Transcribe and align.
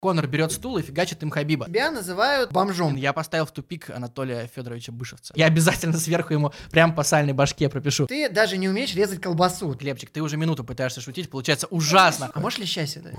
Конор 0.00 0.26
берет 0.26 0.50
стул 0.50 0.78
и 0.78 0.82
фигачит 0.82 1.22
им 1.22 1.28
Хабиба. 1.28 1.66
Тебя 1.66 1.90
называют 1.90 2.50
бомжом. 2.52 2.96
Я 2.96 3.12
поставил 3.12 3.44
в 3.44 3.52
тупик 3.52 3.90
Анатолия 3.90 4.46
Федоровича 4.46 4.92
Бышевца. 4.92 5.34
Я 5.36 5.44
обязательно 5.44 5.98
сверху 5.98 6.32
ему 6.32 6.54
прям 6.70 6.94
по 6.94 7.02
сальной 7.02 7.34
башке 7.34 7.68
пропишу. 7.68 8.06
Ты 8.06 8.30
даже 8.30 8.56
не 8.56 8.66
умеешь 8.66 8.94
резать 8.94 9.20
колбасу. 9.20 9.74
Глебчик, 9.74 10.08
ты 10.08 10.22
уже 10.22 10.38
минуту 10.38 10.64
пытаешься 10.64 11.02
шутить, 11.02 11.28
получается 11.28 11.66
ужасно. 11.66 12.30
А 12.32 12.40
можешь 12.40 12.58
ли 12.58 12.64
счастье 12.64 13.02
дать? 13.02 13.14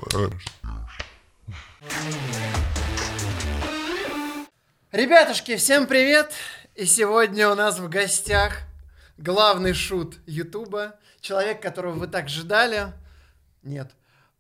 Ребятушки, 4.92 5.58
всем 5.58 5.86
привет! 5.86 6.32
И 6.74 6.86
сегодня 6.86 7.50
у 7.50 7.54
нас 7.54 7.78
в 7.78 7.90
гостях 7.90 8.62
главный 9.20 9.74
шут 9.74 10.18
Ютуба, 10.26 10.96
человек, 11.20 11.62
которого 11.62 11.94
вы 11.94 12.08
так 12.08 12.28
ждали. 12.28 12.88
Нет, 13.62 13.92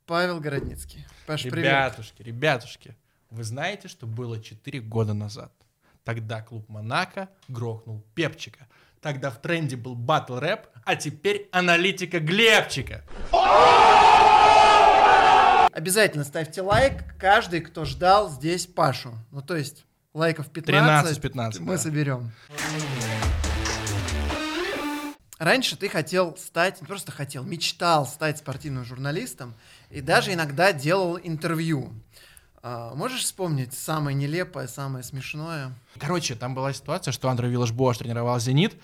Павел 0.05 0.39
Городницкий. 0.39 1.05
Паш, 1.25 1.43
привет. 1.43 1.57
Ребятушки, 1.57 2.21
ребятушки, 2.23 2.95
вы 3.29 3.43
знаете, 3.43 3.87
что 3.87 4.05
было 4.05 4.41
4 4.41 4.79
года 4.81 5.13
назад? 5.13 5.51
Тогда 6.03 6.41
клуб 6.41 6.67
Монако 6.67 7.29
грохнул 7.47 8.03
Пепчика. 8.15 8.67
Тогда 8.99 9.31
в 9.31 9.41
тренде 9.41 9.75
был 9.77 9.95
батл 9.95 10.37
рэп, 10.37 10.67
а 10.85 10.95
теперь 10.95 11.47
аналитика 11.51 12.19
Глебчика. 12.19 13.03
Обязательно 15.71 16.23
ставьте 16.23 16.61
лайк, 16.61 17.17
каждый, 17.17 17.61
кто 17.61 17.85
ждал 17.85 18.29
здесь 18.29 18.67
Пашу. 18.67 19.13
Ну, 19.31 19.41
то 19.41 19.55
есть, 19.55 19.85
лайков 20.13 20.49
15, 20.51 21.17
13-15, 21.17 21.59
мы 21.61 21.73
да. 21.73 21.77
соберем. 21.77 22.31
Раньше 25.41 25.75
ты 25.75 25.89
хотел 25.89 26.37
стать, 26.37 26.81
не 26.81 26.87
просто 26.87 27.11
хотел, 27.11 27.43
мечтал 27.43 28.05
стать 28.05 28.37
спортивным 28.37 28.85
журналистом 28.85 29.55
и 29.91 30.01
даже 30.01 30.33
иногда 30.33 30.73
делал 30.73 31.17
интервью. 31.17 31.93
А, 32.63 32.93
можешь 32.95 33.23
вспомнить 33.23 33.73
самое 33.73 34.15
нелепое, 34.15 34.67
самое 34.67 35.03
смешное? 35.03 35.73
Короче, 35.99 36.35
там 36.35 36.53
была 36.53 36.73
ситуация, 36.73 37.11
что 37.11 37.29
Андрей 37.29 37.49
Виллаш 37.49 37.71
Бош 37.71 37.97
тренировал 37.97 38.39
«Зенит», 38.39 38.75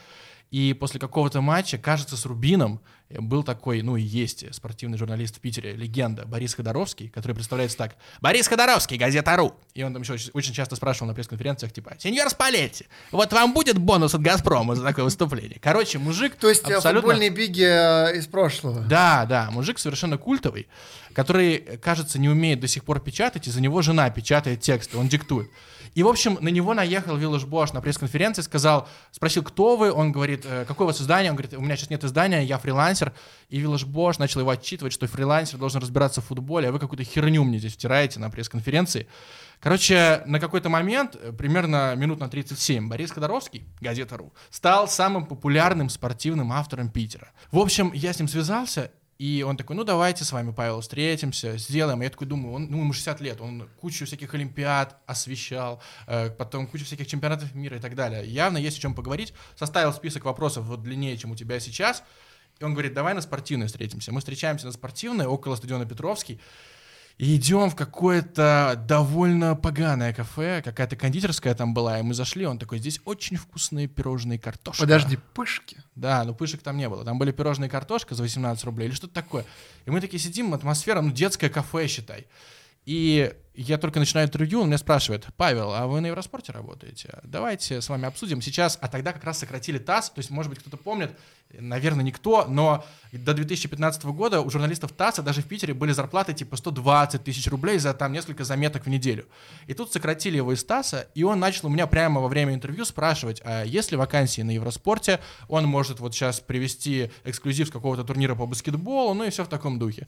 и 0.50 0.74
после 0.74 1.00
какого-то 1.00 1.42
матча, 1.42 1.78
кажется, 1.78 2.16
с 2.16 2.26
Рубином, 2.26 2.80
э, 3.10 3.20
был 3.20 3.44
такой, 3.44 3.82
ну 3.82 3.98
и 3.98 4.02
есть 4.02 4.46
спортивный 4.54 4.98
журналист 4.98 5.38
в 5.38 5.40
Питере, 5.42 5.74
легенда 5.74 6.26
Борис 6.26 6.54
Ходоровский, 6.54 7.10
который 7.10 7.34
представляется 7.34 7.78
так. 7.78 7.96
Борис 8.22 8.48
Ходоровский, 8.48 8.98
газета 8.98 9.36
«Ру». 9.36 9.56
И 9.74 9.84
он 9.84 9.92
там 9.94 10.04
еще 10.04 10.14
очень, 10.14 10.32
очень 10.34 10.54
часто 10.54 10.78
спрашивал 10.78 11.08
на 11.08 11.14
пресс-конференциях, 11.14 11.74
типа, 11.74 11.96
«Сеньор 12.00 12.30
Спалетти, 12.30 12.86
вот 13.12 13.34
вам 13.34 13.54
будет 13.54 13.78
бонус 13.78 14.16
от 14.16 14.22
«Газпрома» 14.22 14.76
за 14.76 14.84
такое 14.84 15.04
выступление?» 15.04 15.60
Короче, 15.62 16.00
мужик 16.00 16.36
То 16.36 16.48
есть 16.48 16.70
э, 16.70 16.76
абсолютно... 16.76 17.02
футбольные 17.02 17.30
биги 17.30 17.64
э, 17.64 18.18
из 18.18 18.28
прошлого. 18.28 18.82
Да, 18.82 19.26
да, 19.26 19.52
мужик 19.52 19.80
совершенно 19.80 20.18
культовый, 20.18 20.68
который, 21.14 21.58
кажется, 21.82 22.20
не 22.20 22.30
умеет 22.30 22.62
до 22.62 22.68
сих 22.68 22.86
пор 22.86 23.02
печатать, 23.02 23.48
и 23.48 23.52
за 23.52 23.60
него 23.60 23.82
жена 23.82 24.10
печатает 24.10 24.62
тексты, 24.62 24.98
он 24.98 25.10
диктует. 25.10 25.50
И, 25.98 26.04
в 26.04 26.08
общем, 26.08 26.38
на 26.42 26.50
него 26.50 26.76
наехал 26.76 27.18
Виллаж 27.18 27.46
Бош 27.46 27.74
на 27.74 27.82
пресс-конференции, 27.82 28.44
сказал, 28.44 28.88
спросил, 29.10 29.42
кто 29.42 29.76
вы, 29.76 29.92
он 29.92 30.12
говорит, 30.12 30.46
«Э, 30.46 30.64
какое 30.64 30.86
у 30.86 30.90
вас 30.90 31.02
издание, 31.02 31.32
он 31.32 31.36
говорит, 31.36 31.58
у 31.58 31.60
меня 31.60 31.76
сейчас 31.76 31.90
нет 31.90 32.04
издания, 32.04 32.44
я 32.44 32.60
фрилансер, 32.60 33.14
и 33.50 33.58
Виллаж 33.58 33.84
Бош 33.84 34.20
начал 34.20 34.42
его 34.42 34.52
отчитывать, 34.52 34.94
что 34.94 35.08
фрилансер 35.08 35.58
должен 35.58 35.82
разбираться 35.82 36.22
в 36.22 36.26
футболе, 36.26 36.70
а 36.70 36.72
вы 36.72 36.78
какую-то 36.78 37.04
херню 37.04 37.44
мне 37.44 37.58
здесь 37.58 37.74
втираете 37.74 38.20
на 38.20 38.30
пресс-конференции. 38.30 39.08
Короче, 39.60 40.22
на 40.28 40.40
какой-то 40.40 40.70
момент, 40.70 41.16
э, 41.20 41.32
примерно 41.32 41.96
минут 41.96 42.20
на 42.20 42.30
37, 42.30 42.88
Борис 42.88 43.10
Ходоровский, 43.10 43.66
газета.ру, 43.82 44.32
стал 44.52 44.88
самым 44.88 45.26
популярным 45.26 45.90
спортивным 45.90 46.52
автором 46.52 46.92
Питера. 46.92 47.32
В 47.52 47.58
общем, 47.58 47.92
я 47.96 48.14
с 48.14 48.20
ним 48.20 48.28
связался, 48.28 48.92
и 49.20 49.44
он 49.48 49.58
такой, 49.58 49.76
ну 49.76 49.84
давайте 49.84 50.24
с 50.24 50.32
вами, 50.32 50.52
Павел, 50.52 50.82
встретимся, 50.82 51.58
сделаем. 51.58 52.02
Я 52.02 52.10
такой 52.10 52.28
думаю, 52.28 52.54
он, 52.54 52.68
ну 52.70 52.80
ему 52.80 52.94
60 52.94 53.20
лет, 53.22 53.42
он 53.42 53.68
кучу 53.82 54.06
всяких 54.06 54.34
олимпиад 54.34 54.98
освещал, 55.08 55.82
э, 56.06 56.30
потом 56.30 56.68
кучу 56.68 56.86
всяких 56.86 57.08
чемпионатов 57.08 57.56
мира 57.56 57.78
и 57.78 57.80
так 57.80 57.96
далее. 57.96 58.26
Явно 58.28 58.58
есть 58.58 58.78
о 58.78 58.82
чем 58.82 58.94
поговорить. 58.94 59.34
Составил 59.56 59.92
список 59.92 60.26
вопросов 60.26 60.66
вот 60.66 60.84
длиннее, 60.84 61.18
чем 61.18 61.32
у 61.32 61.36
тебя 61.36 61.60
сейчас. 61.60 62.04
И 62.60 62.64
он 62.64 62.74
говорит, 62.74 62.94
давай 62.94 63.14
на 63.14 63.22
спортивной 63.22 63.68
встретимся. 63.68 64.12
Мы 64.12 64.20
встречаемся 64.20 64.68
на 64.68 64.72
спортивной 64.72 65.26
около 65.26 65.56
стадиона 65.56 65.86
Петровский. 65.86 66.40
И 67.18 67.36
идем 67.36 67.72
в 67.72 67.76
какое-то 67.76 68.80
довольно 68.88 69.56
поганое 69.56 70.14
кафе, 70.14 70.62
какая-то 70.64 70.96
кондитерская 70.96 71.56
там 71.56 71.74
была, 71.74 72.00
и 72.00 72.04
мы 72.04 72.14
зашли, 72.14 72.46
он 72.46 72.60
такой, 72.60 72.78
здесь 72.78 73.02
очень 73.06 73.38
вкусные 73.38 73.88
пирожные 73.88 74.38
картошка. 74.38 74.84
Подожди, 74.84 75.18
пышки? 75.34 75.78
Да, 75.96 76.24
но 76.26 76.36
пышек 76.36 76.62
там 76.62 76.78
не 76.78 76.88
было. 76.88 77.04
Там 77.04 77.18
были 77.18 77.32
пирожные 77.32 77.72
картошка 77.72 78.14
за 78.14 78.22
18 78.22 78.64
рублей 78.66 78.88
или 78.90 78.94
что-то 78.94 79.16
такое. 79.16 79.46
И 79.86 79.90
мы 79.90 80.00
такие 80.00 80.20
сидим, 80.20 80.54
атмосфера, 80.54 81.02
ну, 81.02 81.12
детское 81.12 81.50
кафе, 81.50 81.88
считай. 81.88 82.28
И 82.86 83.34
я 83.64 83.80
только 83.80 84.00
начинаю 84.00 84.28
интервью, 84.28 84.62
он 84.62 84.68
меня 84.68 84.78
спрашивает, 84.78 85.26
Павел, 85.36 85.74
а 85.74 85.88
вы 85.88 86.00
на 86.00 86.08
Евроспорте 86.08 86.52
работаете? 86.52 87.20
Давайте 87.24 87.82
с 87.82 87.90
вами 87.90 88.06
обсудим 88.06 88.40
сейчас. 88.40 88.78
А 88.82 88.88
тогда 88.88 89.12
как 89.14 89.24
раз 89.24 89.40
сократили 89.40 89.80
ТАСС, 89.80 90.12
то 90.12 90.20
есть, 90.20 90.30
может 90.30 90.52
быть, 90.52 90.60
кто-то 90.60 90.78
помнит, 90.78 91.12
наверное, 91.52 92.06
никто, 92.06 92.46
но 92.48 92.86
до 93.12 93.34
2015 93.34 94.06
года 94.06 94.42
у 94.42 94.50
журналистов 94.52 94.92
ТАССа 94.92 95.24
даже 95.24 95.42
в 95.42 95.46
Питере 95.46 95.74
были 95.74 95.92
зарплаты 95.92 96.36
типа 96.36 96.56
120 96.56 97.24
тысяч 97.24 97.48
рублей 97.48 97.80
за 97.80 97.96
там 97.96 98.12
несколько 98.12 98.44
заметок 98.44 98.86
в 98.86 98.90
неделю. 98.90 99.26
И 99.66 99.74
тут 99.74 99.92
сократили 99.92 100.38
его 100.38 100.54
из 100.54 100.64
ТАССа, 100.64 101.08
и 101.16 101.24
он 101.24 101.40
начал 101.40 101.66
у 101.68 101.72
меня 101.72 101.88
прямо 101.88 102.22
во 102.22 102.28
время 102.28 102.54
интервью 102.54 102.86
спрашивать, 102.86 103.42
а 103.44 103.64
есть 103.64 103.90
ли 103.90 103.98
вакансии 103.98 104.42
на 104.44 104.52
Евроспорте, 104.52 105.20
он 105.48 105.66
может 105.66 106.00
вот 106.00 106.14
сейчас 106.14 106.40
привести 106.40 107.10
эксклюзив 107.24 107.70
с 107.70 107.72
какого-то 107.72 108.04
турнира 108.04 108.36
по 108.36 108.46
баскетболу, 108.46 109.16
ну 109.16 109.24
и 109.24 109.32
все 109.32 109.44
в 109.44 109.50
таком 109.50 109.80
духе. 109.80 110.08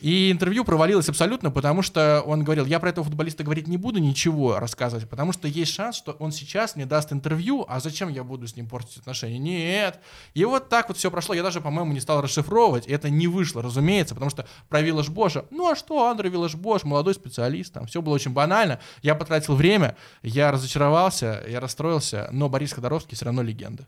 И 0.00 0.30
интервью 0.30 0.64
провалилось 0.64 1.08
абсолютно, 1.08 1.50
потому 1.50 1.82
что 1.82 2.22
он 2.24 2.44
говорил, 2.44 2.66
я 2.66 2.78
про 2.78 2.90
этого 2.90 3.04
футболиста 3.04 3.42
говорить 3.42 3.66
не 3.66 3.76
буду, 3.76 3.98
ничего 3.98 4.60
рассказывать, 4.60 5.08
потому 5.08 5.32
что 5.32 5.48
есть 5.48 5.72
шанс, 5.72 5.96
что 5.96 6.12
он 6.12 6.30
сейчас 6.30 6.76
мне 6.76 6.86
даст 6.86 7.12
интервью, 7.12 7.64
а 7.68 7.80
зачем 7.80 8.08
я 8.08 8.22
буду 8.22 8.46
с 8.46 8.54
ним 8.54 8.68
портить 8.68 8.98
отношения? 8.98 9.38
Нет. 9.38 10.00
И 10.34 10.44
вот 10.44 10.68
так 10.68 10.88
вот 10.88 10.96
все 10.96 11.10
прошло. 11.10 11.34
Я 11.34 11.42
даже, 11.42 11.60
по-моему, 11.60 11.92
не 11.92 12.00
стал 12.00 12.20
расшифровывать. 12.20 12.86
Это 12.86 13.10
не 13.10 13.26
вышло, 13.26 13.60
разумеется, 13.60 14.14
потому 14.14 14.30
что 14.30 14.46
про 14.68 14.80
Виллаж 14.82 15.08
Боша, 15.08 15.46
ну 15.50 15.70
а 15.70 15.76
что, 15.76 16.08
Андрей 16.08 16.30
Виллаж 16.30 16.54
Бош, 16.54 16.84
молодой 16.84 17.14
специалист, 17.14 17.72
там 17.72 17.86
все 17.86 18.00
было 18.00 18.14
очень 18.14 18.32
банально. 18.32 18.78
Я 19.02 19.14
потратил 19.16 19.56
время, 19.56 19.96
я 20.22 20.52
разочаровался, 20.52 21.44
я 21.48 21.58
расстроился, 21.58 22.28
но 22.30 22.48
Борис 22.48 22.72
Ходоровский 22.72 23.16
все 23.16 23.24
равно 23.24 23.42
легенда. 23.42 23.86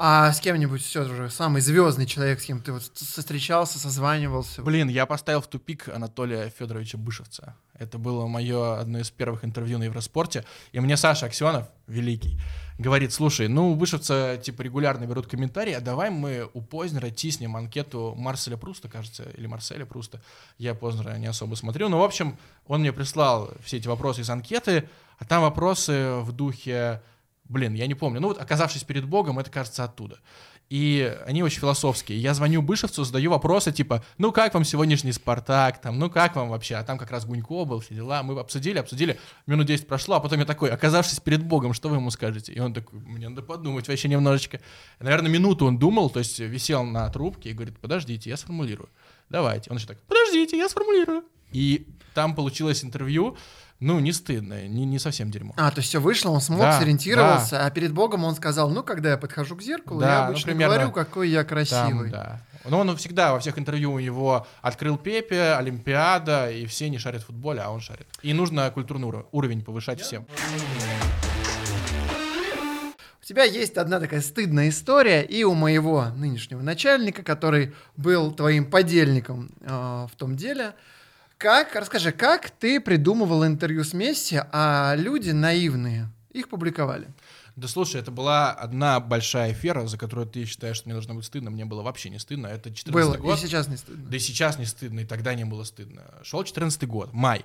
А 0.00 0.32
с 0.32 0.40
кем-нибудь 0.40 0.80
все 0.80 1.04
же 1.04 1.28
самый 1.28 1.60
звездный 1.60 2.06
человек, 2.06 2.40
с 2.40 2.44
кем 2.44 2.60
ты 2.60 2.70
вот 2.70 2.82
встречался, 2.82 3.80
созванивался? 3.80 4.62
Блин, 4.62 4.88
я 4.88 5.06
поставил 5.06 5.40
в 5.40 5.48
тупик 5.48 5.88
Анатолия 5.88 6.52
Федоровича 6.56 6.96
Бышевца. 6.96 7.56
Это 7.74 7.98
было 7.98 8.28
мое 8.28 8.78
одно 8.78 9.00
из 9.00 9.10
первых 9.10 9.44
интервью 9.44 9.78
на 9.78 9.84
Евроспорте. 9.84 10.44
И 10.70 10.78
мне 10.78 10.96
Саша 10.96 11.26
Аксенов, 11.26 11.66
великий, 11.88 12.38
говорит, 12.78 13.12
слушай, 13.12 13.48
ну, 13.48 13.74
Бышевца, 13.74 14.36
типа, 14.36 14.62
регулярно 14.62 15.04
берут 15.04 15.26
комментарии, 15.26 15.72
а 15.72 15.80
давай 15.80 16.10
мы 16.10 16.48
у 16.54 16.60
Познера 16.60 17.10
тиснем 17.10 17.56
анкету 17.56 18.14
Марселя 18.16 18.56
Пруста, 18.56 18.88
кажется, 18.88 19.24
или 19.36 19.48
Марселя 19.48 19.84
Пруста. 19.84 20.22
Я 20.58 20.74
Познера 20.74 21.16
не 21.16 21.26
особо 21.26 21.56
смотрю. 21.56 21.88
Но, 21.88 21.98
в 21.98 22.04
общем, 22.04 22.38
он 22.68 22.82
мне 22.82 22.92
прислал 22.92 23.50
все 23.64 23.78
эти 23.78 23.88
вопросы 23.88 24.20
из 24.20 24.30
анкеты, 24.30 24.88
а 25.18 25.24
там 25.24 25.42
вопросы 25.42 26.18
в 26.20 26.30
духе 26.30 27.02
Блин, 27.48 27.74
я 27.74 27.86
не 27.86 27.94
помню. 27.94 28.20
Ну 28.20 28.28
вот, 28.28 28.40
оказавшись 28.40 28.84
перед 28.84 29.04
Богом, 29.04 29.38
это 29.38 29.50
кажется 29.50 29.84
оттуда. 29.84 30.18
И 30.68 31.16
они 31.26 31.42
очень 31.42 31.60
философские. 31.60 32.18
Я 32.18 32.34
звоню 32.34 32.60
Бышевцу, 32.60 33.04
задаю 33.04 33.30
вопросы 33.30 33.72
типа, 33.72 34.04
ну 34.18 34.32
как 34.32 34.52
вам 34.52 34.64
сегодняшний 34.64 35.12
Спартак, 35.12 35.80
там, 35.80 35.98
ну 35.98 36.10
как 36.10 36.36
вам 36.36 36.50
вообще, 36.50 36.74
а 36.74 36.84
там 36.84 36.98
как 36.98 37.10
раз 37.10 37.24
Гунько 37.24 37.64
был, 37.64 37.80
все 37.80 37.94
дела. 37.94 38.22
Мы 38.22 38.38
обсудили, 38.38 38.78
обсудили, 38.78 39.18
минут 39.46 39.66
10 39.66 39.86
прошло, 39.86 40.16
а 40.16 40.20
потом 40.20 40.40
я 40.40 40.44
такой, 40.44 40.70
оказавшись 40.70 41.20
перед 41.20 41.42
Богом, 41.42 41.72
что 41.72 41.88
вы 41.88 41.96
ему 41.96 42.10
скажете? 42.10 42.52
И 42.52 42.60
он 42.60 42.74
такой, 42.74 43.00
мне 43.00 43.30
надо 43.30 43.40
подумать 43.40 43.88
вообще 43.88 44.08
немножечко. 44.08 44.60
Наверное, 45.00 45.30
минуту 45.30 45.64
он 45.64 45.78
думал, 45.78 46.10
то 46.10 46.18
есть 46.18 46.38
висел 46.38 46.84
на 46.84 47.08
трубке 47.08 47.50
и 47.50 47.54
говорит, 47.54 47.78
подождите, 47.78 48.28
я 48.28 48.36
сформулирую. 48.36 48.90
Давайте. 49.30 49.70
Он 49.70 49.78
еще 49.78 49.86
так, 49.86 49.98
подождите, 50.02 50.58
я 50.58 50.68
сформулирую. 50.68 51.24
И 51.50 51.86
там 52.14 52.34
получилось 52.34 52.84
интервью, 52.84 53.38
ну, 53.80 54.00
не 54.00 54.12
стыдно, 54.12 54.66
не, 54.66 54.84
не 54.84 54.98
совсем 54.98 55.30
дерьмо. 55.30 55.54
А, 55.56 55.70
то 55.70 55.78
есть 55.78 55.88
все 55.90 56.00
вышло, 56.00 56.30
он 56.30 56.40
смог, 56.40 56.60
Да, 56.60 56.78
сориентировался, 56.80 57.52
да. 57.52 57.66
а 57.66 57.70
перед 57.70 57.92
Богом 57.92 58.24
он 58.24 58.34
сказал, 58.34 58.70
ну, 58.70 58.82
когда 58.82 59.10
я 59.10 59.16
подхожу 59.16 59.56
к 59.56 59.62
зеркалу, 59.62 60.00
Да, 60.00 60.12
я 60.14 60.18
ну, 60.24 60.30
обычно 60.30 60.46
примерно 60.52 60.74
говорю, 60.74 60.92
какой 60.92 61.28
я 61.30 61.44
красивый. 61.44 62.10
Там, 62.10 62.20
да. 62.20 62.40
Но 62.64 62.80
он 62.80 62.96
всегда 62.96 63.32
во 63.32 63.38
всех 63.40 63.56
интервью 63.58 63.92
у 63.92 64.00
него 64.00 64.46
открыл 64.62 64.98
Пепе, 64.98 65.52
Олимпиада, 65.52 66.50
и 66.50 66.66
все 66.66 66.90
не 66.90 66.98
шарят 66.98 67.22
в 67.22 67.26
футболе, 67.26 67.60
а 67.60 67.70
он 67.70 67.80
шарит. 67.80 68.06
И 68.22 68.32
нужно 68.32 68.68
культурный 68.70 69.08
уро- 69.08 69.26
уровень 69.30 69.62
повышать 69.64 70.00
всем. 70.00 70.26
У 73.20 73.24
тебя 73.24 73.44
есть 73.44 73.76
одна 73.76 74.00
такая 74.00 74.22
стыдная 74.22 74.70
история 74.70 75.22
и 75.22 75.44
у 75.44 75.54
моего 75.54 76.06
нынешнего 76.16 76.62
начальника, 76.62 77.22
который 77.22 77.74
был 77.96 78.32
твоим 78.32 78.70
подельником 78.70 79.50
э, 79.60 80.06
в 80.10 80.16
том 80.16 80.34
деле. 80.34 80.72
Как, 81.38 81.76
расскажи, 81.76 82.10
как 82.10 82.50
ты 82.50 82.80
придумывал 82.80 83.46
интервью 83.46 83.84
с 83.84 83.92
Месси, 83.92 84.42
а 84.50 84.96
люди 84.96 85.30
наивные 85.30 86.08
их 86.32 86.48
публиковали? 86.48 87.06
Да 87.54 87.68
слушай, 87.68 88.00
это 88.00 88.10
была 88.10 88.50
одна 88.52 88.98
большая 88.98 89.52
афера, 89.52 89.86
за 89.86 89.98
которую 89.98 90.26
ты 90.26 90.44
считаешь, 90.44 90.76
что 90.76 90.86
мне 90.88 90.94
должно 90.94 91.14
быть 91.14 91.24
стыдно. 91.24 91.50
Мне 91.50 91.64
было 91.64 91.82
вообще 91.82 92.10
не 92.10 92.18
стыдно. 92.18 92.48
Это 92.48 92.74
14 92.74 92.92
Было, 92.92 93.16
год. 93.16 93.36
и 93.36 93.40
сейчас 93.40 93.68
не 93.68 93.76
стыдно. 93.76 94.10
Да 94.10 94.16
и 94.16 94.20
сейчас 94.20 94.58
не 94.58 94.64
стыдно, 94.64 95.00
и 95.00 95.04
тогда 95.04 95.34
не 95.34 95.44
было 95.44 95.62
стыдно. 95.62 96.02
Шел 96.24 96.42
14 96.42 96.86
год, 96.88 97.12
май. 97.12 97.44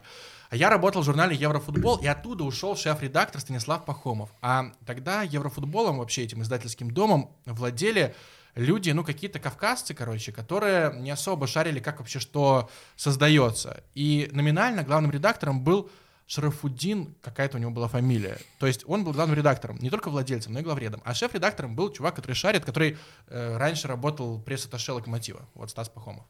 А 0.50 0.56
я 0.56 0.70
работал 0.72 1.04
в 1.04 1.06
журнале 1.06 1.36
Еврофутбол, 1.36 1.98
и 1.98 2.08
оттуда 2.08 2.44
ушел 2.44 2.76
шеф-редактор 2.76 3.42
Станислав 3.42 3.86
Пахомов. 3.86 4.30
А 4.42 4.72
тогда 4.88 5.22
Еврофутболом, 5.22 6.00
вообще 6.00 6.24
этим 6.24 6.42
издательским 6.42 6.92
домом, 6.92 7.32
владели 7.46 8.16
люди, 8.56 8.92
ну, 8.92 9.04
какие-то 9.04 9.40
кавказцы, 9.40 9.94
короче, 9.94 10.32
которые 10.32 10.94
не 11.00 11.12
особо 11.12 11.48
шарили, 11.48 11.80
как 11.80 12.00
вообще 12.00 12.20
что 12.20 12.70
создается. 12.96 13.84
И 13.94 14.30
номинально 14.32 14.84
главным 14.84 15.12
редактором 15.12 15.64
был 15.64 15.90
Шарафуддин, 16.26 17.16
какая-то 17.22 17.58
у 17.58 17.60
него 17.60 17.72
была 17.72 17.88
фамилия. 17.88 18.38
То 18.60 18.66
есть 18.66 18.84
он 18.88 19.04
был 19.04 19.12
главным 19.12 19.38
редактором, 19.38 19.78
не 19.80 19.90
только 19.90 20.10
владельцем, 20.10 20.54
но 20.54 20.60
и 20.60 20.64
главредом. 20.64 21.02
А 21.04 21.14
шеф-редактором 21.14 21.76
был 21.76 21.92
чувак, 21.92 22.16
который 22.16 22.34
шарит, 22.34 22.64
который 22.66 22.98
э, 23.28 23.58
раньше 23.58 23.88
работал 23.88 24.42
пресс-атташе 24.42 24.94
Локомотива, 24.94 25.48
вот 25.54 25.70
Стас 25.70 25.90
Пахомов. 25.90 26.26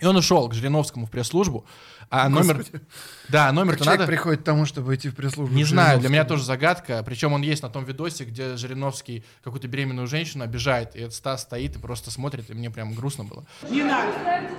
И 0.00 0.06
он 0.06 0.16
ушел 0.16 0.48
к 0.48 0.54
Жириновскому 0.54 1.06
в 1.06 1.10
пресс-службу, 1.10 1.64
а 2.10 2.28
номер... 2.28 2.58
Господи. 2.58 2.82
Да, 3.28 3.46
Как 3.46 3.54
номер-то 3.54 3.84
человек 3.84 4.00
надо... 4.00 4.12
приходит 4.12 4.40
к 4.40 4.44
тому, 4.44 4.64
чтобы 4.64 4.94
идти 4.94 5.08
в 5.08 5.14
пресс-службу. 5.14 5.54
Не 5.54 5.64
знаю, 5.64 5.98
для 5.98 6.08
меня 6.08 6.24
тоже 6.24 6.44
загадка. 6.44 7.02
Причем 7.04 7.32
он 7.32 7.42
есть 7.42 7.62
на 7.62 7.68
том 7.68 7.84
видосе, 7.84 8.24
где 8.24 8.56
Жириновский 8.56 9.24
какую-то 9.42 9.66
беременную 9.68 10.06
женщину 10.06 10.44
обижает, 10.44 10.94
и 10.94 11.00
этот 11.00 11.14
Стас 11.14 11.42
стоит 11.42 11.76
и 11.76 11.78
просто 11.78 12.10
смотрит, 12.10 12.48
и 12.48 12.54
мне 12.54 12.70
прям 12.70 12.94
грустно 12.94 13.24
было. 13.24 13.44
Не 13.68 13.82
надо. 13.82 14.12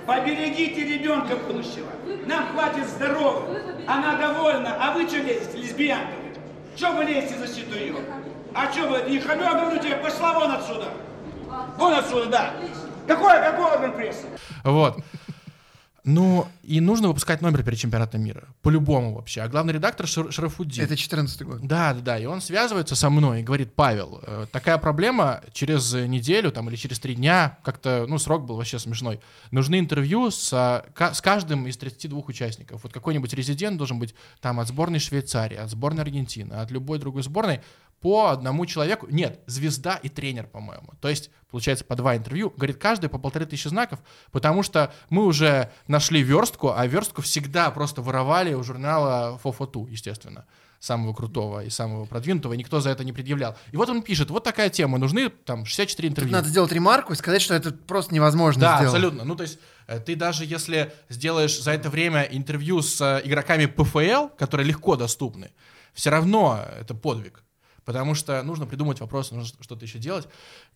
Поберегите 0.06 0.84
ребенка 0.84 1.36
будущего. 1.36 1.88
Нам 2.26 2.52
хватит 2.52 2.88
здоровья. 2.88 3.62
Она 3.88 4.16
довольна. 4.18 4.76
А 4.78 4.92
вы 4.92 5.08
что 5.08 5.16
лезете, 5.16 5.56
лесбиянка? 5.56 6.12
Что 6.76 6.92
вы 6.92 7.04
лезете 7.04 7.36
в 7.36 7.38
защиту 7.40 7.76
ее? 7.76 7.96
А 8.54 8.70
что 8.70 8.88
вы, 8.88 9.10
не 9.10 9.18
хамлю, 9.18 9.46
а 9.46 9.54
говорю 9.54 9.80
тебе, 9.80 9.96
пошла 9.96 10.38
вон 10.38 10.50
отсюда. 10.50 10.88
Вон 11.76 11.94
отсюда, 11.94 12.26
да. 12.26 12.54
Какой, 13.06 13.32
какой 13.40 13.64
орган 13.72 13.92
прессы? 13.96 14.26
Вот. 14.62 14.98
Ну, 16.04 16.46
и 16.62 16.80
нужно 16.80 17.08
выпускать 17.08 17.42
номер 17.42 17.62
перед 17.62 17.78
чемпионатом 17.78 18.22
мира. 18.22 18.48
По-любому 18.62 19.14
вообще. 19.14 19.42
А 19.42 19.48
главный 19.48 19.74
редактор 19.74 20.06
Шар- 20.06 20.30
Шарафуддин. 20.30 20.82
Это 20.84 20.96
14 20.96 21.42
год. 21.42 21.60
Да, 21.62 21.92
да, 21.94 22.00
да. 22.00 22.18
И 22.18 22.26
он 22.26 22.40
связывается 22.40 22.96
со 22.96 23.10
мной 23.10 23.40
и 23.40 23.42
говорит, 23.42 23.74
Павел, 23.74 24.20
э, 24.22 24.46
такая 24.50 24.78
проблема 24.78 25.42
через 25.52 25.92
неделю 25.92 26.52
там, 26.52 26.68
или 26.68 26.76
через 26.76 26.98
три 26.98 27.14
дня, 27.14 27.58
как-то, 27.62 28.06
ну, 28.08 28.18
срок 28.18 28.46
был 28.46 28.56
вообще 28.56 28.78
смешной. 28.78 29.20
Нужны 29.50 29.78
интервью 29.78 30.30
с, 30.30 30.52
с 30.52 31.20
каждым 31.20 31.66
из 31.66 31.76
32 31.76 32.22
участников. 32.26 32.82
Вот 32.82 32.92
какой-нибудь 32.92 33.32
резидент 33.34 33.76
должен 33.76 33.98
быть 33.98 34.14
там 34.40 34.60
от 34.60 34.68
сборной 34.68 34.98
Швейцарии, 34.98 35.56
от 35.56 35.70
сборной 35.70 36.02
Аргентины, 36.02 36.54
от 36.54 36.70
любой 36.70 36.98
другой 36.98 37.22
сборной 37.22 37.60
по 38.00 38.28
одному 38.28 38.64
человеку. 38.66 39.06
Нет, 39.10 39.40
звезда 39.46 39.96
и 39.96 40.08
тренер, 40.08 40.46
по-моему. 40.46 40.94
То 41.00 41.08
есть, 41.08 41.30
получается, 41.50 41.84
по 41.84 41.96
два 41.96 42.16
интервью. 42.16 42.52
Говорит, 42.56 42.78
каждый 42.78 43.10
по 43.10 43.18
полторы 43.18 43.46
тысячи 43.46 43.68
знаков, 43.68 44.00
потому 44.32 44.62
что 44.62 44.92
мы 45.10 45.24
уже 45.26 45.70
нашли 45.86 46.22
верстку, 46.22 46.72
а 46.74 46.86
верстку 46.86 47.20
всегда 47.22 47.70
просто 47.70 48.00
воровали 48.02 48.54
у 48.54 48.62
журнала 48.62 49.38
Фофоту, 49.42 49.86
естественно 49.86 50.46
самого 50.78 51.12
крутого 51.12 51.62
и 51.62 51.68
самого 51.68 52.06
продвинутого, 52.06 52.54
и 52.54 52.56
никто 52.56 52.80
за 52.80 52.88
это 52.88 53.04
не 53.04 53.12
предъявлял. 53.12 53.54
И 53.70 53.76
вот 53.76 53.90
он 53.90 54.00
пишет, 54.02 54.30
вот 54.30 54.44
такая 54.44 54.70
тема, 54.70 54.96
нужны 54.96 55.28
там 55.28 55.66
64 55.66 56.08
Тут 56.08 56.12
интервью. 56.12 56.32
надо 56.34 56.48
сделать 56.48 56.72
ремарку 56.72 57.12
и 57.12 57.16
сказать, 57.16 57.42
что 57.42 57.52
это 57.52 57.70
просто 57.70 58.14
невозможно 58.14 58.62
Да, 58.62 58.76
сделать. 58.78 58.94
абсолютно. 58.94 59.24
Ну, 59.24 59.36
то 59.36 59.42
есть, 59.42 59.58
э, 59.88 60.00
ты 60.00 60.16
даже 60.16 60.46
если 60.46 60.90
сделаешь 61.10 61.60
за 61.60 61.72
это 61.72 61.90
время 61.90 62.22
интервью 62.22 62.80
с 62.80 62.98
э, 62.98 63.20
игроками 63.26 63.66
ПФЛ, 63.66 64.28
которые 64.38 64.66
легко 64.66 64.96
доступны, 64.96 65.50
все 65.92 66.08
равно 66.08 66.64
это 66.80 66.94
подвиг. 66.94 67.42
Потому 67.84 68.14
что 68.14 68.42
нужно 68.42 68.66
придумать 68.66 69.00
вопрос, 69.00 69.30
нужно 69.30 69.56
что-то 69.62 69.84
еще 69.84 69.98
делать. 69.98 70.28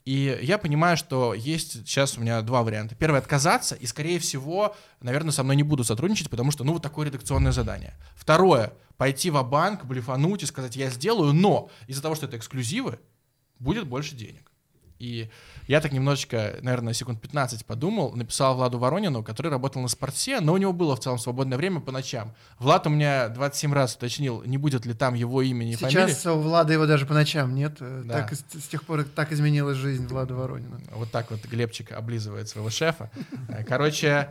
И 0.05 0.39
я 0.43 0.59
понимаю, 0.59 0.97
что 0.97 1.35
есть 1.35 1.73
сейчас 1.73 2.19
у 2.19 2.21
меня 2.21 2.41
два 2.43 2.63
варианта. 2.63 2.95
Первый— 2.95 3.19
отказаться, 3.21 3.75
и, 3.75 3.87
скорее 3.87 4.19
всего, 4.19 4.75
наверное, 5.01 5.33
со 5.33 5.43
мной 5.43 5.57
не 5.57 5.63
будут 5.63 5.87
сотрудничать, 5.87 6.31
потому 6.31 6.51
что, 6.51 6.65
ну, 6.65 6.73
вот 6.73 6.83
такое 6.83 7.07
редакционное 7.07 7.53
задание. 7.53 7.95
Второе— 8.17 8.73
пойти 8.97 9.31
в 9.31 9.43
банк 9.43 9.85
блефануть 9.85 10.43
и 10.43 10.47
сказать, 10.47 10.77
я 10.77 10.91
сделаю, 10.91 11.33
но 11.33 11.71
из-за 11.87 12.03
того, 12.03 12.15
что 12.15 12.27
это 12.27 12.37
эксклюзивы, 12.37 12.99
будет 13.59 13.87
больше 13.87 14.15
денег. 14.15 14.51
И 15.01 15.29
я 15.67 15.81
так 15.81 15.93
немножечко, 15.93 16.57
наверное, 16.63 16.93
секунд 16.93 17.21
15 17.21 17.67
подумал, 17.67 18.13
написал 18.15 18.55
Владу 18.55 18.79
Воронину, 18.79 19.23
который 19.25 19.51
работал 19.51 19.83
на 19.83 19.89
спорте, 19.89 20.41
но 20.41 20.53
у 20.53 20.57
него 20.57 20.73
было 20.73 20.95
в 20.97 21.01
целом 21.01 21.19
свободное 21.19 21.59
время 21.59 21.81
по 21.81 21.91
ночам. 21.93 22.33
Влад 22.59 22.87
у 22.87 22.91
меня 22.91 23.29
27 23.29 23.73
раз 23.73 23.97
уточнил, 23.97 24.43
не 24.45 24.57
будет 24.57 24.87
ли 24.87 24.95
там 24.95 25.15
его 25.15 25.43
имени 25.43 25.73
и 25.73 25.77
фамилии. 25.77 26.07
Сейчас 26.13 26.27
у 26.27 26.39
Влада 26.39 26.73
его 26.73 26.87
даже 26.87 27.07
по 27.07 27.15
ночам 27.15 27.55
нет. 27.55 27.77
э, 27.81 28.03
Да. 28.05 28.23
Так, 28.23 28.35
с 28.35 28.69
тех 28.69 28.85
пор 28.85 29.05
так 29.05 29.33
изменилась 29.33 29.77
жизнь 29.77 30.07
Влада 30.07 30.35
Воронина. 30.35 30.81
Вот 30.93 31.11
так 31.11 31.31
вот 31.31 31.45
Глебчик 31.45 31.93
облизывает 31.93 32.49
своего 32.49 32.71
шефа. 32.71 33.11
Э, 33.49 33.65
Короче, 33.65 34.31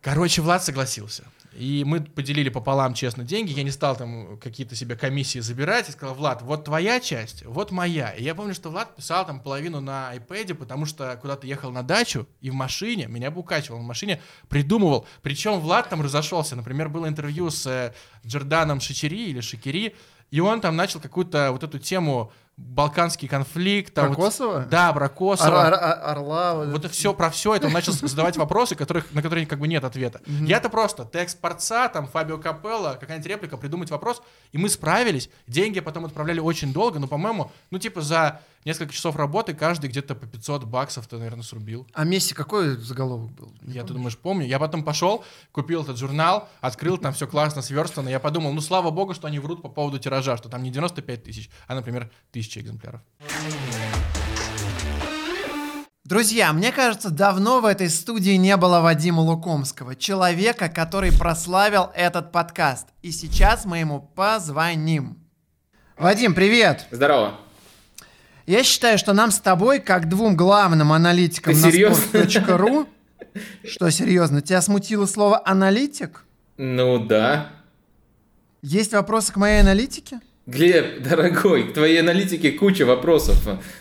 короче, 0.00 0.42
Влад 0.42 0.64
согласился. 0.64 1.24
И 1.56 1.84
мы 1.84 2.00
поделили 2.00 2.48
пополам 2.48 2.94
честно 2.94 3.24
деньги. 3.24 3.52
Я 3.52 3.62
не 3.62 3.70
стал 3.70 3.96
там 3.96 4.38
какие-то 4.38 4.74
себе 4.74 4.96
комиссии 4.96 5.38
забирать. 5.38 5.86
Я 5.86 5.92
сказал, 5.92 6.14
Влад, 6.14 6.42
вот 6.42 6.64
твоя 6.64 7.00
часть, 7.00 7.44
вот 7.44 7.70
моя. 7.70 8.10
И 8.10 8.22
я 8.22 8.34
помню, 8.34 8.54
что 8.54 8.70
Влад 8.70 8.96
писал 8.96 9.24
там 9.26 9.40
половину 9.40 9.80
на 9.80 10.14
iPad, 10.14 10.54
потому 10.54 10.86
что 10.86 11.16
куда-то 11.20 11.46
ехал 11.46 11.70
на 11.70 11.82
дачу 11.82 12.26
и 12.40 12.50
в 12.50 12.54
машине, 12.54 13.06
меня 13.06 13.30
бы 13.30 13.40
укачивал, 13.40 13.78
в 13.78 13.82
машине 13.84 14.20
придумывал. 14.48 15.06
Причем 15.22 15.60
Влад 15.60 15.88
там 15.88 16.02
разошелся. 16.02 16.56
Например, 16.56 16.88
было 16.88 17.08
интервью 17.08 17.50
с 17.50 17.66
э, 17.66 17.94
Джорданом 18.26 18.80
Шичери 18.80 19.30
или 19.30 19.40
Шикери, 19.40 19.94
и 20.30 20.40
он 20.40 20.60
там 20.60 20.76
начал 20.76 21.00
какую-то 21.00 21.52
вот 21.52 21.62
эту 21.62 21.78
тему 21.78 22.32
балканский 22.56 23.26
конфликт. 23.28 23.94
там 23.94 24.06
Про 24.12 24.14
вот- 24.16 24.24
Косово? 24.26 24.66
Да, 24.70 24.92
про 24.92 25.08
Косово. 25.08 25.48
Ор- 25.66 25.66
ор- 25.66 25.74
ор- 25.74 25.98
Орла. 26.10 26.54
вот 26.54 26.68
Вот 26.68 26.84
это. 26.84 26.94
все 26.94 27.12
про 27.12 27.30
все 27.30 27.54
это 27.54 27.66
он 27.66 27.72
начал 27.72 27.92
задавать 27.92 28.36
вопросы, 28.36 28.74
которых, 28.76 29.12
на 29.12 29.22
которые 29.22 29.46
как 29.46 29.58
бы 29.58 29.66
нет 29.68 29.82
ответа. 29.84 30.20
Я-то 30.26 30.68
просто 30.68 31.08
текст 31.12 31.40
порца, 31.40 31.88
там 31.88 32.06
Фабио 32.06 32.38
Капелло, 32.38 32.96
какая-нибудь 33.00 33.28
реплика, 33.28 33.56
придумать 33.56 33.90
вопрос, 33.90 34.22
и 34.52 34.58
мы 34.58 34.68
справились. 34.68 35.28
Деньги 35.46 35.80
потом 35.80 36.04
отправляли 36.04 36.40
очень 36.40 36.72
долго, 36.72 36.98
но, 36.98 37.06
по-моему, 37.08 37.50
ну 37.70 37.78
типа 37.78 38.00
за 38.02 38.40
несколько 38.64 38.92
часов 38.92 39.16
работы 39.16 39.54
каждый 39.54 39.90
где-то 39.90 40.14
по 40.14 40.26
500 40.26 40.64
баксов 40.64 41.06
ты, 41.06 41.16
наверное, 41.16 41.42
срубил. 41.42 41.86
А 41.92 42.04
Месси 42.04 42.34
какой 42.34 42.76
заголовок 42.76 43.32
был? 43.32 43.52
Не 43.62 43.74
Я, 43.74 43.82
ты 43.84 43.92
думаешь, 43.92 44.16
помню. 44.16 44.46
Я 44.46 44.58
потом 44.58 44.84
пошел, 44.84 45.24
купил 45.52 45.82
этот 45.82 45.98
журнал, 45.98 46.48
открыл, 46.60 46.98
там 46.98 47.12
все 47.12 47.26
классно 47.26 47.62
сверстано. 47.62 48.08
Я 48.08 48.20
подумал, 48.20 48.52
ну 48.52 48.60
слава 48.60 48.90
богу, 48.90 49.14
что 49.14 49.26
они 49.26 49.38
врут 49.38 49.62
по 49.62 49.68
поводу 49.68 49.98
тиража, 49.98 50.36
что 50.36 50.48
там 50.48 50.62
не 50.62 50.70
95 50.70 51.22
тысяч, 51.22 51.50
а, 51.66 51.74
например, 51.74 52.10
1000 52.30 52.60
экземпляров. 52.60 53.00
Друзья, 56.04 56.52
мне 56.52 56.70
кажется, 56.70 57.08
давно 57.08 57.60
в 57.60 57.64
этой 57.64 57.88
студии 57.88 58.32
не 58.32 58.58
было 58.58 58.80
Вадима 58.80 59.20
Лукомского, 59.20 59.96
человека, 59.96 60.68
который 60.68 61.10
прославил 61.18 61.90
этот 61.94 62.30
подкаст. 62.30 62.88
И 63.00 63.10
сейчас 63.10 63.64
мы 63.64 63.78
ему 63.78 64.00
позвоним. 64.14 65.16
Вадим, 65.96 66.34
привет! 66.34 66.86
Здорово. 66.90 67.43
Я 68.46 68.62
считаю, 68.62 68.98
что 68.98 69.12
нам 69.14 69.30
с 69.30 69.38
тобой, 69.38 69.80
как 69.80 70.08
двум 70.08 70.36
главным 70.36 70.92
аналитикам 70.92 71.54
Ты 71.54 71.60
на 71.60 71.66
sport.ru... 71.66 72.86
Что, 73.64 73.90
серьезно? 73.90 74.42
Тебя 74.42 74.60
смутило 74.62 75.06
слово 75.06 75.42
«аналитик»? 75.44 76.24
Ну 76.56 77.04
да. 77.04 77.50
Есть 78.62 78.92
вопросы 78.92 79.32
к 79.32 79.36
моей 79.36 79.60
аналитике? 79.60 80.20
Глеб, 80.46 81.02
дорогой, 81.08 81.68
к 81.68 81.72
твоей 81.72 82.00
аналитике 82.00 82.52
куча 82.52 82.84
вопросов. 82.84 83.36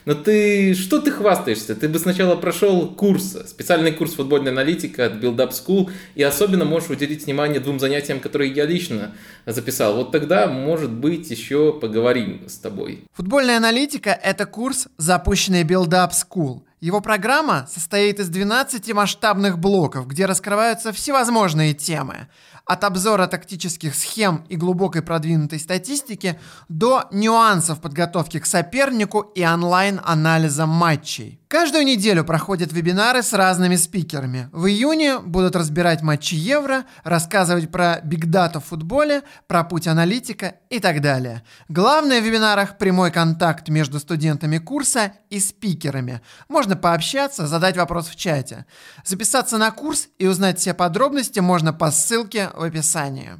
Но 0.05 0.13
ты, 0.13 0.73
что 0.75 1.01
ты 1.01 1.11
хвастаешься? 1.11 1.75
Ты 1.75 1.89
бы 1.89 1.99
сначала 1.99 2.37
прошел 2.37 2.87
курс, 2.87 3.37
специальный 3.47 3.91
курс 3.91 4.13
футбольной 4.13 4.51
аналитики 4.51 5.01
от 5.01 5.13
Build 5.13 5.35
Up 5.35 5.51
School, 5.51 5.91
и 6.15 6.23
особенно 6.23 6.63
можешь 6.63 6.89
уделить 6.89 7.25
внимание 7.25 7.59
двум 7.59 7.79
занятиям, 7.79 8.21
которые 8.21 8.53
я 8.53 8.65
лично 8.65 9.13
записал. 9.45 9.97
Вот 9.97 10.13
тогда, 10.13 10.47
может 10.47 10.91
быть, 10.91 11.29
еще 11.29 11.73
поговорим 11.73 12.47
с 12.47 12.57
тобой. 12.57 13.03
Футбольная 13.13 13.57
аналитика– 13.57 14.11
это 14.23 14.45
курс, 14.45 14.87
запущенный 14.97 15.63
Build 15.63 15.89
Up 15.89 16.11
School. 16.11 16.61
Его 16.79 16.99
программа 16.99 17.65
состоит 17.71 18.19
из 18.19 18.27
12 18.27 18.91
масштабных 18.93 19.57
блоков, 19.57 20.05
где 20.05 20.25
раскрываются 20.25 20.91
всевозможные 20.91 21.73
темы. 21.73 22.27
От 22.65 22.85
обзора 22.85 23.27
тактических 23.27 23.93
схем 23.93 24.45
и 24.47 24.55
глубокой 24.55 25.01
продвинутой 25.01 25.59
статистики 25.59 26.39
до 26.69 27.07
нюансов 27.11 27.81
подготовки 27.81 28.39
к 28.39 28.45
сопернику 28.45 29.19
и 29.19 29.45
онлайн-анализа 29.45 30.65
матчей. 30.65 31.42
Каждую 31.53 31.85
неделю 31.85 32.23
проходят 32.23 32.73
вебинары 32.73 33.21
с 33.21 33.31
разными 33.31 33.75
спикерами. 33.75 34.49
В 34.51 34.65
июне 34.65 35.19
будут 35.19 35.55
разбирать 35.55 36.01
матчи 36.01 36.33
Евро, 36.33 36.83
рассказывать 37.03 37.71
про 37.71 38.01
бигдата 38.03 38.59
в 38.59 38.65
футболе, 38.65 39.21
про 39.45 39.63
путь 39.63 39.85
аналитика 39.85 40.55
и 40.71 40.79
так 40.79 40.99
далее. 40.99 41.43
Главное 41.69 42.21
в 42.21 42.23
вебинарах– 42.23 42.77
прямой 42.79 43.11
контакт 43.11 43.69
между 43.69 43.99
студентами 43.99 44.57
курса 44.57 45.13
и 45.29 45.39
спикерами. 45.39 46.21
Можно 46.49 46.75
пообщаться, 46.75 47.45
задать 47.45 47.77
вопрос 47.77 48.07
в 48.07 48.15
чате. 48.15 48.65
Записаться 49.05 49.59
на 49.59 49.69
курс 49.69 50.07
и 50.17 50.25
узнать 50.25 50.57
все 50.57 50.73
подробности 50.73 51.39
можно 51.39 51.71
по 51.71 51.91
ссылке 51.91 52.49
в 52.55 52.63
описании. 52.63 53.33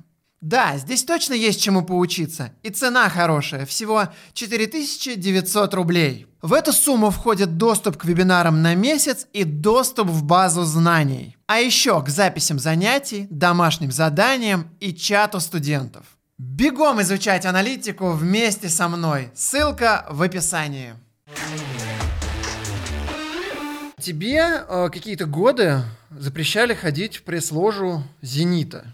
Да, 0.44 0.78
здесь 0.78 1.06
точно 1.06 1.36
есть 1.36 1.62
чему 1.62 1.84
поучиться. 1.84 2.52
И 2.64 2.70
цена 2.70 3.08
хорошая, 3.08 3.66
всего 3.66 4.10
4900 4.34 5.74
рублей. 5.74 6.28
В 6.42 6.52
эту 6.52 6.74
сумму 6.74 7.12
входит 7.12 7.56
доступ 7.56 7.96
к 7.96 8.04
вебинарам 8.04 8.62
на 8.62 8.76
месяц 8.76 9.26
и 9.32 9.46
доступ 9.46 10.10
в 10.10 10.26
базу 10.26 10.64
знаний. 10.64 11.38
А 11.48 11.60
еще 11.60 12.04
к 12.04 12.10
записям 12.10 12.60
занятий, 12.60 13.26
домашним 13.30 13.94
заданиям 13.94 14.68
и 14.82 14.94
чату 14.94 15.40
студентов. 15.40 16.04
Бегом 16.38 17.02
изучать 17.02 17.46
аналитику 17.46 18.12
вместе 18.12 18.68
со 18.68 18.90
мной. 18.90 19.32
Ссылка 19.34 20.06
в 20.10 20.22
описании. 20.22 20.96
Тебе 23.98 24.66
э, 24.68 24.90
какие-то 24.92 25.26
годы 25.26 25.84
запрещали 26.10 26.74
ходить 26.74 27.16
в 27.16 27.24
пресс-ложу 27.24 28.04
«Зенита». 28.22 28.94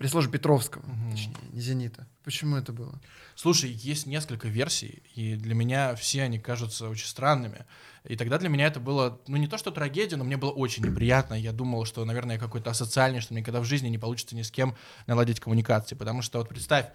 Пресс-ложу 0.00 0.30
Петровского, 0.30 0.82
точнее, 1.10 1.34
не 1.52 1.60
«Зенита». 1.60 2.06
Почему 2.24 2.56
это 2.56 2.72
было? 2.72 2.98
Слушай, 3.34 3.70
есть 3.70 4.06
несколько 4.06 4.48
версий, 4.48 5.02
и 5.14 5.34
для 5.34 5.54
меня 5.54 5.94
все 5.94 6.22
они 6.22 6.38
кажутся 6.38 6.88
очень 6.88 7.06
странными. 7.06 7.66
И 8.04 8.16
тогда 8.16 8.38
для 8.38 8.48
меня 8.48 8.66
это 8.66 8.80
было, 8.80 9.20
ну 9.26 9.36
не 9.36 9.46
то 9.46 9.58
что 9.58 9.70
трагедия, 9.70 10.16
но 10.16 10.24
мне 10.24 10.38
было 10.38 10.52
очень 10.52 10.86
неприятно. 10.86 11.34
Я 11.34 11.52
думал, 11.52 11.84
что, 11.84 12.02
наверное, 12.06 12.36
я 12.36 12.40
какой-то 12.40 12.70
асоциальный, 12.70 13.20
что 13.20 13.34
мне 13.34 13.42
никогда 13.42 13.60
в 13.60 13.66
жизни 13.66 13.88
не 13.88 13.98
получится 13.98 14.34
ни 14.34 14.40
с 14.40 14.50
кем 14.50 14.74
наладить 15.06 15.38
коммуникации. 15.38 15.96
Потому 15.96 16.22
что 16.22 16.38
вот 16.38 16.48
представь, 16.48 16.86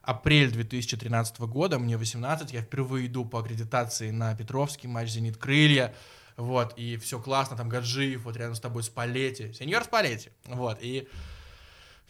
апрель 0.00 0.52
2013 0.52 1.40
года, 1.40 1.80
мне 1.80 1.96
18, 1.96 2.52
я 2.52 2.62
впервые 2.62 3.08
иду 3.08 3.24
по 3.24 3.40
аккредитации 3.40 4.12
на 4.12 4.36
Петровский 4.36 4.86
матч 4.86 5.08
«Зенит 5.08 5.36
Крылья», 5.36 5.92
вот, 6.36 6.74
и 6.78 6.96
все 6.96 7.18
классно, 7.18 7.56
там 7.56 7.68
Гаджиев, 7.68 8.22
вот 8.22 8.36
рядом 8.36 8.54
с 8.54 8.60
тобой 8.60 8.84
Спалетти, 8.84 9.52
сеньор 9.52 9.82
Спалетти, 9.82 10.30
вот, 10.46 10.78
и 10.80 11.08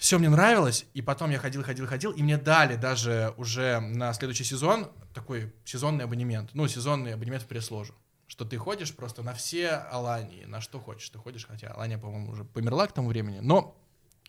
все 0.02 0.18
мне 0.18 0.28
нравилось, 0.28 0.84
и 0.94 1.00
потом 1.00 1.30
я 1.30 1.38
ходил, 1.38 1.62
ходил, 1.62 1.86
ходил, 1.86 2.10
и 2.10 2.24
мне 2.24 2.36
дали 2.36 2.74
даже 2.74 3.34
уже 3.36 3.78
на 3.78 4.12
следующий 4.14 4.42
сезон 4.42 4.90
такой 5.14 5.52
сезонный 5.64 6.06
абонемент, 6.06 6.50
ну, 6.54 6.66
сезонный 6.66 7.14
абонемент 7.14 7.44
в 7.44 7.46
пресс-ложу, 7.46 7.94
что 8.26 8.44
ты 8.44 8.56
ходишь 8.56 8.92
просто 8.96 9.22
на 9.22 9.32
все 9.32 9.68
Алании, 9.68 10.44
на 10.44 10.60
что 10.60 10.80
хочешь, 10.80 11.08
ты 11.08 11.18
ходишь, 11.18 11.46
хотя 11.46 11.68
Алания, 11.68 11.98
по-моему, 11.98 12.32
уже 12.32 12.42
померла 12.42 12.88
к 12.88 12.92
тому 12.92 13.10
времени, 13.10 13.38
но 13.38 13.76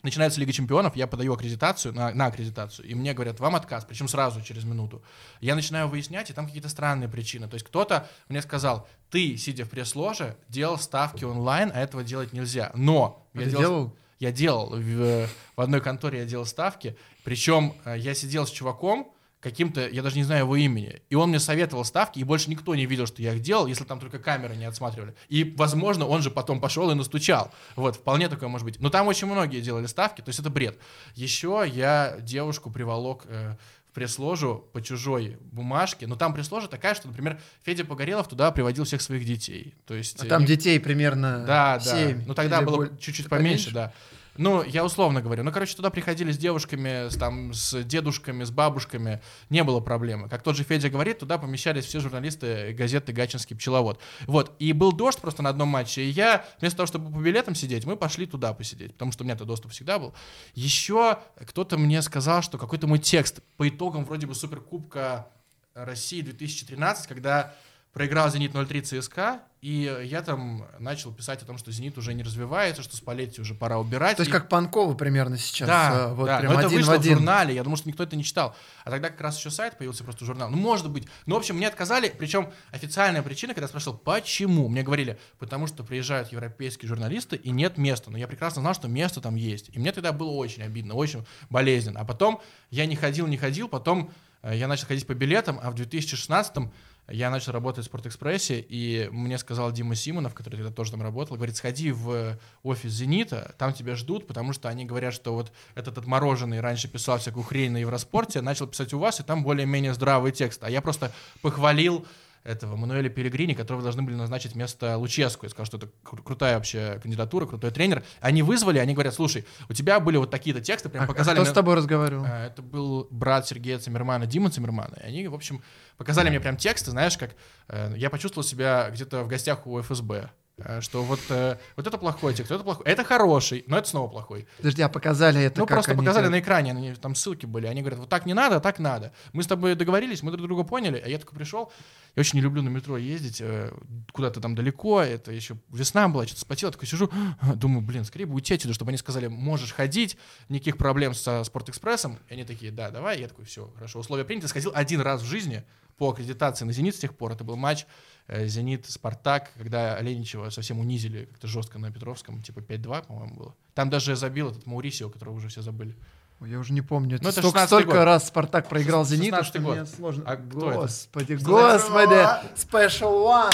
начинается 0.04 0.40
Лига 0.40 0.54
Чемпионов, 0.54 0.96
я 0.96 1.08
подаю 1.08 1.34
аккредитацию, 1.34 1.92
на, 1.96 2.14
на 2.14 2.28
аккредитацию, 2.28 2.88
и 2.88 2.94
мне 2.94 3.16
говорят, 3.16 3.40
вам 3.40 3.56
отказ, 3.56 3.84
причем 3.84 4.08
сразу, 4.08 4.44
через 4.44 4.66
минуту. 4.66 5.02
Я 5.42 5.56
начинаю 5.56 5.88
выяснять, 5.88 6.30
и 6.30 6.34
там 6.34 6.46
какие-то 6.46 6.70
странные 6.70 7.10
причины. 7.10 7.48
То 7.48 7.56
есть 7.56 7.66
кто-то 7.66 8.08
мне 8.30 8.44
сказал, 8.44 8.88
ты, 9.10 9.38
сидя 9.38 9.66
в 9.66 9.72
пресс-ложе, 9.72 10.38
делал 10.50 10.78
ставки 10.78 11.24
онлайн, 11.24 11.72
а 11.74 11.80
этого 11.80 12.04
делать 12.04 12.32
нельзя. 12.32 12.72
Но 12.76 13.28
А 13.34 13.42
я 13.42 13.46
делал, 13.48 13.62
делал? 13.62 13.98
Я 14.24 14.32
делал 14.32 14.70
в, 14.70 15.28
в 15.58 15.62
одной 15.62 15.82
конторе, 15.82 16.20
я 16.20 16.26
делал 16.26 16.46
ставки, 16.46 16.96
причем 17.26 17.74
э, 17.84 17.98
я 17.98 18.14
сидел 18.14 18.48
с 18.48 18.52
чуваком, 18.52 19.14
каким-то, 19.42 19.90
я 19.90 20.02
даже 20.02 20.16
не 20.16 20.24
знаю 20.24 20.46
его 20.46 20.56
имени, 20.56 21.02
и 21.10 21.16
он 21.16 21.30
мне 21.30 21.40
советовал 21.40 21.84
ставки, 21.84 22.20
и 22.20 22.24
больше 22.24 22.50
никто 22.50 22.74
не 22.74 22.86
видел, 22.86 23.06
что 23.06 23.22
я 23.22 23.34
их 23.34 23.42
делал, 23.42 23.68
если 23.68 23.84
там 23.84 24.00
только 24.00 24.20
камеры 24.20 24.56
не 24.56 24.64
отсматривали. 24.64 25.14
И, 25.28 25.44
возможно, 25.58 26.08
он 26.08 26.22
же 26.22 26.32
потом 26.32 26.62
пошел 26.62 26.90
и 26.92 26.94
настучал. 26.94 27.52
Вот, 27.76 27.98
вполне 27.98 28.30
такое 28.30 28.48
может 28.48 28.64
быть. 28.64 28.80
Но 28.80 28.90
там 28.90 29.08
очень 29.08 29.28
многие 29.28 29.60
делали 29.60 29.88
ставки, 29.88 30.22
то 30.22 30.30
есть 30.30 30.40
это 30.40 30.50
бред. 30.50 30.80
Еще 31.16 31.66
я 31.68 32.16
девушку 32.22 32.72
приволок 32.72 33.24
э, 33.26 33.58
пресс-ложу 33.94 34.66
по 34.74 34.82
чужой 34.82 35.38
бумажке, 35.52 36.08
но 36.08 36.16
там 36.16 36.34
пресс-ложа 36.34 36.68
такая, 36.68 36.96
что, 36.96 37.08
например, 37.08 37.40
Федя 37.64 37.86
Погорелов 37.86 38.28
туда 38.28 38.52
приводил 38.52 38.84
всех 38.86 39.02
своих 39.02 39.26
детей. 39.26 39.76
То 39.86 39.94
есть, 39.94 40.22
А 40.22 40.26
э, 40.26 40.30
там 40.30 40.42
не- 40.42 40.48
детей 40.48 40.80
примерно 40.80 41.46
да, 41.46 41.80
семь 41.80 42.20
да. 42.20 42.24
Ну 42.28 42.34
тогда 42.34 42.62
было 42.62 42.76
боль- 42.78 42.98
чуть-чуть 43.00 43.30
поменьше? 43.30 43.70
поменьше, 43.70 43.72
да. 43.74 43.94
Ну, 44.38 44.64
я 44.64 44.84
условно 44.84 45.22
говорю. 45.22 45.44
Ну, 45.44 45.52
короче, 45.52 45.76
туда 45.76 45.90
приходили 45.90 46.32
с 46.32 46.38
девушками, 46.38 47.10
с, 47.10 47.16
там, 47.16 47.54
с 47.54 47.84
дедушками, 47.84 48.44
с 48.44 48.52
бабушками. 48.52 49.22
Не 49.50 49.64
было 49.64 49.80
проблемы. 49.80 50.28
Как 50.28 50.42
тот 50.42 50.56
же 50.56 50.64
Федя 50.64 50.90
говорит, 50.90 51.20
туда 51.20 51.38
помещались 51.38 51.86
все 51.86 52.00
журналисты 52.00 52.74
газеты 52.74 53.14
«Гатчинский 53.14 53.56
пчеловод». 53.56 54.00
Вот. 54.26 54.56
И 54.60 54.74
был 54.74 54.92
дождь 54.92 55.20
просто 55.20 55.44
на 55.44 55.50
одном 55.50 55.68
матче. 55.70 56.04
И 56.04 56.10
я, 56.10 56.46
вместо 56.60 56.78
того, 56.78 56.88
чтобы 56.88 57.12
по 57.12 57.20
билетам 57.20 57.54
сидеть, 57.54 57.86
мы 57.86 57.96
пошли 57.96 58.26
туда 58.26 58.54
посидеть. 58.54 58.94
Потому 58.94 59.12
что 59.12 59.24
у 59.24 59.26
меня-то 59.26 59.46
доступ 59.46 59.72
всегда 59.72 60.00
был. 60.00 60.14
Еще 60.56 61.20
кто-то 61.46 61.78
мне 61.78 62.02
сказал, 62.02 62.42
что 62.42 62.58
какой-то 62.58 62.88
мой 62.88 63.00
текст 63.00 63.42
по 63.58 63.70
итогам 63.70 64.04
вроде 64.04 64.26
бы 64.26 64.34
Суперкубка 64.34 65.28
России 65.76 66.22
2013, 66.22 67.08
когда 67.08 67.54
проиграл 67.94 68.30
«Зенит» 68.32 68.54
0-3 68.54 68.82
ЦСКА, 69.02 69.42
и 69.62 70.04
я 70.04 70.22
там 70.24 70.66
начал 70.80 71.14
писать 71.14 71.42
о 71.44 71.46
том, 71.46 71.58
что 71.58 71.72
«Зенит» 71.72 71.98
уже 71.98 72.14
не 72.16 72.24
развивается, 72.24 72.82
что 72.82 72.98
Спалетти 72.98 73.40
уже 73.40 73.54
пора 73.54 73.78
убирать. 73.78 74.18
То 74.18 74.22
есть 74.22 74.30
И- 74.30 74.32
как 74.32 74.50
Панкова 74.50 74.94
примерно 74.96 75.38
сейчас. 75.38 75.68
да, 75.68 76.08
э, 76.10 76.14
вот 76.16 76.26
да, 76.26 76.40
прям 76.40 76.54
но 76.54 76.60
это 76.60 76.68
один 76.68 76.80
в 76.80 76.82
вышло 76.82 76.92
в, 76.98 77.00
один. 77.00 77.14
журнале, 77.14 77.56
я 77.56 77.64
думаю, 77.64 77.78
что 77.78 77.88
никто 77.88 78.04
это 78.04 78.16
не 78.16 78.24
читал. 78.24 78.56
А 78.84 78.90
тогда 78.90 79.10
как 79.10 79.22
раз 79.22 79.38
еще 79.38 79.52
сайт 79.52 79.78
появился, 79.78 80.04
просто 80.04 80.26
журнал. 80.26 80.50
Ну, 80.50 80.58
может 80.58 80.90
быть. 80.90 81.08
Ну, 81.28 81.36
в 81.36 81.38
общем, 81.38 81.56
мне 81.56 81.68
отказали, 81.68 82.14
причем 82.18 82.52
официальная 82.72 83.22
причина, 83.22 83.54
когда 83.54 83.66
я 83.66 83.70
спрашивал, 83.70 83.98
почему, 83.98 84.68
мне 84.68 84.82
говорили, 84.84 85.18
потому 85.38 85.68
что 85.68 85.84
приезжают 85.84 86.32
европейские 86.32 86.90
журналисты 86.90 87.36
и 87.36 87.52
нет 87.52 87.78
места. 87.78 88.10
Но 88.12 88.18
я 88.18 88.28
прекрасно 88.28 88.62
знал, 88.62 88.74
что 88.74 88.88
место 88.88 89.22
там 89.22 89.36
есть. 89.36 89.70
И 89.72 89.80
мне 89.80 89.92
тогда 89.92 90.12
было 90.12 90.32
очень 90.32 90.64
обидно, 90.64 90.96
очень 90.96 91.26
болезненно. 91.52 92.00
А 92.02 92.06
потом 92.06 92.42
я 92.72 92.86
не 92.88 92.96
ходил, 92.96 93.28
не 93.28 93.38
ходил, 93.38 93.70
потом 93.70 94.12
э, 94.42 94.58
я 94.58 94.68
начал 94.68 94.88
ходить 94.88 95.08
по 95.08 95.14
билетам, 95.14 95.58
а 95.64 95.72
в 95.72 95.76
2016 95.76 96.70
я 97.10 97.30
начал 97.30 97.52
работать 97.52 97.84
в 97.84 97.88
Спортэкспрессе, 97.88 98.60
и 98.60 99.10
мне 99.12 99.38
сказал 99.38 99.72
Дима 99.72 99.96
Симонов, 99.96 100.34
который 100.34 100.56
тогда 100.56 100.72
тоже 100.72 100.92
там 100.92 101.02
работал, 101.02 101.36
говорит, 101.36 101.56
сходи 101.56 101.92
в 101.92 102.38
офис 102.64 102.92
«Зенита», 102.92 103.54
там 103.58 103.74
тебя 103.74 103.96
ждут, 103.96 104.26
потому 104.26 104.54
что 104.54 104.70
они 104.70 104.86
говорят, 104.86 105.14
что 105.14 105.34
вот 105.34 105.52
этот 105.76 105.98
отмороженный 105.98 106.62
раньше 106.62 106.88
писал 106.88 107.18
всякую 107.18 107.44
хрень 107.44 107.72
на 107.72 107.78
Евроспорте, 107.78 108.42
начал 108.42 108.68
писать 108.68 108.94
у 108.94 109.00
вас, 109.00 109.20
и 109.20 109.24
там 109.24 109.44
более-менее 109.44 109.94
здравый 109.94 110.32
текст. 110.32 110.64
А 110.64 110.70
я 110.70 110.82
просто 110.82 111.12
похвалил 111.42 112.06
этого 112.44 112.76
Мануэля 112.76 113.10
Пелегрини, 113.10 113.54
которого 113.54 113.82
должны 113.84 114.02
были 114.04 114.16
назначить 114.16 114.54
вместо 114.54 114.98
Луческу. 114.98 115.46
Я 115.46 115.50
сказал, 115.50 115.66
что 115.66 115.78
это 115.78 115.88
кру- 116.04 116.22
крутая 116.24 116.56
вообще 116.56 117.00
кандидатура, 117.02 117.46
крутой 117.46 117.72
тренер. 117.72 118.04
Они 118.20 118.44
вызвали, 118.44 118.80
они 118.80 118.94
говорят, 118.94 119.14
слушай, 119.14 119.46
у 119.70 119.74
тебя 119.74 120.00
были 120.00 120.18
вот 120.18 120.30
такие-то 120.32 120.62
тексты, 120.62 120.90
прям 120.90 121.06
А 121.06 121.08
показали... 121.08 121.36
кто 121.36 121.44
мне- 121.44 121.52
с 121.52 121.54
тобой 121.54 121.76
разговаривал? 121.76 122.26
а, 122.28 122.48
Это 122.48 122.62
был 122.62 123.08
брат 123.12 123.48
Сергея 123.48 123.80
Циммермана, 123.80 124.26
Дима 124.26 124.50
Циммермана. 124.50 124.96
И 125.04 125.08
они, 125.08 125.28
в 125.28 125.34
общем, 125.36 125.62
показали 125.98 126.30
мне 126.30 126.40
прям 126.40 126.58
тексты, 126.58 126.92
знаешь, 126.92 127.18
как 127.18 127.36
э, 127.70 127.94
я 127.98 128.10
почувствовал 128.10 128.46
себя 128.46 128.90
где-то 128.90 129.24
в 129.24 129.28
гостях 129.28 129.66
у 129.66 129.80
ФСБ. 129.82 130.30
Э, 130.66 130.82
Что 130.82 131.04
вот, 131.04 131.20
э, 131.30 131.58
вот 131.76 131.88
это 131.88 131.98
плохой 131.98 132.34
текст, 132.34 132.52
это 132.52 132.64
плохой. 132.64 132.86
Это 132.86 133.04
хороший, 133.04 133.64
но 133.68 133.78
это 133.78 133.88
снова 133.88 134.08
плохой. 134.10 134.48
Подожди, 134.58 134.82
а 134.82 134.90
показали 134.90 135.42
это 135.42 135.60
ну, 135.62 135.66
как 135.66 135.76
просто 135.78 135.92
они 135.92 136.00
показали 136.00 136.26
тебе- 136.26 136.32
на 136.32 136.40
экране, 136.40 136.72
они- 136.72 136.94
там 136.96 137.16
ссылки 137.16 137.46
были. 137.46 137.68
Они 137.68 137.82
говорят, 137.82 138.00
вот 138.00 138.10
так 138.10 138.26
не 138.26 138.34
надо, 138.34 138.58
а 138.58 138.60
так 138.60 138.80
надо. 138.80 139.12
Мы 139.34 139.44
с 139.44 139.48
тобой 139.48 139.76
договорились, 139.76 140.24
мы 140.24 140.32
друг 140.32 140.46
друга 140.48 140.64
поняли, 140.64 141.02
а 141.04 141.08
я 141.08 141.18
только 141.18 141.36
пришел. 141.36 141.72
Я 142.16 142.22
очень 142.22 142.38
не 142.38 142.42
люблю 142.42 142.62
на 142.62 142.70
метро 142.70 142.98
ездить 142.98 143.42
э, 143.42 143.72
куда-то 144.12 144.40
там 144.40 144.54
далеко. 144.56 145.02
Это 145.02 145.32
еще 145.32 145.58
весна 145.72 146.08
была, 146.10 146.26
что-то 146.28 146.42
спотел. 146.42 146.68
Я 146.70 146.72
такой 146.74 146.88
сижу, 146.88 147.10
думаю, 147.56 147.82
блин, 147.82 148.06
скорее 148.06 148.26
бы 148.26 148.36
уйти 148.36 148.54
отсюда, 148.54 148.74
чтобы 148.74 148.90
они 148.90 148.98
сказали, 148.98 149.28
можешь 149.28 149.74
ходить, 149.74 150.18
никаких 150.50 150.78
проблем 150.78 151.14
со 151.14 151.44
Спортэкспрессом. 151.44 152.20
И 152.30 152.34
они 152.34 152.44
такие, 152.44 152.72
да, 152.72 152.90
давай. 152.92 153.20
Я 153.20 153.28
такой, 153.28 153.46
все, 153.46 153.72
хорошо, 153.76 154.00
условия 154.00 154.24
приняты. 154.26 154.48
Сходил 154.48 154.72
один 154.76 155.02
раз 155.02 155.22
в 155.22 155.26
жизни 155.26 155.64
по 155.98 156.10
аккредитации 156.10 156.66
на 156.66 156.74
«Зенит» 156.74 156.96
с 156.96 157.00
тех 157.00 157.16
пор. 157.16 157.32
Это 157.34 157.44
был 157.44 157.56
матч 157.56 157.86
э, 158.28 158.48
«Зенит-Спартак», 158.48 159.52
когда 159.58 159.96
Оленичева 159.96 160.50
совсем 160.50 160.80
унизили 160.80 161.26
как-то 161.26 161.48
жестко 161.48 161.80
на 161.80 161.92
Петровском, 161.92 162.42
типа 162.42 162.60
5-2, 162.60 163.08
по-моему, 163.08 163.36
было. 163.36 163.56
Там 163.74 163.90
даже 163.90 164.16
забил 164.16 164.50
этот 164.52 164.66
Маурисио, 164.66 165.10
которого 165.10 165.36
уже 165.36 165.48
все 165.48 165.62
забыли. 165.62 165.96
Я 166.42 166.60
уже 166.60 166.74
не 166.74 166.82
помню. 166.82 167.20
Ну, 167.22 167.30
это 167.30 167.40
столько, 167.40 167.60
16-й 167.60 167.68
столько 167.68 167.92
год. 167.94 168.04
раз 168.06 168.28
Спартак 168.28 168.68
проиграл 168.68 169.06
Зениту, 169.06 169.38
16-й 169.38 169.44
что 169.46 169.60
год. 169.60 169.76
мне 169.78 169.86
сложно. 169.86 170.24
А 170.28 170.36
кто? 170.36 170.72
Господи, 170.72 171.34
господи. 171.36 172.16
Special 172.56 173.00
One. 173.26 173.54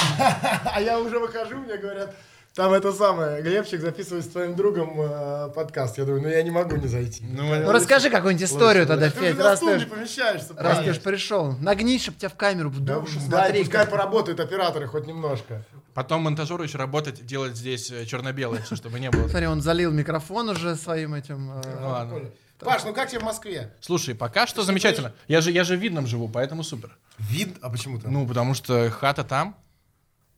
А 0.65 0.81
я 0.81 0.99
уже 0.99 1.19
выхожу, 1.19 1.57
мне 1.57 1.77
говорят, 1.77 2.15
там 2.59 2.73
это 2.73 2.91
самое, 2.91 3.41
Глебчик 3.41 3.79
записывает 3.79 4.25
с 4.25 4.27
твоим 4.27 4.53
другом 4.53 4.91
э, 4.99 5.49
подкаст. 5.55 5.97
Я 5.97 6.03
думаю, 6.03 6.23
ну 6.23 6.27
я 6.27 6.43
не 6.43 6.51
могу 6.51 6.75
не 6.75 6.87
зайти. 6.87 7.23
Ну, 7.23 7.71
расскажи 7.71 8.09
какую-нибудь 8.09 8.45
историю 8.49 8.85
тогда, 8.85 9.09
Ты 9.09 9.17
Федь, 9.17 9.37
на 9.37 9.43
раз 9.45 9.59
стул 9.59 9.75
не 9.75 9.79
ты, 9.79 9.85
помещаешься. 9.85 10.53
раз 10.57 10.79
ты 10.79 10.93
пришел. 10.99 11.53
Нагни, 11.53 11.97
чтоб 11.97 12.17
тебя 12.17 12.27
в 12.27 12.35
камеру, 12.35 12.69
в 12.69 12.83
Да, 12.83 12.99
душу, 12.99 13.17
да, 13.29 13.43
смотри. 13.45 13.59
пускай 13.63 13.81
как- 13.83 13.91
поработают 13.91 14.41
операторы 14.41 14.87
хоть 14.87 15.07
немножко. 15.07 15.63
Потом 15.93 16.23
монтажеру 16.23 16.61
еще 16.61 16.77
работать, 16.77 17.25
делать 17.25 17.55
здесь 17.55 17.89
э, 17.91 18.05
черно-белое, 18.05 18.61
чтобы 18.69 18.99
не 18.99 19.09
было. 19.09 19.27
Смотри, 19.29 19.47
он 19.47 19.61
залил 19.61 19.91
микрофон 19.93 20.49
уже 20.49 20.75
своим 20.75 21.13
этим... 21.13 21.51
э, 21.63 21.77
Ну 21.79 21.87
ладно. 21.87 22.19
Паш, 22.59 22.83
ну 22.83 22.93
как 22.93 23.07
тебе 23.09 23.21
в 23.21 23.23
Москве? 23.23 23.73
Слушай, 23.79 24.15
пока 24.15 24.45
что 24.47 24.63
замечательно. 24.63 25.13
Я 25.29 25.39
же, 25.39 25.49
я 25.49 25.63
же 25.63 25.77
в 25.77 25.79
Видном 25.79 26.05
живу, 26.07 26.27
поэтому 26.27 26.63
супер. 26.63 26.97
Вид, 27.19 27.55
а 27.61 27.69
почему 27.69 27.99
там? 28.01 28.11
Ну, 28.11 28.27
потому 28.27 28.53
что 28.53 28.89
хата 28.89 29.23
там, 29.23 29.55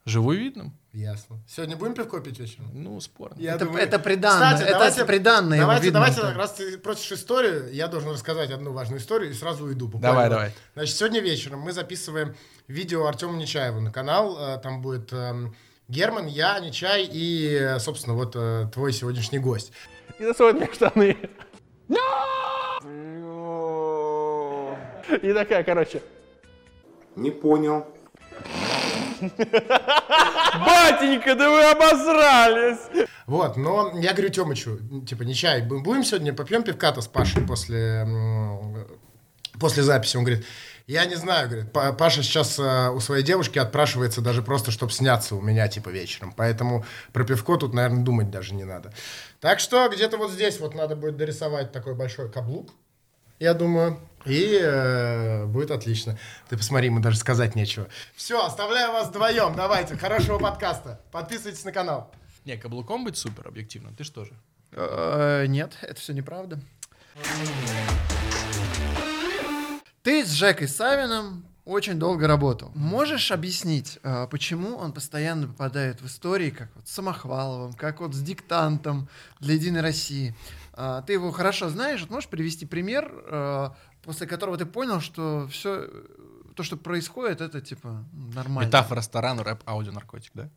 живу 0.06 0.30
в 0.30 0.36
Видном. 0.36 0.78
Ясно. 0.94 1.38
Сегодня 1.48 1.78
будем 1.78 1.94
пивко 1.94 2.20
пить 2.20 2.38
вечером? 2.40 2.70
Ну, 2.74 3.00
спорно. 3.00 3.36
Я 3.40 3.56
Это- 3.56 3.66
это 3.78 3.98
приданное, 3.98 4.50
Кстати, 4.54 4.64
это 4.64 4.72
давайте- 4.74 5.06
приданное 5.06 5.60
Давайте, 5.62 5.84
видно, 5.86 6.00
давайте, 6.02 6.20
это. 6.22 6.34
раз 6.34 6.52
ты 6.54 6.78
просишь 6.78 7.12
историю, 7.14 7.72
я 7.74 7.88
должен 7.88 8.12
рассказать 8.12 8.52
одну 8.52 8.74
важную 8.74 9.00
историю 9.00 9.32
и 9.32 9.34
сразу 9.34 9.64
уйду. 9.66 9.88
буквально. 9.88 10.10
Давай, 10.16 10.30
давай. 10.30 10.54
Значит, 10.74 10.96
сегодня 10.98 11.22
вечером 11.22 11.60
мы 11.62 11.72
записываем 11.72 12.36
видео 12.68 13.06
Артему 13.06 13.38
Нечаеву 13.38 13.80
на 13.80 13.92
канал. 13.92 14.38
Э, 14.38 14.58
Там 14.62 14.82
будет 14.82 15.14
эм, 15.14 15.56
Герман, 15.88 16.28
я, 16.28 16.60
Нечай 16.60 17.08
и, 17.10 17.56
э, 17.56 17.80
собственно, 17.80 18.16
вот 18.16 18.36
э, 18.36 18.68
твой 18.74 18.92
сегодняшний 18.92 19.40
гость. 19.40 19.72
Не 20.20 20.26
засовывай 20.26 20.60
мне 20.60 20.74
штаны. 20.74 21.18
И 25.22 25.34
такая, 25.34 25.64
короче, 25.64 26.02
Не 27.16 27.32
понял. 27.32 27.86
Батенька, 30.66 31.36
да 31.36 31.50
вы 31.50 31.64
обосрались! 31.72 33.08
Вот, 33.28 33.58
но 33.58 33.92
я 34.00 34.14
говорю 34.14 34.30
Тёмычу, 34.30 34.80
типа, 35.08 35.24
не 35.24 35.34
чай, 35.34 35.62
бу- 35.62 35.80
будем 35.82 36.04
сегодня 36.04 36.34
попьем 36.34 36.64
пивка-то 36.64 37.02
с 37.02 37.08
Пашей 37.08 37.42
после, 37.46 38.06
после 39.60 39.84
записи? 39.84 40.18
Он 40.18 40.24
говорит, 40.24 40.46
я 40.88 41.06
не 41.06 41.16
знаю, 41.16 41.48
говорит, 41.48 41.72
«Па- 41.72 41.94
Паша 41.94 42.24
сейчас 42.24 42.60
э, 42.60 42.90
у 42.90 43.00
своей 43.00 43.24
девушки 43.24 43.58
отпрашивается 43.60 44.20
даже 44.20 44.42
просто, 44.42 44.72
чтобы 44.72 44.92
сняться 44.92 45.36
у 45.36 45.42
меня, 45.42 45.68
типа, 45.70 45.90
вечером. 45.90 46.34
Поэтому 46.36 46.84
про 47.14 47.24
пивко 47.24 47.56
тут, 47.58 47.74
наверное, 47.74 48.04
думать 48.04 48.30
даже 48.32 48.54
не 48.54 48.66
надо. 48.66 48.92
Так 49.40 49.60
что 49.60 49.88
где-то 49.88 50.18
вот 50.18 50.32
здесь 50.32 50.60
вот 50.60 50.76
надо 50.76 50.96
будет 50.98 51.16
дорисовать 51.16 51.72
такой 51.72 51.94
большой 51.96 52.30
каблук, 52.30 52.72
я 53.40 53.54
думаю, 53.54 54.00
и 54.26 54.60
э, 54.62 55.46
будет 55.46 55.72
отлично. 55.72 56.18
Ты 56.50 56.58
посмотри, 56.58 56.88
ему 56.88 57.00
даже 57.00 57.18
сказать 57.18 57.56
нечего. 57.56 57.88
Все, 58.16 58.44
оставляю 58.46 58.92
вас 58.92 59.10
вдвоем, 59.10 59.56
давайте, 59.56 59.98
хорошего 59.98 60.38
подкаста. 60.38 61.02
Подписывайтесь 61.12 61.64
на 61.64 61.72
канал. 61.72 62.12
не, 62.46 62.58
каблуком 62.58 63.04
быть 63.04 63.18
супер, 63.18 63.48
объективно, 63.48 63.94
ты 63.96 64.04
что 64.04 64.26
же? 64.26 64.34
Э, 64.72 65.46
Нет, 65.48 65.78
это 65.82 66.00
все 66.00 66.14
неправда. 66.14 66.60
Ты 70.04 70.26
с 70.26 70.32
Жекой 70.32 70.68
Савиным 70.68 71.46
очень 71.64 72.00
долго 72.00 72.28
работал. 72.28 72.72
Можешь 72.74 73.32
объяснить, 73.32 74.00
э, 74.04 74.28
почему 74.32 74.78
он 74.78 74.94
постоянно 74.94 75.48
попадает 75.48 76.02
в 76.02 76.08
истории, 76.08 76.50
как 76.50 76.70
вот 76.76 76.88
с 76.88 76.92
Самохваловым, 76.92 77.74
как 77.74 78.00
вот 78.00 78.16
с 78.16 78.22
диктантом 78.22 79.08
для 79.40 79.54
Единой 79.54 79.82
России? 79.82 80.36
А, 80.74 81.02
Ты 81.04 81.14
его 81.14 81.32
хорошо 81.32 81.70
знаешь, 81.70 82.02
вот 82.02 82.10
можешь 82.10 82.30
привести 82.30 82.66
пример, 82.66 83.12
э, 83.14 83.70
после 84.04 84.28
которого 84.28 84.58
ты 84.58 84.66
понял, 84.66 85.02
что 85.02 85.48
все 85.50 85.90
то, 86.56 86.64
что 86.64 86.78
происходит, 86.78 87.42
это 87.42 87.62
типа 87.62 88.06
нормально. 88.12 88.68
Метафора 88.68 89.00
ресторана, 89.00 89.44
рэп, 89.44 89.62
аудио, 89.68 89.92
наркотик, 89.92 90.32
да? 90.34 90.50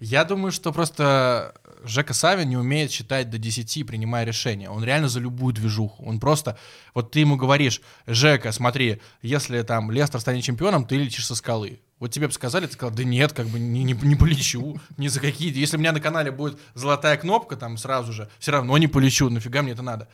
Я 0.00 0.24
думаю, 0.24 0.50
что 0.50 0.72
просто 0.72 1.54
Жека 1.84 2.14
Савин 2.14 2.48
не 2.48 2.56
умеет 2.56 2.90
считать 2.90 3.28
до 3.28 3.36
10, 3.36 3.86
принимая 3.86 4.24
решения. 4.24 4.70
Он 4.70 4.82
реально 4.82 5.08
за 5.08 5.20
любую 5.20 5.52
движуху. 5.52 6.02
Он 6.04 6.18
просто... 6.18 6.58
Вот 6.94 7.10
ты 7.10 7.20
ему 7.20 7.36
говоришь, 7.36 7.82
Жека, 8.06 8.50
смотри, 8.50 9.02
если 9.20 9.60
там 9.60 9.90
Лестер 9.90 10.20
станет 10.20 10.42
чемпионом, 10.42 10.86
ты 10.86 10.96
летишь 10.96 11.26
со 11.26 11.34
скалы. 11.34 11.80
Вот 11.98 12.10
тебе 12.12 12.28
бы 12.28 12.32
сказали, 12.32 12.66
ты 12.66 12.72
сказал, 12.72 12.94
да 12.94 13.04
нет, 13.04 13.34
как 13.34 13.48
бы 13.48 13.60
не, 13.60 13.84
не, 13.84 13.92
не 13.92 14.14
полечу, 14.14 14.80
ни 14.96 15.08
за 15.08 15.20
какие. 15.20 15.54
Если 15.54 15.76
у 15.76 15.80
меня 15.80 15.92
на 15.92 16.00
канале 16.00 16.30
будет 16.30 16.58
золотая 16.72 17.18
кнопка 17.18 17.56
там 17.56 17.76
сразу 17.76 18.14
же, 18.14 18.30
все 18.38 18.52
равно 18.52 18.78
не 18.78 18.86
полечу, 18.86 19.28
нафига 19.28 19.60
мне 19.60 19.72
это 19.72 19.82
надо. 19.82 20.08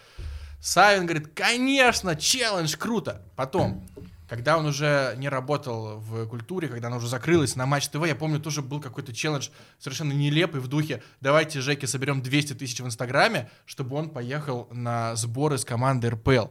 Савин 0.61 1.07
говорит, 1.07 1.29
конечно, 1.35 2.17
челлендж, 2.17 2.77
круто. 2.77 3.23
Потом, 3.37 3.87
когда 4.29 4.57
он 4.59 4.67
уже 4.67 5.15
не 5.19 5.29
работал 5.29 5.99
в 5.99 6.27
культуре, 6.27 6.69
когда 6.69 6.89
она 6.89 6.97
уже 6.97 7.09
закрылась 7.09 7.55
на 7.57 7.67
Матч 7.67 7.89
ТВ, 7.89 8.05
я 8.07 8.17
помню, 8.17 8.41
тоже 8.41 8.63
был 8.63 8.81
какой-то 8.81 9.13
челлендж 9.13 9.49
совершенно 9.79 10.13
нелепый 10.13 10.61
в 10.61 10.67
духе 10.69 11.03
«давайте 11.21 11.61
Жеке 11.61 11.87
соберем 11.87 12.23
200 12.23 12.55
тысяч 12.55 12.81
в 12.81 12.87
Инстаграме, 12.87 13.49
чтобы 13.65 13.97
он 13.97 14.11
поехал 14.11 14.69
на 14.73 15.15
сборы 15.15 15.59
с 15.59 15.65
командой 15.65 16.11
РПЛ». 16.11 16.47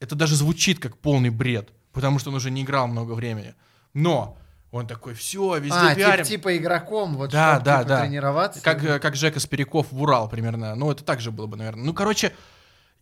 Это 0.00 0.16
даже 0.16 0.34
звучит 0.34 0.80
как 0.80 0.96
полный 0.98 1.30
бред, 1.30 1.70
потому 1.92 2.18
что 2.18 2.30
он 2.30 2.36
уже 2.36 2.50
не 2.50 2.62
играл 2.62 2.88
много 2.88 3.12
времени. 3.12 3.54
Но 3.94 4.36
он 4.72 4.88
такой, 4.88 5.14
все, 5.14 5.58
везде 5.58 5.76
А, 5.78 5.88
тип- 5.90 5.96
пиарим. 5.98 6.24
типа 6.24 6.56
игроком, 6.56 7.14
вот 7.16 7.30
Да, 7.30 7.54
чтоб, 7.56 7.64
да, 7.64 7.78
типа, 7.78 7.88
да. 7.88 8.00
тренироваться. 8.00 8.60
Как, 8.62 8.82
э, 8.82 8.98
как 8.98 9.14
Жека 9.14 9.38
Спиряков 9.38 9.86
в 9.92 10.02
Урал 10.02 10.28
примерно. 10.28 10.74
Ну, 10.74 10.90
это 10.90 11.04
так 11.04 11.20
же 11.20 11.30
было 11.30 11.46
бы, 11.46 11.56
наверное. 11.56 11.84
Ну, 11.84 11.92
короче, 11.94 12.32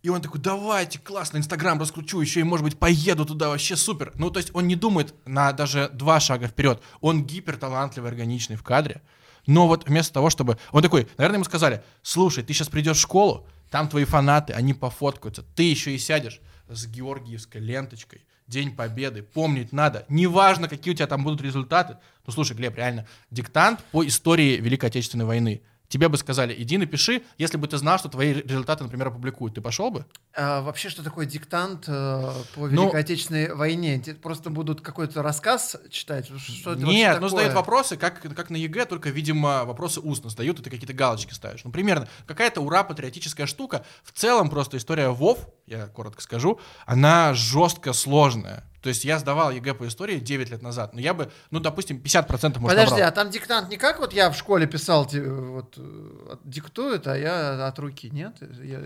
и 0.03 0.09
он 0.09 0.21
такой, 0.21 0.41
давайте, 0.41 0.97
классно, 0.99 1.37
Инстаграм 1.37 1.79
раскручу, 1.79 2.19
еще 2.19 2.39
и, 2.39 2.43
может 2.43 2.63
быть, 2.63 2.79
поеду 2.79 3.25
туда, 3.25 3.49
вообще 3.49 3.75
супер. 3.75 4.11
Ну, 4.15 4.31
то 4.31 4.39
есть 4.39 4.49
он 4.53 4.67
не 4.67 4.75
думает 4.75 5.13
на 5.25 5.51
даже 5.53 5.89
два 5.93 6.19
шага 6.19 6.47
вперед. 6.47 6.81
Он 7.01 7.23
гиперталантливый, 7.23 8.09
органичный 8.09 8.55
в 8.55 8.63
кадре. 8.63 9.01
Но 9.45 9.67
вот 9.67 9.87
вместо 9.87 10.13
того, 10.13 10.29
чтобы... 10.29 10.57
Он 10.71 10.81
такой, 10.81 11.07
наверное, 11.17 11.37
ему 11.37 11.45
сказали, 11.45 11.83
слушай, 12.01 12.43
ты 12.43 12.53
сейчас 12.53 12.69
придешь 12.69 12.97
в 12.97 13.01
школу, 13.01 13.47
там 13.69 13.89
твои 13.89 14.05
фанаты, 14.05 14.53
они 14.53 14.73
пофоткаются, 14.73 15.43
ты 15.55 15.63
еще 15.63 15.93
и 15.93 15.97
сядешь 15.97 16.41
с 16.67 16.87
георгиевской 16.87 17.61
ленточкой, 17.61 18.25
День 18.47 18.75
Победы, 18.75 19.23
помнить 19.23 19.71
надо. 19.71 20.05
Неважно, 20.09 20.67
какие 20.67 20.93
у 20.93 20.97
тебя 20.97 21.07
там 21.07 21.23
будут 21.23 21.41
результаты. 21.41 21.97
Ну, 22.25 22.33
слушай, 22.33 22.55
Глеб, 22.55 22.75
реально, 22.75 23.07
диктант 23.29 23.81
по 23.91 24.05
истории 24.05 24.57
Великой 24.57 24.87
Отечественной 24.87 25.25
войны. 25.25 25.61
Тебе 25.91 26.07
бы 26.07 26.17
сказали, 26.17 26.55
иди 26.57 26.77
напиши, 26.77 27.21
если 27.37 27.57
бы 27.57 27.67
ты 27.67 27.77
знал, 27.77 27.99
что 27.99 28.07
твои 28.07 28.33
результаты, 28.33 28.85
например, 28.85 29.09
опубликуют. 29.09 29.55
Ты 29.55 29.61
пошел 29.61 29.91
бы? 29.91 30.05
А 30.33 30.61
вообще, 30.61 30.87
что 30.87 31.03
такое 31.03 31.25
диктант 31.25 31.83
э, 31.89 32.31
по 32.55 32.61
Ну- 32.61 32.67
Великой 32.67 33.01
Отечественной 33.01 33.53
войне? 33.53 34.01
Просто 34.23 34.49
будут 34.49 34.79
какой-то 34.79 35.21
рассказ 35.21 35.75
читать? 35.89 36.29
Что 36.37 36.71
это 36.71 36.81
Нет, 36.81 37.19
ну 37.19 37.27
задают 37.27 37.53
вопросы, 37.53 37.97
как, 37.97 38.21
как 38.21 38.49
на 38.49 38.55
ЕГЭ, 38.55 38.85
только, 38.85 39.09
видимо, 39.09 39.65
вопросы 39.65 39.99
устно 39.99 40.29
сдают, 40.29 40.61
и 40.61 40.63
ты 40.63 40.69
какие-то 40.69 40.93
галочки 40.93 41.33
ставишь. 41.33 41.65
Ну, 41.65 41.71
примерно, 41.71 42.07
какая-то 42.25 42.61
ура-патриотическая 42.61 43.45
штука. 43.45 43.83
В 44.05 44.13
целом, 44.13 44.49
просто 44.49 44.77
история 44.77 45.09
ВОВ, 45.09 45.45
я 45.65 45.87
коротко 45.87 46.21
скажу, 46.21 46.61
она 46.85 47.33
жестко 47.33 47.91
сложная. 47.91 48.70
То 48.81 48.89
есть 48.89 49.05
я 49.05 49.19
сдавал 49.19 49.51
ЕГЭ 49.51 49.75
по 49.75 49.87
истории 49.87 50.19
9 50.19 50.49
лет 50.49 50.61
назад, 50.61 50.93
но 50.93 50.99
я 50.99 51.13
бы, 51.13 51.31
ну, 51.51 51.59
допустим, 51.59 51.97
50% 51.97 52.59
может 52.59 52.69
Подожди, 52.75 52.91
набрал. 52.91 53.07
а 53.07 53.11
там 53.11 53.29
диктант 53.29 53.69
не 53.69 53.77
как 53.77 53.99
вот 53.99 54.11
я 54.13 54.29
в 54.31 54.35
школе 54.35 54.65
писал, 54.65 55.05
ти- 55.05 55.19
вот 55.21 55.75
э, 55.77 56.35
диктует, 56.43 57.05
а 57.07 57.15
я 57.17 57.67
от 57.67 57.77
руки, 57.79 58.09
нет? 58.09 58.35
Я- 58.63 58.81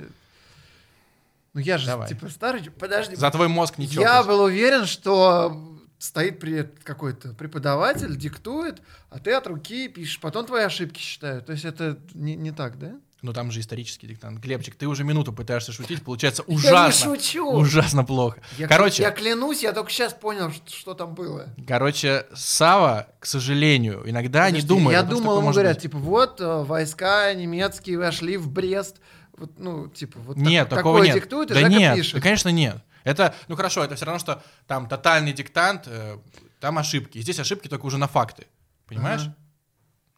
Ну 1.54 1.62
я 1.62 1.78
же 1.78 1.86
Давай. 1.88 2.10
типа 2.10 2.28
старый. 2.30 2.70
Подожди. 2.70 3.16
За 3.16 3.32
твой 3.32 3.48
мозг 3.48 3.78
ничего. 3.78 4.02
Я 4.02 4.22
был 4.24 4.42
уверен, 4.44 4.86
что 4.86 5.78
стоит 5.98 6.40
при 6.42 6.64
какой-то 6.84 7.34
преподаватель, 7.34 8.18
диктует, 8.18 8.82
а 9.10 9.20
ты 9.20 9.32
от 9.32 9.48
руки 9.48 9.88
пишешь, 9.88 10.20
потом 10.20 10.46
твои 10.46 10.64
ошибки 10.64 11.00
считают. 11.00 11.46
То 11.46 11.54
есть 11.54 11.64
это 11.64 11.98
не, 12.14 12.36
не 12.36 12.52
так, 12.52 12.78
да? 12.78 12.96
Ну 13.26 13.34
там 13.34 13.50
же 13.50 13.60
исторический 13.60 14.06
диктант. 14.06 14.40
Глебчик, 14.40 14.76
ты 14.76 14.86
уже 14.88 15.04
минуту 15.04 15.34
пытаешься 15.34 15.72
шутить, 15.72 16.04
получается 16.04 16.44
Я 16.48 16.54
не 16.54 16.58
ужасно. 16.60 17.16
шучу. 17.16 17.44
Ужасно 17.50 18.04
плохо. 18.06 18.40
Я, 18.60 18.68
Короче, 18.68 19.02
я 19.02 19.10
клянусь, 19.10 19.64
я 19.64 19.74
только 19.74 19.90
сейчас 19.90 20.14
понял, 20.14 20.52
что, 20.52 20.70
что 20.72 20.94
там 20.94 21.16
было. 21.16 21.48
короче, 21.68 22.28
Сава, 22.36 23.08
к 23.20 23.26
сожалению, 23.26 24.08
иногда 24.08 24.46
не 24.52 24.62
Подожди, 24.62 24.68
думает. 24.68 24.94
Я 24.98 25.02
том, 25.02 25.10
думал, 25.10 25.38
ему 25.40 25.52
говорят, 25.52 25.74
быть. 25.78 25.82
типа, 25.82 25.98
вот 25.98 26.40
э, 26.40 26.64
войска 26.66 27.34
немецкие 27.34 27.98
вошли 27.98 28.38
в 28.38 28.48
Брест. 28.52 28.98
Вот, 29.38 29.58
ну, 29.58 29.88
типа, 29.88 30.20
вот 30.20 30.36
так- 30.36 30.46
Нет, 30.46 30.70
такого 30.70 31.00
такое 31.00 31.08
нет. 31.08 31.16
диктует, 31.16 31.50
и 31.50 31.54
да 31.56 31.60
Жека 31.62 31.72
нет, 31.72 31.96
пишет. 31.96 32.14
да, 32.14 32.22
конечно, 32.22 32.50
нет. 32.50 32.78
Это, 33.04 33.34
ну 33.48 33.56
хорошо, 33.56 33.84
это 33.84 33.96
все 33.96 34.06
равно, 34.06 34.20
что 34.20 34.44
там 34.68 34.88
тотальный 34.88 35.34
диктант, 35.34 35.86
э, 35.88 36.20
там 36.60 36.78
ошибки. 36.78 37.18
И 37.18 37.22
здесь 37.24 37.40
ошибки 37.40 37.68
только 37.68 37.88
уже 37.88 37.98
на 37.98 38.08
факты. 38.08 38.46
Понимаешь? 38.86 39.22
Ага. 39.22 39.36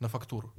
На 0.01 0.09
фактуру. 0.09 0.53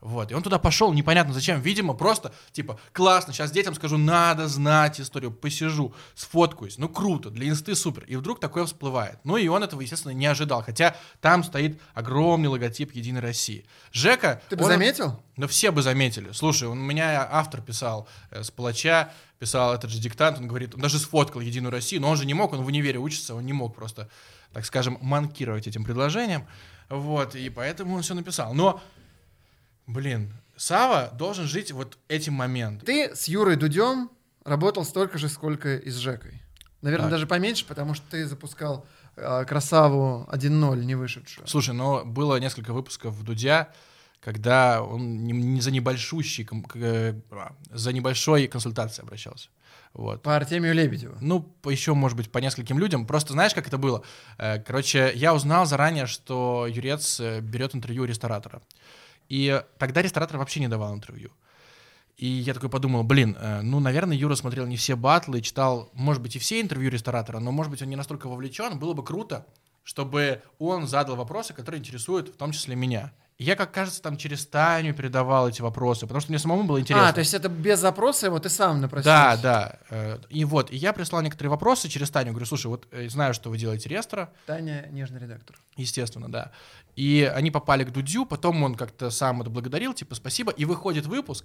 Вот. 0.00 0.30
И 0.30 0.34
он 0.34 0.42
туда 0.42 0.58
пошел, 0.58 0.92
непонятно 0.92 1.32
зачем. 1.32 1.60
Видимо, 1.60 1.94
просто, 1.94 2.32
типа, 2.52 2.78
классно, 2.92 3.32
сейчас 3.32 3.50
детям 3.50 3.74
скажу, 3.74 3.96
надо 3.96 4.46
знать 4.46 5.00
историю, 5.00 5.32
посижу, 5.32 5.94
сфоткаюсь. 6.14 6.78
Ну, 6.78 6.88
круто, 6.88 7.30
для 7.30 7.48
инсты 7.48 7.74
супер. 7.74 8.04
И 8.04 8.16
вдруг 8.16 8.38
такое 8.38 8.66
всплывает. 8.66 9.18
Ну, 9.24 9.36
и 9.36 9.48
он 9.48 9.62
этого, 9.62 9.80
естественно, 9.80 10.12
не 10.12 10.26
ожидал. 10.26 10.62
Хотя 10.62 10.96
там 11.20 11.42
стоит 11.42 11.80
огромный 11.94 12.48
логотип 12.48 12.92
Единой 12.92 13.20
России. 13.20 13.64
Жека... 13.92 14.42
Ты 14.48 14.56
бы 14.56 14.64
он- 14.64 14.70
заметил? 14.70 15.20
ну, 15.36 15.46
все 15.46 15.70
бы 15.70 15.82
заметили. 15.82 16.32
Слушай, 16.32 16.68
он, 16.68 16.78
у 16.78 16.84
меня 16.84 17.26
автор 17.30 17.60
писал 17.60 18.08
э, 18.30 18.42
с 18.42 18.50
палача, 18.50 19.12
писал 19.38 19.74
этот 19.74 19.90
же 19.90 19.98
диктант, 19.98 20.38
он 20.38 20.48
говорит, 20.48 20.74
он 20.74 20.80
даже 20.80 20.98
сфоткал 20.98 21.40
Единую 21.40 21.70
Россию, 21.70 22.00
но 22.02 22.08
он 22.10 22.16
же 22.16 22.24
не 22.26 22.34
мог, 22.34 22.52
он 22.52 22.62
в 22.62 22.66
универе 22.66 22.98
учится, 22.98 23.34
он 23.34 23.44
не 23.44 23.52
мог 23.52 23.74
просто, 23.74 24.08
так 24.52 24.64
скажем, 24.64 24.98
манкировать 25.00 25.66
этим 25.66 25.84
предложением. 25.84 26.46
Вот, 26.88 27.34
и 27.34 27.50
поэтому 27.50 27.96
он 27.96 28.02
все 28.02 28.14
написал. 28.14 28.54
Но, 28.54 28.80
блин, 29.86 30.32
Сава 30.56 31.10
должен 31.12 31.46
жить 31.46 31.70
вот 31.72 31.98
этим 32.08 32.34
моментом. 32.34 32.86
Ты 32.86 33.14
с 33.14 33.28
Юрой 33.28 33.56
Дудем 33.56 34.10
работал 34.44 34.84
столько 34.84 35.18
же, 35.18 35.28
сколько 35.28 35.76
и 35.76 35.90
с 35.90 35.96
Жекой. 35.96 36.40
Наверное, 36.82 37.06
Так. 37.06 37.12
даже 37.12 37.26
поменьше, 37.26 37.66
потому 37.66 37.94
что 37.94 38.04
ты 38.10 38.26
запускал 38.26 38.86
э, 39.16 39.44
красаву 39.46 40.26
1.0, 40.30 40.84
не 40.84 40.94
вышедшую. 40.94 41.46
Слушай, 41.48 41.74
но 41.74 42.04
было 42.04 42.36
несколько 42.38 42.72
выпусков 42.72 43.14
в 43.14 43.22
Дудя, 43.22 43.70
когда 44.20 44.82
он 44.82 45.24
не, 45.24 45.32
не 45.32 45.60
за 45.60 45.70
небольшущий, 45.70 46.48
э, 46.74 47.14
а, 47.30 47.52
за 47.70 47.92
небольшой 47.92 48.46
консультацией 48.46 49.04
обращался. 49.04 49.48
Вот. 49.94 50.22
По 50.22 50.36
Артемию 50.36 50.74
Лебедеву. 50.74 51.16
Ну, 51.20 51.40
по- 51.42 51.70
еще, 51.70 51.94
может 51.94 52.16
быть, 52.16 52.30
по 52.30 52.38
нескольким 52.38 52.78
людям. 52.78 53.06
Просто 53.06 53.32
знаешь, 53.32 53.54
как 53.54 53.66
это 53.66 53.78
было? 53.78 54.02
Э, 54.38 54.58
Короче, 54.60 55.12
я 55.14 55.34
узнал 55.34 55.64
заранее, 55.66 56.06
что 56.06 56.66
Юрец 56.68 57.18
э, 57.20 57.40
берет 57.40 57.74
интервью 57.74 58.02
у 58.02 58.06
ресторатора. 58.06 58.60
И 59.28 59.62
тогда 59.78 60.02
ресторатор 60.02 60.38
вообще 60.38 60.60
не 60.60 60.68
давал 60.68 60.94
интервью. 60.94 61.30
И 62.16 62.26
я 62.26 62.54
такой 62.54 62.70
подумал, 62.70 63.02
блин, 63.02 63.36
э, 63.38 63.60
ну, 63.60 63.78
наверное, 63.78 64.16
Юра 64.16 64.34
смотрел 64.36 64.66
не 64.66 64.76
все 64.76 64.96
батлы, 64.96 65.42
читал, 65.42 65.90
может 65.92 66.22
быть, 66.22 66.34
и 66.36 66.38
все 66.38 66.60
интервью 66.60 66.90
ресторатора, 66.90 67.40
но, 67.40 67.52
может 67.52 67.70
быть, 67.70 67.82
он 67.82 67.90
не 67.90 67.96
настолько 67.96 68.28
вовлечен. 68.28 68.78
Было 68.78 68.94
бы 68.94 69.04
круто, 69.04 69.46
чтобы 69.84 70.42
он 70.58 70.86
задал 70.86 71.16
вопросы, 71.16 71.52
которые 71.52 71.80
интересуют 71.80 72.30
в 72.30 72.36
том 72.36 72.52
числе 72.52 72.74
меня. 72.74 73.12
Я, 73.38 73.54
как 73.54 73.70
кажется, 73.70 74.00
там 74.00 74.16
через 74.16 74.46
Таню 74.46 74.94
передавал 74.94 75.46
эти 75.48 75.60
вопросы, 75.60 76.02
потому 76.06 76.20
что 76.20 76.30
мне 76.32 76.38
самому 76.38 76.64
было 76.64 76.80
интересно. 76.80 77.08
А, 77.08 77.12
то 77.12 77.20
есть 77.20 77.34
это 77.34 77.50
без 77.50 77.78
запроса, 77.80 78.30
вот 78.30 78.44
ты 78.44 78.48
сам 78.48 78.80
напросился. 78.80 79.10
Да, 79.10 79.36
да. 79.36 79.78
Э, 79.90 80.18
И 80.30 80.46
вот, 80.46 80.70
и 80.70 80.76
я 80.76 80.94
прислал 80.94 81.20
некоторые 81.20 81.50
вопросы 81.50 81.88
через 81.88 82.10
Таню. 82.10 82.30
Говорю, 82.30 82.46
слушай, 82.46 82.68
вот 82.68 82.88
э, 82.92 83.08
знаю, 83.10 83.34
что 83.34 83.50
вы 83.50 83.58
делаете 83.58 83.90
рестро, 83.90 84.32
Таня, 84.46 84.88
нежный 84.90 85.20
редактор. 85.20 85.56
естественно, 85.76 86.30
да. 86.32 86.50
И 86.94 87.30
они 87.34 87.50
попали 87.50 87.84
к 87.84 87.90
Дудю, 87.92 88.24
потом 88.24 88.62
он 88.62 88.74
как-то 88.74 89.10
сам 89.10 89.42
это 89.42 89.50
благодарил, 89.50 89.92
типа, 89.92 90.14
спасибо, 90.14 90.50
и 90.50 90.64
выходит 90.64 91.04
выпуск, 91.04 91.44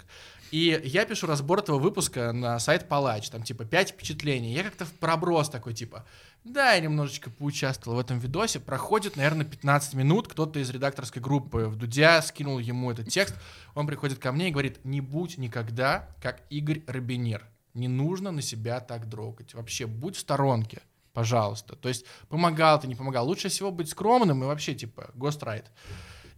и 0.52 0.80
я 0.86 1.04
пишу 1.06 1.28
разбор 1.28 1.60
этого 1.60 1.78
выпуска 1.78 2.32
на 2.32 2.58
сайт 2.60 2.88
Палач, 2.88 3.30
там, 3.30 3.44
типа, 3.44 3.66
5 3.66 3.90
впечатлений. 3.90 4.54
Я 4.54 4.64
как-то 4.64 4.86
в 4.86 4.94
проброс 4.94 5.50
такой, 5.50 5.74
типа, 5.74 6.06
да, 6.44 6.74
я 6.74 6.80
немножечко 6.80 7.30
поучаствовал 7.30 7.98
в 7.98 8.00
этом 8.00 8.18
видосе. 8.18 8.60
Проходит, 8.60 9.16
наверное, 9.16 9.46
15 9.46 9.94
минут, 9.94 10.28
кто-то 10.28 10.60
из 10.60 10.72
редакторской 10.72 11.22
группы 11.22 11.66
в 11.68 11.76
Дудя 11.76 12.20
скинул 12.24 12.58
ему 12.58 12.92
этот 12.92 13.10
текст, 13.10 13.36
он 13.76 13.86
приходит 13.86 14.18
ко 14.18 14.32
мне 14.32 14.50
и 14.50 14.52
говорит, 14.52 14.84
не 14.84 15.02
будь 15.02 15.38
никогда 15.38 16.10
как 16.20 16.42
Игорь 16.50 16.82
Робинер. 16.88 17.46
Не 17.76 17.88
нужно 17.88 18.32
на 18.32 18.42
себя 18.42 18.80
так 18.80 19.08
дрогать. 19.08 19.54
Вообще, 19.54 19.86
будь 19.86 20.16
в 20.16 20.20
сторонке, 20.20 20.82
пожалуйста. 21.14 21.76
То 21.76 21.90
есть, 21.90 22.06
помогал 22.28 22.80
ты, 22.80 22.88
не 22.88 22.96
помогал. 22.96 23.28
Лучше 23.28 23.50
всего 23.50 23.72
быть 23.72 23.90
скромным 23.90 24.44
и 24.44 24.48
вообще, 24.48 24.74
типа, 24.74 25.12
гострайт. 25.14 25.72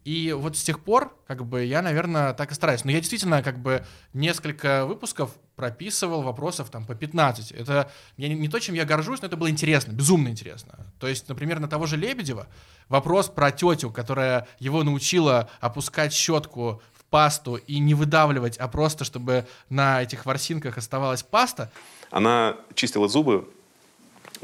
И 0.05 0.33
вот 0.33 0.57
с 0.57 0.63
тех 0.63 0.79
пор, 0.79 1.15
как 1.27 1.45
бы, 1.45 1.63
я, 1.63 1.81
наверное, 1.81 2.33
так 2.33 2.51
и 2.51 2.55
стараюсь. 2.55 2.83
Но 2.83 2.91
я 2.91 2.99
действительно, 2.99 3.41
как 3.41 3.59
бы, 3.59 3.85
несколько 4.13 4.85
выпусков 4.85 5.31
прописывал 5.55 6.21
вопросов 6.23 6.69
там 6.69 6.85
по 6.85 6.95
15. 6.95 7.51
Это 7.51 7.89
не, 8.17 8.29
не 8.29 8.49
то, 8.49 8.59
чем 8.59 8.75
я 8.75 8.85
горжусь, 8.85 9.21
но 9.21 9.27
это 9.27 9.37
было 9.37 9.49
интересно, 9.49 9.91
безумно 9.91 10.29
интересно. 10.29 10.77
То 10.99 11.07
есть, 11.07 11.29
например, 11.29 11.59
на 11.59 11.67
того 11.67 11.85
же 11.85 11.95
Лебедева 11.95 12.47
вопрос 12.89 13.29
про 13.29 13.51
тетю, 13.51 13.91
которая 13.91 14.47
его 14.59 14.83
научила 14.83 15.49
опускать 15.61 16.11
щетку 16.11 16.81
в 16.93 17.05
пасту 17.05 17.55
и 17.55 17.79
не 17.79 17.93
выдавливать, 17.93 18.57
а 18.57 18.67
просто, 18.67 19.05
чтобы 19.05 19.45
на 19.69 20.01
этих 20.03 20.25
ворсинках 20.25 20.77
оставалась 20.77 21.23
паста. 21.23 21.71
Она 22.09 22.57
чистила 22.75 23.07
зубы, 23.07 23.47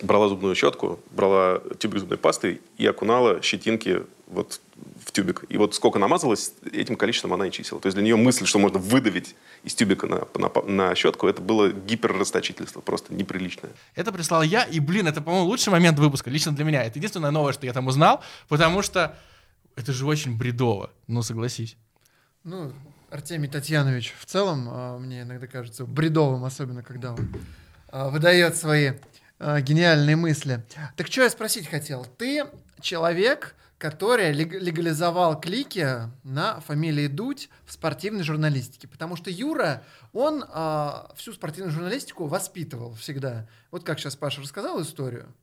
брала 0.01 0.29
зубную 0.29 0.55
щетку, 0.55 0.99
брала 1.11 1.61
тюбик 1.79 1.99
зубной 1.99 2.17
пасты 2.17 2.61
и 2.77 2.85
окунала 2.85 3.41
щетинки 3.41 4.03
вот 4.27 4.61
в 5.05 5.11
тюбик. 5.11 5.43
И 5.49 5.57
вот 5.57 5.75
сколько 5.75 5.99
намазалось, 5.99 6.53
этим 6.71 6.95
количеством 6.95 7.33
она 7.33 7.47
и 7.47 7.51
чистила. 7.51 7.79
То 7.79 7.87
есть 7.87 7.95
для 7.95 8.03
нее 8.03 8.15
мысль, 8.15 8.45
что 8.45 8.59
можно 8.59 8.79
выдавить 8.79 9.35
из 9.63 9.75
тюбика 9.75 10.07
на, 10.07 10.27
на, 10.35 10.49
на 10.63 10.95
щетку, 10.95 11.27
это 11.27 11.41
было 11.41 11.71
гиперрасточительство, 11.71 12.81
просто 12.81 13.13
неприличное. 13.13 13.71
Это 13.95 14.11
прислал 14.11 14.43
я, 14.43 14.63
и, 14.63 14.79
блин, 14.79 15.07
это, 15.07 15.21
по-моему, 15.21 15.47
лучший 15.47 15.69
момент 15.69 15.99
выпуска, 15.99 16.29
лично 16.29 16.51
для 16.51 16.65
меня. 16.65 16.83
Это 16.83 16.99
единственное 16.99 17.31
новое, 17.31 17.53
что 17.53 17.65
я 17.65 17.73
там 17.73 17.87
узнал, 17.87 18.21
потому 18.47 18.81
что 18.81 19.17
это 19.75 19.93
же 19.93 20.05
очень 20.05 20.37
бредово, 20.37 20.91
ну, 21.07 21.21
согласись. 21.21 21.77
Ну, 22.43 22.73
Артемий 23.09 23.49
Татьянович 23.49 24.13
в 24.19 24.25
целом, 24.25 24.67
а, 24.69 24.97
мне 24.97 25.21
иногда 25.21 25.47
кажется, 25.47 25.85
бредовым, 25.85 26.43
особенно 26.43 26.83
когда 26.83 27.13
он 27.13 27.29
а, 27.87 28.09
выдает 28.09 28.55
свои 28.55 28.93
а, 29.39 29.61
гениальные 29.61 30.15
мысли. 30.15 30.63
Так 30.95 31.07
что 31.07 31.23
я 31.23 31.29
спросить 31.29 31.67
хотел? 31.67 32.05
Ты 32.17 32.45
человек, 32.81 33.55
который 33.79 34.33
лег- 34.33 34.59
легализовал 34.59 35.39
клики 35.39 35.87
на 36.23 36.59
фамилии 36.59 37.07
Дудь 37.07 37.49
в 37.65 37.71
спортивной 37.71 38.23
журналистике. 38.23 38.87
Потому 38.89 39.15
что 39.15 39.31
Юра, 39.31 39.83
он 40.11 40.43
а, 40.49 41.09
всю 41.15 41.31
спортивную 41.31 41.71
журналистику 41.71 42.27
воспитывал 42.27 42.93
всегда. 42.95 43.47
Вот 43.71 43.85
как 43.85 43.97
сейчас 43.97 44.17
Паша 44.17 44.41
рассказал 44.41 44.81
историю, 44.81 45.33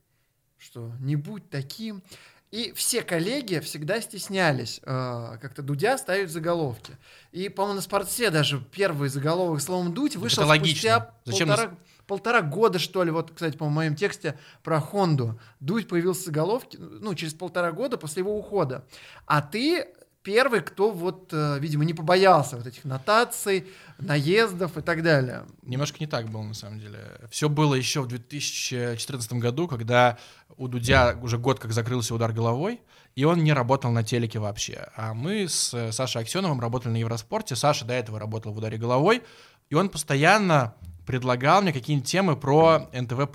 что 0.57 0.93
не 0.99 1.15
будь 1.15 1.49
таким. 1.49 2.03
И 2.51 2.71
все 2.73 3.01
коллеги 3.01 3.59
всегда 3.59 3.99
стеснялись 3.99 4.79
э, 4.83 5.37
как-то 5.41 5.61
Дудя 5.61 5.97
ставить 5.97 6.29
заголовки. 6.29 6.95
И, 7.33 7.49
по-моему, 7.49 7.75
на 7.75 7.81
спортсе 7.81 8.29
даже 8.29 8.63
первый 8.71 9.09
заголовок 9.09 9.59
словом 9.59 9.93
«дуть» 9.93 10.15
вышел 10.15 10.43
это 10.43 10.49
логично. 10.51 10.71
спустя 10.71 11.13
Зачем 11.25 11.47
полтора, 11.49 11.77
полтора 12.07 12.41
года, 12.41 12.79
что 12.79 13.03
ли. 13.03 13.11
Вот, 13.11 13.31
кстати, 13.31 13.57
по 13.57 13.69
моем 13.69 13.95
тексте 13.95 14.39
про 14.63 14.79
Хонду. 14.79 15.39
«Дуть» 15.59 15.87
появился 15.87 16.21
в 16.21 16.25
заголовке, 16.25 16.77
ну, 16.79 17.13
через 17.13 17.33
полтора 17.33 17.71
года 17.71 17.97
после 17.97 18.21
его 18.21 18.37
ухода. 18.37 18.85
А 19.25 19.41
ты 19.41 19.87
первый, 20.27 20.59
кто 20.59 20.91
вот, 20.91 21.29
э, 21.31 21.57
видимо, 21.59 21.85
не 21.85 21.93
побоялся 21.93 22.57
вот 22.57 22.67
этих 22.67 22.83
нотаций, 22.83 23.65
наездов 23.97 24.77
и 24.77 24.81
так 24.81 25.01
далее. 25.01 25.45
Немножко 25.61 25.97
не 26.01 26.07
так 26.07 26.27
было, 26.29 26.43
на 26.43 26.53
самом 26.53 26.79
деле. 26.81 26.99
Все 27.31 27.47
было 27.47 27.75
еще 27.75 28.01
в 28.01 28.07
2014 28.07 29.33
году, 29.33 29.69
когда 29.69 30.17
у 30.57 30.67
Дудя 30.67 31.17
уже 31.21 31.37
год 31.37 31.59
как 31.59 31.71
закрылся 31.71 32.13
удар 32.13 32.33
головой, 32.33 32.81
и 33.15 33.23
он 33.23 33.41
не 33.41 33.53
работал 33.53 33.91
на 33.91 34.03
телеке 34.03 34.39
вообще. 34.39 34.89
А 34.97 35.13
мы 35.13 35.47
с 35.47 35.73
э, 35.73 35.93
Сашей 35.93 36.23
Аксеновым 36.23 36.59
работали 36.59 36.91
на 36.91 36.97
Евроспорте. 36.97 37.55
Саша 37.55 37.85
до 37.85 37.93
этого 37.93 38.19
работал 38.19 38.51
в 38.51 38.57
ударе 38.57 38.77
головой, 38.77 39.23
и 39.69 39.75
он 39.75 39.87
постоянно 39.87 40.75
предлагал 41.07 41.63
мне 41.63 41.73
какие-нибудь 41.73 42.07
темы 42.07 42.35
про 42.35 42.89
НТВ+. 42.93 43.27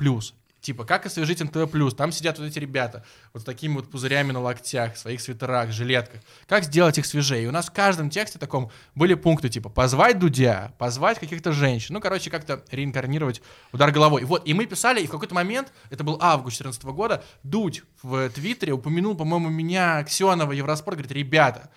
Типа, 0.61 0.85
как 0.85 1.06
освежить 1.06 1.40
НТВ+. 1.40 1.92
Там 1.96 2.12
сидят 2.12 2.38
вот 2.38 2.44
эти 2.44 2.61
ребята, 2.61 3.04
вот 3.32 3.42
с 3.42 3.44
такими 3.44 3.74
вот 3.74 3.90
пузырями 3.90 4.30
на 4.30 4.40
локтях, 4.40 4.94
в 4.94 4.98
своих 4.98 5.20
свитерах, 5.20 5.72
жилетках. 5.72 6.20
Как 6.46 6.62
сделать 6.62 6.98
их 6.98 7.06
свежее? 7.06 7.42
И 7.42 7.46
у 7.48 7.50
нас 7.50 7.66
в 7.66 7.72
каждом 7.72 8.11
тексте 8.11 8.38
таком 8.38 8.70
были 8.94 9.14
пункты, 9.14 9.48
типа, 9.48 9.70
позвать 9.70 10.20
Дудя, 10.20 10.72
позвать 10.78 11.18
каких-то 11.18 11.50
женщин. 11.50 11.94
Ну, 11.94 12.00
короче, 12.00 12.30
как-то 12.30 12.62
реинкарнировать 12.70 13.42
удар 13.72 13.90
головой. 13.90 14.22
И 14.22 14.24
вот, 14.24 14.46
и 14.46 14.54
мы 14.54 14.66
писали, 14.66 15.00
и 15.00 15.08
в 15.08 15.11
какой-то 15.11 15.35
момент, 15.35 15.72
это 15.90 16.04
был 16.04 16.16
август 16.20 16.58
2014 16.58 16.85
года, 16.94 17.24
Дудь 17.42 17.82
в 18.00 18.28
Твиттере 18.28 18.72
упомянул, 18.72 19.16
по-моему, 19.16 19.48
меня, 19.48 19.96
Аксенова, 19.96 20.52
Евроспорт, 20.52 20.96
говорит, 20.96 21.11
ребята, 21.11 21.70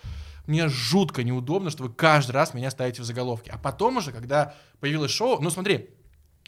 мне 0.46 0.68
жутко 0.68 1.22
неудобно, 1.22 1.70
что 1.70 1.84
вы 1.84 1.92
каждый 1.92 2.32
раз 2.32 2.54
меня 2.54 2.70
ставите 2.70 3.02
в 3.02 3.04
заголовки. 3.04 3.50
А 3.52 3.58
потом 3.58 3.96
уже, 3.98 4.12
когда 4.12 4.54
появилось 4.80 5.10
шоу, 5.10 5.40
ну 5.40 5.50
смотри, 5.50 5.90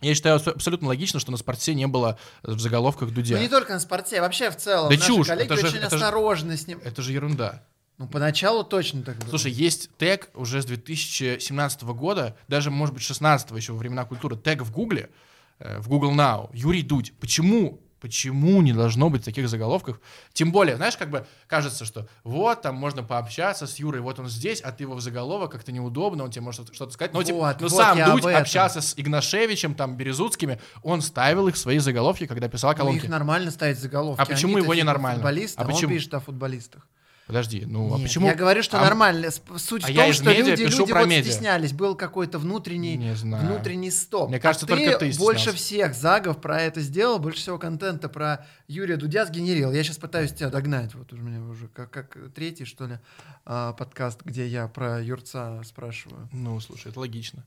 я 0.01 0.15
считаю 0.15 0.37
абсо- 0.39 0.53
абсолютно 0.53 0.89
логично, 0.89 1.19
что 1.19 1.31
на 1.33 1.37
спорте 1.37 1.75
не 1.75 1.87
было 1.87 2.19
в 2.43 2.59
заголовках 2.61 3.11
Дудя. 3.11 3.37
Ну, 3.37 3.43
не 3.43 3.49
только 3.49 3.73
на 3.73 3.81
спорте, 3.81 4.21
вообще 4.21 4.51
в 4.51 4.57
целом. 4.57 4.91
Да 4.91 4.97
Наши 4.97 5.07
чушь, 5.07 5.27
коллеги 5.27 5.47
это 5.47 5.57
же- 5.57 5.67
очень 5.67 5.79
это 5.79 5.91
же- 5.99 6.05
осторожны 6.05 6.57
с 6.57 6.67
ним. 6.69 6.81
Это 6.85 7.03
же 7.03 7.13
ерунда. 7.13 7.65
Ну, 7.99 8.07
поначалу 8.07 8.63
точно 8.63 9.03
так 9.03 9.17
было. 9.19 9.31
Слушай, 9.31 9.51
есть 9.51 9.91
тег 9.99 10.31
уже 10.35 10.63
с 10.63 10.65
2017 10.67 11.95
года, 11.95 12.37
даже, 12.47 12.71
может 12.71 12.95
быть, 12.95 13.03
16 13.03 13.57
еще 13.57 13.73
во 13.73 13.79
времена 13.79 14.05
культуры, 14.05 14.37
тег 14.37 14.63
в 14.63 14.71
Гугле, 14.71 15.11
э, 15.59 15.79
в 15.81 15.89
Google 15.89 16.13
Now, 16.15 16.49
Юрий 16.53 16.83
Дудь. 16.83 17.13
Почему? 17.21 17.81
Почему 18.01 18.63
не 18.63 18.73
должно 18.73 19.11
быть 19.11 19.25
таких 19.25 19.49
заголовков? 19.49 20.01
Тем 20.33 20.53
более, 20.53 20.77
знаешь, 20.77 20.97
как 20.97 21.11
бы 21.11 21.27
кажется, 21.49 21.85
что 21.85 22.09
вот, 22.23 22.63
там 22.63 22.77
можно 22.77 23.03
пообщаться 23.03 23.67
с 23.67 23.77
Юрой, 23.77 24.01
вот 24.01 24.19
он 24.21 24.29
здесь, 24.29 24.61
а 24.61 24.71
ты 24.71 24.85
его 24.85 24.95
в 24.95 25.01
заголовок, 25.01 25.51
как-то 25.51 25.73
неудобно, 25.73 26.25
он 26.25 26.31
тебе 26.31 26.43
может 26.43 26.73
что-то 26.73 26.93
сказать. 26.93 27.13
Но, 27.13 27.23
типа, 27.23 27.39
Вот, 27.39 27.61
ну 27.61 27.69
вот 27.69 27.77
сам 27.77 28.13
Дудь 28.13 28.25
общался 28.25 28.81
с 28.81 28.95
Игнашевичем, 28.97 29.75
там, 29.75 29.97
Березутскими, 29.97 30.61
он 30.83 31.03
ставил 31.03 31.49
их 31.49 31.57
в 31.57 31.59
свои 31.59 31.79
заголовки, 31.79 32.27
когда 32.27 32.49
писал 32.49 32.71
Ну, 32.73 32.77
колонки. 32.77 33.05
их 33.05 33.09
нормально 33.09 33.51
ставить 33.51 33.79
заголовки. 33.79 34.21
А 34.21 34.27
почему 34.27 34.53
Они-то 34.53 34.65
его 34.65 34.75
типа 34.75 34.83
ненормально? 34.85 35.19
Футболисты, 35.19 35.61
А 35.61 35.65
а 35.65 35.67
почему? 35.67 35.89
он 35.91 35.97
пишет 35.97 36.15
о 36.15 36.21
футболистах. 36.21 36.87
Подожди, 37.29 37.65
ну 37.67 37.93
а 37.93 37.99
Нет, 37.99 38.09
почему? 38.09 38.27
Я 38.27 38.35
говорю, 38.35 38.63
что 38.63 38.79
А- 38.81 38.85
нормально. 38.85 39.29
Суть 39.59 39.85
а 39.85 39.93
в 39.93 39.95
том, 39.95 40.13
что 40.15 40.33
люди, 40.33 40.63
люди 40.63 40.93
вот 40.93 41.07
медиа. 41.07 41.31
стеснялись. 41.31 41.75
Был 41.75 41.95
какой-то 41.95 42.39
внутренний, 42.39 42.97
Не 42.97 43.15
знаю. 43.15 43.47
внутренний 43.47 43.91
стоп. 43.91 44.31
Мне 44.31 44.41
кажется, 44.41 44.65
а 44.65 44.69
только 44.71 44.99
ты 44.99 45.13
больше 45.19 45.53
стеснялся. 45.53 45.53
всех 45.53 45.95
загов 45.95 46.41
про 46.41 46.63
это 46.63 46.81
сделал, 46.81 47.19
больше 47.19 47.41
всего 47.43 47.59
контента 47.59 48.09
про 48.09 48.47
Юрия 48.67 48.97
Дудя 48.97 49.27
сгенерил. 49.27 49.71
Я 49.73 49.85
сейчас 49.85 49.99
пытаюсь 49.99 50.33
тебя 50.33 50.49
догнать. 50.49 50.95
Вот 50.95 51.13
у 51.13 51.17
меня 51.17 51.43
уже 51.43 51.69
как, 51.69 51.91
как 51.91 52.17
третий, 52.35 52.65
что 52.65 52.87
ли, 52.87 52.99
а, 53.45 53.75
подкаст, 53.75 54.23
где 54.25 54.47
я 54.47 54.67
про 54.67 55.03
Юрца 55.03 55.63
спрашиваю. 55.65 56.31
Ну, 56.33 56.59
слушай, 56.61 56.89
это 56.89 56.99
логично. 56.99 57.45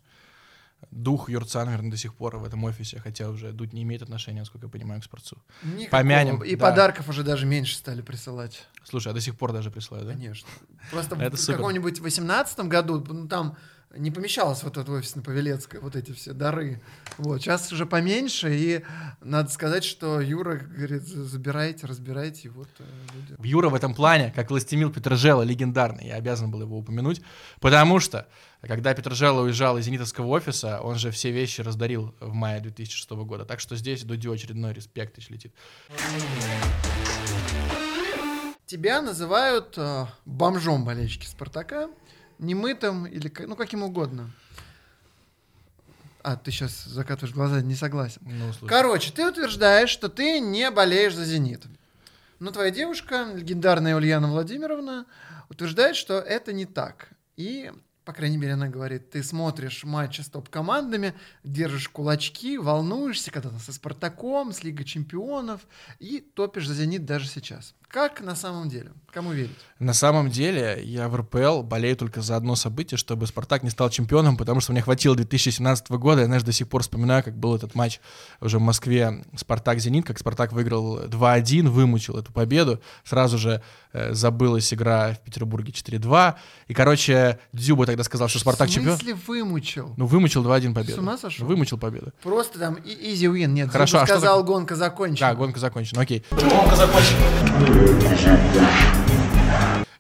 Дух 0.90 1.30
Юрца, 1.30 1.64
наверное, 1.64 1.92
до 1.92 1.98
сих 1.98 2.14
пор 2.16 2.38
в 2.38 2.44
этом 2.44 2.64
офисе, 2.64 3.00
хотя 3.00 3.30
уже 3.30 3.52
Дудь 3.52 3.74
не 3.74 3.84
имеет 3.84 4.02
отношения, 4.02 4.40
насколько 4.40 4.66
я 4.66 4.72
понимаю, 4.72 5.02
к 5.02 5.04
спортсу. 5.04 5.38
Никакого. 5.64 5.90
Помянем, 5.90 6.44
И 6.44 6.56
да. 6.56 6.70
подарков 6.70 7.08
уже 7.10 7.24
даже 7.24 7.46
меньше 7.46 7.76
стали 7.76 8.02
присылать. 8.02 8.68
Слушай, 8.84 9.12
а 9.12 9.14
до 9.14 9.22
сих 9.22 9.38
пор 9.38 9.54
даже 9.54 9.70
присылают, 9.72 10.08
да? 10.08 10.14
Конечно. 10.14 10.48
Просто 10.90 11.16
в 11.16 11.46
каком-нибудь 11.46 12.00
18 12.00 12.60
году 12.62 13.04
ну, 13.08 13.28
там 13.28 13.58
не 13.96 14.12
помещалось 14.12 14.64
вот 14.64 14.78
этот 14.78 14.90
офис 14.90 15.16
на 15.16 15.22
Павелецкой, 15.22 15.80
вот 15.80 15.96
эти 15.96 16.12
все 16.12 16.34
дары. 16.34 16.82
Вот. 17.18 17.42
Сейчас 17.42 17.72
уже 17.72 17.86
поменьше, 17.86 18.54
и 18.54 18.84
надо 19.22 19.50
сказать, 19.50 19.84
что 19.84 20.22
Юра 20.22 20.56
говорит, 20.56 21.04
«За- 21.04 21.26
забирайте, 21.26 21.88
разбирайте, 21.88 22.48
и 22.48 22.50
вот 22.50 22.70
э, 22.80 22.84
люди. 23.14 23.48
Юра 23.48 23.70
в 23.70 23.76
этом 23.76 23.94
плане, 23.94 24.32
как 24.36 24.50
Властемил 24.50 24.92
Петрожела, 24.92 25.42
легендарный, 25.42 26.08
я 26.08 26.16
обязан 26.16 26.52
был 26.52 26.62
его 26.62 26.78
упомянуть, 26.78 27.22
потому 27.60 28.00
что, 28.00 28.28
когда 28.62 28.94
Петрожела 28.94 29.42
уезжал 29.42 29.78
из 29.78 29.86
зенитовского 29.86 30.28
офиса, 30.28 30.80
он 30.82 30.96
же 30.96 31.12
все 31.12 31.32
вещи 31.32 31.62
раздарил 31.62 32.16
в 32.20 32.34
мае 32.34 32.62
2006 32.62 33.10
года, 33.12 33.46
так 33.46 33.60
что 33.60 33.76
здесь 33.76 34.04
Дудю 34.04 34.32
очередной 34.32 34.74
респект 34.74 35.18
еще 35.18 35.34
летит. 35.34 35.54
Тебя 38.66 39.02
называют 39.02 39.74
э, 39.78 40.06
бомжом 40.24 40.86
болельщики 40.86 41.26
Спартака, 41.26 41.90
немытым 42.42 43.06
или 43.06 43.32
ну 43.46 43.56
каким 43.56 43.84
угодно. 43.84 44.30
А, 46.24 46.36
ты 46.36 46.52
сейчас 46.52 46.84
закатываешь 46.84 47.34
глаза, 47.34 47.62
не 47.62 47.76
согласен. 47.76 48.22
Ну, 48.24 48.52
слушай. 48.54 48.70
Короче, 48.70 49.12
ты 49.12 49.28
утверждаешь, 49.28 49.90
что 49.90 50.08
ты 50.08 50.40
не 50.40 50.70
болеешь 50.70 51.16
за 51.16 51.26
«Зенит». 51.26 51.64
Но 52.40 52.52
твоя 52.52 52.70
девушка, 52.70 53.28
легендарная 53.34 53.96
Ульяна 53.96 54.28
Владимировна, 54.28 55.06
утверждает, 55.50 55.96
что 55.96 56.20
это 56.20 56.54
не 56.54 56.66
так. 56.66 57.10
И, 57.38 57.72
по 58.12 58.18
крайней 58.18 58.36
мере, 58.36 58.56
она 58.56 58.68
говорит, 58.68 59.10
ты 59.10 59.24
смотришь 59.24 59.86
матчи 59.86 60.20
с 60.20 60.28
топ-командами, 60.28 61.14
держишь 61.46 61.88
кулачки, 61.88 62.58
волнуешься 62.58 63.32
когда-то 63.32 63.58
со 63.60 63.72
Спартаком, 63.72 64.52
с 64.52 64.66
Лигой 64.66 64.84
Чемпионов 64.84 65.62
и 66.00 66.20
топишь 66.20 66.68
за 66.68 66.74
«Зенит» 66.74 67.06
даже 67.06 67.30
сейчас. 67.30 67.74
Как 67.92 68.22
на 68.22 68.36
самом 68.36 68.70
деле? 68.70 68.92
Кому 69.12 69.34
верить? 69.34 69.58
На 69.80 69.94
самом 69.94 70.30
деле, 70.30 70.80
я 70.82 71.10
в 71.10 71.16
РПЛ 71.18 71.62
болею 71.62 71.98
только 71.98 72.22
за 72.22 72.38
одно 72.38 72.56
событие, 72.56 72.98
чтобы 72.98 73.28
Спартак 73.28 73.64
не 73.64 73.70
стал 73.70 73.90
чемпионом, 73.90 74.38
потому 74.38 74.62
что 74.62 74.72
мне 74.72 74.82
хватило 74.82 75.14
2017 75.14 75.92
года. 75.92 76.22
Я, 76.22 76.28
знаешь, 76.28 76.44
до 76.44 76.54
сих 76.54 76.70
пор 76.70 76.84
вспоминаю, 76.84 77.22
как 77.22 77.36
был 77.38 77.54
этот 77.54 77.76
матч 77.76 78.00
уже 78.40 78.60
в 78.60 78.62
Москве 78.62 79.26
Спартак-Зенит, 79.36 80.06
как 80.06 80.20
Спартак 80.20 80.54
выиграл 80.54 81.04
2-1, 81.04 81.68
вымучил 81.68 82.18
эту 82.18 82.32
победу. 82.32 82.82
Сразу 83.04 83.38
же 83.38 83.62
э, 83.92 84.14
забылась 84.14 84.74
игра 84.74 85.14
в 85.16 85.20
Петербурге 85.20 85.74
4-2. 85.74 86.36
И, 86.70 86.74
короче, 86.74 87.40
Дзюба 87.52 87.86
тогда 87.86 88.01
сказал, 88.04 88.28
что 88.28 88.40
Спартак 88.40 88.70
В 88.70 88.72
чемпион. 88.74 88.98
смысле 88.98 89.16
вымучил? 89.28 89.94
Ну, 89.98 90.06
вымучил 90.06 90.44
2-1 90.44 90.74
победу. 90.74 90.96
С 90.96 90.98
ума 91.00 91.18
сошел? 91.18 91.46
Вымучил 91.48 91.78
победу. 91.78 92.12
Просто 92.24 92.60
там 92.60 92.76
easy 92.76 93.32
win. 93.32 93.48
Нет, 93.48 93.70
Хорошо, 93.72 94.00
а 94.02 94.06
что 94.06 94.16
сказал, 94.16 94.38
так- 94.40 94.48
гонка 94.48 94.76
закончена. 94.76 95.30
Да, 95.30 95.36
гонка 95.36 95.60
закончена, 95.60 96.02
окей. 96.02 96.24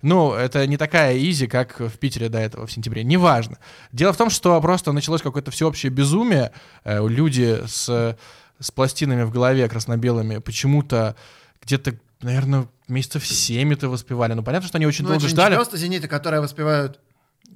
Ну, 0.04 0.34
это 0.34 0.66
не 0.66 0.78
такая 0.78 1.16
изи, 1.20 1.46
как 1.46 1.80
в 1.80 1.92
Питере 2.00 2.28
до 2.28 2.40
этого 2.40 2.66
в 2.66 2.72
сентябре. 2.72 3.04
Неважно. 3.04 3.58
Дело 3.92 4.14
в 4.14 4.18
том, 4.18 4.32
что 4.32 4.60
просто 4.60 4.92
началось 4.94 5.22
какое-то 5.22 5.52
всеобщее 5.52 5.92
безумие. 5.92 6.52
Э, 6.84 7.08
Люди 7.08 7.62
с, 7.68 8.18
с 8.60 8.72
пластинами 8.72 9.24
в 9.24 9.32
голове 9.32 9.70
красно-белыми 9.70 10.40
почему-то 10.40 11.16
где-то, 11.64 11.94
наверное, 12.24 12.68
месяцев 12.88 13.28
7 13.28 13.74
это 13.74 13.90
воспевали. 13.90 14.34
Ну, 14.34 14.42
понятно, 14.42 14.68
что 14.68 14.78
они 14.80 14.88
очень 14.88 15.04
Ну, 15.04 15.10
долго 15.10 15.22
не 15.24 15.30
ждали. 15.30 15.52
чемпионство 15.52 15.78
«Зенита», 15.78 16.08
которое 16.08 16.42
воспевают 16.42 17.00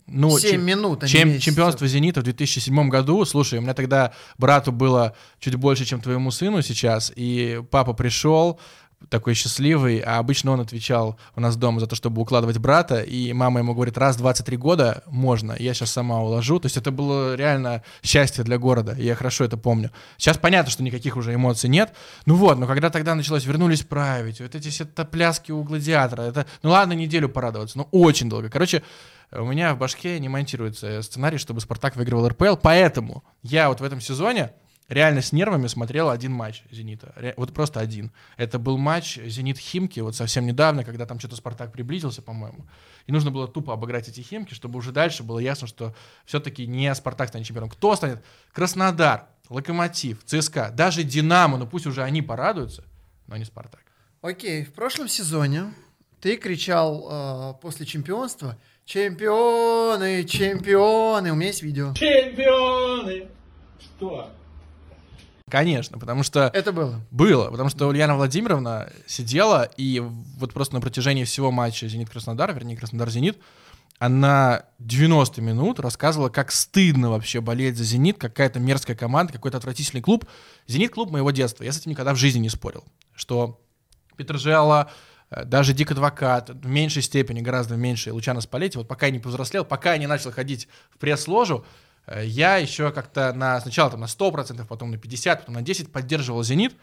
Ну, 0.08 0.38
7 0.38 0.52
чем- 0.52 0.66
минут, 0.66 1.04
а 1.04 1.08
чем- 1.08 1.40
чемпионство 1.40 1.88
«Зенита» 1.88 2.22
в 2.22 2.24
2007 2.24 2.90
году, 2.90 3.26
слушай, 3.26 3.60
у 3.60 3.62
меня 3.62 3.74
тогда 3.74 4.12
брату 4.38 4.72
было 4.72 5.16
чуть 5.40 5.56
больше, 5.56 5.86
чем 5.86 6.02
твоему 6.02 6.32
сыну 6.32 6.62
сейчас, 6.62 7.12
и 7.16 7.62
папа 7.72 7.94
пришел, 7.94 8.60
такой 9.10 9.34
счастливый, 9.34 10.00
а 10.00 10.18
обычно 10.18 10.52
он 10.52 10.62
отвечал 10.62 11.20
у 11.36 11.42
нас 11.42 11.58
дома 11.58 11.80
за 11.80 11.88
то, 11.88 11.96
чтобы 11.96 12.22
укладывать 12.22 12.58
брата, 12.58 13.02
и 13.02 13.34
мама 13.34 13.60
ему 13.60 13.74
говорит, 13.74 13.98
раз 13.98 14.16
в 14.16 14.20
23 14.20 14.58
года 14.58 15.04
можно, 15.06 15.56
я 15.58 15.74
сейчас 15.74 15.92
сама 15.92 16.22
уложу, 16.22 16.60
то 16.60 16.66
есть 16.66 16.78
это 16.78 16.92
было 16.92 17.36
реально 17.36 17.84
счастье 18.04 18.44
для 18.44 18.58
города, 18.58 18.96
я 18.98 19.16
хорошо 19.16 19.44
это 19.44 19.58
помню. 19.58 19.92
Сейчас 20.18 20.38
понятно, 20.38 20.72
что 20.72 20.84
никаких 20.84 21.18
уже 21.18 21.34
эмоций 21.34 21.70
нет, 21.70 21.94
ну 22.26 22.36
вот, 22.36 22.58
но 22.58 22.68
когда 22.68 22.90
тогда 22.90 23.16
началось, 23.16 23.46
вернулись 23.46 23.82
править, 23.82 24.40
вот 24.40 24.56
эти 24.56 24.70
все 24.70 24.86
пляски 24.86 25.52
у 25.52 25.64
гладиатора, 25.64 26.24
это, 26.24 26.46
ну 26.64 26.72
ладно, 26.72 26.94
неделю 26.94 27.30
порадоваться, 27.30 27.78
но 27.78 27.88
очень 27.92 28.30
долго. 28.30 28.50
Короче, 28.50 28.82
у 29.40 29.46
меня 29.46 29.74
в 29.76 29.78
башке 29.78 30.20
не 30.20 30.30
монтируется 30.30 31.02
сценарий, 31.02 31.38
чтобы 31.38 31.62
Спартак 31.62 31.96
выигрывал 31.96 32.28
РПЛ, 32.28 32.56
поэтому 32.62 33.24
я 33.44 33.70
вот 33.70 33.82
в 33.82 33.84
этом 33.84 34.02
сезоне 34.02 34.54
реально 34.88 35.22
с 35.22 35.32
нервами 35.32 35.66
смотрел 35.68 36.10
один 36.10 36.32
матч 36.32 36.62
«Зенита». 36.72 37.12
Ре- 37.16 37.34
Вот 37.38 37.54
просто 37.54 37.80
один. 37.80 38.12
Это 38.38 38.60
был 38.60 38.78
матч 38.78 39.18
«Зенит-Химки», 39.18 40.00
вот 40.00 40.16
совсем 40.16 40.46
недавно, 40.46 40.84
когда 40.84 41.06
там 41.08 41.18
что-то 41.20 41.36
«Спартак» 41.36 41.72
приблизился, 41.72 42.22
по-моему. 42.22 42.68
И 43.08 43.12
нужно 43.12 43.32
было 43.32 43.48
тупо 43.48 43.74
обыграть 43.74 44.08
эти 44.10 44.22
«Химки», 44.22 44.54
чтобы 44.54 44.78
уже 44.78 44.92
дальше 44.92 45.24
было 45.24 45.40
ясно, 45.40 45.68
что 45.68 45.96
все-таки 46.26 46.68
не 46.68 46.94
«Спартак» 46.94 47.30
станет 47.30 47.48
чемпионом. 47.48 47.70
Кто 47.72 47.96
станет? 47.96 48.24
Краснодар, 48.54 49.26
Локомотив, 49.50 50.24
ЦСКА, 50.24 50.72
даже 50.72 51.04
«Динамо», 51.04 51.58
ну 51.58 51.66
пусть 51.68 51.88
уже 51.88 52.04
они 52.04 52.22
порадуются, 52.22 52.84
но 53.28 53.38
не 53.38 53.46
«Спартак». 53.46 53.82
Окей, 54.22 54.66
в 54.66 54.74
прошлом 54.74 55.08
сезоне 55.08 55.74
ты 56.22 56.38
кричал 56.38 57.08
э, 57.10 57.54
после 57.62 57.86
чемпионства 57.86 58.58
«Чемпионы, 58.86 60.24
чемпионы!» 60.26 61.32
У 61.32 61.36
меня 61.36 61.48
есть 61.48 61.64
видео. 61.64 61.92
Чемпионы! 61.96 63.28
Что? 63.80 64.30
Конечно, 65.50 65.98
потому 65.98 66.22
что... 66.22 66.52
Это 66.54 66.72
было. 66.72 67.02
Было, 67.10 67.50
потому 67.50 67.70
что 67.70 67.88
Ульяна 67.88 68.16
Владимировна 68.16 68.92
сидела, 69.08 69.64
и 69.78 70.00
вот 70.00 70.54
просто 70.54 70.76
на 70.76 70.82
протяжении 70.82 71.24
всего 71.24 71.52
матча 71.52 71.88
«Зенит-Краснодар», 71.88 72.54
вернее, 72.54 72.78
«Краснодар-Зенит», 72.78 73.40
она 73.98 74.66
90 74.80 75.42
минут 75.42 75.80
рассказывала, 75.80 76.30
как 76.30 76.52
стыдно 76.52 77.10
вообще 77.10 77.42
болеть 77.42 77.78
за 77.78 77.84
«Зенит», 77.84 78.20
какая-то 78.20 78.60
мерзкая 78.60 78.96
команда, 78.96 79.34
какой-то 79.34 79.58
отвратительный 79.58 80.02
клуб. 80.02 80.26
«Зенит»— 80.68 80.92
клуб 80.94 81.10
моего 81.10 81.32
детства, 81.32 81.64
я 81.64 81.72
с 81.72 81.80
этим 81.80 81.92
никогда 81.92 82.14
в 82.14 82.18
жизни 82.18 82.40
не 82.40 82.50
спорил, 82.50 82.84
что 83.16 83.60
Петрожела, 84.16 84.90
э, 84.90 85.15
даже 85.44 85.74
Дик 85.74 85.92
Адвокат, 85.92 86.50
в 86.50 86.68
меньшей 86.68 87.02
степени, 87.02 87.42
гораздо 87.42 87.76
в 87.76 87.78
меньшей, 87.78 88.14
Лучано 88.14 88.40
Спалетти, 88.42 88.78
вот 88.78 88.88
пока 88.88 89.08
я 89.08 89.12
не 89.12 89.20
повзрослел, 89.20 89.66
пока 89.66 89.94
я 89.94 89.98
не 89.98 90.08
начал 90.08 90.32
ходить 90.32 90.70
в 90.90 90.98
пресс-ложу, 90.98 91.66
э, 92.08 92.26
я 92.26 92.58
еще 92.58 92.92
как-то 92.92 93.34
на, 93.34 93.60
сначала 93.60 93.92
там 93.92 94.00
на 94.00 94.06
100%, 94.06 94.66
потом 94.66 94.92
на 94.92 94.96
50%, 94.96 95.40
потом 95.40 95.56
на 95.56 95.62
10% 95.62 95.90
поддерживал 95.90 96.44
«Зенит». 96.44 96.76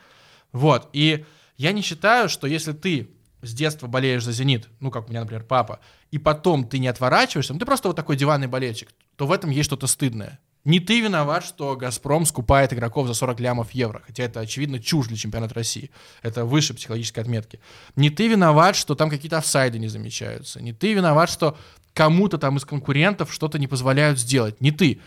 Вот, 0.52 0.90
и 0.92 1.24
я 1.56 1.72
не 1.72 1.80
считаю, 1.80 2.28
что 2.28 2.46
если 2.46 2.72
ты 2.72 3.08
с 3.40 3.54
детства 3.54 3.86
болеешь 3.86 4.22
за 4.22 4.32
«Зенит», 4.32 4.68
ну, 4.80 4.90
как 4.90 5.06
у 5.06 5.08
меня, 5.08 5.20
например, 5.20 5.44
папа, 5.44 5.80
и 6.10 6.18
потом 6.18 6.68
ты 6.68 6.78
не 6.78 6.88
отворачиваешься, 6.88 7.54
ну, 7.54 7.58
ты 7.58 7.64
просто 7.64 7.88
вот 7.88 7.96
такой 7.96 8.16
диванный 8.16 8.48
болельщик, 8.48 8.90
то 9.16 9.26
в 9.26 9.32
этом 9.32 9.48
есть 9.50 9.66
что-то 9.66 9.86
стыдное. 9.86 10.38
Не 10.64 10.78
ты 10.78 11.00
виноват, 11.00 11.44
что 11.44 11.74
«Газпром» 11.74 12.24
скупает 12.24 12.72
игроков 12.72 13.08
за 13.08 13.14
40 13.14 13.40
лямов 13.40 13.72
евро, 13.72 14.02
хотя 14.06 14.22
это, 14.22 14.40
очевидно, 14.40 14.78
чушь 14.78 15.08
для 15.08 15.16
чемпионата 15.16 15.54
России. 15.54 15.90
Это 16.22 16.44
выше 16.44 16.72
психологической 16.72 17.22
отметки. 17.22 17.58
Не 17.96 18.10
ты 18.10 18.28
виноват, 18.28 18.76
что 18.76 18.94
там 18.94 19.10
какие-то 19.10 19.38
офсайды 19.38 19.80
не 19.80 19.88
замечаются. 19.88 20.62
Не 20.62 20.72
ты 20.72 20.92
виноват, 20.92 21.30
что 21.30 21.56
кому-то 21.94 22.38
там 22.38 22.58
из 22.58 22.64
конкурентов 22.64 23.32
что-то 23.32 23.58
не 23.58 23.66
позволяют 23.66 24.20
сделать. 24.20 24.60
Не 24.60 24.70
ты. 24.70 25.00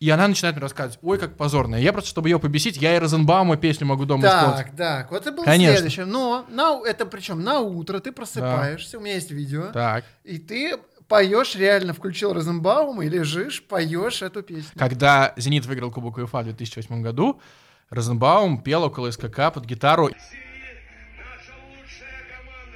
И 0.00 0.10
она 0.10 0.28
начинает 0.28 0.56
мне 0.56 0.62
рассказывать, 0.62 0.98
ой, 1.02 1.18
как 1.18 1.36
позорно. 1.36 1.76
Я 1.76 1.92
просто, 1.92 2.10
чтобы 2.10 2.28
ее 2.28 2.38
побесить, 2.38 2.76
я 2.76 2.94
и 2.94 2.98
Розенбаума 2.98 3.56
песню 3.56 3.86
могу 3.86 4.04
дома 4.04 4.26
исполнить. 4.26 4.56
Так, 4.66 4.76
так, 4.76 5.10
вот 5.10 5.22
это 5.22 5.32
было 5.32 5.44
Конечно. 5.44 5.76
следующее. 5.76 6.04
Но 6.04 6.44
на, 6.50 6.80
это 6.84 7.06
причем 7.06 7.42
на 7.42 7.60
утро 7.60 8.00
ты 8.00 8.12
просыпаешься, 8.12 8.98
у 8.98 9.00
меня 9.00 9.14
есть 9.14 9.30
видео, 9.30 9.72
Так. 9.72 10.04
и 10.24 10.38
ты 10.38 10.76
поешь, 11.08 11.54
реально 11.54 11.92
включил 11.92 12.32
Розенбаума 12.32 13.04
и 13.04 13.08
лежишь, 13.08 13.62
поешь 13.62 14.22
эту 14.22 14.42
песню. 14.42 14.72
Когда 14.76 15.32
«Зенит» 15.36 15.66
выиграл 15.66 15.90
Кубок 15.90 16.16
УЕФА 16.18 16.40
в 16.40 16.44
2008 16.44 17.02
году, 17.02 17.40
Розенбаум 17.90 18.62
пел 18.62 18.84
около 18.84 19.10
СКК 19.10 19.52
под 19.52 19.64
гитару. 19.64 20.10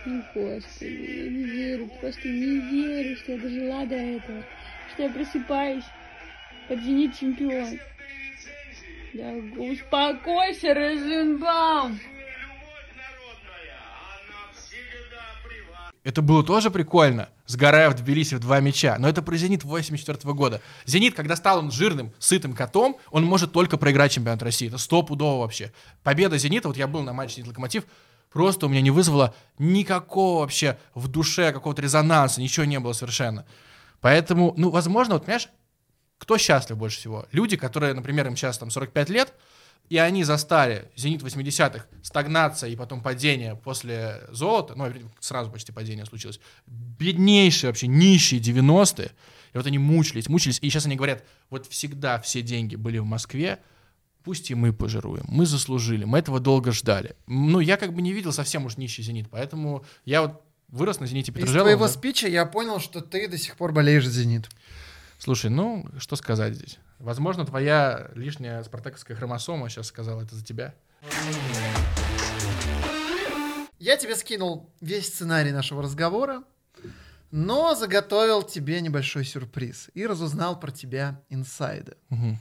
Ну, 0.06 0.22
Господи, 0.34 1.24
я 1.24 1.30
не 1.30 1.44
верю, 1.44 1.90
просто 2.00 2.28
не 2.28 2.60
верю, 2.60 3.16
что 3.16 3.32
я 3.32 3.38
дожила 3.38 3.86
до 3.86 3.94
этого. 3.94 4.42
Что 4.94 5.02
я 5.02 5.10
просыпаюсь 5.10 5.84
под 6.68 6.80
«Зенит» 6.80 7.18
чемпион. 7.18 7.78
Да 9.14 9.32
успокойся, 9.60 10.74
Розенбаум! 10.74 11.98
Это 16.08 16.22
было 16.22 16.42
тоже 16.42 16.70
прикольно, 16.70 17.28
сгорая 17.44 17.90
в 17.90 17.94
Тбилиси 17.94 18.36
в 18.36 18.38
два 18.38 18.60
мяча. 18.60 18.96
Но 18.98 19.10
это 19.10 19.20
про 19.20 19.36
«Зенит» 19.36 19.62
84 19.62 20.32
года. 20.32 20.62
«Зенит», 20.86 21.14
когда 21.14 21.36
стал 21.36 21.58
он 21.58 21.70
жирным, 21.70 22.14
сытым 22.18 22.54
котом, 22.54 22.96
он 23.10 23.24
может 23.24 23.52
только 23.52 23.76
проиграть 23.76 24.12
чемпионат 24.12 24.42
России. 24.42 24.68
Это 24.68 24.78
стопудово 24.78 25.42
вообще. 25.42 25.70
Победа 26.02 26.38
«Зенита», 26.38 26.68
вот 26.68 26.78
я 26.78 26.86
был 26.86 27.02
на 27.02 27.12
матче 27.12 27.42
«Зенит-Локомотив», 27.42 27.84
просто 28.32 28.64
у 28.64 28.70
меня 28.70 28.80
не 28.80 28.90
вызвало 28.90 29.34
никакого 29.58 30.40
вообще 30.40 30.78
в 30.94 31.08
душе 31.08 31.52
какого-то 31.52 31.82
резонанса, 31.82 32.40
ничего 32.40 32.64
не 32.64 32.80
было 32.80 32.94
совершенно. 32.94 33.44
Поэтому, 34.00 34.54
ну, 34.56 34.70
возможно, 34.70 35.12
вот, 35.12 35.26
понимаешь, 35.26 35.50
кто 36.16 36.38
счастлив 36.38 36.78
больше 36.78 37.00
всего? 37.00 37.26
Люди, 37.32 37.58
которые, 37.58 37.92
например, 37.92 38.28
им 38.28 38.34
сейчас 38.34 38.56
там 38.56 38.70
45 38.70 39.10
лет, 39.10 39.34
и 39.88 39.96
они 39.96 40.24
застали 40.24 40.90
«Зенит» 40.96 41.22
80-х, 41.22 41.86
стагнация 42.02 42.70
и 42.70 42.76
потом 42.76 43.02
падение 43.02 43.56
после 43.56 44.22
золота, 44.30 44.74
ну, 44.74 44.92
сразу 45.20 45.50
почти 45.50 45.72
падение 45.72 46.04
случилось, 46.04 46.40
беднейшие 46.66 47.70
вообще, 47.70 47.86
нищие 47.86 48.40
90-е, 48.40 49.12
и 49.52 49.56
вот 49.56 49.66
они 49.66 49.78
мучились, 49.78 50.28
мучились, 50.28 50.58
и 50.60 50.68
сейчас 50.68 50.86
они 50.86 50.96
говорят, 50.96 51.24
вот 51.48 51.66
всегда 51.66 52.20
все 52.20 52.42
деньги 52.42 52.76
были 52.76 52.98
в 52.98 53.06
Москве, 53.06 53.60
пусть 54.24 54.50
и 54.50 54.54
мы 54.54 54.74
пожируем, 54.74 55.24
мы 55.28 55.46
заслужили, 55.46 56.04
мы 56.04 56.18
этого 56.18 56.38
долго 56.38 56.70
ждали. 56.72 57.16
Ну, 57.26 57.60
я 57.60 57.78
как 57.78 57.94
бы 57.94 58.02
не 58.02 58.12
видел 58.12 58.32
совсем 58.32 58.66
уж 58.66 58.76
нищий 58.76 59.02
«Зенит», 59.02 59.28
поэтому 59.30 59.84
я 60.04 60.20
вот 60.22 60.42
вырос 60.68 61.00
на 61.00 61.06
«Зените» 61.06 61.32
Из 61.32 61.34
Петрожелова. 61.34 61.64
твоего 61.64 61.86
да. 61.86 61.92
спича 61.92 62.28
я 62.28 62.44
понял, 62.44 62.78
что 62.78 63.00
ты 63.00 63.26
до 63.26 63.38
сих 63.38 63.56
пор 63.56 63.72
болеешь 63.72 64.06
«Зенит». 64.06 64.50
Слушай, 65.18 65.50
ну, 65.50 65.86
что 65.98 66.14
сказать 66.14 66.54
здесь? 66.54 66.78
Возможно, 66.98 67.44
твоя 67.44 68.10
лишняя 68.14 68.62
спартаковская 68.62 69.16
хромосома 69.16 69.68
сейчас 69.68 69.86
сказала 69.86 70.22
это 70.22 70.34
за 70.34 70.44
тебя. 70.44 70.74
Я 73.78 73.96
тебе 73.96 74.16
скинул 74.16 74.72
весь 74.80 75.06
сценарий 75.06 75.52
нашего 75.52 75.82
разговора, 75.82 76.42
но 77.30 77.74
заготовил 77.74 78.42
тебе 78.42 78.80
небольшой 78.80 79.24
сюрприз 79.24 79.90
и 79.94 80.06
разузнал 80.06 80.58
про 80.58 80.72
тебя 80.72 81.22
инсайды. 81.28 81.96
Мгм. 82.08 82.38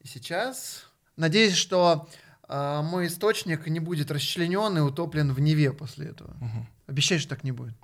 И 0.00 0.06
сейчас 0.06 0.86
надеюсь, 1.16 1.54
что 1.54 2.08
а 2.46 2.82
мой 2.82 3.06
источник 3.06 3.66
не 3.66 3.80
будет 3.80 4.10
расчленен 4.10 4.76
и 4.76 4.80
утоплен 4.80 5.32
в 5.32 5.40
Неве 5.40 5.72
после 5.72 6.08
этого. 6.08 6.36
Обещай, 6.86 7.18
что 7.18 7.30
так 7.30 7.44
не 7.44 7.52
будет. 7.52 7.74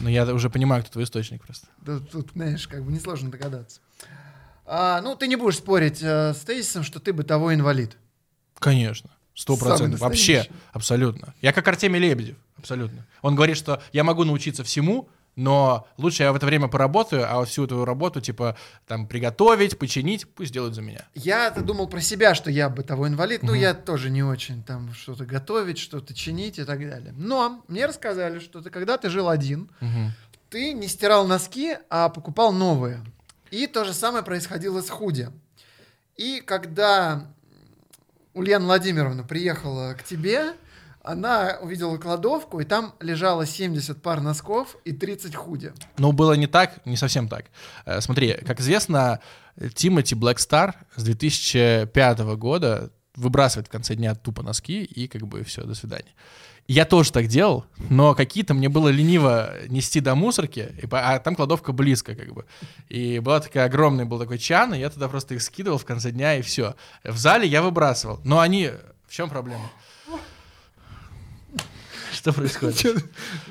Ну, 0.00 0.08
я 0.08 0.26
уже 0.34 0.50
понимаю, 0.50 0.82
кто 0.82 0.92
твой 0.92 1.04
источник 1.04 1.42
просто. 1.42 1.68
Да, 1.78 1.98
тут, 1.98 2.32
знаешь, 2.32 2.66
как 2.68 2.84
бы 2.84 2.92
несложно 2.92 3.30
догадаться. 3.30 3.80
А, 4.70 5.00
ну, 5.00 5.16
ты 5.16 5.26
не 5.28 5.36
будешь 5.36 5.56
спорить 5.56 6.02
э, 6.02 6.34
с 6.34 6.40
тезисом, 6.40 6.82
что 6.82 7.00
ты 7.00 7.12
бытовой 7.14 7.54
инвалид. 7.54 7.96
Конечно. 8.58 9.10
Сто 9.34 9.56
процентов. 9.56 10.00
Вообще, 10.00 10.46
абсолютно. 10.72 11.32
Я 11.40 11.52
как 11.52 11.66
Артемий 11.68 12.00
Лебедев. 12.00 12.36
Абсолютно. 12.58 13.06
Он 13.22 13.34
говорит, 13.34 13.56
что 13.56 13.80
я 13.92 14.04
могу 14.04 14.24
научиться 14.24 14.64
всему, 14.64 15.08
но 15.36 15.86
лучше 15.96 16.24
я 16.24 16.32
в 16.32 16.36
это 16.36 16.44
время 16.44 16.66
поработаю, 16.66 17.24
а 17.32 17.36
вот 17.38 17.48
всю 17.48 17.64
эту 17.64 17.84
работу, 17.84 18.20
типа, 18.20 18.56
там, 18.88 19.06
приготовить, 19.06 19.78
починить, 19.78 20.28
пусть 20.28 20.52
делают 20.52 20.74
за 20.74 20.82
меня. 20.82 21.02
Я-то 21.14 21.62
думал 21.62 21.86
про 21.86 22.00
себя, 22.00 22.34
что 22.34 22.50
я 22.50 22.68
бытовой 22.68 23.08
инвалид, 23.08 23.44
ну, 23.44 23.52
Мгм. 23.52 23.60
я 23.60 23.74
тоже 23.74 24.10
не 24.10 24.24
очень 24.24 24.64
там 24.64 24.92
что-то 24.92 25.24
готовить, 25.24 25.78
что-то 25.78 26.12
чинить 26.12 26.58
и 26.58 26.64
так 26.64 26.80
далее. 26.80 27.14
Но 27.16 27.62
мне 27.68 27.86
рассказали, 27.86 28.40
что 28.40 28.60
ты 28.60 28.70
когда 28.70 28.98
ты 28.98 29.08
жил 29.08 29.28
один, 29.28 29.70
Мгм. 29.80 30.12
ты 30.50 30.72
не 30.72 30.88
стирал 30.88 31.26
носки, 31.28 31.76
а 31.88 32.08
покупал 32.08 32.52
новые. 32.52 33.04
И 33.50 33.66
то 33.66 33.84
же 33.84 33.94
самое 33.94 34.24
происходило 34.24 34.80
с 34.80 34.90
худи. 34.90 35.28
И 36.16 36.40
когда 36.44 37.26
Ульяна 38.34 38.66
Владимировна 38.66 39.24
приехала 39.24 39.94
к 39.94 40.04
тебе, 40.04 40.54
она 41.02 41.58
увидела 41.62 41.96
кладовку, 41.96 42.60
и 42.60 42.64
там 42.64 42.94
лежало 43.00 43.46
70 43.46 44.02
пар 44.02 44.20
носков 44.20 44.76
и 44.84 44.92
30 44.92 45.34
худи. 45.34 45.72
Но 45.96 46.12
было 46.12 46.34
не 46.34 46.46
так, 46.46 46.84
не 46.84 46.96
совсем 46.96 47.28
так. 47.28 47.46
Э, 47.86 48.00
Смотри, 48.00 48.34
как 48.34 48.60
известно, 48.60 49.20
Тимати 49.74 50.14
Блэкстар 50.14 50.74
с 50.96 51.02
2005 51.02 52.18
года 52.36 52.90
выбрасывает 53.14 53.68
в 53.68 53.70
конце 53.70 53.94
дня 53.94 54.14
тупо 54.14 54.42
носки 54.42 54.84
и 54.84 55.08
как 55.08 55.26
бы 55.26 55.42
все, 55.44 55.64
до 55.64 55.74
свидания. 55.74 56.14
Я 56.68 56.84
тоже 56.84 57.10
так 57.12 57.28
делал, 57.28 57.64
но 57.88 58.14
какие-то 58.14 58.52
мне 58.52 58.68
было 58.68 58.88
лениво 58.88 59.54
нести 59.68 60.00
до 60.00 60.14
мусорки, 60.14 60.74
и 60.82 60.86
а 60.90 61.18
там 61.18 61.34
кладовка 61.34 61.72
близко 61.72 62.14
как 62.14 62.34
бы. 62.34 62.44
И 62.90 63.20
была 63.20 63.40
такая 63.40 63.64
огромный 63.64 64.04
был 64.04 64.18
такой 64.18 64.36
чан, 64.36 64.74
и 64.74 64.78
я 64.78 64.90
туда 64.90 65.08
просто 65.08 65.34
их 65.34 65.42
скидывал 65.42 65.78
в 65.78 65.86
конце 65.86 66.10
дня, 66.10 66.36
и 66.36 66.42
все. 66.42 66.74
В 67.04 67.16
зале 67.16 67.48
я 67.48 67.62
выбрасывал. 67.62 68.20
Но 68.22 68.40
они... 68.40 68.70
В 69.06 69.14
чем 69.14 69.30
проблема? 69.30 69.70
Что 72.12 72.32
происходит? 72.32 73.04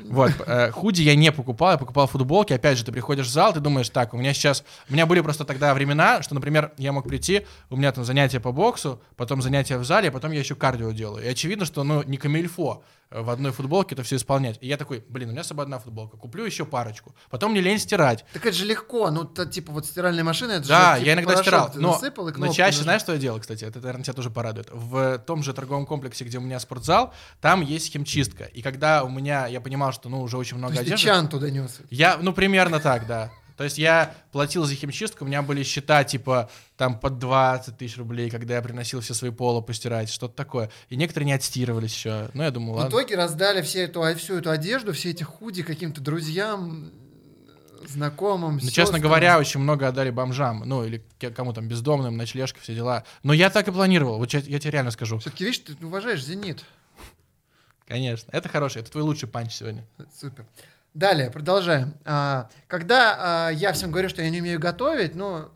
Вот, 0.05 0.31
э, 0.45 0.71
худи 0.71 1.01
я 1.01 1.15
не 1.15 1.31
покупал, 1.31 1.71
я 1.71 1.77
покупал 1.77 2.05
футболки. 2.05 2.53
Опять 2.53 2.77
же, 2.77 2.85
ты 2.85 2.91
приходишь 2.91 3.27
в 3.27 3.31
зал, 3.31 3.53
ты 3.53 3.59
думаешь, 3.59 3.89
так, 3.89 4.13
у 4.13 4.17
меня 4.17 4.33
сейчас... 4.33 4.63
У 4.89 4.93
меня 4.93 5.05
были 5.05 5.21
просто 5.21 5.45
тогда 5.45 5.73
времена, 5.73 6.21
что, 6.21 6.35
например, 6.35 6.71
я 6.77 6.91
мог 6.91 7.07
прийти, 7.07 7.47
у 7.69 7.77
меня 7.77 7.91
там 7.91 8.03
занятия 8.03 8.39
по 8.39 8.51
боксу, 8.51 9.01
потом 9.15 9.41
занятия 9.41 9.77
в 9.77 9.85
зале, 9.85 10.09
а 10.09 10.11
потом 10.11 10.31
я 10.31 10.39
еще 10.39 10.55
кардио 10.55 10.91
делаю. 10.91 11.23
И 11.23 11.27
очевидно, 11.27 11.65
что, 11.65 11.83
ну, 11.83 12.03
не 12.03 12.17
камильфо 12.17 12.83
в 13.11 13.29
одной 13.29 13.51
футболке 13.51 13.95
это 13.95 14.03
все 14.03 14.17
исполнять. 14.17 14.57
И 14.61 14.67
я 14.67 14.77
такой, 14.77 15.03
блин, 15.07 15.29
у 15.29 15.31
меня 15.31 15.43
с 15.43 15.47
собой 15.47 15.63
одна 15.63 15.79
футболка, 15.79 16.17
куплю 16.17 16.45
еще 16.45 16.65
парочку. 16.65 17.15
Потом 17.29 17.51
мне 17.51 17.61
лень 17.61 17.79
стирать. 17.79 18.25
Так 18.33 18.45
это 18.45 18.55
же 18.55 18.65
легко, 18.65 19.09
ну, 19.11 19.23
то, 19.23 19.45
типа 19.45 19.71
вот 19.71 19.85
стиральная 19.85 20.23
машина, 20.23 20.53
это 20.53 20.67
Да, 20.67 20.93
же 20.95 20.99
типа, 20.99 21.07
я 21.07 21.13
иногда 21.13 21.35
стирал. 21.41 21.71
ты 21.71 21.79
Но, 21.79 21.93
насыпал 21.93 22.27
и 22.29 22.33
но 22.37 22.47
чаще, 22.47 22.59
нажал. 22.79 22.83
знаешь, 22.83 23.01
что 23.01 23.13
я 23.13 23.17
делал, 23.19 23.39
кстати? 23.39 23.63
Это, 23.63 23.79
наверное, 23.79 24.03
тебя 24.03 24.13
тоже 24.13 24.29
порадует. 24.29 24.67
В 24.71 25.19
том 25.19 25.41
же 25.43 25.53
торговом 25.53 25.85
комплексе, 25.85 26.25
где 26.25 26.37
у 26.37 26.41
меня 26.41 26.59
спортзал, 26.59 27.13
там 27.41 27.61
есть 27.61 27.91
химчистка. 27.91 28.43
И 28.45 28.61
когда 28.61 29.03
у 29.03 29.09
меня, 29.09 29.47
я 29.47 29.61
понимал, 29.61 29.93
что, 29.93 30.09
ну, 30.09 30.21
уже 30.21 30.37
очень 30.37 30.51
То 30.53 30.57
много 30.57 30.73
есть 30.73 30.83
ты 30.85 30.93
одежды. 30.93 31.05
чан 31.05 31.27
туда 31.29 31.49
нес. 31.49 31.79
Я, 31.89 32.17
ну, 32.21 32.33
примерно 32.33 32.79
так, 32.79 33.07
да. 33.07 33.31
То 33.57 33.63
есть 33.63 33.79
я 33.79 34.15
платил 34.31 34.65
за 34.65 34.75
химчистку, 34.75 35.25
у 35.25 35.27
меня 35.27 35.41
были 35.41 35.63
счета, 35.63 36.03
типа, 36.03 36.49
там, 36.77 36.99
под 36.99 37.17
20 37.17 37.75
тысяч 37.75 37.97
рублей, 37.97 38.29
когда 38.29 38.55
я 38.55 38.61
приносил 38.61 39.01
все 39.01 39.15
свои 39.15 39.31
поло 39.31 39.61
постирать, 39.61 40.09
что-то 40.09 40.35
такое. 40.35 40.69
И 40.89 40.95
некоторые 40.95 41.25
не 41.25 41.33
отстирывались 41.33 41.93
еще. 41.93 42.29
Ну, 42.35 42.43
я 42.43 42.51
думал, 42.51 42.73
В 42.73 42.77
ладно. 42.77 42.89
итоге 42.89 43.15
раздали 43.15 43.63
все 43.63 43.81
эту, 43.81 44.03
а, 44.03 44.13
всю 44.13 44.35
эту 44.35 44.51
одежду, 44.51 44.93
все 44.93 45.09
эти 45.09 45.23
худи 45.23 45.63
каким-то 45.63 46.01
друзьям, 46.01 46.91
знакомым. 47.87 48.59
Ну, 48.61 48.69
честно 48.69 48.99
говоря, 48.99 49.39
очень 49.39 49.59
много 49.59 49.87
отдали 49.87 50.11
бомжам, 50.11 50.61
ну, 50.65 50.83
или 50.83 51.03
кому 51.35 51.51
там, 51.51 51.67
бездомным, 51.67 52.15
ночлежка, 52.15 52.59
все 52.59 52.75
дела. 52.75 53.05
Но 53.23 53.33
я 53.33 53.49
так 53.49 53.67
и 53.67 53.71
планировал, 53.71 54.19
вот 54.19 54.33
я, 54.33 54.39
я 54.39 54.59
тебе 54.59 54.71
реально 54.71 54.91
скажу. 54.91 55.17
Все-таки, 55.17 55.45
видишь, 55.45 55.59
ты 55.59 55.85
уважаешь 55.85 56.23
«Зенит». 56.23 56.63
Конечно, 57.87 58.29
это 58.33 58.49
хороший, 58.49 58.81
это 58.81 58.91
твой 58.91 59.03
лучший 59.03 59.29
панч 59.29 59.53
сегодня. 59.53 59.85
Супер. 60.19 60.45
Далее, 60.97 61.29
продолжаем. 61.29 61.93
А, 62.05 62.49
когда 62.65 63.17
а, 63.19 63.49
я 63.51 63.71
всем 63.71 63.91
говорю, 63.91 64.09
что 64.09 64.23
я 64.23 64.31
не 64.31 64.41
умею 64.41 64.59
готовить, 64.59 65.13
ну, 65.13 65.49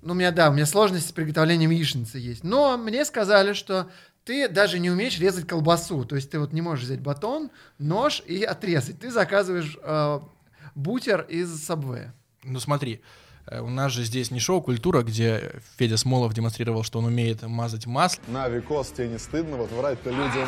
ну, 0.00 0.12
у 0.12 0.16
меня, 0.16 0.30
да, 0.30 0.48
у 0.48 0.54
меня 0.54 0.64
сложности 0.64 1.10
с 1.10 1.12
приготовлением 1.12 1.68
яичницы 1.68 2.16
есть. 2.16 2.44
Но 2.44 2.78
мне 2.78 3.04
сказали, 3.04 3.52
что 3.52 3.90
ты 4.24 4.48
даже 4.48 4.78
не 4.78 4.90
умеешь 4.90 5.18
резать 5.18 5.46
колбасу. 5.46 6.06
То 6.06 6.16
есть 6.16 6.30
ты 6.30 6.38
вот 6.38 6.54
не 6.54 6.62
можешь 6.62 6.86
взять 6.86 7.00
батон, 7.00 7.50
нож 7.76 8.22
и 8.24 8.42
отрезать. 8.42 8.98
Ты 8.98 9.10
заказываешь 9.10 9.76
а, 9.82 10.26
бутер 10.74 11.26
из 11.28 11.50
Subway. 11.68 12.08
Ну 12.42 12.58
смотри, 12.58 12.94
э, 12.94 13.23
у 13.50 13.68
нас 13.68 13.92
же 13.92 14.04
здесь 14.04 14.30
не 14.30 14.40
шоу 14.40 14.62
«Культура», 14.62 15.02
где 15.02 15.60
Федя 15.76 15.96
Смолов 15.96 16.32
демонстрировал, 16.32 16.82
что 16.82 16.98
он 16.98 17.06
умеет 17.06 17.42
мазать 17.42 17.86
масло, 17.86 18.22
На, 18.28 18.48
Викос, 18.48 18.88
тебе 18.88 19.08
не 19.08 19.18
стыдно? 19.18 19.56
Вот 19.56 19.70
врать-то 19.72 20.10
люди, 20.10 20.38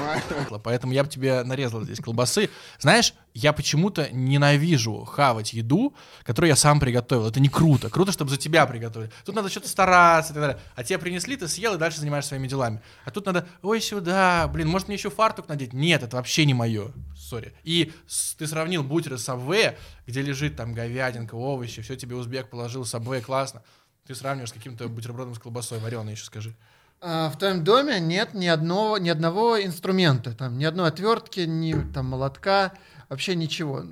на. 0.50 0.58
поэтому 0.58 0.92
я 0.92 1.04
бы 1.04 1.10
тебе 1.10 1.42
нарезал 1.42 1.82
здесь 1.82 2.00
колбасы. 2.00 2.48
Знаешь, 2.78 3.14
я 3.34 3.52
почему-то 3.52 4.08
ненавижу 4.12 5.04
хавать 5.04 5.52
еду, 5.52 5.94
которую 6.22 6.48
я 6.48 6.56
сам 6.56 6.80
приготовил. 6.80 7.26
Это 7.26 7.38
не 7.38 7.50
круто. 7.50 7.90
Круто, 7.90 8.12
чтобы 8.12 8.30
за 8.30 8.38
тебя 8.38 8.64
приготовили. 8.66 9.10
Тут 9.26 9.34
надо 9.34 9.50
что-то 9.50 9.68
стараться 9.68 10.32
и 10.32 10.34
так 10.34 10.42
далее. 10.42 10.58
А 10.74 10.82
тебе 10.82 10.98
принесли, 10.98 11.36
ты 11.36 11.46
съел 11.48 11.74
и 11.74 11.78
дальше 11.78 12.00
занимаешься 12.00 12.30
своими 12.30 12.48
делами. 12.48 12.80
А 13.04 13.10
тут 13.10 13.26
надо, 13.26 13.46
ой, 13.62 13.82
сюда, 13.82 14.48
блин, 14.48 14.68
может 14.68 14.88
мне 14.88 14.96
еще 14.96 15.10
фартук 15.10 15.48
надеть? 15.48 15.74
Нет, 15.74 16.02
это 16.02 16.16
вообще 16.16 16.46
не 16.46 16.54
мое. 16.54 16.92
Сори. 17.26 17.52
И 17.64 17.92
с- 18.06 18.34
ты 18.34 18.46
сравнил 18.46 18.82
бутеры 18.82 19.18
с 19.18 19.28
Subway, 19.28 19.76
где 20.06 20.22
лежит 20.22 20.56
там 20.56 20.72
говядинка, 20.72 21.34
овощи, 21.34 21.82
все 21.82 21.96
тебе 21.96 22.14
узбек 22.16 22.48
положил, 22.50 22.82
Subway, 22.82 23.20
классно. 23.20 23.62
Ты 24.06 24.14
сравниваешь 24.14 24.50
с 24.50 24.52
каким-то 24.52 24.88
бутербродом 24.88 25.34
с 25.34 25.38
колбасой, 25.38 25.78
вареной 25.80 26.12
еще 26.12 26.24
скажи. 26.24 26.54
А, 27.00 27.28
в 27.30 27.38
твоем 27.38 27.64
доме 27.64 28.00
нет 28.00 28.32
ни 28.34 28.46
одного, 28.46 28.98
ни 28.98 29.08
одного 29.10 29.62
инструмента, 29.62 30.32
там, 30.32 30.56
ни 30.58 30.64
одной 30.64 30.88
отвертки, 30.88 31.40
ни 31.40 31.74
там 31.92 32.06
молотка, 32.06 32.72
вообще 33.08 33.34
ничего. 33.34 33.84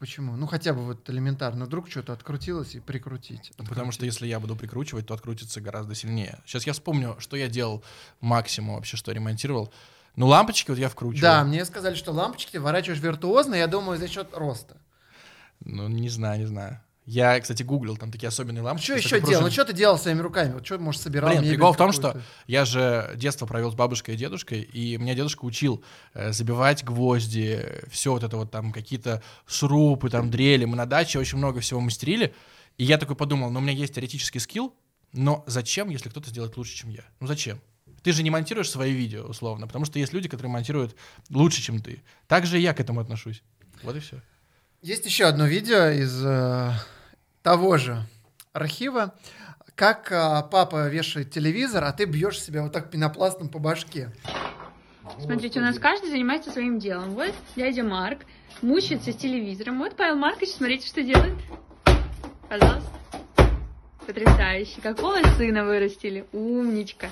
Почему? 0.00 0.36
Ну, 0.36 0.46
хотя 0.46 0.74
бы 0.74 0.84
вот 0.84 1.08
элементарно. 1.08 1.64
Вдруг 1.64 1.88
что-то 1.88 2.12
открутилось 2.12 2.74
и 2.74 2.80
прикрутить. 2.80 3.52
Ну, 3.56 3.64
Потому 3.64 3.90
что 3.92 4.04
если 4.04 4.26
я 4.26 4.38
буду 4.38 4.54
прикручивать, 4.54 5.06
то 5.06 5.14
открутится 5.14 5.62
гораздо 5.62 5.94
сильнее. 5.94 6.40
Сейчас 6.44 6.66
я 6.66 6.74
вспомню, 6.74 7.16
что 7.20 7.36
я 7.36 7.48
делал 7.48 7.82
максимум 8.20 8.74
вообще, 8.74 8.98
что 8.98 9.12
ремонтировал. 9.12 9.72
Ну, 10.16 10.26
лампочки 10.26 10.70
вот 10.70 10.78
я 10.78 10.88
вкручивал. 10.88 11.22
Да, 11.22 11.44
мне 11.44 11.64
сказали, 11.64 11.94
что 11.94 12.12
лампочки 12.12 12.52
ты 12.52 12.60
ворачиваешь 12.60 13.00
виртуозно, 13.00 13.54
я 13.54 13.66
думаю, 13.66 13.98
за 13.98 14.08
счет 14.08 14.28
роста. 14.32 14.76
Ну, 15.60 15.88
не 15.88 16.08
знаю, 16.08 16.40
не 16.40 16.46
знаю. 16.46 16.80
Я, 17.06 17.38
кстати, 17.38 17.62
гуглил, 17.62 17.98
там 17.98 18.10
такие 18.10 18.28
особенные 18.28 18.62
Ну, 18.62 18.66
лампочки. 18.66 18.98
что 18.98 19.16
еще 19.16 19.20
делал? 19.26 19.42
Ну, 19.44 19.50
что 19.50 19.66
ты 19.66 19.74
делал 19.74 19.98
своими 19.98 20.20
руками? 20.20 20.54
Вот 20.54 20.64
что, 20.64 20.78
может, 20.78 21.02
собирал 21.02 21.30
Блин, 21.30 21.42
прикол 21.42 21.74
в 21.74 21.76
том, 21.76 21.92
что 21.92 22.18
я 22.46 22.64
же 22.64 23.12
детство 23.16 23.44
провел 23.44 23.70
с 23.70 23.74
бабушкой 23.74 24.14
и 24.14 24.18
дедушкой, 24.18 24.62
и 24.62 24.96
меня 24.96 25.14
дедушка 25.14 25.44
учил 25.44 25.84
э, 26.14 26.32
забивать 26.32 26.82
гвозди, 26.82 27.60
все 27.90 28.12
вот 28.12 28.22
это 28.22 28.38
вот 28.38 28.50
там, 28.50 28.72
какие-то 28.72 29.22
шурупы, 29.46 30.08
там, 30.08 30.30
дрели. 30.30 30.64
Мы 30.64 30.76
на 30.76 30.86
даче 30.86 31.18
очень 31.18 31.36
много 31.36 31.60
всего 31.60 31.80
мастерили. 31.80 32.34
И 32.78 32.84
я 32.84 32.96
такой 32.96 33.16
подумал, 33.16 33.50
ну, 33.50 33.58
у 33.58 33.62
меня 33.62 33.72
есть 33.72 33.94
теоретический 33.94 34.40
скилл, 34.40 34.74
но 35.12 35.44
зачем, 35.46 35.90
если 35.90 36.08
кто-то 36.08 36.30
сделает 36.30 36.56
лучше, 36.56 36.74
чем 36.74 36.88
я? 36.88 37.04
Ну, 37.20 37.26
зачем? 37.26 37.60
Ты 38.04 38.12
же 38.12 38.22
не 38.22 38.28
монтируешь 38.28 38.70
свои 38.70 38.92
видео, 38.92 39.24
условно, 39.24 39.66
потому 39.66 39.86
что 39.86 39.98
есть 39.98 40.12
люди, 40.12 40.28
которые 40.28 40.52
монтируют 40.52 40.94
лучше, 41.30 41.62
чем 41.62 41.80
ты. 41.80 42.02
Так 42.28 42.44
же 42.44 42.58
и 42.58 42.60
я 42.60 42.74
к 42.74 42.80
этому 42.80 43.00
отношусь. 43.00 43.42
Вот 43.82 43.96
и 43.96 44.00
все. 44.00 44.20
Есть 44.82 45.06
еще 45.06 45.24
одно 45.24 45.46
видео 45.46 45.88
из 45.88 46.22
э, 46.22 46.72
того 47.42 47.78
же 47.78 48.06
архива, 48.52 49.14
как 49.74 50.12
э, 50.12 50.42
папа 50.52 50.86
вешает 50.86 51.30
телевизор, 51.30 51.82
а 51.84 51.92
ты 51.94 52.04
бьешь 52.04 52.42
себя 52.42 52.62
вот 52.62 52.74
так 52.74 52.90
пенопластом 52.90 53.48
по 53.48 53.58
башке. 53.58 54.12
Смотрите, 55.18 55.60
у 55.60 55.62
нас 55.62 55.78
каждый 55.78 56.10
занимается 56.10 56.50
своим 56.50 56.78
делом. 56.78 57.14
Вот 57.14 57.34
дядя 57.56 57.84
Марк 57.84 58.26
мучается 58.60 59.12
с 59.12 59.16
телевизором. 59.16 59.78
Вот 59.78 59.96
Павел 59.96 60.16
Маркович, 60.16 60.50
смотрите, 60.50 60.86
что 60.86 61.02
делает. 61.02 61.38
Пожалуйста. 62.50 62.90
Потрясающе. 64.06 64.82
Какого 64.82 65.22
сына 65.38 65.64
вырастили. 65.64 66.26
Умничка. 66.32 67.08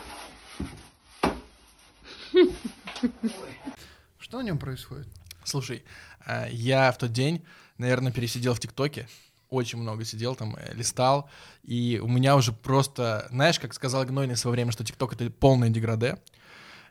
Что 4.18 4.38
на 4.38 4.42
нем 4.42 4.58
происходит? 4.58 5.08
Слушай, 5.44 5.84
э, 6.26 6.48
я 6.50 6.92
в 6.92 6.98
тот 6.98 7.12
день, 7.12 7.44
наверное, 7.78 8.12
пересидел 8.12 8.54
в 8.54 8.60
ТикТоке. 8.60 9.08
Очень 9.50 9.78
много 9.78 10.04
сидел 10.04 10.34
там, 10.34 10.56
э, 10.56 10.74
листал. 10.74 11.28
И 11.64 12.00
у 12.02 12.08
меня 12.08 12.36
уже 12.36 12.52
просто, 12.52 13.26
знаешь, 13.30 13.58
как 13.58 13.74
сказал 13.74 14.04
Гнойный 14.04 14.34
в 14.34 14.38
свое 14.38 14.52
время, 14.52 14.72
что 14.72 14.84
ТикТок— 14.84 15.12
это 15.14 15.30
полное 15.30 15.70
деграде. 15.70 16.18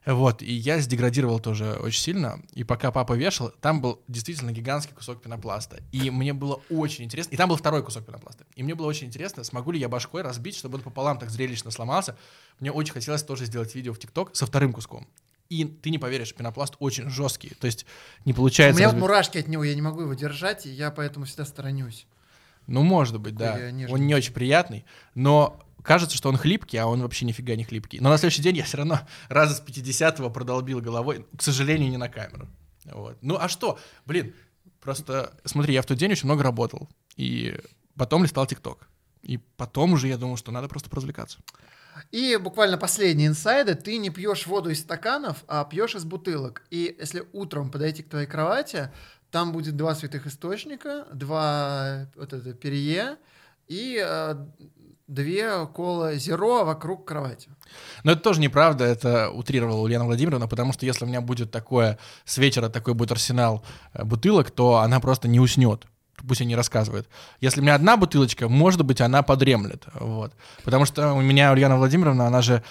Вот, 0.05 0.41
и 0.41 0.51
я 0.51 0.79
сдеградировал 0.79 1.39
тоже 1.39 1.73
очень 1.73 2.01
сильно. 2.01 2.41
И 2.53 2.63
пока 2.63 2.91
папа 2.91 3.13
вешал, 3.13 3.51
там 3.61 3.81
был 3.81 4.01
действительно 4.07 4.51
гигантский 4.51 4.95
кусок 4.95 5.21
пенопласта. 5.21 5.79
И 5.91 6.09
мне 6.09 6.33
было 6.33 6.59
очень 6.71 7.05
интересно. 7.05 7.31
И 7.31 7.37
там 7.37 7.49
был 7.49 7.55
второй 7.55 7.83
кусок 7.83 8.05
пенопласта. 8.05 8.45
И 8.55 8.63
мне 8.63 8.73
было 8.73 8.87
очень 8.87 9.07
интересно, 9.07 9.43
смогу 9.43 9.71
ли 9.71 9.79
я 9.79 9.89
башкой 9.89 10.23
разбить, 10.23 10.55
чтобы 10.55 10.77
он 10.77 10.81
пополам 10.83 11.19
так 11.19 11.29
зрелищно 11.29 11.69
сломался. 11.69 12.17
Мне 12.59 12.71
очень 12.71 12.93
хотелось 12.93 13.21
тоже 13.21 13.45
сделать 13.45 13.75
видео 13.75 13.93
в 13.93 13.99
ТикТок 13.99 14.35
со 14.35 14.47
вторым 14.47 14.73
куском. 14.73 15.07
И 15.51 15.65
ты 15.65 15.89
не 15.89 15.99
поверишь, 15.99 16.33
пенопласт 16.33 16.75
очень 16.79 17.09
жесткий. 17.09 17.49
То 17.59 17.65
есть 17.65 17.85
не 18.23 18.31
У 18.31 18.35
получается... 18.37 18.79
меня 18.79 18.87
вот 18.87 18.93
разбить- 18.93 19.01
мурашки 19.01 19.37
от 19.37 19.49
него, 19.49 19.65
я 19.65 19.75
не 19.75 19.81
могу 19.81 19.99
его 19.99 20.13
держать, 20.13 20.65
и 20.65 20.69
я 20.69 20.91
поэтому 20.91 21.25
всегда 21.25 21.43
сторонюсь. 21.43 22.07
Ну, 22.67 22.83
может 22.83 23.19
быть, 23.19 23.35
да. 23.35 23.53
Такой 23.53 23.73
нежный. 23.73 23.93
Он 23.93 24.07
не 24.07 24.15
очень 24.15 24.31
приятный, 24.31 24.85
но 25.13 25.59
кажется, 25.83 26.15
что 26.15 26.29
он 26.29 26.37
хлипкий, 26.37 26.77
а 26.77 26.87
он 26.87 27.01
вообще 27.01 27.25
нифига 27.25 27.57
не 27.57 27.65
хлипкий. 27.65 27.99
Но 27.99 28.09
на 28.09 28.17
следующий 28.17 28.41
день 28.41 28.55
я 28.55 28.63
все 28.63 28.77
равно 28.77 29.01
раза 29.27 29.55
с 29.55 29.61
50-го 29.61 30.29
продолбил 30.29 30.79
головой, 30.79 31.25
к 31.37 31.41
сожалению, 31.41 31.89
не 31.89 31.97
на 31.97 32.07
камеру. 32.07 32.47
Вот. 32.85 33.17
Ну, 33.21 33.35
а 33.37 33.49
что? 33.49 33.77
Блин, 34.05 34.33
просто, 34.79 35.33
смотри, 35.43 35.73
я 35.73 35.81
в 35.81 35.85
тот 35.85 35.97
день 35.97 36.13
очень 36.13 36.27
много 36.27 36.43
работал, 36.43 36.87
и 37.17 37.59
потом 37.97 38.23
листал 38.23 38.45
ТикТок. 38.45 38.87
И 39.21 39.37
потом 39.57 39.91
уже 39.91 40.07
я 40.07 40.17
думал, 40.17 40.37
что 40.37 40.53
надо 40.53 40.69
просто 40.69 40.89
поразвлекаться. 40.89 41.39
И 42.11 42.37
буквально 42.37 42.77
последние 42.77 43.29
инсайды. 43.29 43.75
Ты 43.75 43.97
не 43.97 44.09
пьешь 44.09 44.45
воду 44.45 44.69
из 44.69 44.81
стаканов, 44.81 45.43
а 45.47 45.63
пьешь 45.63 45.95
из 45.95 46.03
бутылок. 46.03 46.63
И 46.69 46.95
если 46.99 47.23
утром 47.31 47.71
подойти 47.71 48.03
к 48.03 48.09
твоей 48.09 48.27
кровати, 48.27 48.91
там 49.31 49.53
будет 49.53 49.77
два 49.77 49.95
святых 49.95 50.27
источника, 50.27 51.07
два 51.13 52.07
вот 52.15 52.33
это 52.33 52.53
перье 52.53 53.17
и 53.69 54.03
э, 54.05 54.35
две 55.07 55.65
кола 55.67 56.15
зеро 56.15 56.65
вокруг 56.65 57.07
кровати. 57.07 57.49
Но 58.03 58.11
это 58.11 58.21
тоже 58.21 58.41
неправда, 58.41 58.83
это 58.83 59.29
утрировала 59.29 59.81
Ульяна 59.81 60.05
Владимировна, 60.05 60.47
потому 60.47 60.73
что 60.73 60.85
если 60.85 61.05
у 61.05 61.07
меня 61.07 61.21
будет 61.21 61.49
такое, 61.49 61.97
с 62.25 62.37
вечера 62.37 62.67
такой 62.67 62.93
будет 62.93 63.13
арсенал 63.13 63.63
э, 63.93 64.03
бутылок, 64.03 64.51
то 64.51 64.79
она 64.79 64.99
просто 64.99 65.29
не 65.29 65.39
уснет. 65.39 65.85
Пусть 66.27 66.41
они 66.41 66.55
рассказывают. 66.55 67.07
Если 67.39 67.59
у 67.59 67.63
меня 67.63 67.75
одна 67.75 67.97
бутылочка, 67.97 68.47
может 68.49 68.83
быть, 68.83 69.01
она 69.01 69.23
подремлет. 69.23 69.85
Вот. 69.93 70.33
Потому 70.63 70.85
что 70.85 71.13
у 71.13 71.21
меня 71.21 71.51
Ульяна 71.51 71.77
Владимировна, 71.77 72.27
она 72.27 72.41
же 72.41 72.63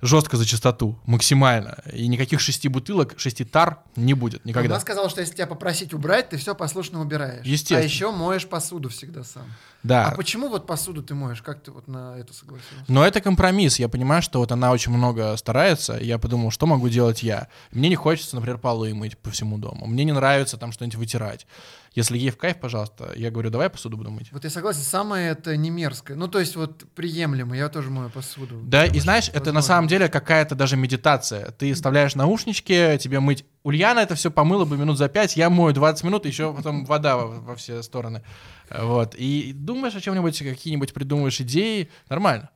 жестко 0.00 0.36
за 0.36 0.46
чистоту, 0.46 0.98
максимально. 1.06 1.82
И 1.92 2.06
никаких 2.06 2.40
шести 2.40 2.68
бутылок, 2.68 3.14
шести 3.18 3.44
тар 3.44 3.78
не 3.96 4.14
будет 4.14 4.44
никогда. 4.44 4.74
Она 4.74 4.80
сказала, 4.80 5.10
что 5.10 5.20
если 5.20 5.34
тебя 5.34 5.46
попросить 5.46 5.92
убрать, 5.92 6.28
ты 6.28 6.36
все 6.36 6.54
послушно 6.54 7.00
убираешь. 7.00 7.44
Естественно. 7.44 7.80
А 7.80 7.82
еще 7.82 8.12
моешь 8.12 8.46
посуду 8.46 8.88
всегда 8.90 9.24
сам. 9.24 9.44
Да. 9.82 10.06
А 10.06 10.14
почему 10.14 10.48
вот 10.48 10.66
посуду 10.66 11.02
ты 11.02 11.14
моешь? 11.14 11.42
Как 11.42 11.62
ты 11.62 11.70
вот 11.70 11.88
на 11.88 12.16
это 12.18 12.32
согласился? 12.32 12.84
Но 12.86 13.04
это 13.04 13.20
компромисс. 13.20 13.78
Я 13.78 13.88
понимаю, 13.88 14.22
что 14.22 14.38
вот 14.38 14.52
она 14.52 14.70
очень 14.70 14.92
много 14.92 15.36
старается. 15.36 15.98
Я 16.00 16.18
подумал, 16.18 16.50
что 16.50 16.66
могу 16.66 16.88
делать 16.88 17.22
я. 17.22 17.48
Мне 17.72 17.88
не 17.88 17.96
хочется, 17.96 18.36
например, 18.36 18.58
полы 18.58 18.94
мыть 18.94 19.18
по 19.18 19.30
всему 19.30 19.58
дому. 19.58 19.86
Мне 19.86 20.04
не 20.04 20.12
нравится 20.12 20.56
там 20.58 20.72
что-нибудь 20.72 20.96
вытирать. 20.96 21.46
Если 21.94 22.18
ей 22.18 22.30
в 22.30 22.36
кайф, 22.36 22.60
пожалуйста, 22.60 23.12
я 23.16 23.30
говорю, 23.30 23.50
давай 23.50 23.70
посуду 23.70 23.96
буду 23.96 24.10
мыть. 24.10 24.30
Вот 24.32 24.44
я 24.44 24.50
согласен, 24.50 24.82
самое 24.82 25.30
это 25.30 25.56
не 25.56 25.70
мерзкое. 25.70 26.16
Ну, 26.16 26.28
то 26.28 26.38
есть 26.38 26.56
вот 26.56 26.84
приемлемо, 26.94 27.56
я 27.56 27.68
тоже 27.68 27.90
мою 27.90 28.10
посуду. 28.10 28.60
Да, 28.62 28.84
и 28.84 29.00
знаешь, 29.00 29.30
это 29.32 29.52
на 29.52 29.62
самом 29.62 29.88
деле 29.88 30.08
какая-то 30.08 30.54
даже 30.54 30.76
медитация. 30.76 31.50
Ты 31.52 31.72
вставляешь 31.74 32.14
наушнички, 32.14 32.98
тебе 32.98 33.20
мыть. 33.20 33.44
Ульяна 33.62 34.00
это 34.00 34.14
все 34.14 34.30
помыла 34.30 34.64
бы 34.64 34.76
минут 34.76 34.98
за 34.98 35.08
пять, 35.08 35.36
я 35.36 35.50
мою 35.50 35.72
20 35.72 36.04
минут, 36.04 36.26
еще 36.26 36.54
потом 36.54 36.84
вода 36.84 37.16
во, 37.16 37.26
во 37.26 37.56
все 37.56 37.82
стороны. 37.82 38.22
Вот. 38.70 39.14
И 39.14 39.52
думаешь 39.54 39.94
о 39.94 40.00
чем-нибудь, 40.00 40.38
какие-нибудь 40.38 40.92
придумываешь 40.92 41.40
идеи, 41.40 41.90
нормально. 42.08 42.50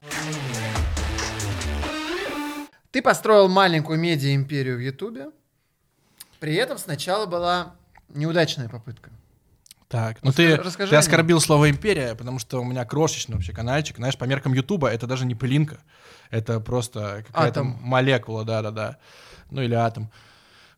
Ты 2.91 3.01
построил 3.01 3.49
маленькую 3.49 3.99
медиа-империю 3.99 4.76
в 4.76 4.80
Ютубе. 4.80 5.30
При 6.41 6.55
этом 6.55 6.76
сначала 6.76 7.24
была 7.24 7.74
неудачная 8.11 8.68
попытка. 8.68 9.11
Так, 9.93 10.16
ну 10.22 10.30
Раска- 10.30 10.36
ты, 10.36 10.57
расскажи 10.57 10.90
ты 10.90 10.97
оскорбил 10.97 11.38
слово 11.38 11.68
империя, 11.68 12.14
потому 12.14 12.38
что 12.38 12.62
у 12.62 12.64
меня 12.64 12.86
крошечный 12.86 13.34
вообще 13.34 13.53
каналчик. 13.53 13.99
Знаешь, 13.99 14.16
по 14.16 14.24
меркам 14.24 14.55
Ютуба 14.55 14.88
это 14.88 15.07
даже 15.07 15.26
не 15.26 15.34
пылинка. 15.34 15.80
Это 16.30 16.61
просто 16.61 17.24
какая-то 17.26 17.61
Атом. 17.61 17.78
молекула, 17.82 18.43
да-да-да. 18.43 18.97
Ну 19.51 19.61
или 19.61 19.74
атом. 19.74 20.11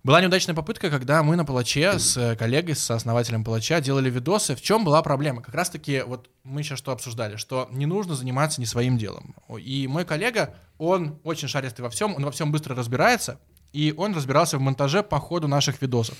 Была 0.03 0.21
неудачная 0.21 0.57
попытка, 0.57 0.91
когда 0.91 1.23
мы 1.23 1.37
на 1.37 1.45
Палаче 1.45 1.97
с 1.97 2.17
э, 2.17 2.35
коллегой, 2.35 2.75
с 2.75 2.91
основателем 2.91 3.45
Палача 3.45 3.81
делали 3.81 4.11
видосы. 4.11 4.57
В 4.57 4.61
чем 4.61 4.85
была 4.85 5.01
проблема? 5.01 5.43
Как 5.43 5.55
раз-таки 5.55 6.03
вот 6.05 6.29
мы 6.43 6.65
сейчас 6.65 6.81
что 6.81 6.91
обсуждали, 6.91 7.37
что 7.37 7.69
не 7.71 7.87
нужно 7.87 8.17
заниматься 8.17 8.61
не 8.61 8.67
своим 8.67 8.99
делом. 8.99 9.37
И 9.61 9.87
мой 9.87 10.05
коллега, 10.05 10.57
он 10.77 11.21
очень 11.23 11.47
шаристый 11.47 11.85
во 11.85 11.91
всем, 11.91 12.17
он 12.17 12.25
во 12.25 12.33
всем 12.33 12.51
быстро 12.51 12.75
разбирается, 12.75 13.39
и 13.73 13.95
он 13.97 14.12
разбирался 14.12 14.59
в 14.59 14.61
монтаже 14.61 15.05
по 15.05 15.21
ходу 15.21 15.47
наших 15.47 15.81
видосов. 15.81 16.19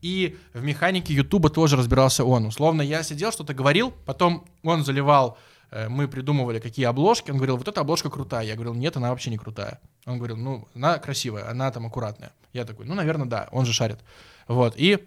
И 0.00 0.36
в 0.52 0.62
механике 0.62 1.14
Ютуба 1.14 1.50
тоже 1.50 1.76
разбирался 1.76 2.24
он. 2.24 2.46
Условно, 2.46 2.82
я 2.82 3.02
сидел, 3.02 3.32
что-то 3.32 3.54
говорил, 3.54 3.92
потом 4.04 4.44
он 4.62 4.84
заливал, 4.84 5.38
э, 5.70 5.88
мы 5.88 6.06
придумывали, 6.08 6.58
какие 6.58 6.86
обложки. 6.86 7.30
Он 7.30 7.38
говорил, 7.38 7.56
вот 7.56 7.68
эта 7.68 7.80
обложка 7.80 8.10
крутая. 8.10 8.46
Я 8.46 8.54
говорил, 8.54 8.74
нет, 8.74 8.96
она 8.96 9.10
вообще 9.10 9.30
не 9.30 9.38
крутая. 9.38 9.80
Он 10.04 10.18
говорил, 10.18 10.36
ну, 10.36 10.68
она 10.74 10.98
красивая, 10.98 11.50
она 11.50 11.70
там 11.70 11.86
аккуратная. 11.86 12.32
Я 12.52 12.64
такой, 12.64 12.86
ну, 12.86 12.94
наверное, 12.94 13.26
да, 13.26 13.48
он 13.52 13.66
же 13.66 13.72
шарит. 13.72 13.98
Вот, 14.48 14.74
и 14.76 15.06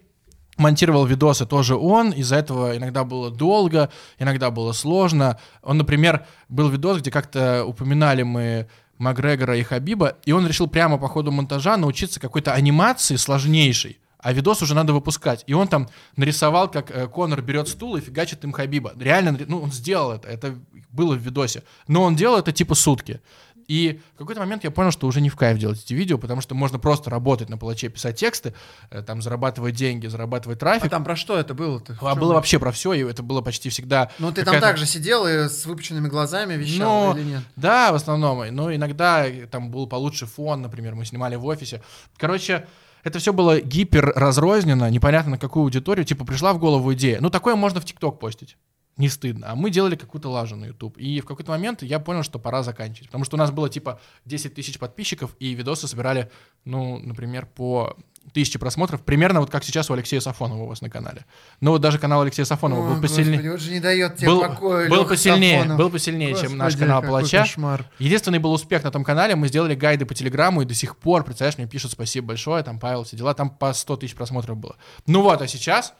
монтировал 0.60 1.06
видосы 1.06 1.46
тоже 1.46 1.76
он, 1.76 2.12
из-за 2.12 2.36
этого 2.36 2.78
иногда 2.78 3.04
было 3.04 3.32
долго, 3.32 3.90
иногда 4.20 4.52
было 4.52 4.74
сложно. 4.74 5.40
Он, 5.64 5.78
например, 5.78 6.26
был 6.50 6.70
видос, 6.70 7.00
где 7.00 7.12
как-то 7.12 7.66
упоминали 7.66 8.24
мы 8.24 8.68
Макгрегора 8.98 9.58
и 9.58 9.64
Хабиба, 9.64 10.18
и 10.26 10.34
он 10.34 10.46
решил 10.46 10.68
прямо 10.68 10.98
по 10.98 11.08
ходу 11.08 11.32
монтажа 11.32 11.78
научиться 11.78 12.20
какой-то 12.20 12.54
анимации 12.54 13.16
сложнейшей, 13.16 14.00
а 14.20 14.34
видос 14.34 14.62
уже 14.62 14.76
надо 14.76 14.94
выпускать. 14.94 15.44
И 15.48 15.54
он 15.54 15.68
там 15.68 15.90
нарисовал, 16.16 16.70
как 16.70 16.92
э, 16.92 17.08
Конор 17.08 17.42
берет 17.42 17.70
стул 17.70 17.96
и 17.96 18.02
фигачит 18.02 18.44
им 18.44 18.52
Хабиба. 18.52 18.94
Реально, 19.00 19.38
ну, 19.48 19.62
он 19.62 19.72
сделал 19.72 20.12
это, 20.12 20.28
это 20.28 20.56
было 20.92 21.16
в 21.16 21.20
видосе. 21.20 21.64
Но 21.88 22.04
он 22.04 22.16
делал 22.16 22.38
это 22.38 22.52
типа 22.52 22.76
сутки. 22.76 23.22
И 23.70 24.02
в 24.16 24.18
какой-то 24.18 24.42
момент 24.42 24.64
я 24.64 24.72
понял, 24.72 24.90
что 24.90 25.06
уже 25.06 25.22
не 25.22 25.30
в 25.30 25.36
кайф 25.36 25.60
делать 25.60 25.84
эти 25.86 25.94
видео, 25.94 26.18
потому 26.18 26.42
что 26.42 26.56
можно 26.56 26.80
просто 26.80 27.12
работать 27.12 27.50
на 27.50 27.58
палаче, 27.58 27.88
писать 27.88 28.18
тексты, 28.18 28.56
э, 28.90 29.04
там 29.04 29.22
зарабатывать 29.22 29.76
деньги, 29.76 30.08
зарабатывать 30.08 30.58
трафик. 30.58 30.88
А 30.88 30.90
там 30.90 31.04
про 31.04 31.16
что 31.16 31.38
это 31.38 31.54
было-то? 31.54 31.94
В 32.02 32.08
А 32.08 32.16
было 32.16 32.34
вообще 32.34 32.58
про 32.58 32.72
все, 32.72 32.94
и 32.94 33.04
это 33.04 33.22
было 33.22 33.42
почти 33.42 33.70
всегда. 33.70 34.10
Ну, 34.18 34.32
ты 34.32 34.44
там 34.44 34.60
также 34.60 34.88
сидел 34.88 35.28
и 35.28 35.48
с 35.48 35.68
выпученными 35.68 36.08
глазами 36.08 36.56
вещал 36.56 37.14
Ну, 37.14 37.20
или 37.20 37.26
нет? 37.26 37.44
Да, 37.56 37.92
в 37.92 37.96
основном. 37.96 38.44
Но 38.54 38.74
иногда 38.74 39.28
э, 39.28 39.46
там 39.46 39.70
был 39.70 39.86
получше 39.86 40.26
фон, 40.26 40.64
например, 40.64 40.96
мы 40.96 41.06
снимали 41.06 41.36
в 41.36 41.46
офисе. 41.46 41.84
Короче, 42.18 42.66
это 43.04 43.20
все 43.20 43.34
было 43.34 43.60
гипер 43.62 44.14
разрознено, 44.16 44.90
непонятно 44.90 45.32
на 45.32 45.38
какую 45.38 45.64
аудиторию. 45.64 46.06
Типа 46.06 46.26
пришла 46.26 46.54
в 46.54 46.60
голову 46.60 46.94
идея. 46.94 47.20
Ну, 47.22 47.30
такое 47.30 47.56
можно 47.56 47.80
в 47.80 47.86
ТикТок 47.86 48.20
постить. 48.20 48.58
Не 48.98 49.08
стыдно. 49.08 49.48
А 49.50 49.56
мы 49.56 49.70
делали 49.70 49.96
какую-то 49.96 50.30
лажу 50.30 50.58
на 50.58 50.66
YouTube. 50.66 50.98
И 50.98 51.22
в 51.22 51.26
какой-то 51.26 51.52
момент 51.52 51.84
я 51.84 52.00
понял, 52.00 52.22
что 52.22 52.38
пора 52.38 52.64
заканчивать. 52.64 53.08
Потому 53.08 53.24
что 53.24 53.38
у 53.38 53.40
нас 53.40 53.50
было 53.50 53.70
типа 53.70 54.02
10 54.26 54.54
тысяч 54.54 54.78
подписчиков, 54.78 55.36
и 55.40 55.54
видосы 55.54 55.88
собирали, 55.88 56.30
ну, 56.66 57.00
например, 57.00 57.46
по 57.46 57.96
тысяче 58.34 58.60
просмотров. 58.60 59.02
Примерно 59.02 59.40
вот 59.40 59.50
как 59.50 59.64
сейчас 59.64 59.90
у 59.90 59.94
Алексея 59.94 60.20
Сафонова 60.20 60.64
у 60.64 60.68
вас 60.68 60.82
на 60.82 60.90
канале. 60.90 61.26
Но 61.62 61.72
вот 61.72 61.82
даже 61.82 61.98
канал 61.98 62.22
Алексея 62.22 62.46
Сафонова 62.46 62.86
О, 62.92 62.94
был 62.94 63.02
посильнее. 63.02 63.34
Господи, 63.38 63.48
вот 63.50 63.60
же 63.62 63.72
не 63.72 63.80
дает 63.80 64.18
тебе 64.18 64.28
был, 64.28 64.42
покоя, 64.42 64.90
был 64.90 65.06
посильнее, 65.06 65.58
Сафонов. 65.60 65.78
был 65.80 65.90
посильнее, 65.90 66.36
чем 66.36 66.58
наш 66.58 66.74
Господи, 66.74 66.86
канал 66.86 67.02
Палача. 67.02 67.40
кошмар. 67.40 67.86
Единственный 67.98 68.40
был 68.40 68.52
успех 68.54 68.84
на 68.84 68.92
том 68.92 69.04
канале, 69.04 69.36
мы 69.36 69.48
сделали 69.48 69.74
гайды 69.76 70.06
по 70.06 70.14
Телеграму, 70.14 70.62
и 70.62 70.66
до 70.66 70.74
сих 70.76 70.96
пор, 70.98 71.24
представляешь, 71.24 71.58
мне 71.58 71.68
пишут 71.68 71.92
спасибо 71.92 72.28
большое, 72.28 72.64
там 72.64 72.80
Павел, 72.80 73.04
все 73.04 73.18
дела, 73.18 73.34
там 73.34 73.50
по 73.50 73.74
100 73.74 73.98
тысяч 73.98 74.16
просмотров 74.16 74.58
было. 74.58 74.76
Ну 75.08 75.22
вот, 75.24 75.42
а 75.42 75.48
сейчас... 75.48 75.94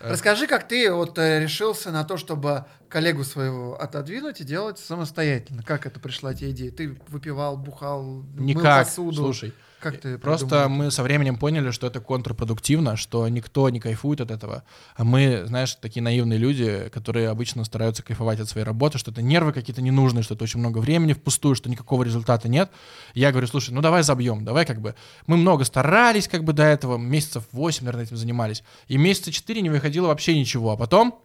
э, 0.00 0.10
Расскажи, 0.10 0.46
как 0.46 0.68
ты 0.68 0.92
вот 0.92 1.18
э, 1.18 1.40
решился 1.40 1.90
на 1.90 2.04
то, 2.04 2.16
чтобы 2.16 2.64
коллегу 2.88 3.24
своего 3.24 3.80
отодвинуть 3.80 4.40
и 4.40 4.44
делать 4.44 4.78
самостоятельно. 4.78 5.62
Как 5.62 5.86
это 5.86 5.98
пришла 5.98 6.32
тебе 6.34 6.50
идея? 6.50 6.70
Ты 6.70 6.96
выпивал, 7.08 7.56
бухал, 7.56 8.02
мыл 8.02 8.24
Никак, 8.44 8.86
посуду? 8.86 9.16
слушай. 9.16 9.52
Как 9.82 10.00
ты 10.00 10.16
Просто 10.16 10.46
придумал? 10.46 10.68
мы 10.68 10.90
со 10.92 11.02
временем 11.02 11.36
поняли, 11.36 11.72
что 11.72 11.88
это 11.88 12.00
контрпродуктивно, 12.00 12.96
что 12.96 13.26
никто 13.28 13.68
не 13.68 13.80
кайфует 13.80 14.20
от 14.20 14.30
этого. 14.30 14.62
А 14.94 15.02
мы, 15.02 15.42
знаешь, 15.46 15.74
такие 15.74 16.02
наивные 16.02 16.38
люди, 16.38 16.88
которые 16.92 17.28
обычно 17.28 17.64
стараются 17.64 18.04
кайфовать 18.04 18.38
от 18.38 18.48
своей 18.48 18.64
работы, 18.64 18.98
что 18.98 19.10
это 19.10 19.22
нервы 19.22 19.52
какие-то 19.52 19.82
ненужные, 19.82 20.22
что 20.22 20.34
это 20.34 20.44
очень 20.44 20.60
много 20.60 20.78
времени 20.78 21.14
впустую, 21.14 21.56
что 21.56 21.68
никакого 21.68 22.04
результата 22.04 22.48
нет. 22.48 22.70
Я 23.14 23.32
говорю, 23.32 23.48
слушай, 23.48 23.72
ну 23.72 23.80
давай 23.80 24.04
забьем, 24.04 24.44
давай 24.44 24.66
как 24.66 24.80
бы. 24.80 24.94
Мы 25.26 25.36
много 25.36 25.64
старались 25.64 26.28
как 26.28 26.44
бы 26.44 26.52
до 26.52 26.62
этого, 26.62 26.96
месяцев 26.96 27.42
8, 27.50 27.84
наверное, 27.84 28.04
этим 28.04 28.16
занимались. 28.16 28.62
И 28.86 28.96
месяца 28.96 29.32
4 29.32 29.60
не 29.62 29.70
выходило 29.70 30.06
вообще 30.06 30.38
ничего. 30.38 30.70
А 30.70 30.76
потом 30.76 31.18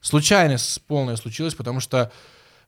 случайность 0.00 0.82
полная 0.88 1.14
случилась, 1.14 1.54
потому 1.54 1.78
что 1.78 2.10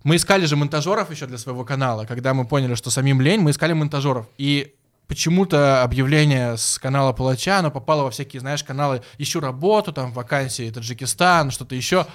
мы 0.05 0.15
искали 0.15 0.47
же 0.47 0.55
монтажеров 0.55 1.11
еще 1.11 1.27
для 1.27 1.39
своего 1.39 1.65
канала. 1.65 2.05
Когда 2.05 2.35
мы 2.35 2.47
поняли, 2.47 2.77
что 2.77 2.91
самим 2.91 3.21
лень, 3.21 3.41
мы 3.41 3.51
искали 3.51 3.73
монтажеров. 3.73 4.29
И 4.39 4.77
почему-то 5.09 5.83
объявление 5.83 6.57
с 6.57 6.79
канала 6.79 7.13
Палача, 7.13 7.59
оно 7.59 7.71
попало 7.71 8.05
во 8.05 8.11
всякие, 8.11 8.41
знаешь, 8.41 8.63
каналы 8.63 9.03
«Ищу 9.17 9.41
работу», 9.41 9.93
там, 9.93 10.13
вакансии 10.13 10.71
Таджикистан, 10.71 11.51
что-то 11.51 11.75
еще. 11.75 12.07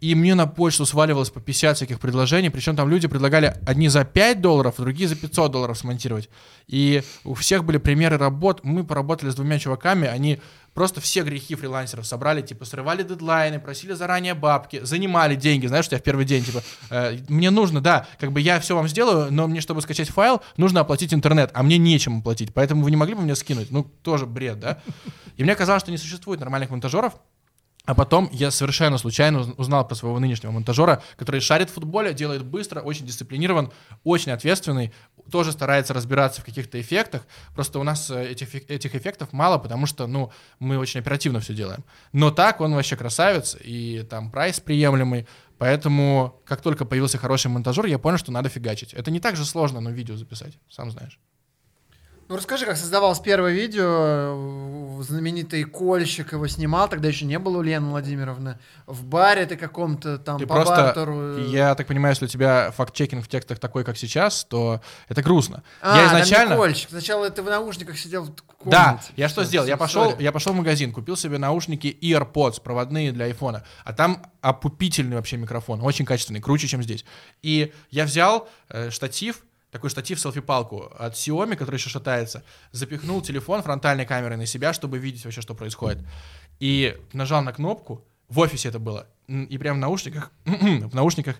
И 0.00 0.14
мне 0.14 0.34
на 0.34 0.46
почту 0.46 0.86
сваливалось 0.86 1.30
по 1.30 1.40
50 1.40 1.76
всяких 1.76 2.00
предложений, 2.00 2.50
причем 2.50 2.74
там 2.74 2.88
люди 2.88 3.06
предлагали 3.06 3.54
одни 3.66 3.88
за 3.88 4.04
5 4.04 4.40
долларов, 4.40 4.74
другие 4.78 5.08
за 5.08 5.16
500 5.16 5.52
долларов 5.52 5.78
смонтировать. 5.78 6.30
И 6.66 7.02
у 7.24 7.34
всех 7.34 7.64
были 7.64 7.76
примеры 7.78 8.16
работ. 8.16 8.60
Мы 8.62 8.84
поработали 8.84 9.30
с 9.30 9.34
двумя 9.34 9.58
чуваками, 9.58 10.08
они 10.08 10.40
просто 10.72 11.00
все 11.00 11.22
грехи 11.22 11.54
фрилансеров 11.54 12.06
собрали, 12.06 12.40
типа, 12.40 12.64
срывали 12.64 13.02
дедлайны, 13.02 13.58
просили 13.58 13.92
заранее 13.92 14.34
бабки, 14.34 14.80
занимали 14.82 15.34
деньги, 15.34 15.66
знаешь, 15.66 15.86
у 15.86 15.88
тебя 15.88 15.98
в 15.98 16.02
первый 16.02 16.24
день, 16.24 16.44
типа, 16.44 16.62
э, 16.90 17.18
мне 17.28 17.50
нужно, 17.50 17.80
да, 17.80 18.06
как 18.18 18.32
бы 18.32 18.40
я 18.40 18.60
все 18.60 18.76
вам 18.76 18.88
сделаю, 18.88 19.32
но 19.32 19.48
мне, 19.48 19.60
чтобы 19.60 19.82
скачать 19.82 20.08
файл, 20.08 20.40
нужно 20.56 20.80
оплатить 20.80 21.12
интернет, 21.12 21.50
а 21.54 21.62
мне 21.62 21.76
нечем 21.76 22.20
оплатить, 22.20 22.54
поэтому 22.54 22.84
вы 22.84 22.90
не 22.90 22.96
могли 22.96 23.14
бы 23.14 23.22
мне 23.22 23.34
скинуть? 23.34 23.70
Ну, 23.70 23.84
тоже 24.02 24.26
бред, 24.26 24.60
да? 24.60 24.80
И 25.36 25.42
мне 25.42 25.54
казалось, 25.54 25.82
что 25.82 25.90
не 25.90 25.98
существует 25.98 26.40
нормальных 26.40 26.70
монтажеров, 26.70 27.14
а 27.86 27.94
потом 27.94 28.28
я 28.32 28.50
совершенно 28.50 28.98
случайно 28.98 29.40
уз- 29.40 29.54
узнал 29.56 29.86
про 29.86 29.94
своего 29.94 30.18
нынешнего 30.20 30.50
монтажера, 30.50 31.02
который 31.16 31.40
шарит 31.40 31.70
в 31.70 31.74
футболе, 31.74 32.12
делает 32.12 32.44
быстро, 32.44 32.80
очень 32.80 33.06
дисциплинирован, 33.06 33.72
очень 34.04 34.32
ответственный, 34.32 34.92
тоже 35.30 35.52
старается 35.52 35.94
разбираться 35.94 36.42
в 36.42 36.44
каких-то 36.44 36.80
эффектах. 36.80 37.26
Просто 37.54 37.78
у 37.78 37.82
нас 37.82 38.10
э, 38.10 38.30
этих, 38.30 38.54
этих 38.54 38.94
эффектов 38.94 39.32
мало, 39.32 39.58
потому 39.58 39.86
что, 39.86 40.06
ну, 40.06 40.30
мы 40.58 40.78
очень 40.78 41.00
оперативно 41.00 41.40
все 41.40 41.54
делаем. 41.54 41.84
Но 42.12 42.30
так 42.30 42.60
он 42.60 42.74
вообще 42.74 42.96
красавец, 42.96 43.56
и 43.60 44.06
там 44.08 44.30
прайс 44.30 44.60
приемлемый. 44.60 45.26
Поэтому, 45.58 46.40
как 46.44 46.62
только 46.62 46.84
появился 46.84 47.18
хороший 47.18 47.48
монтажер, 47.48 47.86
я 47.86 47.98
понял, 47.98 48.18
что 48.18 48.32
надо 48.32 48.48
фигачить. 48.48 48.94
Это 48.94 49.10
не 49.10 49.20
так 49.20 49.36
же 49.36 49.44
сложно, 49.44 49.80
но 49.80 49.90
видео 49.90 50.16
записать, 50.16 50.58
сам 50.70 50.90
знаешь. 50.90 51.18
Ну 52.30 52.36
расскажи, 52.36 52.64
как 52.64 52.76
создавалось 52.76 53.18
первое 53.18 53.50
видео, 53.50 55.02
знаменитый 55.02 55.64
Кольщик 55.64 56.30
его 56.30 56.46
снимал, 56.46 56.88
тогда 56.88 57.08
еще 57.08 57.24
не 57.24 57.40
было 57.40 57.58
у 57.58 57.62
Лены 57.62 57.88
Владимировны, 57.88 58.56
в 58.86 59.04
баре 59.04 59.46
ты 59.46 59.56
каком-то 59.56 60.16
там 60.16 60.38
Ты 60.38 60.46
по 60.46 60.54
просто, 60.54 60.76
бартеру. 60.76 61.38
э, 61.38 61.46
я 61.48 61.74
так 61.74 61.88
понимаю, 61.88 62.12
если 62.12 62.26
у 62.26 62.28
тебя 62.28 62.70
факт-чекинг 62.70 63.24
в 63.24 63.28
текстах 63.28 63.58
такой, 63.58 63.82
как 63.82 63.96
сейчас, 63.96 64.44
то 64.44 64.80
это 65.08 65.24
грустно. 65.24 65.64
А, 65.80 65.96
я 65.96 66.06
изначально... 66.06 66.54
Кольщик. 66.54 66.90
Сначала 66.90 67.28
ты 67.30 67.42
в 67.42 67.46
наушниках 67.46 67.98
сидел 67.98 68.22
в 68.22 68.42
комнате. 68.42 68.70
Да, 68.70 69.00
я 69.16 69.28
что 69.28 69.42
сделал? 69.42 69.66
Я 69.66 69.76
пошел, 69.76 70.16
я 70.20 70.30
пошел 70.30 70.52
в 70.52 70.56
магазин, 70.56 70.92
купил 70.92 71.16
себе 71.16 71.36
наушники 71.36 71.98
AirPods 72.00 72.62
проводные 72.62 73.10
для 73.10 73.24
айфона, 73.24 73.64
а 73.82 73.92
там 73.92 74.22
опупительный 74.40 75.16
вообще 75.16 75.36
микрофон, 75.36 75.82
очень 75.82 76.04
качественный, 76.04 76.40
круче, 76.40 76.68
чем 76.68 76.80
здесь. 76.84 77.04
И 77.42 77.72
я 77.90 78.04
взял 78.04 78.48
э, 78.68 78.90
штатив, 78.90 79.42
такой 79.70 79.90
штатив 79.90 80.18
селфи-палку 80.20 80.92
от 80.98 81.14
Xiaomi, 81.14 81.56
который 81.56 81.76
еще 81.76 81.90
шатается, 81.90 82.42
запихнул 82.72 83.22
телефон 83.22 83.62
фронтальной 83.62 84.06
камерой 84.06 84.36
на 84.36 84.46
себя, 84.46 84.72
чтобы 84.72 84.98
видеть 84.98 85.24
вообще, 85.24 85.40
что 85.40 85.54
происходит. 85.54 85.98
И 86.58 86.96
нажал 87.12 87.42
на 87.42 87.52
кнопку, 87.52 88.04
в 88.30 88.38
офисе 88.38 88.68
это 88.68 88.78
было, 88.78 89.06
и 89.28 89.58
прям 89.58 89.76
в 89.76 89.80
наушниках, 89.80 90.30
в 90.44 90.94
наушниках 90.94 91.36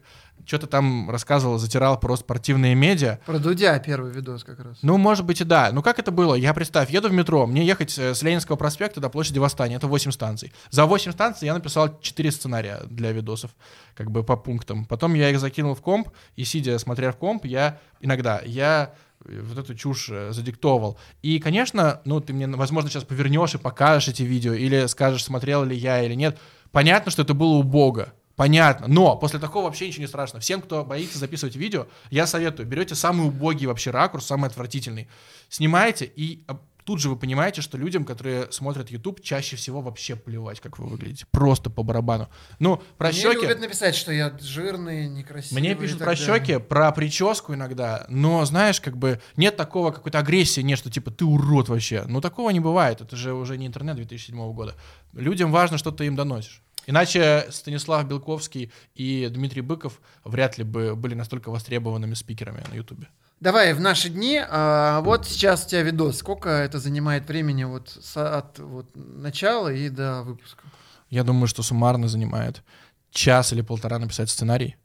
что-то 0.47 0.67
там 0.67 1.11
рассказывал, 1.11 1.59
затирал 1.59 1.99
про 2.01 2.17
спортивные 2.17 2.75
медиа, 2.75 3.21
Про 3.27 3.39
Дудя 3.39 3.79
первый 3.79 4.11
видос 4.11 4.43
как 4.43 4.59
раз. 4.61 4.79
ну, 4.83 4.97
может 4.97 5.25
быть 5.25 5.41
и 5.41 5.45
да. 5.45 5.71
Ну, 5.73 5.83
как 5.83 5.99
это 5.99 6.11
было? 6.11 6.35
Я, 6.35 6.55
представь, 6.55 6.91
еду 6.91 7.09
в 7.09 7.13
метро, 7.13 7.47
мне 7.47 7.65
ехать 7.65 7.97
э, 7.99 8.15
с 8.15 8.23
Ленинского 8.23 8.57
проспекта 8.57 9.01
до 9.01 9.09
площади 9.11 9.39
Восстания, 9.39 9.77
это 9.77 9.87
8 9.87 10.11
станций. 10.13 10.53
За 10.71 10.87
8 10.87 11.13
станций 11.13 11.47
я 11.47 11.55
написал 11.55 12.01
4 12.01 12.31
сценария 12.33 12.81
для 12.87 13.13
видосов, 13.13 13.51
как 13.95 14.11
бы 14.11 14.25
по 14.25 14.37
пунктам. 14.37 14.85
Потом 14.87 15.15
я 15.15 15.31
их 15.31 15.39
закинул 15.39 15.75
в 15.75 15.81
комп, 15.83 16.09
и 16.37 16.45
сидя, 16.45 16.79
смотря 16.79 17.13
в 17.13 17.17
комп, 17.17 17.45
я 17.45 17.79
иногда, 18.01 18.41
я 18.45 18.95
э, 19.25 19.41
вот 19.43 19.59
эту 19.59 19.75
чушь 19.75 20.09
э, 20.11 20.33
задиктовывал. 20.33 20.99
И, 21.23 21.39
конечно, 21.39 22.01
ну, 22.07 22.21
ты 22.21 22.33
мне, 22.33 22.47
возможно, 22.49 22.89
сейчас 22.89 23.05
повернешь 23.05 23.55
и 23.55 23.59
покажешь 23.59 24.09
эти 24.09 24.23
видео, 24.23 24.55
или 24.55 24.87
скажешь, 24.87 25.25
смотрел 25.25 25.65
ли 25.65 25.77
я 25.77 26.03
или 26.03 26.15
нет. 26.15 26.39
Понятно, 26.73 27.11
что 27.11 27.23
это 27.23 27.35
было 27.35 27.55
убого. 27.55 28.13
Понятно. 28.37 28.87
Но 28.89 29.17
после 29.17 29.39
такого 29.39 29.65
вообще 29.65 29.89
ничего 29.89 30.03
не 30.03 30.09
страшно. 30.09 30.41
Всем, 30.41 30.63
кто 30.63 30.83
боится 30.83 31.19
записывать 31.19 31.57
видео, 31.57 31.89
я 32.11 32.27
советую. 32.27 32.67
Берете 32.67 32.95
самый 32.95 33.29
убогий 33.29 33.67
вообще 33.67 33.91
ракурс, 33.91 34.25
самый 34.25 34.49
отвратительный. 34.49 35.09
Снимаете, 35.51 36.07
и 36.07 36.43
а, 36.49 36.59
тут 36.91 36.99
же 36.99 37.09
вы 37.09 37.15
понимаете, 37.15 37.63
что 37.63 37.79
людям, 37.79 38.05
которые 38.05 38.51
смотрят 38.51 38.91
YouTube, 38.91 39.23
чаще 39.23 39.55
всего 39.55 39.81
вообще 39.81 40.17
плевать, 40.17 40.59
как 40.59 40.81
вы 40.81 40.89
выглядите. 40.89 41.25
Просто 41.31 41.71
по 41.71 41.85
барабану. 41.85 42.29
Ну, 42.59 42.83
про 42.99 43.11
Мне 43.11 43.17
щеки... 43.17 43.43
любят 43.43 43.61
написать, 43.61 43.95
что 43.95 44.11
я 44.11 44.37
жирный, 44.41 45.09
некрасивый. 45.09 45.63
Мне 45.63 45.77
пишут 45.77 45.99
про 45.99 46.17
далее. 46.17 46.27
щеки, 46.27 46.59
про 46.59 46.91
прическу 46.91 47.55
иногда, 47.55 48.07
но 48.09 48.45
знаешь, 48.45 48.81
как 48.81 48.97
бы 48.97 49.21
нет 49.37 49.57
такого 49.57 49.93
какой-то 49.93 50.19
агрессии, 50.19 50.63
нет, 50.63 50.81
что 50.81 50.91
типа 50.91 51.13
ты 51.13 51.25
урод 51.25 51.69
вообще. 51.69 52.03
Ну 52.09 52.21
такого 52.21 52.51
не 52.51 52.59
бывает, 52.59 53.01
это 53.01 53.15
же 53.15 53.35
уже 53.35 53.57
не 53.57 53.69
интернет 53.69 53.95
2007 53.95 54.53
года. 54.53 54.75
Людям 55.13 55.53
важно, 55.53 55.79
что 55.79 55.93
ты 55.93 56.07
им 56.07 56.17
доносишь. 56.17 56.61
Иначе 56.87 57.47
Станислав 57.51 58.07
Белковский 58.07 58.73
и 58.95 59.29
Дмитрий 59.31 59.63
Быков 59.63 60.01
вряд 60.25 60.59
ли 60.59 60.65
бы 60.65 60.97
были 60.97 61.15
настолько 61.15 61.51
востребованными 61.51 62.15
спикерами 62.15 62.63
на 62.71 62.75
Ютубе. 62.75 63.09
Давай, 63.41 63.73
в 63.73 63.81
наши 63.81 64.11
дни, 64.11 64.39
а, 64.47 65.01
вот 65.01 65.27
сейчас 65.27 65.65
у 65.65 65.69
тебя 65.69 65.83
видос. 65.83 66.19
Сколько 66.19 66.49
это 66.51 66.79
занимает 66.79 67.27
времени 67.29 67.65
вот 67.65 67.89
с- 67.89 68.17
от 68.39 68.59
вот, 68.59 68.91
начала 68.95 69.73
и 69.73 69.89
до 69.89 70.23
выпуска? 70.23 70.63
Я 71.09 71.25
думаю, 71.25 71.47
что 71.47 71.63
суммарно 71.63 72.07
занимает 72.09 72.63
час 73.11 73.53
или 73.53 73.63
полтора 73.63 73.99
написать 73.99 74.29
сценарий. 74.31 74.77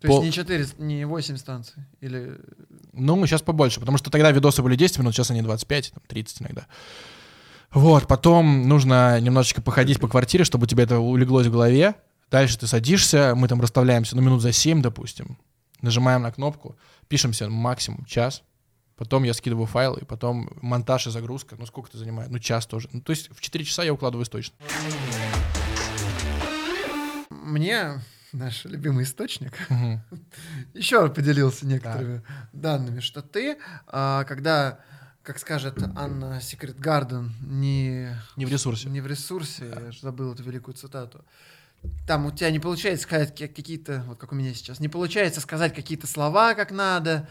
То 0.00 0.08
Пол- 0.08 0.22
есть 0.22 0.36
не 0.36 0.42
4, 0.44 0.66
не 0.78 1.06
8 1.06 1.38
станций? 1.38 1.84
Или... 2.02 2.38
Ну, 2.92 3.24
сейчас 3.26 3.40
побольше, 3.40 3.80
потому 3.80 3.96
что 3.96 4.10
тогда 4.10 4.30
видосы 4.30 4.62
были 4.62 4.76
10 4.76 4.98
минут, 4.98 5.14
сейчас 5.14 5.30
они 5.30 5.40
25, 5.40 5.92
там, 5.94 6.02
30 6.06 6.42
иногда. 6.42 6.66
Вот, 7.72 8.06
потом 8.06 8.68
нужно 8.68 9.20
немножечко 9.20 9.60
походить 9.60 10.00
по 10.00 10.08
квартире, 10.08 10.44
чтобы 10.44 10.64
у 10.64 10.66
тебя 10.66 10.84
это 10.84 10.98
улеглось 10.98 11.46
в 11.46 11.52
голове. 11.52 11.94
Дальше 12.30 12.58
ты 12.58 12.66
садишься, 12.66 13.34
мы 13.36 13.48
там 13.48 13.60
расставляемся, 13.60 14.16
ну, 14.16 14.22
минут 14.22 14.42
за 14.42 14.52
7, 14.52 14.82
допустим. 14.82 15.38
Нажимаем 15.82 16.22
на 16.22 16.32
кнопку, 16.32 16.76
пишемся 17.08 17.48
максимум 17.48 18.04
час. 18.06 18.42
Потом 18.96 19.24
я 19.24 19.34
скидываю 19.34 19.66
файлы, 19.66 20.00
и 20.00 20.04
потом 20.06 20.48
монтаж 20.62 21.06
и 21.06 21.10
загрузка. 21.10 21.56
Ну, 21.58 21.66
сколько 21.66 21.90
это 21.90 21.98
занимает? 21.98 22.30
Ну, 22.30 22.38
час 22.38 22.66
тоже. 22.66 22.88
Ну, 22.92 23.02
то 23.02 23.10
есть 23.10 23.28
в 23.30 23.40
4 23.40 23.64
часа 23.64 23.84
я 23.84 23.92
укладываюсь 23.92 24.30
точно. 24.30 24.56
Мне 27.28 28.00
наш 28.32 28.64
любимый 28.64 29.04
источник 29.04 29.52
Мгм. 29.68 30.02
еще 30.74 31.08
поделился 31.08 31.66
некоторыми 31.66 32.22
данными, 32.52 33.00
что 33.00 33.22
ты, 33.22 33.58
а, 33.86 34.24
когда, 34.24 34.78
как 35.26 35.38
скажет 35.40 35.76
Анна 35.96 36.40
Секрет 36.40 36.78
Гарден, 36.78 37.32
не, 37.44 38.10
Не 38.36 38.46
в 38.46 38.50
ресурсе. 38.52 38.88
не 38.88 39.00
в 39.00 39.08
ресурсе, 39.08 39.64
я 39.84 39.90
же 39.90 39.98
забыл 40.00 40.32
эту 40.32 40.44
великую 40.44 40.74
цитату, 40.76 41.24
там 42.06 42.26
у 42.26 42.30
тебя 42.30 42.50
не 42.52 42.60
получается 42.60 43.02
сказать 43.02 43.36
ка- 43.36 43.48
какие-то, 43.48 44.04
вот 44.06 44.18
как 44.18 44.30
у 44.30 44.36
меня 44.36 44.54
сейчас, 44.54 44.78
не 44.78 44.88
получается 44.88 45.40
сказать 45.40 45.74
какие-то 45.74 46.06
слова 46.06 46.54
как 46.54 46.70
надо, 46.70 47.28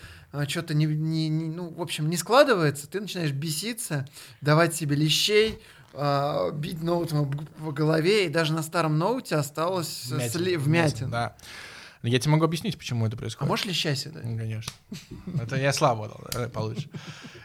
что-то 0.49 0.73
не, 0.73 0.85
не- 0.85 1.29
не- 1.29 1.45
ну, 1.47 1.69
в 1.69 1.81
общем, 1.81 2.09
не 2.09 2.17
складывается, 2.17 2.85
ты 2.87 2.99
начинаешь 2.99 3.31
беситься, 3.31 4.05
давать 4.41 4.75
себе 4.75 4.97
лещей, 4.97 5.59
а, 5.93 6.51
бить 6.51 6.83
ноутом 6.83 7.31
по 7.63 7.71
голове, 7.71 8.25
и 8.25 8.29
даже 8.29 8.51
на 8.51 8.61
старом 8.61 8.97
ноуте 8.97 9.35
осталось 9.37 10.07
Вмятин. 10.07 10.29
сли- 10.41 10.57
вмятин. 10.57 11.09
Да. 11.09 11.35
Я 12.05 12.19
тебе 12.19 12.31
могу 12.31 12.45
объяснить, 12.45 12.77
почему 12.77 13.05
это 13.05 13.15
А 13.15 13.19
происходит. 13.19 13.49
можешь 13.49 13.65
леща 13.65 13.95
себе 13.95 14.11
дать? 14.13 14.25
Ну, 14.25 14.37
Конечно. 14.37 14.73
Это 15.41 15.55
я 15.57 15.73
слабо 15.73 16.07
дал, 16.07 16.43
э, 16.43 16.49
получше. 16.49 16.87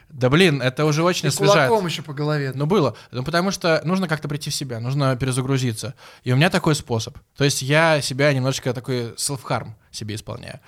Да 0.09 0.29
блин, 0.29 0.61
это 0.61 0.85
уже 0.85 1.03
очень 1.03 1.29
освежает. 1.29 1.69
кулаком 1.69 1.87
еще 1.87 2.01
по 2.01 2.13
голове. 2.13 2.51
Ну, 2.53 2.65
было. 2.65 2.95
Ну, 3.11 3.23
потому 3.23 3.51
что 3.51 3.81
нужно 3.85 4.07
как-то 4.07 4.27
прийти 4.27 4.49
в 4.49 4.53
себя, 4.55 4.79
нужно 4.79 5.15
перезагрузиться. 5.15 5.95
И 6.23 6.31
у 6.33 6.35
меня 6.35 6.49
такой 6.49 6.75
способ. 6.75 7.17
То 7.37 7.43
есть 7.43 7.61
я 7.61 8.01
себя 8.01 8.33
немножечко 8.33 8.73
такой 8.73 9.11
self-harm 9.13 9.69
себе 9.89 10.15
исполняю. 10.15 10.59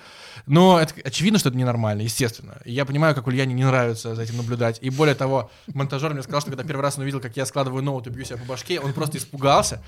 Но 0.46 0.80
это 0.80 0.94
очевидно, 1.04 1.38
что 1.38 1.50
это 1.50 1.58
ненормально, 1.58 2.02
естественно. 2.02 2.58
И 2.64 2.72
я 2.72 2.84
понимаю, 2.84 3.14
как 3.14 3.26
Ульяне 3.26 3.54
не 3.54 3.64
нравится 3.64 4.14
за 4.14 4.22
этим 4.22 4.36
наблюдать. 4.38 4.78
И 4.82 4.90
более 4.90 5.14
того, 5.14 5.50
монтажер 5.72 6.12
мне 6.12 6.22
сказал, 6.22 6.40
что 6.40 6.50
когда 6.50 6.64
первый 6.64 6.82
раз 6.82 6.96
он 6.96 7.02
увидел, 7.02 7.20
как 7.20 7.36
я 7.36 7.46
складываю 7.46 7.82
ноут 7.82 8.06
и 8.06 8.10
бью 8.10 8.24
себя 8.24 8.38
по 8.38 8.44
башке, 8.44 8.80
он 8.80 8.92
просто 8.92 9.18
испугался. 9.18 9.82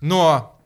Но 0.00 0.60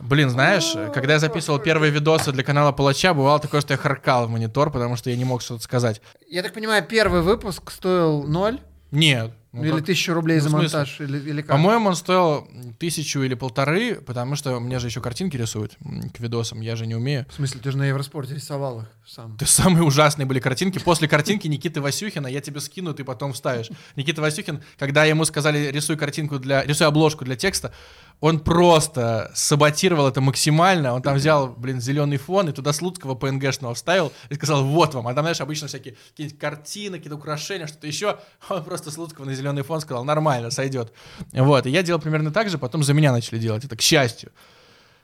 Блин, 0.00 0.30
знаешь, 0.30 0.72
когда 0.92 1.14
я 1.14 1.18
записывал 1.18 1.58
первые 1.58 1.90
видосы 1.90 2.32
для 2.32 2.42
канала 2.42 2.72
Палача, 2.72 3.14
бывало 3.14 3.38
такое, 3.38 3.60
что 3.60 3.74
я 3.74 3.78
харкал 3.78 4.26
в 4.26 4.30
монитор, 4.30 4.70
потому 4.70 4.96
что 4.96 5.10
я 5.10 5.16
не 5.16 5.24
мог 5.24 5.42
что-то 5.42 5.62
сказать. 5.62 6.00
Я 6.28 6.42
так 6.42 6.52
понимаю, 6.52 6.84
первый 6.84 7.22
выпуск 7.22 7.70
стоил 7.70 8.24
ноль? 8.24 8.60
Нет. 8.90 9.32
ну 9.52 9.64
или 9.64 9.72
как- 9.72 9.86
тысячу 9.86 10.14
рублей 10.14 10.36
ну, 10.36 10.42
за 10.44 10.50
монтаж? 10.50 11.00
Или, 11.00 11.18
или 11.18 11.42
как? 11.42 11.50
По-моему, 11.50 11.88
он 11.88 11.96
стоил 11.96 12.46
тысячу 12.78 13.22
или 13.22 13.34
полторы, 13.34 13.96
потому 13.96 14.36
что 14.36 14.60
мне 14.60 14.78
же 14.78 14.86
еще 14.86 15.00
картинки 15.00 15.36
рисуют 15.36 15.76
к 16.12 16.20
видосам, 16.20 16.60
я 16.60 16.76
же 16.76 16.86
не 16.86 16.94
умею. 16.94 17.26
В 17.28 17.34
смысле, 17.34 17.60
ты 17.60 17.72
же 17.72 17.76
на 17.76 17.84
Евроспорте 17.84 18.34
рисовал 18.34 18.82
их 18.82 18.86
сам. 19.06 19.34
Это 19.34 19.46
самые 19.46 19.82
ужасные 19.82 20.26
были 20.26 20.38
картинки. 20.38 20.78
После 20.78 21.08
картинки 21.08 21.48
Никиты 21.48 21.80
Васюхина 21.80 22.28
я 22.28 22.40
тебе 22.40 22.60
скину, 22.60 22.94
ты 22.94 23.02
потом 23.02 23.32
вставишь. 23.32 23.68
Никита 23.96 24.20
Васюхин, 24.20 24.62
когда 24.78 25.04
ему 25.04 25.24
сказали 25.24 25.70
рисуй 25.72 25.96
картинку 25.96 26.38
для, 26.38 26.64
рисуй 26.64 26.86
обложку 26.86 27.24
для 27.24 27.34
текста, 27.34 27.72
он 28.20 28.40
просто 28.40 29.30
саботировал 29.34 30.08
это 30.08 30.20
максимально. 30.20 30.94
Он 30.94 31.02
там 31.02 31.16
взял, 31.16 31.48
блин, 31.48 31.80
зеленый 31.80 32.16
фон 32.16 32.48
и 32.48 32.52
туда 32.52 32.72
Слуцкого 32.72 33.14
PNG-шного 33.14 33.74
вставил 33.74 34.12
и 34.30 34.34
сказал, 34.34 34.64
вот 34.64 34.94
вам. 34.94 35.08
А 35.08 35.14
там, 35.14 35.24
знаешь, 35.24 35.40
обычно 35.40 35.68
всякие 35.68 35.94
какие-нибудь 36.10 36.38
картины, 36.38 36.96
какие-то 36.96 37.16
украшения, 37.16 37.66
что-то 37.66 37.86
еще. 37.86 38.18
Он 38.48 38.64
просто 38.64 38.90
Слуцкого 38.90 39.26
на 39.26 39.34
зеленый 39.34 39.62
фон 39.62 39.80
сказал, 39.80 40.04
нормально, 40.04 40.50
сойдет. 40.50 40.92
Вот. 41.32 41.66
И 41.66 41.70
я 41.70 41.82
делал 41.82 42.00
примерно 42.00 42.30
так 42.30 42.48
же, 42.48 42.56
потом 42.56 42.82
за 42.82 42.94
меня 42.94 43.12
начали 43.12 43.38
делать 43.38 43.64
это, 43.64 43.76
к 43.76 43.82
счастью. 43.82 44.32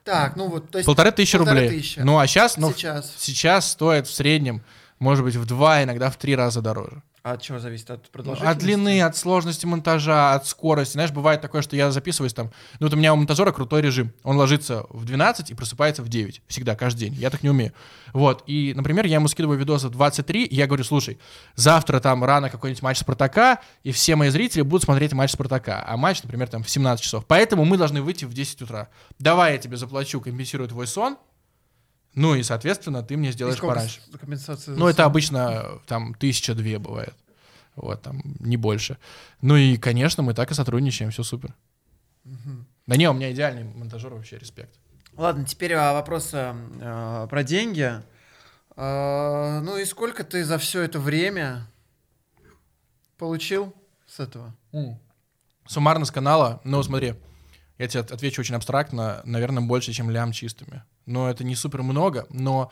Так, 0.04 0.36
ну 0.36 0.48
вот, 0.48 0.70
то 0.70 0.78
есть... 0.78 0.86
Полторы 0.86 1.12
тысячи 1.12 1.36
полторы 1.36 1.61
рублей. 1.61 1.78
тысячи. 1.78 1.98
Ну, 2.00 2.18
а 2.18 2.26
сейчас, 2.26 2.56
ну, 2.56 2.72
Сейчас. 2.72 3.12
сейчас 3.18 3.70
стоит 3.70 4.06
в 4.06 4.14
среднем, 4.14 4.62
может 4.98 5.24
быть, 5.24 5.36
в 5.36 5.44
два, 5.44 5.82
иногда 5.82 6.11
в 6.11 6.16
три 6.16 6.34
раза 6.34 6.62
дороже. 6.62 7.02
А 7.23 7.33
от 7.33 7.43
чего 7.43 7.59
зависит? 7.59 7.91
От 7.91 8.09
продолжительности? 8.11 8.57
От 8.57 8.62
длины, 8.62 9.03
от 9.03 9.16
сложности 9.16 9.66
монтажа, 9.66 10.33
от 10.33 10.47
скорости. 10.47 10.95
Знаешь, 10.95 11.11
бывает 11.11 11.43
такое, 11.43 11.61
что 11.61 11.77
я 11.77 11.91
записываюсь 11.91 12.33
там. 12.33 12.51
Ну, 12.79 12.87
вот 12.87 12.95
у 12.95 12.97
меня 12.97 13.12
у 13.12 13.16
монтажера 13.16 13.53
крутой 13.53 13.83
режим. 13.83 14.12
Он 14.23 14.39
ложится 14.39 14.87
в 14.89 15.05
12 15.05 15.51
и 15.51 15.55
просыпается 15.55 16.03
в 16.03 16.09
9. 16.09 16.43
Всегда, 16.47 16.75
каждый 16.75 17.01
день. 17.01 17.14
Я 17.14 17.29
так 17.29 17.43
не 17.43 17.51
умею. 17.51 17.73
Вот. 18.14 18.43
И, 18.47 18.73
например, 18.75 19.05
я 19.05 19.16
ему 19.16 19.29
скидываю 19.29 19.59
видосы 19.59 19.89
в 19.89 19.91
23, 19.91 20.45
и 20.45 20.55
я 20.55 20.66
говорю, 20.66 20.85
слушай, 20.85 21.18
завтра 21.57 22.01
там 22.01 22.25
рано 22.25 22.49
какой-нибудь 22.49 22.83
матч 22.83 22.99
Спартака, 22.99 23.61
и 23.83 23.93
все 23.93 24.16
мои 24.16 24.31
зрители 24.31 24.62
будут 24.62 24.85
смотреть 24.85 25.12
матч 25.12 25.33
Спартака. 25.33 25.85
А 25.87 25.99
матч, 25.99 26.23
например, 26.23 26.49
там 26.49 26.62
в 26.62 26.71
17 26.71 27.05
часов. 27.05 27.27
Поэтому 27.27 27.66
мы 27.66 27.77
должны 27.77 28.01
выйти 28.01 28.25
в 28.25 28.33
10 28.33 28.62
утра. 28.62 28.89
Давай 29.18 29.53
я 29.53 29.59
тебе 29.59 29.77
заплачу, 29.77 30.21
компенсирую 30.23 30.68
твой 30.68 30.87
сон. 30.87 31.18
Ну 32.14 32.34
и, 32.34 32.42
соответственно, 32.42 33.02
ты 33.02 33.16
мне 33.16 33.32
сделаешь 33.32 33.61
пораньше. 33.61 34.00
компенсация 34.18 34.74
Ну, 34.74 34.88
это 34.88 35.04
обычно 35.04 35.62
э, 35.64 35.78
там 35.86 36.14
тысяча 36.14 36.54
две 36.54 36.78
бывает. 36.78 37.14
Вот, 37.76 38.02
там, 38.02 38.20
не 38.40 38.56
больше. 38.56 38.98
Ну 39.40 39.56
и, 39.56 39.76
конечно, 39.76 40.22
мы 40.22 40.34
так 40.34 40.50
и 40.50 40.54
сотрудничаем, 40.54 41.11
все 41.11 41.22
супер. 41.22 41.54
Да 42.86 42.96
не, 42.96 43.08
у 43.08 43.12
меня 43.12 43.32
идеальный 43.32 43.64
монтажер, 43.64 44.12
вообще 44.12 44.38
респект. 44.38 44.74
Ладно, 45.16 45.44
теперь 45.44 45.74
а, 45.74 45.92
вопрос 45.92 46.30
а, 46.32 46.56
а, 46.80 47.26
про 47.26 47.44
деньги. 47.44 48.02
А, 48.76 49.61
ну 49.61 49.76
и 49.76 49.84
сколько 49.84 50.24
ты 50.24 50.44
за 50.44 50.58
все 50.58 50.82
это 50.82 50.98
время 50.98 51.66
получил 53.18 53.74
с 54.06 54.20
этого? 54.20 54.54
Суммарно 55.66 56.04
с 56.04 56.11
канала, 56.11 56.61
ну 56.64 56.82
смотри, 56.82 57.14
я 57.81 57.89
тебе 57.89 58.01
от- 58.01 58.12
отвечу 58.12 58.41
очень 58.43 58.55
абстрактно, 58.55 59.22
наверное, 59.24 59.62
больше, 59.62 59.93
чем 59.93 60.11
лям 60.11 60.33
чистыми. 60.33 60.83
Но 61.07 61.28
это 61.31 61.45
не 61.45 61.55
супер 61.57 61.83
много, 61.83 62.26
но 62.31 62.70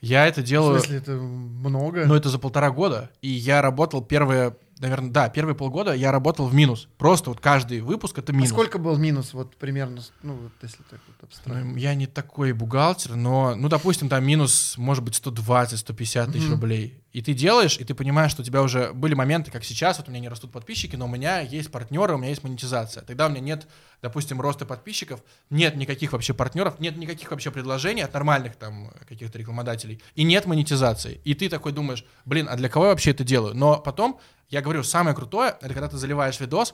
я 0.00 0.26
это 0.26 0.40
В 0.40 0.44
делаю... 0.44 0.78
смысле, 0.80 0.96
это 0.98 1.12
много? 1.12 2.06
Ну, 2.06 2.14
это 2.14 2.28
за 2.30 2.38
полтора 2.38 2.70
года. 2.70 3.10
И 3.20 3.28
я 3.28 3.60
работал 3.60 4.00
первые, 4.02 4.56
наверное, 4.78 5.10
да, 5.10 5.28
первые 5.28 5.54
полгода 5.54 5.92
я 5.92 6.12
работал 6.12 6.46
в 6.46 6.54
минус. 6.54 6.88
Просто 6.98 7.30
вот 7.30 7.40
каждый 7.40 7.80
выпуск 7.80 8.16
это 8.18 8.32
А 8.32 8.36
минус. 8.36 8.48
сколько 8.50 8.78
был 8.78 8.96
минус, 8.96 9.34
вот 9.34 9.54
примерно, 9.56 10.00
ну, 10.22 10.34
вот 10.34 10.52
если 10.62 10.82
так 10.88 11.00
вот 11.08 11.16
абстрактно? 11.28 11.64
Ну, 11.64 11.76
я 11.76 11.94
не 11.94 12.06
такой 12.06 12.52
бухгалтер, 12.52 13.16
но, 13.16 13.54
ну, 13.56 13.68
допустим, 13.68 14.08
там 14.08 14.24
минус, 14.24 14.76
может 14.78 15.04
быть, 15.04 15.14
120-150 15.14 16.32
тысяч 16.32 16.44
Мгм. 16.44 16.52
рублей. 16.52 17.00
И 17.18 17.20
ты 17.20 17.34
делаешь, 17.34 17.76
и 17.80 17.82
ты 17.84 17.96
понимаешь, 17.96 18.30
что 18.30 18.42
у 18.42 18.44
тебя 18.44 18.62
уже 18.62 18.92
были 18.92 19.12
моменты, 19.14 19.50
как 19.50 19.64
сейчас, 19.64 19.98
вот 19.98 20.06
у 20.06 20.12
меня 20.12 20.20
не 20.20 20.28
растут 20.28 20.52
подписчики, 20.52 20.94
но 20.94 21.06
у 21.06 21.08
меня 21.08 21.40
есть 21.40 21.68
партнеры, 21.68 22.14
у 22.14 22.16
меня 22.16 22.28
есть 22.28 22.44
монетизация. 22.44 23.02
Тогда 23.02 23.26
у 23.26 23.28
меня 23.28 23.40
нет, 23.40 23.66
допустим, 24.00 24.40
роста 24.40 24.64
подписчиков, 24.64 25.20
нет 25.50 25.74
никаких 25.74 26.12
вообще 26.12 26.32
партнеров, 26.32 26.78
нет 26.78 26.96
никаких 26.96 27.32
вообще 27.32 27.50
предложений 27.50 28.02
от 28.02 28.14
нормальных 28.14 28.54
там 28.54 28.92
каких-то 29.08 29.36
рекламодателей, 29.36 30.00
и 30.14 30.22
нет 30.22 30.46
монетизации. 30.46 31.20
И 31.24 31.34
ты 31.34 31.48
такой 31.48 31.72
думаешь, 31.72 32.04
блин, 32.24 32.46
а 32.48 32.54
для 32.54 32.68
кого 32.68 32.84
я 32.84 32.90
вообще 32.92 33.10
это 33.10 33.24
делаю? 33.24 33.52
Но 33.56 33.80
потом, 33.80 34.20
я 34.48 34.60
говорю, 34.60 34.84
самое 34.84 35.16
крутое, 35.16 35.56
это 35.60 35.74
когда 35.74 35.88
ты 35.88 35.96
заливаешь 35.96 36.38
видос, 36.38 36.72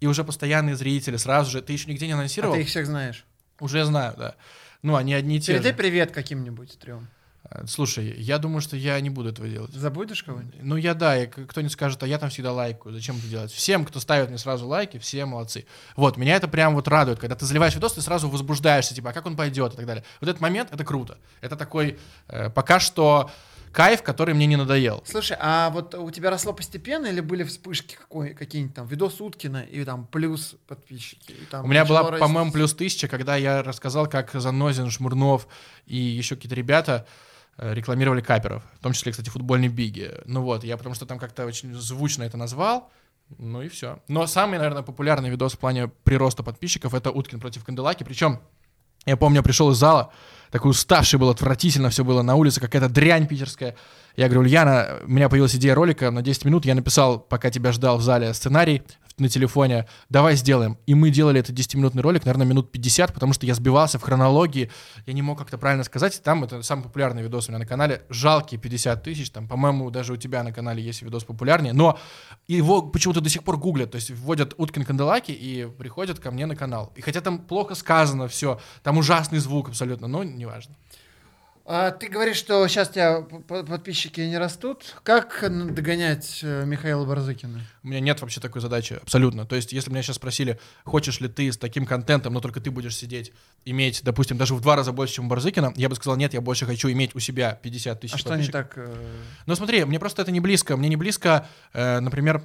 и 0.00 0.08
уже 0.08 0.24
постоянные 0.24 0.74
зрители 0.74 1.18
сразу 1.18 1.52
же, 1.52 1.62
ты 1.62 1.72
еще 1.72 1.88
нигде 1.88 2.06
не 2.06 2.14
А 2.14 2.16
анонсировал. 2.16 2.56
ты 2.56 2.62
их 2.62 2.66
всех 2.68 2.86
знаешь? 2.86 3.24
Уже 3.60 3.84
знаю, 3.84 4.14
да. 4.18 4.34
Ну, 4.82 4.96
они 4.96 5.14
одни 5.14 5.36
и 5.36 5.40
те 5.40 5.52
Передай 5.52 5.70
же. 5.70 5.78
привет 5.78 6.10
каким-нибудь 6.10 6.80
трем. 6.80 7.06
А, 7.54 7.66
Слушай, 7.66 8.14
я 8.18 8.38
думаю, 8.38 8.60
что 8.60 8.76
я 8.76 9.00
не 9.00 9.10
буду 9.10 9.28
этого 9.28 9.48
делать. 9.48 9.72
Забудешь 9.72 10.22
кого-нибудь? 10.22 10.56
Ну, 10.60 10.76
я 10.76 10.94
да, 10.94 11.22
и 11.22 11.26
кто-нибудь 11.26 11.72
скажет, 11.72 12.02
а 12.02 12.06
я 12.06 12.18
там 12.18 12.28
всегда 12.28 12.52
лайкаю, 12.52 12.94
зачем 12.94 13.16
это 13.16 13.28
делать? 13.28 13.52
Всем, 13.52 13.84
кто 13.84 14.00
ставит 14.00 14.28
мне 14.28 14.38
сразу 14.38 14.66
лайки, 14.66 14.98
все 14.98 15.24
молодцы. 15.24 15.66
Вот, 15.96 16.16
меня 16.16 16.34
это 16.34 16.48
прям 16.48 16.74
вот 16.74 16.88
радует, 16.88 17.20
когда 17.20 17.36
ты 17.36 17.46
заливаешь 17.46 17.74
видос, 17.74 17.92
ты 17.94 18.00
сразу 18.00 18.28
возбуждаешься, 18.28 18.94
типа, 18.94 19.10
а 19.10 19.12
как 19.12 19.26
он 19.26 19.36
пойдет 19.36 19.74
и 19.74 19.76
так 19.76 19.86
далее. 19.86 20.04
Вот 20.20 20.28
этот 20.28 20.40
момент, 20.40 20.72
это 20.72 20.84
круто. 20.84 21.18
Это 21.40 21.56
такой, 21.56 21.98
э, 22.28 22.50
пока 22.50 22.80
что 22.80 23.30
кайф, 23.70 24.02
который 24.02 24.34
мне 24.34 24.46
не 24.46 24.56
надоел. 24.56 25.02
Слушай, 25.06 25.36
а 25.40 25.70
вот 25.70 25.94
у 25.94 26.10
тебя 26.10 26.30
росло 26.30 26.52
постепенно 26.52 27.06
или 27.06 27.20
были 27.20 27.44
вспышки 27.44 27.94
какой, 27.94 28.34
какие-нибудь 28.34 28.74
там 28.74 28.86
видос 28.86 29.20
Уткина 29.20 29.62
и 29.62 29.84
там 29.84 30.06
плюс 30.06 30.56
подписчики? 30.66 31.32
и 31.32 31.44
там 31.50 31.64
У 31.64 31.68
меня 31.68 31.84
была, 31.84 32.04
по-моему, 32.04 32.50
плюс 32.50 32.74
тысяча, 32.74 33.06
когда 33.06 33.36
я 33.36 33.62
рассказал, 33.62 34.08
как 34.08 34.32
Занозин, 34.32 34.90
Шмурнов 34.90 35.46
и 35.86 35.96
еще 35.96 36.36
какие-то 36.36 36.54
ребята 36.54 37.06
э, 37.06 37.33
рекламировали 37.56 38.20
каперов, 38.20 38.62
в 38.78 38.82
том 38.82 38.92
числе, 38.92 39.12
кстати, 39.12 39.30
футбольный 39.30 39.68
биги. 39.68 40.12
Ну 40.24 40.42
вот, 40.42 40.64
я 40.64 40.76
потому 40.76 40.94
что 40.94 41.06
там 41.06 41.18
как-то 41.18 41.46
очень 41.46 41.74
звучно 41.74 42.24
это 42.24 42.36
назвал, 42.36 42.90
ну 43.38 43.62
и 43.62 43.68
все. 43.68 44.00
Но 44.08 44.26
самый, 44.26 44.58
наверное, 44.58 44.82
популярный 44.82 45.30
видос 45.30 45.54
в 45.54 45.58
плане 45.58 45.88
прироста 45.88 46.42
подписчиков— 46.42 46.94
это 46.94 47.10
Уткин 47.10 47.40
против 47.40 47.64
Канделаки, 47.64 48.04
причем 48.04 48.40
я 49.06 49.16
помню, 49.16 49.38
я 49.38 49.42
пришел 49.42 49.70
из 49.70 49.76
зала, 49.76 50.12
такой 50.50 50.70
уставший 50.70 51.18
был, 51.18 51.28
отвратительно 51.28 51.90
все 51.90 52.04
было 52.04 52.22
на 52.22 52.36
улице, 52.36 52.60
какая-то 52.60 52.88
дрянь 52.88 53.26
питерская. 53.26 53.76
Я 54.16 54.26
говорю, 54.26 54.42
Ульяна, 54.42 55.00
у 55.04 55.10
меня 55.10 55.28
появилась 55.28 55.54
идея 55.56 55.74
ролика 55.74 56.10
на 56.10 56.22
10 56.22 56.44
минут, 56.46 56.64
я 56.64 56.74
написал, 56.74 57.18
пока 57.18 57.50
тебя 57.50 57.72
ждал 57.72 57.98
в 57.98 58.02
зале, 58.02 58.32
сценарий 58.32 58.82
на 59.18 59.28
телефоне, 59.28 59.86
давай 60.08 60.36
сделаем. 60.36 60.78
И 60.86 60.94
мы 60.94 61.10
делали 61.10 61.40
этот 61.40 61.56
10-минутный 61.56 62.02
ролик, 62.02 62.24
наверное, 62.24 62.46
минут 62.46 62.72
50, 62.72 63.12
потому 63.12 63.32
что 63.32 63.46
я 63.46 63.54
сбивался 63.54 63.98
в 63.98 64.02
хронологии, 64.02 64.70
я 65.06 65.12
не 65.12 65.22
мог 65.22 65.38
как-то 65.38 65.58
правильно 65.58 65.84
сказать. 65.84 66.20
Там 66.22 66.44
это 66.44 66.62
самый 66.62 66.82
популярный 66.82 67.22
видос 67.22 67.48
у 67.48 67.52
меня 67.52 67.58
на 67.58 67.66
канале, 67.66 68.02
жалкие 68.08 68.60
50 68.60 69.02
тысяч, 69.02 69.30
там, 69.30 69.48
по-моему, 69.48 69.90
даже 69.90 70.12
у 70.12 70.16
тебя 70.16 70.42
на 70.42 70.52
канале 70.52 70.82
есть 70.82 71.02
видос 71.02 71.24
популярнее, 71.24 71.72
но 71.72 71.98
его 72.48 72.82
почему-то 72.82 73.20
до 73.20 73.28
сих 73.28 73.44
пор 73.44 73.56
гуглят, 73.56 73.92
то 73.92 73.96
есть 73.96 74.10
вводят 74.10 74.54
Уткин 74.56 74.84
Канделаки 74.84 75.32
и 75.32 75.66
приходят 75.66 76.18
ко 76.18 76.30
мне 76.30 76.46
на 76.46 76.56
канал. 76.56 76.92
И 76.96 77.00
хотя 77.00 77.20
там 77.20 77.38
плохо 77.38 77.74
сказано 77.74 78.28
все, 78.28 78.60
там 78.82 78.98
ужасный 78.98 79.38
звук 79.38 79.68
абсолютно, 79.68 80.08
но 80.08 80.24
неважно. 80.24 80.74
А 81.66 81.92
ты 81.92 82.08
говоришь, 82.08 82.36
что 82.36 82.66
сейчас 82.68 82.90
тебя 82.90 83.22
подписчики 83.22 84.20
не 84.20 84.36
растут. 84.36 84.96
Как 85.02 85.42
догонять 85.48 86.40
э, 86.42 86.64
Михаила 86.66 87.06
Барзыкина? 87.06 87.62
У 87.82 87.88
меня 87.88 88.00
нет 88.00 88.20
вообще 88.20 88.38
такой 88.40 88.60
задачи, 88.60 88.98
абсолютно. 89.00 89.46
То 89.46 89.56
есть, 89.56 89.72
если 89.72 89.90
меня 89.90 90.02
сейчас 90.02 90.16
спросили, 90.16 90.60
хочешь 90.84 91.20
ли 91.20 91.28
ты 91.28 91.50
с 91.50 91.56
таким 91.56 91.86
контентом, 91.86 92.34
но 92.34 92.40
только 92.40 92.60
ты 92.60 92.70
будешь 92.70 92.94
сидеть, 92.94 93.32
иметь, 93.64 94.02
допустим, 94.04 94.36
даже 94.36 94.54
в 94.54 94.60
два 94.60 94.76
раза 94.76 94.92
больше, 94.92 95.14
чем 95.14 95.24
у 95.24 95.28
Барзыкина, 95.28 95.72
я 95.76 95.88
бы 95.88 95.94
сказал, 95.94 96.16
нет, 96.16 96.34
я 96.34 96.42
больше 96.42 96.66
хочу 96.66 96.90
иметь 96.90 97.14
у 97.14 97.18
себя 97.18 97.58
50 97.62 97.98
тысяч 97.98 98.14
А 98.14 98.18
что 98.18 98.28
не 98.36 98.46
подписчиков. 98.46 98.74
так? 98.74 98.74
э, 98.76 98.96
Ну 99.46 99.54
смотри, 99.54 99.84
мне 99.84 99.98
просто 99.98 100.20
это 100.20 100.32
не 100.32 100.40
близко. 100.40 100.76
Мне 100.76 100.90
не 100.90 100.96
близко, 100.96 101.46
э, 101.72 102.00
например, 102.00 102.42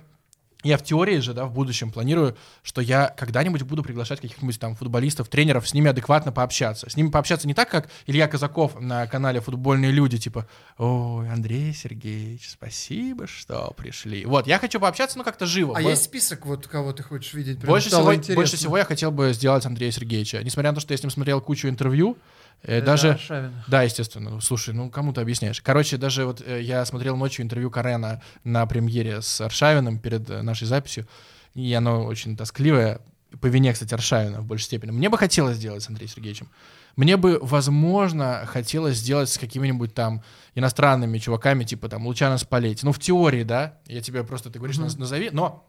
я 0.64 0.78
в 0.78 0.84
теории 0.84 1.20
же, 1.20 1.34
да, 1.34 1.46
в 1.46 1.54
будущем 1.54 1.90
планирую, 1.90 2.36
что 2.64 2.82
я 2.82 3.08
когда-нибудь 3.08 3.62
буду 3.64 3.82
приглашать 3.82 4.20
каких-нибудь 4.20 4.60
там 4.60 4.76
футболистов, 4.76 5.30
тренеров, 5.30 5.68
с 5.68 5.74
ними 5.74 5.90
адекватно 5.90 6.34
пообщаться. 6.34 6.90
С 6.90 6.98
ними 6.98 7.10
пообщаться 7.10 7.48
не 7.48 7.54
так, 7.54 7.70
как 7.70 7.90
Илья 8.08 8.28
Казаков 8.28 8.80
на 8.80 9.08
канале 9.08 9.40
«Футбольные 9.40 9.92
люди», 9.92 10.18
типа, 10.18 10.48
ой, 10.78 11.30
Андрей 11.30 11.74
Сергеевич, 11.74 12.50
спасибо, 12.50 13.26
что 13.26 13.74
пришли. 13.78 14.26
Вот, 14.26 14.48
я 14.48 14.60
хочу 14.60 14.82
пообщаться, 14.82 15.18
ну, 15.18 15.24
как-то 15.24 15.46
живо. 15.46 15.78
А 15.78 15.82
Бо- 15.82 15.90
есть 15.92 16.04
список, 16.04 16.46
вот 16.46 16.68
кого 16.68 16.92
ты 16.92 17.04
хочешь 17.04 17.34
видеть? 17.34 17.60
Прям 17.60 17.70
больше 17.70 17.88
всего, 17.88 18.14
интересно. 18.14 18.36
больше 18.36 18.58
всего 18.58 18.78
я 18.78 18.84
хотел 18.84 19.12
бы 19.12 19.32
сделать 19.34 19.66
Андрея 19.66 19.92
Сергеевича. 19.92 20.44
Несмотря 20.44 20.72
на 20.72 20.76
то, 20.76 20.82
что 20.82 20.94
я 20.94 20.98
с 20.98 21.04
ним 21.04 21.10
смотрел 21.10 21.40
кучу 21.40 21.70
интервью, 21.70 22.18
Это 22.64 22.86
даже... 22.86 23.10
Аршавина. 23.12 23.64
Да, 23.68 23.84
естественно. 23.84 24.32
Ну, 24.32 24.42
Слушай, 24.42 24.74
ну 24.74 24.90
кому 24.90 25.14
ты 25.14 25.22
объясняешь? 25.22 25.62
Короче, 25.62 25.98
даже 25.98 26.26
вот 26.26 26.42
э, 26.46 26.62
я 26.62 26.86
смотрел 26.86 27.16
ночью 27.16 27.46
интервью 27.46 27.72
Карена 27.72 28.22
на 28.44 28.66
премьере 28.66 29.22
с 29.22 29.40
Аршавиным 29.42 30.00
перед 30.00 30.30
э, 30.30 30.42
нашей 30.42 30.68
записью, 30.68 31.08
и 31.54 31.74
оно 31.74 32.04
очень 32.06 32.36
тоскливое, 32.36 33.02
по 33.42 33.46
вине, 33.48 33.74
кстати, 33.74 33.94
Аршавина 33.94 34.42
в 34.42 34.46
большей 34.46 34.66
степени. 34.66 34.92
Мне 34.92 35.10
бы 35.10 35.18
хотелось 35.18 35.58
сделать 35.58 35.84
с 35.84 35.90
Андреем 35.90 36.10
Сергеевичем. 36.10 36.50
Мне 36.96 37.16
бы, 37.16 37.40
возможно, 37.42 38.44
хотелось 38.46 38.98
сделать 38.98 39.30
с 39.30 39.38
какими-нибудь 39.38 39.94
там 39.94 40.24
иностранными 40.56 41.18
чуваками, 41.20 41.64
типа 41.64 41.88
там 41.88 42.06
Лучано 42.06 42.38
Спалетти. 42.38 42.86
Ну, 42.86 42.92
в 42.92 43.00
теории, 43.00 43.44
да, 43.44 43.78
я 43.86 44.02
тебе 44.02 44.24
просто, 44.24 44.50
ты 44.50 44.60
говоришь, 44.60 44.80
наз- 44.80 44.98
назови, 44.98 45.30
но 45.32 45.69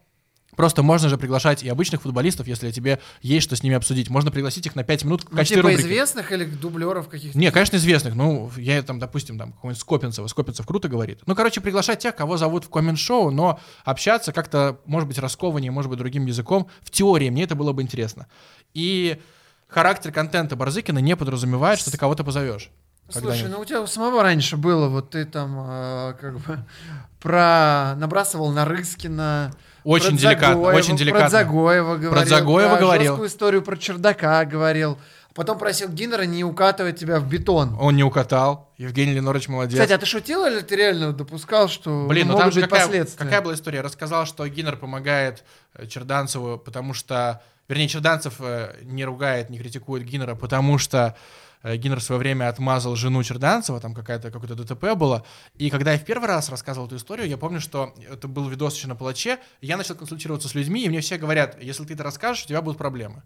Просто 0.55 0.83
можно 0.83 1.07
же 1.07 1.17
приглашать 1.17 1.63
и 1.63 1.69
обычных 1.69 2.01
футболистов, 2.01 2.45
если 2.47 2.71
тебе 2.71 2.99
есть 3.21 3.45
что 3.45 3.55
с 3.55 3.63
ними 3.63 3.75
обсудить. 3.75 4.09
Можно 4.09 4.31
пригласить 4.31 4.65
их 4.65 4.75
на 4.75 4.83
5 4.83 5.05
минут 5.05 5.21
в 5.23 5.31
Ну, 5.31 5.37
качестве 5.37 5.57
типа 5.57 5.69
рубрики. 5.69 5.85
известных 5.87 6.31
или 6.31 6.45
дублеров 6.45 7.07
каких-то? 7.07 7.37
Не, 7.37 7.51
конечно, 7.51 7.77
известных. 7.77 8.15
Ну, 8.15 8.51
я 8.57 8.81
там, 8.83 8.99
допустим, 8.99 9.37
там 9.37 9.53
какого-нибудь 9.53 9.81
Скопинцева. 9.81 10.27
Скопинцев 10.27 10.65
круто 10.65 10.89
говорит. 10.89 11.19
Ну, 11.25 11.35
короче, 11.35 11.61
приглашать 11.61 11.99
тех, 11.99 12.15
кого 12.15 12.37
зовут 12.37 12.65
в 12.65 12.69
коммент-шоу, 12.69 13.31
но 13.31 13.59
общаться 13.85 14.33
как-то, 14.33 14.79
может 14.85 15.07
быть, 15.07 15.17
раскованнее, 15.19 15.71
может 15.71 15.89
быть, 15.89 15.99
другим 15.99 16.25
языком. 16.25 16.67
В 16.81 16.91
теории 16.91 17.29
мне 17.29 17.43
это 17.43 17.55
было 17.55 17.71
бы 17.71 17.81
интересно. 17.81 18.27
И 18.73 19.21
характер 19.67 20.11
контента 20.11 20.55
Барзыкина 20.57 20.99
не 20.99 21.15
подразумевает, 21.15 21.79
что 21.79 21.91
ты 21.91 21.97
кого-то 21.97 22.23
позовешь. 22.23 22.69
Слушай, 23.09 23.49
ну 23.49 23.59
у 23.59 23.65
тебя 23.65 23.81
у 23.81 23.87
самого 23.87 24.23
раньше 24.23 24.55
было, 24.55 24.87
вот 24.87 25.09
ты 25.09 25.25
там 25.25 25.57
э, 25.59 26.13
как 26.19 26.39
бы 26.39 26.59
про 27.19 27.95
набрасывал 27.97 28.51
на 28.51 28.65
Рыскина. 28.65 29.53
Очень 29.83 30.09
про 30.09 30.17
деликатно, 30.17 30.47
Дзагоева, 30.47 30.77
очень 30.77 30.97
деликатно. 30.97 31.29
Про 31.29 31.29
Загоева 31.29 31.97
говорил. 31.97 32.25
Дзагоева 32.25 32.69
про 32.69 32.79
говорил. 32.79 33.07
жесткую 33.07 33.29
историю 33.29 33.61
про 33.61 33.77
чердака 33.77 34.45
говорил. 34.45 34.97
Потом 35.33 35.57
просил 35.57 35.87
Гиннера 35.87 36.23
не 36.23 36.43
укатывать 36.43 36.99
тебя 36.99 37.19
в 37.19 37.27
бетон. 37.27 37.77
Он 37.79 37.95
не 37.95 38.03
укатал. 38.03 38.69
Евгений 38.77 39.13
Ленорович 39.13 39.47
молодец. 39.47 39.79
Кстати, 39.79 39.93
а 39.93 39.97
ты 39.97 40.05
шутил 40.05 40.45
или 40.45 40.59
ты 40.59 40.75
реально 40.75 41.13
допускал, 41.13 41.69
что 41.69 42.05
Блин, 42.09 42.27
ну 42.27 42.33
могут 42.33 42.43
там 42.43 42.51
же 42.51 42.59
быть 42.59 42.69
какая, 42.69 42.85
последствия? 42.85 43.23
какая 43.23 43.41
была 43.41 43.53
история? 43.53 43.81
Рассказал, 43.81 44.25
что 44.25 44.45
Гиннер 44.45 44.75
помогает 44.75 45.43
э, 45.73 45.87
Черданцеву, 45.87 46.57
потому 46.57 46.93
что 46.93 47.41
Вернее, 47.71 47.87
Черданцев 47.87 48.33
э, 48.39 48.75
не 48.81 49.05
ругает, 49.05 49.49
не 49.49 49.57
критикует 49.57 50.03
Гиннера, 50.03 50.35
потому 50.35 50.77
что 50.77 51.15
Гиннер 51.63 51.99
в 51.99 52.03
свое 52.03 52.19
время 52.19 52.49
отмазал 52.49 52.95
жену 52.95 53.23
Черданцева, 53.23 53.79
там 53.79 53.93
какая-то, 53.93 54.31
какое-то 54.31 54.55
ДТП 54.55 54.95
было. 54.95 55.23
И 55.55 55.69
когда 55.69 55.93
я 55.93 55.99
в 55.99 56.05
первый 56.05 56.27
раз 56.27 56.49
рассказывал 56.49 56.87
эту 56.87 56.95
историю, 56.95 57.27
я 57.27 57.37
помню, 57.37 57.61
что 57.61 57.93
это 58.09 58.27
был 58.27 58.47
видос 58.49 58.75
еще 58.75 58.87
на 58.87 58.95
палаче, 58.95 59.39
я 59.61 59.77
начал 59.77 59.95
консультироваться 59.95 60.47
с 60.47 60.55
людьми, 60.55 60.83
и 60.83 60.89
мне 60.89 61.01
все 61.01 61.17
говорят, 61.17 61.61
если 61.61 61.83
ты 61.85 61.93
это 61.93 62.03
расскажешь, 62.03 62.45
у 62.45 62.47
тебя 62.47 62.61
будут 62.61 62.77
проблемы. 62.77 63.23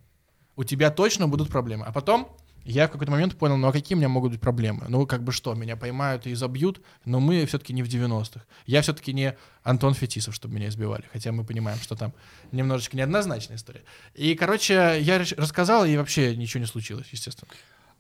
У 0.55 0.63
тебя 0.63 0.91
точно 0.91 1.27
будут 1.27 1.49
проблемы. 1.49 1.85
А 1.85 1.91
потом 1.91 2.35
я 2.65 2.87
в 2.87 2.91
какой-то 2.91 3.11
момент 3.11 3.37
понял, 3.37 3.57
ну 3.57 3.67
а 3.67 3.71
какие 3.71 3.95
у 3.95 3.99
меня 3.99 4.09
могут 4.09 4.31
быть 4.31 4.41
проблемы? 4.41 4.85
Ну 4.89 5.05
как 5.05 5.23
бы 5.23 5.31
что, 5.31 5.53
меня 5.53 5.77
поймают 5.77 6.25
и 6.25 6.33
забьют, 6.33 6.81
но 7.05 7.19
мы 7.19 7.45
все-таки 7.45 7.73
не 7.73 7.83
в 7.83 7.87
90-х. 7.87 8.43
Я 8.65 8.81
все-таки 8.81 9.13
не 9.13 9.37
Антон 9.61 9.93
Фетисов, 9.93 10.33
чтобы 10.33 10.55
меня 10.55 10.69
избивали, 10.69 11.03
хотя 11.13 11.31
мы 11.31 11.43
понимаем, 11.43 11.77
что 11.79 11.95
там 11.95 12.11
немножечко 12.51 12.97
неоднозначная 12.97 13.57
история. 13.57 13.83
И, 14.15 14.33
короче, 14.33 14.97
я 14.99 15.23
рассказал, 15.37 15.85
и 15.85 15.95
вообще 15.95 16.35
ничего 16.35 16.59
не 16.59 16.65
случилось, 16.65 17.07
естественно. 17.11 17.51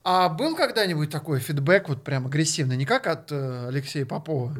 А 0.07 0.29
был 0.29 0.55
когда-нибудь 0.55 1.09
такой 1.09 1.39
фидбэк 1.39 1.89
вот 1.89 2.03
прям 2.03 2.27
агрессивный, 2.27 2.77
не 2.77 2.85
как 2.85 3.07
от 3.07 3.31
э, 3.31 3.67
Алексея 3.69 4.05
Попова? 4.05 4.55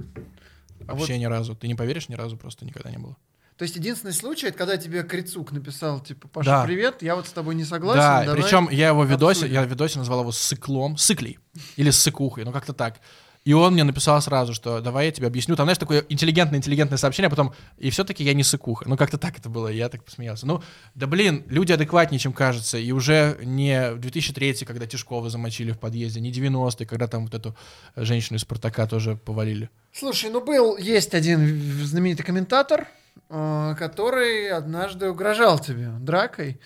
А 0.88 0.96
Вообще 0.96 1.14
вот- 1.14 1.20
ни 1.20 1.26
разу. 1.26 1.56
Ты 1.56 1.68
не 1.68 1.76
поверишь, 1.76 2.10
ни 2.10 2.16
разу 2.16 2.36
просто 2.36 2.66
никогда 2.66 2.90
не 2.90 2.98
было. 2.98 3.16
То 3.56 3.64
есть 3.64 3.76
единственный 3.76 4.12
случай, 4.12 4.48
это 4.48 4.58
когда 4.58 4.76
тебе 4.76 5.04
Крицук 5.04 5.52
написал, 5.52 6.00
типа, 6.02 6.28
Паша, 6.28 6.50
Да. 6.50 6.66
привет, 6.66 7.04
я 7.04 7.16
вот 7.16 7.28
с 7.28 7.32
тобой 7.32 7.54
не 7.54 7.64
согласен. 7.64 8.28
да, 8.28 8.34
причем 8.34 8.70
я 8.72 8.88
его 8.88 9.06
видосе, 9.06 9.42
обсудим». 9.42 9.54
я 9.54 9.64
в 9.64 9.70
видосе 9.70 10.00
назвал 10.00 10.22
его 10.22 10.32
сыклом, 10.32 10.98
сыклей, 10.98 11.38
или 11.78 11.92
сыкухой, 11.92 12.44
ну 12.44 12.52
как-то 12.52 12.74
так. 12.74 13.00
И 13.46 13.54
он 13.54 13.74
мне 13.74 13.84
написал 13.84 14.20
сразу, 14.24 14.56
что 14.56 14.82
давай 14.82 15.06
я 15.06 15.12
тебе 15.12 15.28
объясню. 15.28 15.56
Там, 15.56 15.68
знаешь, 15.68 15.78
такое 15.78 16.04
интеллигентное-интеллигентное 16.10 16.98
сообщение, 16.98 17.28
а 17.28 17.30
потом, 17.30 17.54
и 17.78 17.92
все-таки 17.92 18.24
я 18.24 18.34
не 18.34 18.44
сыкуха. 18.44 18.90
Ну, 18.90 18.98
как-то 18.98 19.20
так 19.20 19.38
это 19.38 19.50
было, 19.50 19.68
я 19.68 19.88
так 19.88 20.04
посмеялся. 20.04 20.48
Ну, 20.48 20.64
да 20.96 21.06
блин, 21.06 21.44
люди 21.48 21.72
адекватнее, 21.72 22.18
чем 22.18 22.34
кажется. 22.34 22.80
И 22.80 22.92
уже 22.92 23.38
не 23.44 23.92
в 23.92 24.00
2003 24.00 24.66
когда 24.66 24.88
Тишкова 24.88 25.30
замочили 25.30 25.72
в 25.72 25.80
подъезде, 25.80 26.22
не 26.22 26.32
90-е, 26.32 26.88
когда 26.88 27.08
там 27.08 27.26
вот 27.26 27.36
эту 27.36 27.56
женщину 27.96 28.38
из 28.38 28.42
Спартака 28.42 28.88
тоже 28.88 29.16
повалили. 29.16 29.70
Слушай, 29.94 30.32
ну 30.32 30.44
был, 30.44 30.76
есть 30.78 31.14
один 31.14 31.62
знаменитый 31.84 32.26
комментатор, 32.26 32.88
э, 33.30 33.76
который 33.78 34.50
однажды 34.50 35.08
угрожал 35.08 35.60
тебе 35.60 35.90
дракой. 36.00 36.60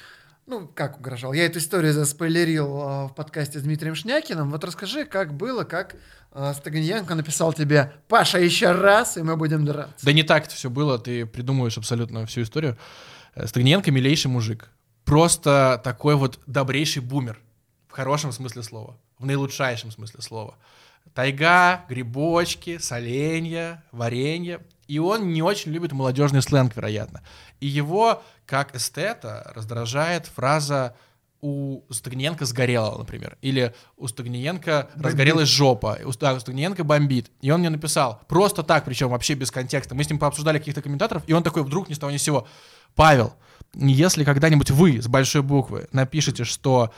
Ну, 0.49 0.67
как 0.67 0.97
угрожал? 0.97 1.33
Я 1.33 1.45
эту 1.45 1.59
историю 1.59 1.93
заспойлерил 1.93 2.65
э, 2.65 3.05
в 3.05 3.13
подкасте 3.15 3.59
с 3.59 3.61
Дмитрием 3.61 3.93
Шнякиным. 3.93 4.49
Вот 4.49 4.63
расскажи, 4.63 5.05
как 5.05 5.33
было, 5.33 5.63
как 5.63 5.95
Стаганьянко 6.31 7.15
написал 7.15 7.53
тебе 7.53 7.93
«Паша, 8.07 8.39
еще 8.39 8.71
раз, 8.71 9.17
и 9.17 9.23
мы 9.23 9.35
будем 9.35 9.65
драться». 9.65 10.05
Да 10.05 10.13
не 10.13 10.23
так 10.23 10.45
это 10.45 10.55
все 10.55 10.69
было, 10.69 10.99
ты 10.99 11.25
придумываешь 11.25 11.77
абсолютно 11.77 12.25
всю 12.25 12.43
историю. 12.43 12.77
Э, 13.35 13.47
Стагниенко 13.47 13.91
милейший 13.91 14.29
мужик. 14.29 14.69
Просто 15.05 15.81
такой 15.83 16.15
вот 16.15 16.39
добрейший 16.45 17.01
бумер. 17.01 17.39
В 17.87 17.93
хорошем 17.93 18.31
смысле 18.31 18.61
слова. 18.61 18.97
В 19.17 19.25
наилучшайшем 19.25 19.91
смысле 19.91 20.21
слова. 20.21 20.55
Тайга, 21.15 21.85
грибочки, 21.89 22.77
соленья, 22.77 23.83
варенье. 23.91 24.61
И 24.87 24.99
он 24.99 25.33
не 25.33 25.41
очень 25.41 25.71
любит 25.71 25.91
молодежный 25.91 26.41
сленг, 26.41 26.75
вероятно. 26.75 27.23
И 27.59 27.67
его, 27.67 28.21
как 28.45 28.75
эстета, 28.75 29.51
раздражает 29.55 30.27
фраза 30.27 30.95
у 31.41 31.81
Стагниенко 31.89 32.45
сгорела, 32.45 32.97
например. 32.97 33.37
Или 33.41 33.73
у 33.97 34.07
Стагниенко 34.07 34.89
разгорелась 34.95 35.47
жопа. 35.49 35.97
У, 36.05 36.11
да, 36.11 36.33
у 36.33 36.39
Стагниенко 36.39 36.83
бомбит. 36.83 37.31
И 37.41 37.49
он 37.51 37.61
мне 37.61 37.69
написал, 37.69 38.21
просто 38.27 38.63
так, 38.63 38.85
причем 38.85 39.09
вообще 39.09 39.35
без 39.35 39.51
контекста. 39.51 39.95
Мы 39.95 40.03
с 40.03 40.09
ним 40.09 40.19
пообсуждали 40.19 40.59
каких-то 40.59 40.81
комментаторов, 40.81 41.23
и 41.27 41.33
он 41.33 41.43
такой 41.43 41.63
вдруг 41.63 41.89
ни 41.89 41.93
с 41.93 41.99
того 41.99 42.11
ни 42.11 42.17
с 42.17 42.23
сего. 42.23 42.47
Павел, 42.95 43.33
если 43.73 44.23
когда-нибудь 44.23 44.71
вы 44.71 45.01
с 45.01 45.07
большой 45.07 45.41
буквы 45.41 45.87
напишите, 45.91 46.43
что 46.43 46.91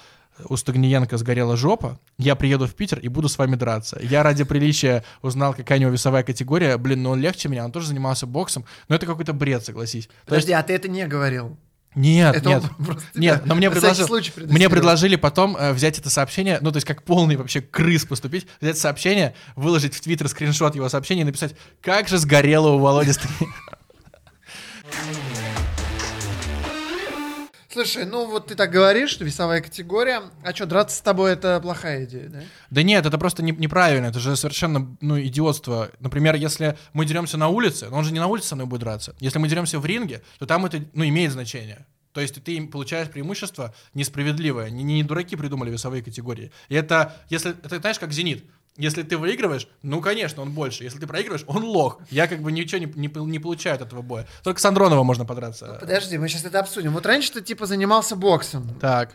у 0.45 0.55
Стагниенко 0.55 1.17
сгорела 1.17 1.55
жопа, 1.57 1.99
я 2.17 2.35
приеду 2.35 2.65
в 2.65 2.73
Питер 2.73 2.99
и 2.99 3.09
буду 3.09 3.29
с 3.29 3.37
вами 3.37 3.55
драться. 3.55 3.99
Я 4.01 4.23
ради 4.23 4.43
приличия 4.43 5.03
узнал, 5.21 5.53
какая 5.53 5.77
у 5.77 5.81
него 5.81 5.91
весовая 5.91 6.23
категория. 6.23 6.77
Блин, 6.77 7.03
ну 7.03 7.11
он 7.11 7.19
легче 7.19 7.49
меня, 7.49 7.65
он 7.65 7.71
тоже 7.71 7.87
занимался 7.87 8.25
боксом. 8.25 8.65
Но 8.87 8.95
это 8.95 9.05
какой-то 9.05 9.33
бред, 9.33 9.63
согласись. 9.65 10.05
То 10.07 10.11
есть- 10.35 10.47
Подожди, 10.47 10.53
а 10.53 10.63
ты 10.63 10.73
это 10.73 10.87
не 10.87 11.05
говорил? 11.05 11.57
Нет, 11.95 12.35
Это 12.35 12.49
нет, 12.49 12.63
нет, 13.15 13.45
но 13.45 13.55
мне 13.55 13.69
предложил, 13.69 14.07
мне 14.37 14.69
предложили 14.69 15.15
потом 15.15 15.57
э, 15.57 15.73
взять 15.73 15.99
это 15.99 16.09
сообщение, 16.09 16.59
ну 16.61 16.71
то 16.71 16.77
есть 16.77 16.87
как 16.87 17.03
полный 17.03 17.35
вообще 17.35 17.61
крыс 17.61 18.05
поступить, 18.05 18.47
взять 18.61 18.77
сообщение, 18.77 19.35
выложить 19.55 19.93
в 19.93 20.01
Твиттер 20.01 20.27
скриншот 20.29 20.75
его 20.75 20.87
сообщения 20.89 21.21
и 21.21 21.25
написать, 21.25 21.55
как 21.81 22.07
же 22.07 22.17
сгорело 22.17 22.69
у 22.69 22.79
Володи 22.79 23.11
Стагниенко». 23.11 23.77
Слушай, 27.72 28.05
ну 28.05 28.26
вот 28.30 28.47
ты 28.47 28.55
так 28.55 28.69
говоришь, 28.69 29.11
что 29.11 29.24
весовая 29.24 29.61
категория. 29.61 30.24
А 30.43 30.53
что, 30.53 30.65
драться 30.65 30.97
с 30.97 31.01
тобой 31.01 31.32
это 31.32 31.59
плохая 31.61 32.03
идея, 32.05 32.28
да? 32.28 32.41
Да 32.69 32.84
нет, 32.84 33.05
это 33.05 33.17
просто 33.17 33.43
не- 33.43 33.53
неправильно, 33.53 34.07
это 34.07 34.19
же 34.19 34.36
совершенно, 34.36 34.95
ну, 34.99 35.19
идиотство. 35.22 35.89
Например, 35.99 36.36
если 36.36 36.78
мы 36.93 37.05
деремся 37.05 37.38
на 37.38 37.47
улице, 37.47 37.88
но 37.89 37.97
он 37.97 38.03
же 38.03 38.11
не 38.11 38.19
на 38.19 38.28
улице 38.28 38.49
со 38.49 38.55
мной 38.55 38.67
будет 38.67 38.82
драться. 38.82 39.15
Если 39.19 39.39
мы 39.39 39.47
деремся 39.47 39.80
в 39.80 39.86
ринге, 39.86 40.22
то 40.39 40.45
там 40.45 40.65
это, 40.65 40.84
ну, 40.93 41.05
имеет 41.05 41.32
значение. 41.32 41.86
То 42.11 42.19
есть 42.19 42.43
ты 42.43 42.67
получаешь 42.67 43.09
преимущество 43.09 43.74
несправедливое. 43.93 44.69
Не, 44.69 44.84
не 44.84 45.03
дураки 45.03 45.38
придумали 45.38 45.72
весовые 45.72 46.03
категории. 46.03 46.51
И 46.67 46.76
это, 46.76 47.15
если, 47.30 47.51
это 47.51 47.80
знаешь, 47.80 47.99
как 47.99 48.11
«Зенит». 48.11 48.43
Если 48.82 49.03
ты 49.03 49.15
выигрываешь, 49.15 49.67
ну, 49.84 50.01
конечно, 50.01 50.41
он 50.41 50.51
больше. 50.51 50.84
Если 50.84 50.97
ты 50.97 51.05
проигрываешь, 51.05 51.43
он 51.45 51.63
лох. 51.63 51.99
Я 52.09 52.27
как 52.27 52.41
бы 52.41 52.51
ничего 52.51 52.79
не, 52.79 52.91
не, 52.95 53.07
не 53.07 53.39
получаю 53.39 53.75
от 53.75 53.82
этого 53.82 54.01
боя. 54.01 54.27
Только 54.43 54.59
с 54.59 54.65
Андронова 54.65 55.03
можно 55.03 55.23
подраться. 55.23 55.77
Подожди, 55.79 56.17
мы 56.17 56.27
сейчас 56.27 56.45
это 56.45 56.59
обсудим. 56.59 56.93
Вот 56.93 57.05
раньше 57.05 57.32
ты 57.32 57.41
типа 57.41 57.67
занимался 57.67 58.15
боксом. 58.15 58.67
Так. 58.79 59.13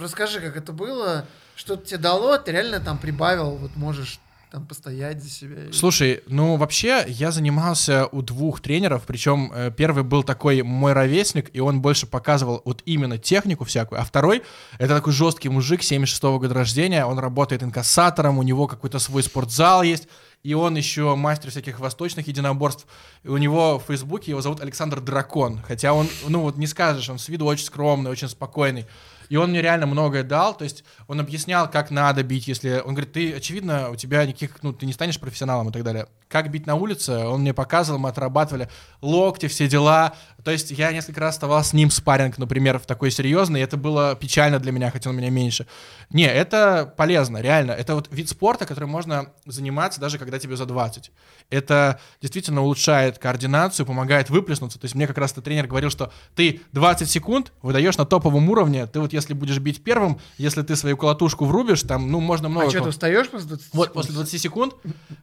Расскажи, 0.00 0.40
как 0.40 0.56
это 0.56 0.72
было, 0.72 1.26
что 1.54 1.76
тебе 1.76 1.98
дало, 1.98 2.38
ты 2.38 2.50
реально 2.50 2.80
там 2.80 2.98
прибавил, 2.98 3.50
вот 3.56 3.76
можешь 3.76 4.18
там 4.50 4.66
постоять 4.66 5.22
за 5.22 5.28
себя. 5.28 5.72
Слушай, 5.72 6.22
ну 6.26 6.56
вообще 6.56 7.04
я 7.06 7.30
занимался 7.30 8.06
у 8.06 8.22
двух 8.22 8.60
тренеров, 8.60 9.02
причем 9.06 9.52
э, 9.54 9.70
первый 9.76 10.04
был 10.04 10.22
такой 10.22 10.62
мой 10.62 10.92
ровесник, 10.92 11.50
и 11.52 11.60
он 11.60 11.82
больше 11.82 12.06
показывал 12.06 12.62
вот 12.64 12.82
именно 12.86 13.18
технику 13.18 13.64
всякую, 13.64 14.00
а 14.00 14.04
второй 14.04 14.42
это 14.78 14.94
такой 14.94 15.12
жесткий 15.12 15.48
мужик 15.48 15.82
76 15.82 16.22
года 16.22 16.54
рождения, 16.54 17.04
он 17.04 17.18
работает 17.18 17.62
инкассатором, 17.62 18.38
у 18.38 18.42
него 18.42 18.66
какой-то 18.66 18.98
свой 18.98 19.22
спортзал 19.22 19.82
есть, 19.82 20.08
и 20.42 20.54
он 20.54 20.76
еще 20.76 21.14
мастер 21.14 21.50
всяких 21.50 21.80
восточных 21.80 22.28
единоборств. 22.28 22.86
И 23.24 23.28
у 23.28 23.36
него 23.36 23.78
в 23.78 23.88
Фейсбуке 23.88 24.30
его 24.30 24.40
зовут 24.40 24.60
Александр 24.60 25.00
Дракон, 25.00 25.60
хотя 25.66 25.92
он, 25.92 26.08
ну 26.28 26.40
вот 26.40 26.56
не 26.56 26.66
скажешь, 26.66 27.10
он 27.10 27.18
с 27.18 27.28
виду 27.28 27.44
очень 27.44 27.66
скромный, 27.66 28.10
очень 28.10 28.28
спокойный. 28.28 28.86
И 29.28 29.36
он 29.36 29.50
мне 29.50 29.62
реально 29.62 29.86
многое 29.86 30.22
дал, 30.22 30.56
то 30.56 30.64
есть 30.64 30.84
он 31.06 31.20
объяснял, 31.20 31.70
как 31.70 31.90
надо 31.90 32.22
бить, 32.22 32.48
если... 32.48 32.82
Он 32.84 32.94
говорит, 32.94 33.12
ты, 33.12 33.32
очевидно, 33.32 33.90
у 33.90 33.96
тебя 33.96 34.24
никаких, 34.24 34.62
ну, 34.62 34.72
ты 34.72 34.86
не 34.86 34.92
станешь 34.92 35.20
профессионалом 35.20 35.68
и 35.68 35.72
так 35.72 35.84
далее. 35.84 36.06
Как 36.28 36.50
бить 36.50 36.66
на 36.66 36.74
улице, 36.74 37.12
он 37.26 37.40
мне 37.40 37.54
показывал, 37.54 37.98
мы 37.98 38.10
отрабатывали 38.10 38.68
локти, 39.00 39.48
все 39.48 39.66
дела. 39.66 40.14
То 40.44 40.50
есть 40.50 40.70
я 40.70 40.92
несколько 40.92 41.20
раз 41.20 41.34
вставал 41.34 41.64
с 41.64 41.72
ним 41.72 41.90
спарринг, 41.90 42.36
например, 42.38 42.78
в 42.78 42.86
такой 42.86 43.10
серьезный, 43.10 43.60
и 43.60 43.62
это 43.62 43.76
было 43.76 44.14
печально 44.14 44.58
для 44.58 44.72
меня, 44.72 44.90
хотя 44.90 45.10
он 45.10 45.16
меня 45.16 45.30
меньше. 45.30 45.66
Не, 46.10 46.26
это 46.26 46.92
полезно, 46.96 47.38
реально. 47.38 47.72
Это 47.72 47.94
вот 47.94 48.08
вид 48.10 48.28
спорта, 48.28 48.66
который 48.66 48.88
можно 48.88 49.32
заниматься 49.46 50.00
даже 50.00 50.18
когда 50.18 50.38
тебе 50.38 50.56
за 50.56 50.66
20. 50.66 51.10
Это 51.50 52.00
действительно 52.20 52.62
улучшает 52.62 53.18
координацию, 53.18 53.86
помогает 53.86 54.28
выплеснуться. 54.28 54.78
То 54.78 54.84
есть 54.84 54.94
мне 54.94 55.06
как 55.06 55.18
раз-то 55.18 55.40
тренер 55.40 55.66
говорил, 55.66 55.90
что 55.90 56.12
ты 56.34 56.60
20 56.72 57.08
секунд 57.08 57.52
выдаешь 57.62 57.96
на 57.96 58.04
топовом 58.04 58.48
уровне, 58.50 58.86
ты 58.86 59.00
вот 59.00 59.12
если 59.18 59.34
будешь 59.34 59.58
бить 59.58 59.82
первым, 59.82 60.18
если 60.38 60.62
ты 60.62 60.76
свою 60.76 60.96
колотушку 60.96 61.44
врубишь, 61.44 61.82
там, 61.82 62.10
ну, 62.10 62.20
можно 62.20 62.48
много... 62.48 62.66
А 62.66 62.70
что, 62.70 62.82
ты 62.82 62.88
устаешь 62.88 63.28
после 63.28 63.48
20 63.48 63.74
вот 63.74 63.88
секунд? 63.88 63.92
после 63.94 64.14
20 64.14 64.40
секунд, 64.40 64.74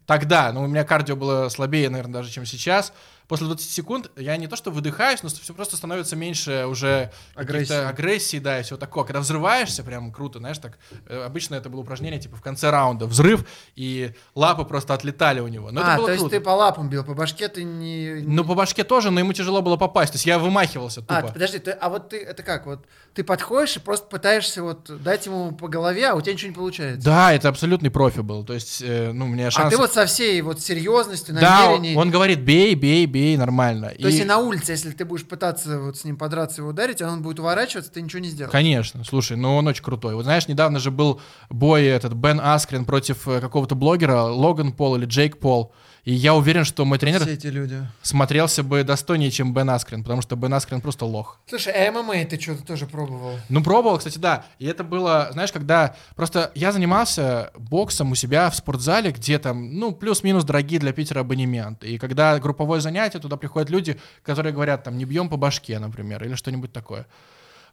тогда, 0.05 0.51
ну, 0.53 0.63
у 0.63 0.67
меня 0.67 0.83
кардио 0.83 1.15
было 1.15 1.49
слабее, 1.49 1.89
наверное, 1.89 2.13
даже, 2.13 2.31
чем 2.31 2.45
сейчас. 2.45 2.93
После 3.27 3.47
20 3.47 3.69
секунд 3.69 4.11
я 4.15 4.37
не 4.37 4.47
то 4.47 4.55
что 4.55 4.71
выдыхаюсь, 4.71 5.23
но 5.23 5.29
все 5.29 5.53
просто 5.53 5.77
становится 5.77 6.15
меньше 6.15 6.65
уже 6.67 7.11
Агрессии. 7.33 7.73
агрессии, 7.73 8.37
да, 8.37 8.59
и 8.59 8.63
все 8.63 8.77
такое. 8.77 9.03
Когда 9.03 9.19
взрываешься, 9.19 9.83
прям 9.83 10.11
круто, 10.11 10.39
знаешь, 10.39 10.57
так. 10.59 10.77
э, 11.07 11.23
Обычно 11.25 11.55
это 11.55 11.69
было 11.69 11.81
упражнение, 11.81 12.19
типа, 12.19 12.35
в 12.37 12.41
конце 12.41 12.69
раунда 12.69 13.07
взрыв, 13.07 13.45
и 13.75 14.13
лапы 14.35 14.63
просто 14.65 14.93
отлетали 14.93 15.39
у 15.39 15.47
него. 15.47 15.71
Но 15.71 15.81
а, 15.81 15.83
это 15.83 15.97
было 15.97 16.05
то 16.07 16.11
есть 16.11 16.21
круто. 16.21 16.35
ты 16.35 16.41
по 16.41 16.49
лапам 16.49 16.89
бил, 16.89 17.03
по 17.03 17.13
башке 17.13 17.47
ты 17.47 17.63
не... 17.63 18.21
Ну, 18.25 18.43
по 18.43 18.53
башке 18.53 18.83
тоже, 18.83 19.11
но 19.11 19.19
ему 19.19 19.33
тяжело 19.33 19.61
было 19.61 19.77
попасть. 19.77 20.13
То 20.13 20.15
есть 20.17 20.25
я 20.25 20.37
вымахивался 20.39 21.01
тупо. 21.01 21.17
А, 21.17 21.31
подожди, 21.31 21.59
ты- 21.59 21.71
а 21.71 21.89
вот 21.89 22.09
ты, 22.09 22.17
это 22.17 22.43
как, 22.43 22.65
вот 22.65 22.85
ты 23.13 23.23
подходишь 23.23 23.77
и 23.77 23.79
просто 23.79 24.07
пытаешься 24.07 24.61
вот 24.61 24.89
дать 25.01 25.25
ему 25.25 25.51
по 25.51 25.67
голове, 25.67 26.09
а 26.09 26.15
у 26.15 26.21
тебя 26.21 26.33
ничего 26.33 26.49
не 26.49 26.55
получается. 26.55 27.03
Да, 27.05 27.33
это 27.33 27.49
абсолютный 27.49 27.89
профи 27.89 28.19
был. 28.19 28.43
То 28.43 28.53
есть, 28.53 28.81
э, 28.81 29.11
ну, 29.13 29.25
у 29.25 29.27
меня 29.27 29.47
А 29.47 29.51
шанс... 29.51 29.73
ты 29.73 29.77
вот 29.77 29.93
со 29.93 30.05
всей 30.05 30.41
вот 30.41 30.61
серьезностью, 30.61 31.33
Да, 31.35 31.67
намерением... 31.67 31.97
он 31.97 32.11
говорит, 32.11 32.39
бей, 32.39 32.75
бей, 32.75 33.05
бей, 33.15 33.37
нормально. 33.37 33.93
То 33.97 34.07
есть 34.07 34.19
и 34.19 34.25
на 34.25 34.39
улице, 34.39 34.73
если 34.73 34.91
ты 34.91 35.05
будешь 35.05 35.25
пытаться 35.25 35.79
вот 35.79 35.97
с 35.97 36.03
ним 36.03 36.17
подраться 36.17 36.61
и 36.61 36.65
ударить, 36.65 37.01
а 37.01 37.09
он 37.09 37.21
будет 37.21 37.39
уворачиваться, 37.39 37.89
ты 37.89 38.01
ничего 38.01 38.19
не 38.19 38.27
сделаешь. 38.27 38.51
Конечно, 38.51 39.05
слушай, 39.05 39.37
ну 39.37 39.55
он 39.55 39.67
очень 39.67 39.83
крутой. 39.83 40.15
Вот 40.15 40.23
знаешь, 40.23 40.49
недавно 40.49 40.79
же 40.79 40.91
был 40.91 41.21
бой 41.49 41.85
этот 41.85 42.11
Бен 42.13 42.41
Аскрин 42.43 42.83
против 42.83 43.25
э, 43.29 43.39
какого-то 43.39 43.75
блогера, 43.75 44.23
Логан 44.23 44.73
Пол 44.73 44.97
или 44.97 45.05
Джейк 45.05 45.37
Пол. 45.37 45.73
И 46.05 46.13
я 46.13 46.35
уверен, 46.35 46.65
что 46.65 46.85
мой 46.85 46.99
тренер 46.99 47.21
Все 47.21 47.33
эти 47.33 47.47
люди. 47.47 47.81
смотрелся 48.03 48.61
бы 48.61 48.83
достойнее, 48.83 49.31
чем 49.31 49.55
Бен 49.55 49.71
Аскрен, 49.71 50.03
потому 50.03 50.21
что 50.21 50.35
Бен 50.35 50.53
Аскрен 50.53 50.79
просто 50.79 51.03
лох. 51.05 51.39
Слушай, 51.47 51.73
а 51.73 51.91
ММА 51.91 52.25
ты 52.25 52.39
что-то 52.39 52.63
тоже 52.63 52.85
пробовал? 52.85 53.39
Ну, 53.49 53.63
пробовал, 53.63 53.97
кстати, 53.97 54.19
да. 54.19 54.45
И 54.59 54.67
это 54.67 54.83
было, 54.83 55.29
знаешь, 55.31 55.51
когда... 55.51 55.95
Просто 56.15 56.51
я 56.53 56.71
занимался 56.71 57.51
боксом 57.57 58.11
у 58.11 58.15
себя 58.15 58.51
в 58.51 58.55
спортзале, 58.55 59.11
где 59.11 59.39
там, 59.39 59.79
ну, 59.79 59.93
плюс-минус 59.93 60.43
дорогие 60.43 60.79
для 60.79 60.93
Питера 60.93 61.21
абонементы. 61.21 61.87
И 61.87 61.97
когда 61.97 62.37
групповое 62.37 62.81
занятие, 62.81 63.17
туда 63.17 63.35
приходят 63.35 63.71
люди, 63.71 63.99
которые 64.21 64.53
говорят, 64.53 64.83
там, 64.83 64.99
не 64.99 65.05
бьем 65.05 65.27
по 65.27 65.37
башке, 65.37 65.79
например, 65.79 66.23
или 66.23 66.35
что-нибудь 66.35 66.71
такое. 66.71 67.07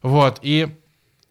Вот, 0.01 0.39
и 0.41 0.75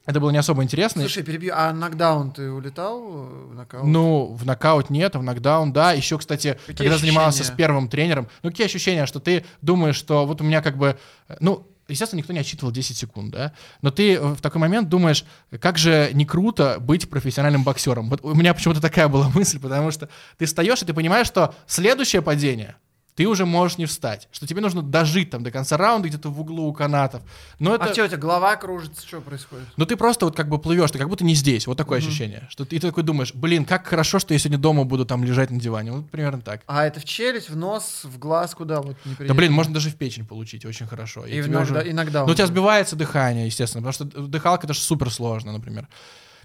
это 0.04 0.18
было 0.18 0.30
не 0.30 0.38
особо 0.38 0.62
интересно. 0.62 1.02
Слушай, 1.02 1.22
перебью, 1.22 1.52
а 1.54 1.72
нокдаун 1.72 2.32
ты 2.32 2.50
улетал 2.50 3.00
э, 3.00 3.46
в 3.50 3.54
нокаут? 3.54 3.86
Ну, 3.86 4.32
в 4.32 4.44
нокаут 4.44 4.90
нет, 4.90 5.14
а 5.14 5.20
в 5.20 5.22
нокдаун 5.22 5.72
да. 5.72 5.92
Еще, 5.92 6.18
кстати, 6.18 6.58
Какие 6.66 6.88
когда 6.88 6.98
занимался 6.98 7.38
с 7.38 7.40
ощущения? 7.42 7.56
первым 7.56 7.88
тренером, 7.88 8.28
ну, 8.42 8.50
какие 8.50 8.66
ощущения, 8.66 9.06
что 9.06 9.20
ты 9.20 9.44
думаешь, 9.60 9.96
что 9.96 10.26
вот 10.26 10.40
у 10.40 10.44
меня 10.44 10.60
как 10.60 10.76
бы, 10.76 10.98
э, 11.28 11.36
ну, 11.38 11.68
естественно, 11.86 12.18
никто 12.18 12.32
не 12.32 12.40
отчитывал 12.40 12.72
10 12.72 12.96
секунд, 12.96 13.32
да, 13.32 13.52
но 13.80 13.90
ты 13.90 14.18
в 14.20 14.40
такой 14.40 14.60
момент 14.60 14.88
думаешь, 14.88 15.24
как 15.60 15.78
же 15.78 16.10
не 16.14 16.24
круто 16.24 16.78
быть 16.80 17.08
профессиональным 17.08 17.62
боксером. 17.62 18.08
Вот 18.08 18.24
у 18.24 18.34
меня 18.34 18.54
почему-то 18.54 18.80
такая 18.80 19.08
была 19.08 19.28
мысль, 19.34 19.60
потому 19.60 19.90
что 19.92 20.08
ты 20.36 20.46
встаешь, 20.46 20.82
и 20.82 20.84
ты 20.84 20.94
понимаешь, 20.94 21.26
что 21.28 21.54
следующее 21.66 22.22
падение 22.22 22.76
ты 23.14 23.26
уже 23.26 23.44
можешь 23.44 23.78
не 23.78 23.86
встать, 23.86 24.28
что 24.32 24.46
тебе 24.46 24.60
нужно 24.60 24.82
дожить 24.82 25.30
там 25.30 25.42
до 25.42 25.50
конца 25.50 25.76
раунда 25.76 26.08
где-то 26.08 26.30
в 26.30 26.40
углу 26.40 26.68
у 26.68 26.72
канатов. 26.72 27.22
Но 27.58 27.74
это... 27.74 27.84
А 27.84 27.92
что, 27.92 28.04
у 28.04 28.06
тебя 28.06 28.16
голова 28.16 28.56
кружится, 28.56 29.06
что 29.06 29.20
происходит? 29.20 29.66
Ну 29.76 29.84
ты 29.84 29.96
просто 29.96 30.24
вот 30.24 30.36
как 30.36 30.48
бы 30.48 30.58
плывешь, 30.58 30.90
ты 30.90 30.98
как 30.98 31.08
будто 31.08 31.24
не 31.24 31.34
здесь. 31.34 31.66
Вот 31.66 31.76
такое 31.76 31.98
ощущение. 31.98 32.46
Что 32.48 32.64
ты, 32.64 32.78
ты 32.78 32.86
такой 32.86 33.02
думаешь, 33.02 33.34
блин, 33.34 33.64
как 33.64 33.86
хорошо, 33.86 34.18
что 34.18 34.32
я 34.32 34.38
сегодня 34.38 34.58
дома 34.58 34.84
буду 34.84 35.04
там 35.04 35.24
лежать 35.24 35.50
на 35.50 35.60
диване. 35.60 35.92
Вот 35.92 36.10
примерно 36.10 36.40
так. 36.40 36.62
А 36.66 36.86
это 36.86 37.00
в 37.00 37.04
челюсть, 37.04 37.50
в 37.50 37.56
нос, 37.56 38.00
в 38.04 38.18
глаз, 38.18 38.54
куда 38.54 38.80
вот 38.80 38.96
Да 39.04 39.10
неприятно? 39.10 39.34
блин, 39.34 39.52
можно 39.52 39.74
даже 39.74 39.90
в 39.90 39.96
печень 39.96 40.26
получить 40.26 40.64
очень 40.64 40.86
хорошо. 40.86 41.26
И 41.26 41.32
тебе 41.32 41.46
иногда, 41.46 41.88
иногда. 41.88 42.24
Ну 42.24 42.32
у 42.32 42.34
тебя 42.34 42.46
сбивается 42.46 42.96
дыхание, 42.96 43.46
естественно, 43.46 43.86
потому 43.86 44.10
что 44.10 44.22
дыхалка 44.26 44.66
это 44.66 44.74
же 44.74 44.80
супер 44.80 45.10
сложно, 45.10 45.52
например. 45.52 45.86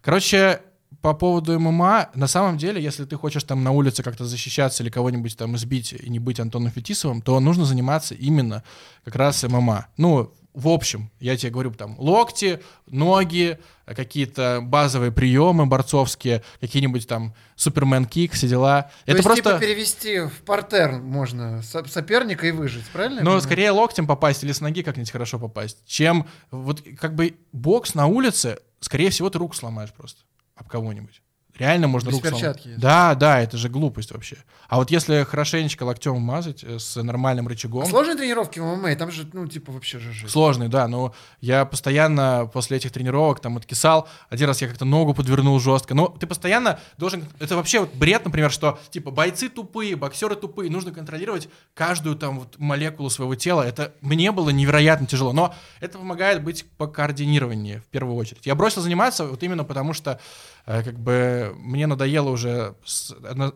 Короче, 0.02 0.62
по 1.02 1.14
поводу 1.14 1.60
ММА, 1.60 2.10
на 2.16 2.28
самом 2.28 2.58
деле, 2.58 2.82
если 2.82 3.06
ты 3.06 3.16
хочешь 3.16 3.44
там 3.44 3.64
на 3.64 3.72
улице 3.72 4.04
как-то 4.04 4.26
защищаться 4.26 4.84
или 4.84 4.90
кого-нибудь 4.90 5.38
там 5.38 5.56
избить 5.56 5.94
и 5.94 6.10
не 6.10 6.20
быть 6.20 6.40
Антоном 6.40 6.72
Фетисовым, 6.72 7.22
то 7.22 7.40
нужно 7.40 7.66
заниматься 7.66 8.16
именно 8.16 8.64
как 9.04 9.16
раз 9.16 9.44
ММА. 9.44 9.88
Ну, 9.98 10.34
в 10.58 10.70
общем, 10.70 11.12
я 11.20 11.38
тебе 11.38 11.52
говорю, 11.52 11.72
там, 11.72 11.96
локти, 12.00 12.60
ноги, 12.88 13.60
какие-то 13.86 14.60
базовые 14.64 15.12
приемы 15.12 15.68
борцовские, 15.68 16.44
какие-нибудь 16.60 17.08
там 17.08 17.36
супермен-кик, 17.56 18.34
все 18.34 18.48
дела. 18.48 18.90
То 19.06 19.12
это 19.12 19.18
есть, 19.18 19.24
просто... 19.24 19.44
типа, 19.44 19.60
перевести 19.60 20.20
в 20.22 20.42
портер 20.46 20.94
можно 20.94 21.62
со- 21.62 21.86
соперника 21.86 22.48
и 22.48 22.52
выжить, 22.52 22.86
правильно? 22.86 23.18
понимаю? 23.20 23.42
скорее 23.42 23.70
локтем 23.70 24.08
попасть 24.08 24.44
или 24.44 24.52
с 24.52 24.60
ноги 24.60 24.82
как-нибудь 24.82 25.12
хорошо 25.12 25.38
попасть, 25.38 25.78
чем 25.86 26.26
вот 26.50 26.82
как 27.00 27.14
бы 27.14 27.36
бокс 27.52 27.94
на 27.94 28.08
улице, 28.08 28.58
скорее 28.80 29.12
всего, 29.12 29.30
ты 29.30 29.38
руку 29.38 29.56
сломаешь 29.56 29.94
просто 29.94 30.22
об 30.58 30.68
кого-нибудь. 30.68 31.22
Реально 31.58 31.88
можно 31.88 32.10
Без 32.10 32.16
руку 32.16 32.28
сломать. 32.28 32.42
перчатки. 32.42 32.76
Да, 32.78 33.16
да, 33.16 33.42
это 33.42 33.58
же 33.58 33.70
глупость 33.70 34.12
вообще. 34.12 34.38
А 34.68 34.78
вот 34.78 34.92
если 34.92 35.24
хорошенечко 35.24 35.84
локтем 35.84 36.20
мазать 36.22 36.64
э, 36.64 36.78
с 36.80 37.02
нормальным 37.02 37.48
рычагом... 37.48 37.84
А 37.84 37.86
сложные 37.86 38.16
тренировки 38.16 38.60
в 38.60 38.64
ММА, 38.64 38.96
там 38.96 39.12
же, 39.12 39.28
ну, 39.34 39.48
типа, 39.48 39.72
вообще 39.72 40.00
же 40.00 40.12
жесть. 40.12 40.32
Сложный, 40.32 40.68
да, 40.68 40.88
но 40.88 41.14
я 41.42 41.66
постоянно 41.66 42.50
после 42.52 42.78
этих 42.78 42.92
тренировок 42.92 43.40
там 43.40 43.58
откисал. 43.58 44.08
Один 44.30 44.48
раз 44.48 44.62
я 44.62 44.68
как-то 44.68 44.86
ногу 44.86 45.14
подвернул 45.14 45.60
жестко. 45.60 45.96
Но 45.96 46.08
ты 46.08 46.28
постоянно 46.28 46.80
должен... 46.98 47.26
Это 47.40 47.56
вообще 47.56 47.80
вот 47.80 47.94
бред, 47.94 48.26
например, 48.26 48.52
что 48.52 48.80
типа 48.90 49.12
бойцы 49.12 49.50
тупые, 49.50 49.96
боксеры 49.96 50.36
тупые. 50.36 50.70
Нужно 50.70 50.92
контролировать 50.92 51.50
каждую 51.74 52.16
там 52.16 52.40
вот 52.40 52.60
молекулу 52.60 53.10
своего 53.10 53.36
тела. 53.36 53.64
Это 53.64 53.94
мне 54.02 54.32
было 54.32 54.50
невероятно 54.50 55.08
тяжело. 55.08 55.34
Но 55.34 55.56
это 55.80 55.98
помогает 55.98 56.44
быть 56.44 56.66
по 56.78 56.88
координированию 56.88 57.82
в 57.82 57.86
первую 57.86 58.16
очередь. 58.16 58.46
Я 58.46 58.56
бросил 58.56 58.82
заниматься 58.82 59.26
вот 59.26 59.42
именно 59.44 59.64
потому, 59.64 59.94
что 59.94 60.20
как 60.68 61.00
бы 61.00 61.56
мне 61.58 61.88
надоело 61.88 62.30
уже 62.30 62.76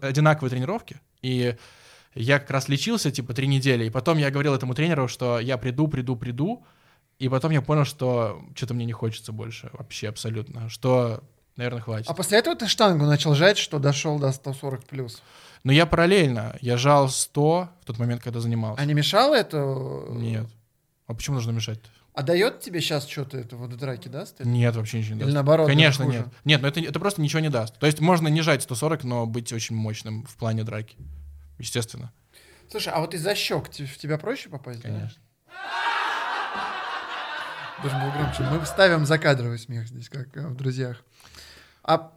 одинаковые 0.02 0.50
тренировки. 0.50 1.02
И 1.22 1.56
я 2.16 2.40
как 2.40 2.50
раз 2.52 2.70
лечился, 2.70 3.12
типа, 3.12 3.34
три 3.34 3.48
недели, 3.48 3.86
и 3.86 3.90
потом 3.90 4.18
я 4.18 4.32
говорил 4.32 4.54
этому 4.54 4.74
тренеру, 4.74 5.08
что 5.08 5.40
я 5.40 5.58
приду, 5.58 5.88
приду, 5.88 6.16
приду, 6.16 6.66
и 7.20 7.30
потом 7.30 7.52
я 7.52 7.62
понял, 7.62 7.86
что 7.86 8.42
что-то 8.56 8.74
мне 8.74 8.86
не 8.86 8.94
хочется 8.94 9.32
больше, 9.32 9.70
вообще 9.74 10.10
абсолютно, 10.10 10.70
что, 10.70 11.22
наверное, 11.58 11.82
хватит. 11.82 12.10
А 12.10 12.14
после 12.14 12.40
этого 12.40 12.56
ты 12.56 12.68
штангу 12.68 13.06
начал 13.06 13.36
жать, 13.36 13.58
что 13.58 13.78
дошел 13.78 14.18
до 14.18 14.32
140 14.32 14.86
плюс. 14.86 15.22
Но 15.64 15.72
я 15.72 15.86
параллельно, 15.86 16.58
я 16.62 16.78
жал 16.78 17.10
100 17.10 17.70
в 17.82 17.86
тот 17.86 18.00
момент, 18.00 18.24
когда 18.24 18.40
занимался. 18.40 18.82
А 18.82 18.86
не 18.86 18.94
мешало 18.94 19.36
это? 19.36 19.58
Нет. 20.10 20.48
А 21.08 21.14
почему 21.14 21.36
нужно 21.36 21.52
мешать? 21.52 21.80
А 22.14 22.24
дает 22.24 22.60
тебе 22.60 22.82
сейчас 22.82 23.08
что-то 23.08 23.38
это 23.38 23.56
вот 23.56 23.72
в 23.72 23.78
драке, 23.78 24.10
даст? 24.10 24.42
это? 24.42 24.48
Нет, 24.50 24.76
вообще 24.76 25.00
ничего 25.00 25.16
не 25.16 25.20
Или 25.22 25.26
даст. 25.28 25.36
наоборот, 25.36 25.68
даже 25.68 25.78
Конечно, 25.78 26.04
нет. 26.04 26.28
Нет, 26.44 26.62
но 26.62 26.68
это, 26.68 26.82
это 26.82 27.00
просто 27.00 27.22
ничего 27.22 27.40
не 27.40 27.50
даст. 27.50 27.78
То 27.80 27.86
есть 27.86 28.02
можно 28.02 28.28
не 28.28 28.42
жать 28.42 28.64
140, 28.64 29.04
но 29.06 29.26
быть 29.26 29.54
очень 29.54 29.76
мощным 29.76 30.26
в 30.26 30.36
плане 30.36 30.64
драки. 30.64 30.98
Естественно. 31.58 32.12
Слушай, 32.70 32.94
а 32.94 33.00
вот 33.00 33.14
из-за 33.14 33.34
щек 33.36 33.70
в 33.70 33.98
тебя 33.98 34.18
проще 34.18 34.50
попасть? 34.50 34.82
да? 34.82 34.90
Конечно. 34.90 35.22
Должен 37.82 38.02
был 38.02 38.12
громче. 38.12 38.44
Мы 38.44 38.66
ставим 38.66 39.06
закадровый 39.06 39.58
смех 39.58 39.88
здесь, 39.88 40.08
как 40.10 40.36
э, 40.38 40.48
в 40.48 40.56
«Друзьях». 40.56 41.04
А 41.84 42.12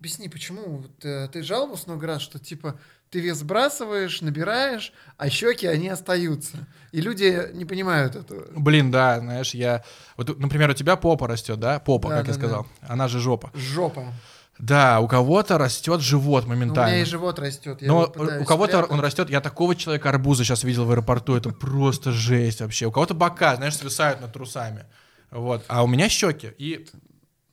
объясни, 0.00 0.28
почему 0.28 0.78
Вот, 0.78 1.04
э, 1.04 1.28
ты 1.28 1.42
жаловался 1.42 1.88
много 1.88 2.06
раз, 2.06 2.22
что 2.22 2.38
типа 2.38 2.80
ты 3.10 3.20
вес 3.20 3.38
сбрасываешь, 3.38 4.20
набираешь, 4.20 4.92
а 5.16 5.28
щеки, 5.30 5.66
они 5.66 5.88
остаются. 5.88 6.66
И 6.92 7.00
люди 7.00 7.50
не 7.54 7.64
понимают 7.64 8.16
этого. 8.16 8.46
Блин, 8.56 8.90
да, 8.90 9.20
знаешь, 9.20 9.54
я... 9.54 9.82
Вот, 10.16 10.38
например, 10.38 10.70
у 10.70 10.74
тебя 10.74 10.96
попа 10.96 11.26
растет, 11.26 11.58
да? 11.60 11.78
Попа, 11.80 12.08
Да, 12.08 12.18
как 12.18 12.26
я 12.28 12.32
да, 12.34 12.38
сказал. 12.38 12.66
Она 12.82 13.08
же 13.08 13.18
жопа. 13.20 13.50
Жопа. 13.54 14.12
Да, 14.58 14.98
у 15.00 15.06
кого-то 15.06 15.56
растет 15.56 16.00
живот 16.00 16.44
Ну, 16.44 16.48
у 16.52 16.56
моментально. 16.56 16.90
меня 16.92 17.02
и 17.02 17.04
живот 17.04 17.38
растет. 17.38 17.80
я 17.80 17.88
Но 17.88 18.12
у 18.40 18.44
кого-то 18.44 18.72
спрятать. 18.72 18.90
он 18.90 19.00
растет. 19.00 19.30
Я 19.30 19.40
такого 19.40 19.76
человека 19.76 20.08
арбуза 20.08 20.44
сейчас 20.44 20.64
видел 20.64 20.84
в 20.84 20.90
аэропорту. 20.90 21.36
Это 21.36 21.50
просто 21.50 22.10
жесть 22.10 22.60
вообще. 22.60 22.86
У 22.86 22.90
кого-то 22.90 23.14
бока, 23.14 23.54
знаешь, 23.56 23.76
свисают 23.76 24.20
над 24.20 24.32
трусами. 24.32 24.86
Вот. 25.30 25.64
А 25.68 25.84
у 25.84 25.86
меня 25.86 26.08
щеки. 26.08 26.50
И 26.58 26.86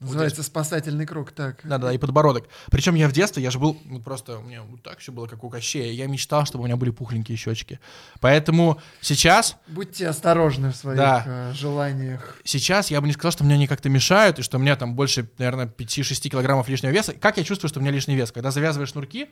Называется 0.05 0.43
спасательный 0.43 1.05
круг, 1.05 1.31
так. 1.31 1.59
да, 1.63 1.77
да, 1.77 1.91
и 1.93 1.97
подбородок. 1.97 2.47
Причем 2.71 2.95
я 2.95 3.07
в 3.07 3.11
детстве, 3.11 3.43
я 3.43 3.51
же 3.51 3.59
был, 3.59 3.77
ну, 3.85 3.99
просто, 3.99 4.37
у 4.39 4.41
меня 4.43 4.63
вот 4.63 4.81
так 4.83 4.99
все 4.99 5.11
было, 5.11 5.27
как 5.27 5.43
у 5.43 5.49
Кощея. 5.49 5.91
Я 5.91 6.07
мечтал, 6.07 6.45
чтобы 6.45 6.63
у 6.63 6.65
меня 6.67 6.75
были 6.77 6.91
пухленькие 6.91 7.37
щечки. 7.37 7.79
Поэтому 8.19 8.79
сейчас, 9.01 9.55
Будьте 9.67 10.07
осторожны 10.07 10.71
в 10.71 10.75
своих 10.75 10.97
Да. 10.97 11.23
э, 11.25 11.53
желаниях. 11.53 12.37
сейчас 12.43 12.91
я 12.91 13.01
бы 13.01 13.07
не 13.07 13.13
сказал, 13.13 13.31
что 13.31 13.43
мне 13.43 13.55
они 13.55 13.67
как-то 13.67 13.89
мешают, 13.89 14.39
и 14.39 14.41
что 14.41 14.57
у 14.57 14.61
меня 14.61 14.75
там 14.75 14.95
больше, 14.95 15.29
наверное, 15.37 15.67
5-6 15.67 16.29
килограммов 16.29 16.69
лишнего 16.69 16.91
веса. 16.91 17.13
Как 17.13 17.37
я 17.37 17.43
чувствую, 17.43 17.69
что 17.69 17.79
у 17.79 17.81
меня 17.83 17.91
лишний 17.91 18.15
вес? 18.15 18.31
Когда 18.31 18.51
завязываешь 18.51 18.89
шнурки, 18.89 19.29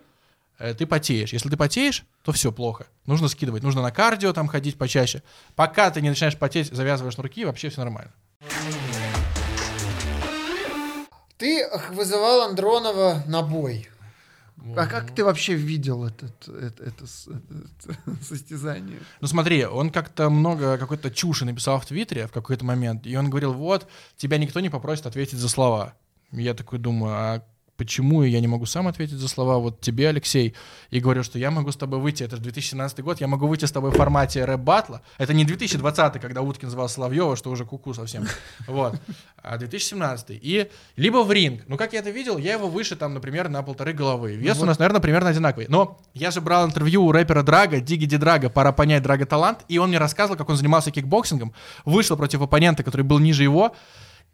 э, 0.59 0.73
ты 0.73 0.85
потеешь. 0.85 1.33
Если 1.33 1.49
ты 1.49 1.57
потеешь, 1.57 2.03
то 2.23 2.31
все 2.31 2.51
плохо. 2.51 2.87
Нужно 3.05 3.27
скидывать. 3.27 3.63
Нужно 3.63 3.81
на 3.81 3.91
кардио 3.91 4.33
там 4.33 4.47
ходить 4.47 4.77
почаще. 4.77 5.23
Пока 5.55 5.89
ты 5.91 6.01
не 6.01 6.09
начинаешь 6.09 6.37
потеть, 6.37 6.69
завязываешь 6.71 7.15
шнурки, 7.15 7.45
вообще 7.45 7.69
все 7.69 7.79
нормально. 7.81 8.11
Ты 11.37 11.67
вызывал 11.91 12.41
Андронова 12.41 13.23
на 13.27 13.41
бой. 13.41 13.89
А 14.77 14.87
как 14.87 15.13
ты 15.13 15.25
вообще 15.25 15.55
видел 15.55 16.05
этот, 16.05 16.47
это, 16.47 16.83
это 16.83 17.05
это 17.05 18.23
состязание? 18.23 18.99
Ну 19.19 19.27
смотри, 19.27 19.65
он 19.65 19.89
как-то 19.89 20.29
много 20.29 20.77
какой-то 20.77 21.11
чуши 21.11 21.43
написал 21.45 21.79
в 21.79 21.85
Твиттере 21.85 22.27
в 22.27 22.31
какой-то 22.31 22.63
момент, 22.63 23.05
и 23.05 23.15
он 23.17 23.29
говорил, 23.29 23.53
вот, 23.53 23.87
тебя 24.15 24.37
никто 24.37 24.61
не 24.61 24.69
попросит 24.69 25.05
ответить 25.05 25.39
за 25.39 25.49
слова. 25.49 25.93
Я 26.31 26.53
такой 26.53 26.79
думаю, 26.79 27.13
а 27.13 27.43
почему 27.77 28.23
я 28.23 28.39
не 28.39 28.47
могу 28.47 28.65
сам 28.65 28.87
ответить 28.87 29.17
за 29.17 29.27
слова 29.27 29.57
вот 29.57 29.81
тебе, 29.81 30.09
Алексей, 30.09 30.53
и 30.89 30.99
говорю, 30.99 31.23
что 31.23 31.39
я 31.39 31.51
могу 31.51 31.71
с 31.71 31.75
тобой 31.75 31.99
выйти, 31.99 32.23
это 32.23 32.35
же 32.35 32.41
2017 32.43 32.99
год, 33.01 33.19
я 33.19 33.27
могу 33.27 33.47
выйти 33.47 33.65
с 33.65 33.71
тобой 33.71 33.91
в 33.91 33.95
формате 33.95 34.45
рэп-батла. 34.45 35.01
Это 35.17 35.33
не 35.33 35.45
2020, 35.45 36.21
когда 36.21 36.41
Уткин 36.41 36.69
звал 36.69 36.87
Соловьева, 36.87 37.35
что 37.35 37.49
уже 37.49 37.65
куку 37.65 37.93
совсем. 37.93 38.25
Вот. 38.67 38.95
А 39.41 39.57
2017. 39.57 40.39
И 40.41 40.69
либо 40.95 41.23
в 41.23 41.31
ринг. 41.31 41.63
Ну, 41.67 41.77
как 41.77 41.93
я 41.93 41.99
это 41.99 42.11
видел, 42.11 42.37
я 42.37 42.53
его 42.53 42.67
выше, 42.67 42.95
там, 42.95 43.13
например, 43.13 43.49
на 43.49 43.61
полторы 43.61 43.93
головы. 43.93 44.35
Вес 44.35 44.59
у 44.61 44.65
нас, 44.65 44.79
наверное, 44.79 45.01
примерно 45.01 45.29
одинаковый. 45.29 45.65
Но 45.69 45.99
я 46.13 46.31
же 46.31 46.41
брал 46.41 46.65
интервью 46.65 47.03
у 47.03 47.11
рэпера 47.11 47.43
Драга, 47.43 47.79
Диги 47.79 48.05
Ди 48.05 48.17
Драга, 48.17 48.49
пора 48.49 48.71
понять 48.71 49.03
Драга 49.03 49.25
талант, 49.25 49.65
и 49.67 49.77
он 49.77 49.89
мне 49.89 49.97
рассказывал, 49.97 50.37
как 50.37 50.49
он 50.49 50.55
занимался 50.55 50.91
кикбоксингом, 50.91 51.53
вышел 51.85 52.15
против 52.15 52.41
оппонента, 52.41 52.83
который 52.83 53.01
был 53.01 53.19
ниже 53.19 53.43
его, 53.43 53.75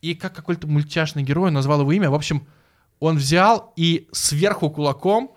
и 0.01 0.15
как 0.15 0.33
какой-то 0.33 0.67
мультяшный 0.67 1.23
герой 1.23 1.51
назвал 1.51 1.81
его 1.81 1.91
имя. 1.91 2.09
В 2.09 2.15
общем, 2.15 2.47
он 2.99 3.17
взял 3.17 3.73
и 3.75 4.07
сверху 4.11 4.69
кулаком 4.69 5.35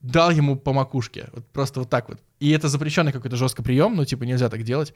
дал 0.00 0.30
ему 0.30 0.56
по 0.56 0.72
макушке. 0.72 1.28
Вот 1.32 1.46
просто 1.46 1.80
вот 1.80 1.90
так 1.90 2.08
вот. 2.08 2.18
И 2.40 2.50
это 2.50 2.66
запрещенный 2.66 3.12
какой-то 3.12 3.36
жесткий 3.36 3.62
прием, 3.62 3.94
ну, 3.94 4.04
типа, 4.04 4.24
нельзя 4.24 4.48
так 4.48 4.64
делать. 4.64 4.94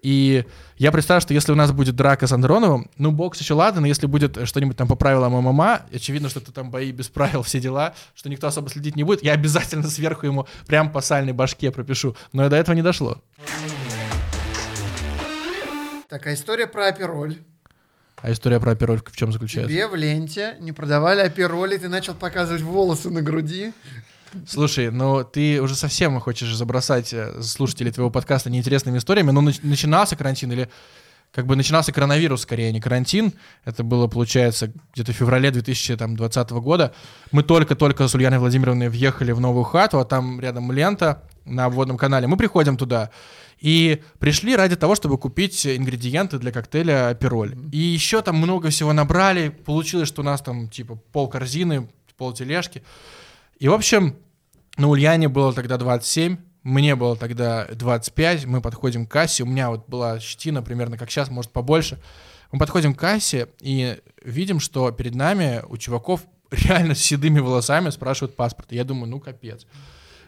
И 0.00 0.46
я 0.78 0.90
представляю, 0.90 1.20
что 1.20 1.34
если 1.34 1.52
у 1.52 1.54
нас 1.54 1.70
будет 1.70 1.94
драка 1.94 2.26
с 2.26 2.32
Андроновым, 2.32 2.90
ну, 2.96 3.10
бокс 3.12 3.38
еще 3.38 3.52
ладно, 3.52 3.82
но 3.82 3.86
если 3.86 4.06
будет 4.06 4.48
что-нибудь 4.48 4.78
там 4.78 4.88
по 4.88 4.94
правилам 4.96 5.34
ММА, 5.34 5.82
очевидно, 5.92 6.30
что 6.30 6.40
это 6.40 6.52
там 6.52 6.70
бои 6.70 6.92
без 6.92 7.08
правил, 7.08 7.42
все 7.42 7.60
дела, 7.60 7.94
что 8.14 8.30
никто 8.30 8.46
особо 8.46 8.70
следить 8.70 8.96
не 8.96 9.02
будет, 9.02 9.22
я 9.22 9.32
обязательно 9.32 9.86
сверху 9.88 10.24
ему 10.24 10.46
прям 10.66 10.90
по 10.90 11.02
сальной 11.02 11.34
башке 11.34 11.70
пропишу. 11.70 12.16
Но 12.32 12.46
и 12.46 12.48
до 12.48 12.56
этого 12.56 12.74
не 12.74 12.82
дошло. 12.82 13.20
Такая 16.08 16.34
история 16.34 16.66
про 16.66 16.88
апероль. 16.88 17.36
А 18.22 18.32
история 18.32 18.58
про 18.60 18.72
опероль 18.72 19.00
в 19.04 19.16
чем 19.16 19.32
заключается? 19.32 19.70
Тебе 19.70 19.86
в 19.86 19.94
ленте 19.94 20.56
не 20.60 20.72
продавали 20.72 21.20
апероли, 21.20 21.76
ты 21.76 21.88
начал 21.88 22.14
показывать 22.14 22.62
волосы 22.62 23.10
на 23.10 23.22
груди. 23.22 23.72
Слушай, 24.46 24.90
ну 24.90 25.24
ты 25.24 25.60
уже 25.60 25.74
совсем 25.74 26.18
хочешь 26.20 26.54
забросать 26.54 27.12
э, 27.12 27.40
слушателей 27.42 27.92
твоего 27.92 28.10
подкаста 28.10 28.50
неинтересными 28.50 28.98
историями. 28.98 29.30
Ну, 29.30 29.42
нач- 29.42 29.60
начинался 29.62 30.16
карантин 30.16 30.52
или 30.52 30.68
как 31.32 31.46
бы 31.46 31.56
начинался 31.56 31.92
коронавирус, 31.92 32.42
скорее, 32.42 32.68
а 32.68 32.72
не 32.72 32.80
карантин. 32.80 33.32
Это 33.64 33.82
было, 33.84 34.06
получается, 34.08 34.72
где-то 34.94 35.12
в 35.12 35.16
феврале 35.16 35.50
2020 35.50 36.50
года. 36.50 36.94
Мы 37.30 37.42
только-только 37.42 38.08
с 38.08 38.14
Ульяной 38.14 38.38
Владимировной 38.38 38.88
въехали 38.88 39.32
в 39.32 39.40
новую 39.40 39.64
хату, 39.64 39.98
а 39.98 40.04
там 40.04 40.40
рядом 40.40 40.72
лента 40.72 41.22
на 41.46 41.64
обводном 41.64 41.96
канале. 41.96 42.26
Мы 42.26 42.36
приходим 42.36 42.76
туда 42.76 43.10
и 43.58 44.02
пришли 44.18 44.54
ради 44.54 44.76
того, 44.76 44.94
чтобы 44.94 45.16
купить 45.16 45.66
ингредиенты 45.66 46.38
для 46.38 46.52
коктейля 46.52 47.08
Апероль. 47.08 47.56
И 47.72 47.78
еще 47.78 48.20
там 48.20 48.36
много 48.36 48.68
всего 48.68 48.92
набрали. 48.92 49.48
Получилось, 49.48 50.08
что 50.08 50.22
у 50.22 50.24
нас 50.24 50.42
там 50.42 50.68
типа 50.68 50.96
пол 50.96 51.28
корзины, 51.28 51.88
пол 52.16 52.32
тележки. 52.32 52.82
И, 53.58 53.68
в 53.68 53.72
общем, 53.72 54.16
на 54.76 54.88
Ульяне 54.88 55.28
было 55.28 55.52
тогда 55.52 55.78
27, 55.78 56.36
мне 56.62 56.96
было 56.96 57.16
тогда 57.16 57.66
25, 57.72 58.46
мы 58.46 58.60
подходим 58.60 59.06
к 59.06 59.10
кассе, 59.10 59.44
у 59.44 59.46
меня 59.46 59.70
вот 59.70 59.88
была 59.88 60.18
щетина 60.20 60.62
примерно 60.62 60.98
как 60.98 61.10
сейчас, 61.10 61.30
может 61.30 61.52
побольше. 61.52 61.98
Мы 62.52 62.58
подходим 62.58 62.94
к 62.94 62.98
кассе 62.98 63.48
и 63.60 63.98
видим, 64.22 64.60
что 64.60 64.90
перед 64.90 65.14
нами 65.14 65.62
у 65.68 65.76
чуваков 65.76 66.22
реально 66.50 66.94
с 66.94 66.98
седыми 66.98 67.38
волосами 67.38 67.90
спрашивают 67.90 68.36
паспорт. 68.36 68.72
И 68.72 68.76
я 68.76 68.84
думаю, 68.84 69.08
ну 69.08 69.20
капец. 69.20 69.66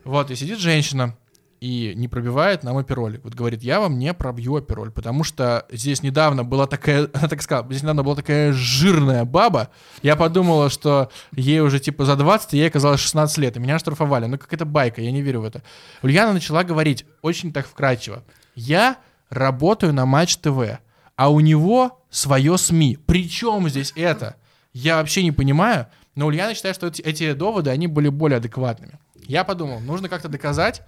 Вот, 0.08 0.30
и 0.30 0.36
сидит 0.36 0.58
женщина, 0.58 1.18
и 1.60 1.92
не 1.94 2.08
пробивает 2.08 2.62
нам 2.62 2.78
опероль. 2.78 3.20
Вот 3.22 3.34
говорит, 3.34 3.62
я 3.62 3.78
вам 3.78 3.98
не 3.98 4.14
пробью 4.14 4.56
опероль, 4.56 4.90
потому 4.90 5.22
что 5.22 5.66
здесь 5.70 6.02
недавно 6.02 6.44
была 6.44 6.66
такая, 6.66 7.10
она 7.12 7.28
так 7.28 7.42
сказала, 7.42 7.66
здесь 7.66 7.82
недавно 7.82 8.02
была 8.04 8.16
такая 8.16 8.54
жирная 8.54 9.26
баба, 9.26 9.68
я 10.00 10.16
подумала, 10.16 10.70
что 10.70 11.10
ей 11.32 11.60
уже 11.60 11.78
типа 11.78 12.06
за 12.06 12.16
20, 12.16 12.54
и 12.54 12.56
ей 12.56 12.68
оказалось 12.68 13.00
16 13.00 13.36
лет, 13.36 13.58
и 13.58 13.60
меня 13.60 13.78
штрафовали. 13.78 14.24
Ну 14.24 14.38
какая-то 14.38 14.64
байка, 14.64 15.02
я 15.02 15.12
не 15.12 15.20
верю 15.20 15.42
в 15.42 15.44
это. 15.44 15.62
Ульяна 16.02 16.32
начала 16.32 16.64
говорить 16.64 17.04
очень 17.20 17.52
так 17.52 17.66
вкрадчиво. 17.66 18.24
Я 18.54 18.96
работаю 19.28 19.92
на 19.92 20.06
Матч 20.06 20.38
ТВ, 20.38 20.78
а 21.16 21.28
у 21.30 21.40
него 21.40 22.02
свое 22.08 22.56
СМИ. 22.56 22.96
Причем 23.04 23.68
здесь 23.68 23.92
это? 23.94 24.36
Я 24.72 24.96
вообще 24.96 25.22
не 25.22 25.32
понимаю, 25.32 25.88
но 26.14 26.28
Ульяна 26.28 26.54
считает, 26.54 26.76
что 26.76 26.86
эти, 26.86 27.02
эти 27.02 27.34
доводы, 27.34 27.68
они 27.68 27.88
были 27.88 28.08
более 28.08 28.38
адекватными. 28.38 28.98
Я 29.28 29.44
подумал, 29.44 29.78
нужно 29.80 30.08
как-то 30.08 30.28
доказать, 30.28 30.82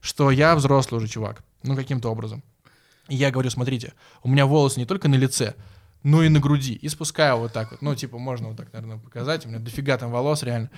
что 0.00 0.30
я 0.30 0.54
взрослый 0.54 0.98
уже 0.98 1.08
чувак, 1.08 1.42
ну 1.62 1.74
каким-то 1.76 2.10
образом. 2.10 2.42
И 3.08 3.14
я 3.14 3.30
говорю, 3.30 3.50
смотрите, 3.50 3.94
у 4.22 4.28
меня 4.28 4.46
волосы 4.46 4.80
не 4.80 4.86
только 4.86 5.08
на 5.08 5.14
лице, 5.14 5.54
но 6.02 6.22
и 6.22 6.28
на 6.28 6.40
груди. 6.40 6.74
И 6.74 6.88
спускаю 6.88 7.38
вот 7.38 7.52
так 7.52 7.70
вот. 7.70 7.82
Ну, 7.82 7.94
типа, 7.94 8.18
можно 8.18 8.48
вот 8.48 8.56
так, 8.56 8.72
наверное, 8.72 8.98
показать. 8.98 9.46
У 9.46 9.48
меня 9.48 9.58
дофига 9.58 9.96
там 9.96 10.10
волос, 10.10 10.42
реально. 10.42 10.70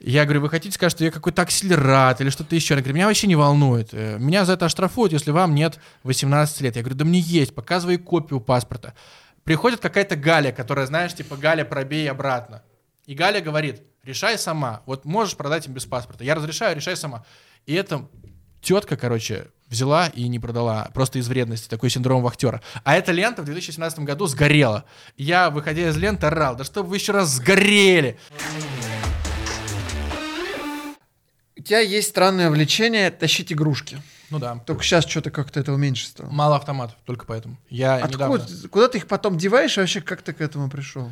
Я 0.00 0.24
говорю, 0.24 0.40
вы 0.40 0.48
хотите 0.48 0.74
сказать, 0.74 0.92
что 0.92 1.04
я 1.04 1.10
какой-то 1.10 1.42
акселерат 1.42 2.20
или 2.20 2.30
что-то 2.30 2.56
еще? 2.56 2.74
Она 2.74 2.80
говорит, 2.80 2.94
меня 2.94 3.06
вообще 3.06 3.26
не 3.26 3.36
волнует. 3.36 3.90
Э, 3.92 4.16
Меня 4.18 4.44
за 4.46 4.54
это 4.54 4.64
оштрафуют, 4.64 5.12
если 5.12 5.30
вам 5.30 5.54
нет 5.54 5.78
18 6.04 6.62
лет. 6.62 6.76
Я 6.76 6.82
говорю, 6.82 6.96
да 6.96 7.04
мне 7.04 7.20
есть, 7.20 7.54
показывай 7.54 7.98
копию 7.98 8.40
паспорта. 8.40 8.94
Приходит 9.44 9.80
какая-то 9.80 10.16
Галя, 10.16 10.52
которая, 10.52 10.86
знаешь, 10.86 11.14
типа, 11.14 11.36
Галя, 11.36 11.64
пробей 11.64 12.10
обратно. 12.10 12.62
И 13.10 13.14
Галя 13.16 13.40
говорит, 13.40 13.82
решай 14.04 14.38
сама. 14.38 14.82
Вот 14.86 15.04
можешь 15.04 15.36
продать 15.36 15.66
им 15.66 15.72
без 15.72 15.84
паспорта. 15.84 16.22
Я 16.22 16.36
разрешаю, 16.36 16.76
решай 16.76 16.96
сама. 16.96 17.24
И 17.66 17.74
это 17.74 18.08
тетка, 18.62 18.96
короче, 18.96 19.48
взяла 19.66 20.06
и 20.06 20.28
не 20.28 20.38
продала, 20.38 20.88
просто 20.94 21.18
из 21.18 21.26
вредности, 21.26 21.68
такой 21.68 21.90
синдром 21.90 22.22
вахтера. 22.22 22.62
А 22.84 22.94
эта 22.94 23.10
лента 23.10 23.42
в 23.42 23.46
2017 23.46 23.98
году 24.04 24.28
сгорела. 24.28 24.84
Я, 25.16 25.50
выходя 25.50 25.88
из 25.88 25.96
ленты, 25.96 26.26
орал, 26.26 26.54
да 26.54 26.62
чтобы 26.62 26.90
вы 26.90 26.98
еще 26.98 27.10
раз 27.10 27.30
сгорели. 27.30 28.16
У 31.56 31.62
тебя 31.62 31.80
есть 31.80 32.10
странное 32.10 32.48
влечение 32.48 33.10
тащить 33.10 33.52
игрушки. 33.52 34.00
Ну 34.30 34.38
да. 34.38 34.62
Только 34.64 34.84
сейчас 34.84 35.04
что-то 35.04 35.32
как-то 35.32 35.58
это 35.58 35.72
меньше 35.72 36.06
стало. 36.06 36.30
Мало 36.30 36.54
автоматов, 36.54 36.96
только 37.04 37.26
поэтому. 37.26 37.56
Я 37.70 38.06
недавно, 38.06 38.36
Откуда, 38.36 38.68
куда 38.68 38.86
ты 38.86 38.98
их 38.98 39.08
потом 39.08 39.36
деваешь 39.36 39.76
и 39.78 39.80
вообще 39.80 40.00
как 40.00 40.22
ты 40.22 40.32
к 40.32 40.40
этому 40.40 40.70
пришел? 40.70 41.10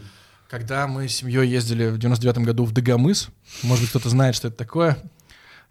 Когда 0.49 0.87
мы 0.87 1.09
с 1.09 1.17
семьей 1.17 1.49
ездили 1.49 1.89
в 1.89 1.99
99 1.99 2.39
году 2.39 2.65
в 2.65 2.73
Дагомыс, 2.73 3.29
может 3.63 3.83
быть, 3.83 3.91
кто-то 3.91 4.09
знает, 4.09 4.35
что 4.35 4.49
это 4.49 4.57
такое, 4.57 4.97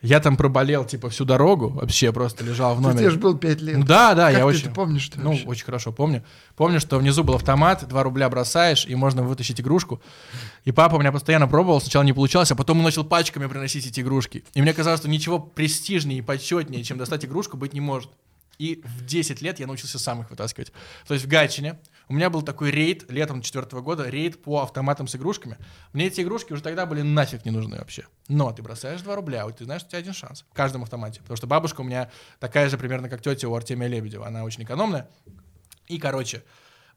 я 0.04 0.20
там 0.20 0.38
проболел, 0.38 0.86
типа, 0.86 1.10
всю 1.10 1.26
дорогу, 1.26 1.70
вообще 1.70 2.12
просто 2.12 2.44
лежал 2.44 2.76
в 2.76 2.82
номере. 2.82 3.00
Тебе 3.00 3.10
же 3.10 3.18
был 3.18 3.36
5 3.36 3.62
лет. 3.62 3.78
Ну 3.78 3.84
да, 3.84 4.14
да, 4.14 4.26
Как 4.28 4.34
я 4.34 4.40
ты 4.40 4.46
очень... 4.46 4.66
это 4.66 4.70
помнишь, 4.76 5.02
что 5.02 5.20
Ну, 5.20 5.32
вообще? 5.32 5.48
очень 5.48 5.66
хорошо 5.66 5.92
помню. 5.92 6.24
Помню, 6.56 6.80
что 6.80 7.00
внизу 7.00 7.24
был 7.24 7.34
автомат, 7.34 7.88
2 7.88 8.04
рубля 8.04 8.30
бросаешь, 8.30 8.86
и 8.86 8.94
можно 8.94 9.24
вытащить 9.24 9.60
игрушку. 9.60 10.00
И 10.66 10.72
папа 10.72 10.96
у 10.96 11.00
меня 11.00 11.12
постоянно 11.12 11.48
пробовал, 11.48 11.82
сначала 11.82 12.04
не 12.04 12.14
получалось, 12.14 12.52
а 12.52 12.56
потом 12.56 12.78
он 12.78 12.84
начал 12.84 13.04
пачками 13.04 13.48
приносить 13.48 13.88
эти 13.88 14.02
игрушки. 14.02 14.44
И 14.54 14.62
мне 14.62 14.74
казалось, 14.74 15.00
что 15.00 15.10
ничего 15.10 15.40
престижнее 15.40 16.20
и 16.20 16.22
почетнее, 16.22 16.84
чем 16.84 17.00
достать 17.00 17.26
игрушку, 17.26 17.58
быть 17.58 17.74
не 17.74 17.82
может. 17.82 18.12
И 18.58 18.82
в 18.84 19.06
10 19.06 19.42
лет 19.42 19.60
я 19.60 19.68
научился 19.68 20.00
сам 20.00 20.22
их 20.22 20.30
вытаскивать. 20.30 20.72
То 21.08 21.14
есть 21.14 21.26
в 21.26 21.30
Гатчине 21.30 21.80
у 22.10 22.14
меня 22.14 22.30
был 22.30 22.42
такой 22.42 22.72
рейд 22.72 23.10
летом 23.12 23.42
четвертого 23.42 23.82
года, 23.82 24.10
рейд 24.10 24.42
по 24.42 24.62
автоматам 24.62 25.08
с 25.08 25.16
игрушками. 25.16 25.58
Мне 25.94 26.08
эти 26.08 26.22
игрушки 26.22 26.54
уже 26.54 26.64
тогда 26.64 26.86
были 26.86 27.02
нафиг 27.02 27.46
не 27.46 27.52
нужны 27.52 27.78
вообще. 27.78 28.06
Но 28.28 28.52
ты 28.52 28.64
бросаешь 28.64 29.02
2 29.02 29.16
рубля, 29.16 29.46
вот 29.46 29.58
ты 29.58 29.66
знаешь, 29.66 29.82
что 29.82 29.90
у 29.90 29.92
тебя 29.92 30.00
один 30.00 30.14
шанс 30.14 30.46
в 30.50 30.54
каждом 30.54 30.84
автомате. 30.84 31.22
Потому 31.22 31.38
что 31.38 31.48
бабушка 31.48 31.82
у 31.82 31.84
меня 31.84 32.10
такая 32.40 32.70
же 32.70 32.78
примерно, 32.78 33.10
как 33.10 33.22
тетя 33.22 33.48
у 33.48 33.56
Артемия 33.56 33.88
Лебедева. 33.88 34.26
Она 34.26 34.44
очень 34.44 34.64
экономная. 34.64 35.10
И, 35.88 36.00
короче, 36.00 36.44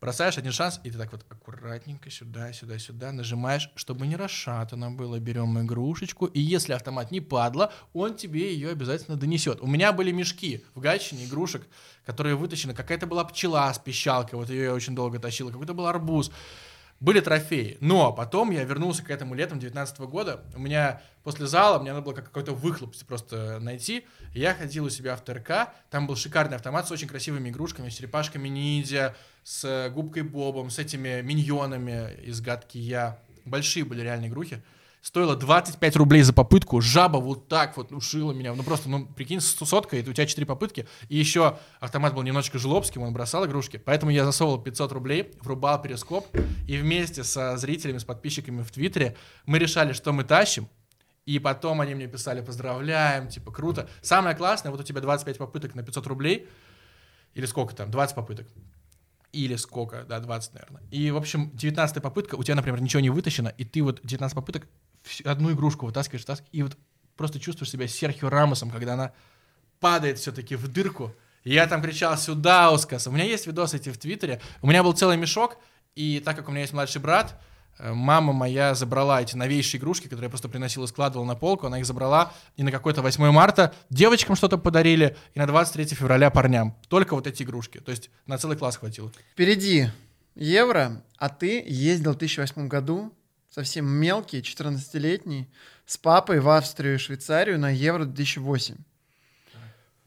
бросаешь 0.00 0.38
один 0.38 0.52
шанс, 0.52 0.80
и 0.84 0.90
ты 0.90 0.98
так 0.98 1.12
вот 1.12 1.24
аккуратненько 1.28 2.10
сюда, 2.10 2.52
сюда, 2.52 2.78
сюда 2.78 3.12
нажимаешь, 3.12 3.70
чтобы 3.74 4.06
не 4.06 4.16
расшатано 4.16 4.90
было. 4.90 5.18
Берем 5.18 5.60
игрушечку, 5.60 6.26
и 6.26 6.40
если 6.40 6.72
автомат 6.72 7.10
не 7.10 7.20
падла, 7.20 7.72
он 7.92 8.16
тебе 8.16 8.52
ее 8.52 8.70
обязательно 8.70 9.16
донесет. 9.16 9.60
У 9.60 9.66
меня 9.66 9.92
были 9.92 10.12
мешки 10.12 10.64
в 10.74 10.80
Гатчине 10.80 11.26
игрушек, 11.26 11.66
которые 12.04 12.34
вытащены. 12.34 12.74
Какая-то 12.74 13.06
была 13.06 13.24
пчела 13.24 13.72
с 13.72 13.78
пищалкой, 13.78 14.38
вот 14.38 14.50
ее 14.50 14.64
я 14.64 14.74
очень 14.74 14.94
долго 14.94 15.18
тащил. 15.18 15.50
Какой-то 15.50 15.74
был 15.74 15.86
арбуз. 15.86 16.30
Были 17.00 17.20
трофеи. 17.20 17.78
Но 17.80 18.12
потом 18.12 18.50
я 18.50 18.62
вернулся 18.62 19.02
к 19.02 19.10
этому 19.10 19.34
летом 19.34 19.58
19 19.58 20.00
года. 20.00 20.44
У 20.54 20.58
меня 20.60 21.00
после 21.24 21.46
зала, 21.46 21.80
мне 21.80 21.92
надо 21.92 22.04
было 22.04 22.12
как- 22.12 22.26
какой-то 22.26 22.52
выхлоп 22.52 22.94
просто 23.08 23.58
найти. 23.58 24.06
Я 24.34 24.54
ходил 24.54 24.84
у 24.84 24.90
себя 24.90 25.16
в 25.16 25.24
ТРК. 25.24 25.72
Там 25.88 26.06
был 26.06 26.14
шикарный 26.14 26.56
автомат 26.56 26.86
с 26.86 26.90
очень 26.90 27.08
красивыми 27.08 27.48
игрушками, 27.48 27.88
с 27.88 27.94
черепашками 27.94 28.48
ниндзя, 28.48 29.16
с 29.42 29.64
э, 29.64 29.88
губкой 29.88 30.22
Бобом, 30.24 30.68
с 30.68 30.78
этими 30.78 31.22
миньонами 31.22 32.14
из 32.22 32.42
гадки 32.42 32.76
я. 32.76 33.18
Большие 33.46 33.86
были 33.86 34.02
реальные 34.02 34.28
игрухи. 34.28 34.62
Стоило 35.02 35.34
25 35.34 35.96
рублей 35.96 36.22
за 36.22 36.34
попытку. 36.34 36.80
Жаба 36.82 37.16
вот 37.16 37.48
так 37.48 37.76
вот 37.78 37.90
ушила 37.90 38.32
меня. 38.32 38.54
Ну 38.54 38.62
просто, 38.62 38.90
ну 38.90 39.06
прикинь, 39.06 39.40
с 39.40 39.46
соткой, 39.46 40.00
это 40.00 40.10
у 40.10 40.12
тебя 40.12 40.26
4 40.26 40.46
попытки. 40.46 40.86
И 41.08 41.16
еще 41.16 41.58
автомат 41.80 42.14
был 42.14 42.22
немножечко 42.22 42.58
жлобским, 42.58 43.02
он 43.02 43.14
бросал 43.14 43.46
игрушки. 43.46 43.78
Поэтому 43.78 44.12
я 44.12 44.24
засовывал 44.26 44.60
500 44.60 44.92
рублей, 44.92 45.32
врубал 45.40 45.80
перископ. 45.80 46.26
И 46.68 46.76
вместе 46.76 47.24
со 47.24 47.56
зрителями, 47.56 47.96
с 47.96 48.04
подписчиками 48.04 48.62
в 48.62 48.70
Твиттере 48.70 49.16
мы 49.46 49.58
решали, 49.58 49.94
что 49.94 50.12
мы 50.12 50.24
тащим. 50.24 50.68
И 51.24 51.38
потом 51.38 51.80
они 51.80 51.94
мне 51.94 52.06
писали, 52.06 52.42
поздравляем, 52.42 53.28
типа, 53.28 53.52
круто. 53.52 53.88
Самое 54.02 54.36
классное, 54.36 54.70
вот 54.70 54.80
у 54.80 54.84
тебя 54.84 55.00
25 55.00 55.38
попыток 55.38 55.74
на 55.74 55.82
500 55.82 56.06
рублей. 56.08 56.46
Или 57.34 57.46
сколько 57.46 57.74
там? 57.74 57.90
20 57.90 58.14
попыток. 58.14 58.48
Или 59.32 59.56
сколько, 59.56 60.04
да, 60.04 60.18
20, 60.18 60.54
наверное. 60.54 60.82
И, 60.90 61.10
в 61.10 61.16
общем, 61.16 61.50
19 61.54 62.02
попытка, 62.02 62.34
у 62.34 62.42
тебя, 62.42 62.56
например, 62.56 62.82
ничего 62.82 63.00
не 63.00 63.10
вытащено, 63.10 63.48
и 63.48 63.64
ты 63.64 63.80
вот 63.82 64.00
19 64.02 64.34
попыток 64.34 64.66
одну 65.24 65.52
игрушку 65.52 65.86
вытаскиваешь, 65.86 66.22
вытаскиваешь, 66.22 66.52
и 66.52 66.62
вот 66.62 66.76
просто 67.16 67.38
чувствуешь 67.38 67.70
себя 67.70 67.86
Серхио 67.86 68.30
Рамосом, 68.30 68.70
когда 68.70 68.94
она 68.94 69.12
падает 69.80 70.18
все-таки 70.18 70.56
в 70.56 70.68
дырку. 70.68 71.14
Я 71.44 71.66
там 71.66 71.82
кричал 71.82 72.16
«Сюда, 72.18 72.70
Ускас!» 72.70 73.06
У 73.06 73.10
меня 73.10 73.24
есть 73.24 73.46
видосы 73.46 73.76
эти 73.76 73.88
в 73.88 73.98
Твиттере. 73.98 74.40
У 74.60 74.66
меня 74.66 74.82
был 74.82 74.92
целый 74.92 75.16
мешок, 75.16 75.56
и 75.94 76.20
так 76.20 76.36
как 76.36 76.48
у 76.48 76.50
меня 76.50 76.62
есть 76.62 76.72
младший 76.72 77.00
брат, 77.00 77.40
э, 77.78 77.92
мама 77.92 78.32
моя 78.32 78.74
забрала 78.74 79.22
эти 79.22 79.36
новейшие 79.36 79.80
игрушки, 79.80 80.04
которые 80.04 80.24
я 80.24 80.28
просто 80.28 80.48
приносил 80.48 80.84
и 80.84 80.86
складывал 80.86 81.24
на 81.24 81.34
полку, 81.34 81.66
она 81.66 81.78
их 81.78 81.86
забрала, 81.86 82.32
и 82.56 82.62
на 82.62 82.70
какой-то 82.70 83.00
8 83.00 83.30
марта 83.30 83.74
девочкам 83.88 84.36
что-то 84.36 84.58
подарили, 84.58 85.16
и 85.34 85.38
на 85.38 85.46
23 85.46 85.96
февраля 85.96 86.30
парням. 86.30 86.76
Только 86.88 87.14
вот 87.14 87.26
эти 87.26 87.42
игрушки. 87.42 87.78
То 87.78 87.90
есть 87.90 88.10
на 88.26 88.36
целый 88.36 88.56
класс 88.56 88.76
хватило. 88.76 89.10
Впереди 89.32 89.88
евро, 90.34 91.02
а 91.16 91.28
ты 91.30 91.64
ездил 91.66 92.12
в 92.12 92.18
2008 92.18 92.68
году, 92.68 93.12
совсем 93.50 93.86
мелкий, 93.86 94.40
14-летний, 94.40 95.48
с 95.86 95.98
папой 95.98 96.40
в 96.40 96.48
Австрию 96.48 96.94
и 96.94 96.98
Швейцарию 96.98 97.58
на 97.58 97.70
евро 97.70 98.04
2008. 98.04 98.76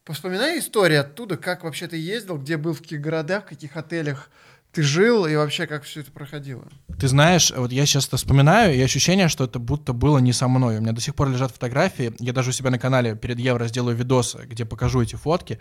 Вспоминай 0.05 0.59
истории 0.59 0.95
оттуда, 0.95 1.37
как 1.37 1.63
вообще 1.63 1.87
ты 1.87 1.97
ездил, 1.97 2.37
где 2.37 2.57
был, 2.57 2.73
в 2.73 2.81
каких 2.81 2.99
городах, 2.99 3.45
в 3.45 3.49
каких 3.49 3.77
отелях 3.77 4.29
ты 4.73 4.81
жил 4.81 5.25
и 5.25 5.35
вообще 5.35 5.67
как 5.67 5.83
все 5.83 6.01
это 6.01 6.11
проходило. 6.11 6.63
Ты 6.99 7.07
знаешь, 7.07 7.51
вот 7.55 7.71
я 7.71 7.85
сейчас 7.85 8.07
это 8.07 8.17
вспоминаю, 8.17 8.75
и 8.75 8.81
ощущение, 8.81 9.29
что 9.29 9.45
это 9.45 9.59
будто 9.59 9.93
было 9.93 10.17
не 10.17 10.33
со 10.33 10.47
мной. 10.47 10.77
У 10.77 10.81
меня 10.81 10.91
до 10.93 10.99
сих 10.99 11.15
пор 11.15 11.29
лежат 11.29 11.51
фотографии. 11.51 12.13
Я 12.19 12.33
даже 12.33 12.49
у 12.49 12.53
себя 12.53 12.69
на 12.69 12.79
канале 12.79 13.15
перед 13.15 13.39
Евро 13.39 13.67
сделаю 13.67 13.95
видосы, 13.95 14.39
где 14.45 14.65
покажу 14.65 15.01
эти 15.01 15.15
фотки. 15.15 15.59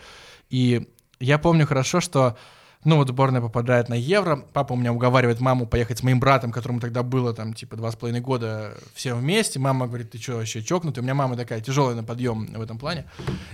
И 0.51 0.89
я 1.20 1.39
помню 1.39 1.66
хорошо, 1.66 2.01
что 2.01 2.37
ну 2.85 2.97
вот 2.97 3.09
сборная 3.09 3.41
попадает 3.41 3.89
на 3.89 3.95
Евро, 3.95 4.37
папа 4.53 4.72
у 4.72 4.76
меня 4.76 4.93
уговаривает 4.93 5.41
маму 5.41 5.66
поехать 5.66 5.99
с 5.99 6.03
моим 6.03 6.18
братом, 6.18 6.51
которому 6.51 6.80
тогда 6.80 7.03
было 7.03 7.33
там 7.33 7.55
типа 7.55 7.76
два 7.76 7.93
с 7.93 7.97
половиной 7.97 8.20
года, 8.20 8.76
все 8.95 9.14
вместе. 9.14 9.59
Мама 9.59 9.87
говорит, 9.87 10.11
ты 10.11 10.18
что, 10.18 10.37
вообще 10.37 10.62
чокнутый? 10.62 11.01
У 11.01 11.05
меня 11.05 11.14
мама 11.14 11.37
такая 11.37 11.61
тяжелая 11.61 11.95
на 11.95 12.03
подъем 12.03 12.47
в 12.47 12.61
этом 12.61 12.78
плане. 12.78 13.05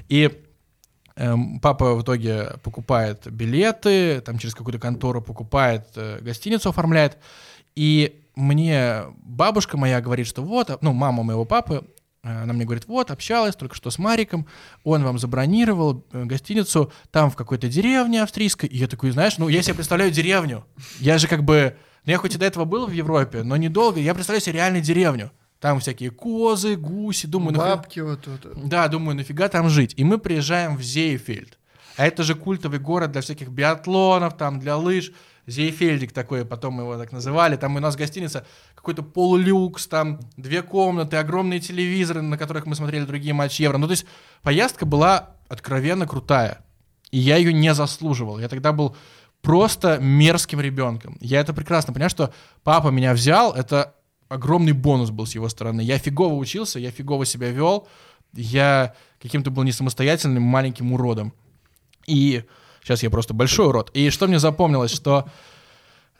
И 0.09 0.31
эм, 1.17 1.61
папа 1.61 1.95
в 1.95 2.03
итоге 2.03 2.55
покупает 2.63 3.31
билеты, 3.31 4.23
там 4.23 4.39
через 4.39 4.55
какую-то 4.55 4.79
контору 4.79 5.21
покупает, 5.21 5.89
э, 5.97 6.21
гостиницу 6.23 6.71
оформляет. 6.71 7.19
И 7.75 8.25
мне 8.35 9.03
бабушка 9.19 9.77
моя 9.77 10.01
говорит, 10.01 10.27
что 10.27 10.43
вот, 10.43 10.81
ну, 10.81 10.93
мама 10.93 11.23
моего 11.23 11.45
папы, 11.45 11.85
она 12.43 12.53
мне 12.53 12.65
говорит, 12.65 12.87
вот, 12.87 13.11
общалась 13.11 13.57
только 13.57 13.75
что 13.75 13.91
с 13.91 13.99
Мариком, 13.99 14.47
он 14.85 15.03
вам 15.05 15.19
забронировал 15.19 16.05
э, 16.13 16.25
гостиницу 16.25 16.93
там 17.11 17.31
в 17.31 17.37
какой-то 17.37 17.69
деревне 17.69 18.23
австрийской. 18.23 18.69
И 18.69 18.77
я 18.79 18.87
такой, 18.89 19.11
знаешь, 19.11 19.39
ну, 19.39 19.49
я 19.49 19.63
себе 19.63 19.75
представляю 19.75 20.11
деревню. 20.11 20.65
Я 21.01 21.19
же 21.19 21.29
как 21.29 21.45
бы, 21.45 21.77
ну, 22.05 22.13
я 22.13 22.19
хоть 22.19 22.35
и 22.35 22.39
до 22.39 22.47
этого 22.47 22.65
был 22.65 22.87
в 22.87 22.93
Европе, 22.93 23.43
но 23.43 23.57
недолго, 23.57 24.01
я 24.01 24.15
представляю 24.15 24.43
себе 24.43 24.55
реально 24.55 24.81
деревню. 24.81 25.31
Там 25.61 25.81
всякие 25.81 26.11
козы, 26.11 26.77
гуси, 26.77 27.27
думаю, 27.27 27.53
нафига- 27.57 27.77
Бабки 27.77 28.01
вот 28.01 28.21
тут. 28.23 28.69
да, 28.69 28.87
думаю, 28.89 29.17
нафига 29.17 29.49
там 29.49 29.69
жить. 29.69 29.93
И 29.97 30.05
мы 30.05 30.19
приезжаем 30.19 30.77
в 30.77 30.83
Зейфельд. 30.83 31.59
А 31.97 32.07
это 32.07 32.23
же 32.23 32.37
культовый 32.37 32.79
город 32.79 33.11
для 33.11 33.23
всяких 33.23 33.49
биатлонов, 33.49 34.37
там, 34.37 34.61
для 34.61 34.77
лыж. 34.77 35.11
Зейфельдик 35.49 36.13
такой, 36.13 36.45
потом 36.45 36.79
его 36.79 36.99
так 36.99 37.11
называли. 37.11 37.57
Там 37.57 37.75
у 37.77 37.81
нас 37.81 37.97
гостиница, 37.97 38.47
какой-то 38.75 39.03
полулюкс, 39.03 39.87
там 39.87 40.21
две 40.37 40.61
комнаты, 40.63 41.17
огромные 41.17 41.59
телевизоры, 41.59 42.21
на 42.21 42.37
которых 42.37 42.67
мы 42.67 42.75
смотрели 42.75 43.05
другие 43.05 43.33
матчи 43.33 43.63
Евро. 43.63 43.79
Ну, 43.79 43.87
то 43.87 43.93
есть 43.93 44.05
поездка 44.43 44.85
была 44.85 45.31
откровенно 45.49 46.07
крутая. 46.07 46.65
И 47.11 47.19
я 47.19 47.37
ее 47.37 47.55
не 47.55 47.73
заслуживал. 47.73 48.39
Я 48.39 48.49
тогда 48.49 48.73
был 48.75 48.95
просто 49.41 49.97
мерзким 49.99 50.61
ребенком. 50.61 51.17
Я 51.21 51.41
это 51.41 51.55
прекрасно 51.55 51.95
понимаю, 51.95 52.11
что 52.11 52.35
папа 52.63 52.89
меня 52.89 53.15
взял, 53.15 53.55
это 53.55 53.95
огромный 54.29 54.73
бонус 54.73 55.11
был 55.11 55.25
с 55.25 55.35
его 55.35 55.49
стороны. 55.49 55.81
Я 55.81 55.97
фигово 55.99 56.35
учился, 56.35 56.79
я 56.79 56.91
фигово 56.91 57.25
себя 57.25 57.51
вел, 57.51 57.89
я 58.35 58.95
каким-то 59.19 59.51
был 59.51 59.63
не 59.63 59.73
самостоятельным 59.73 60.43
маленьким 60.43 60.93
уродом. 60.93 61.33
И 62.07 62.45
сейчас 62.83 63.03
я 63.03 63.11
просто 63.11 63.35
большой 63.35 63.67
урод. 63.69 63.91
И 63.95 64.11
что 64.11 64.27
мне 64.27 64.39
запомнилось, 64.39 64.93
что 64.93 65.29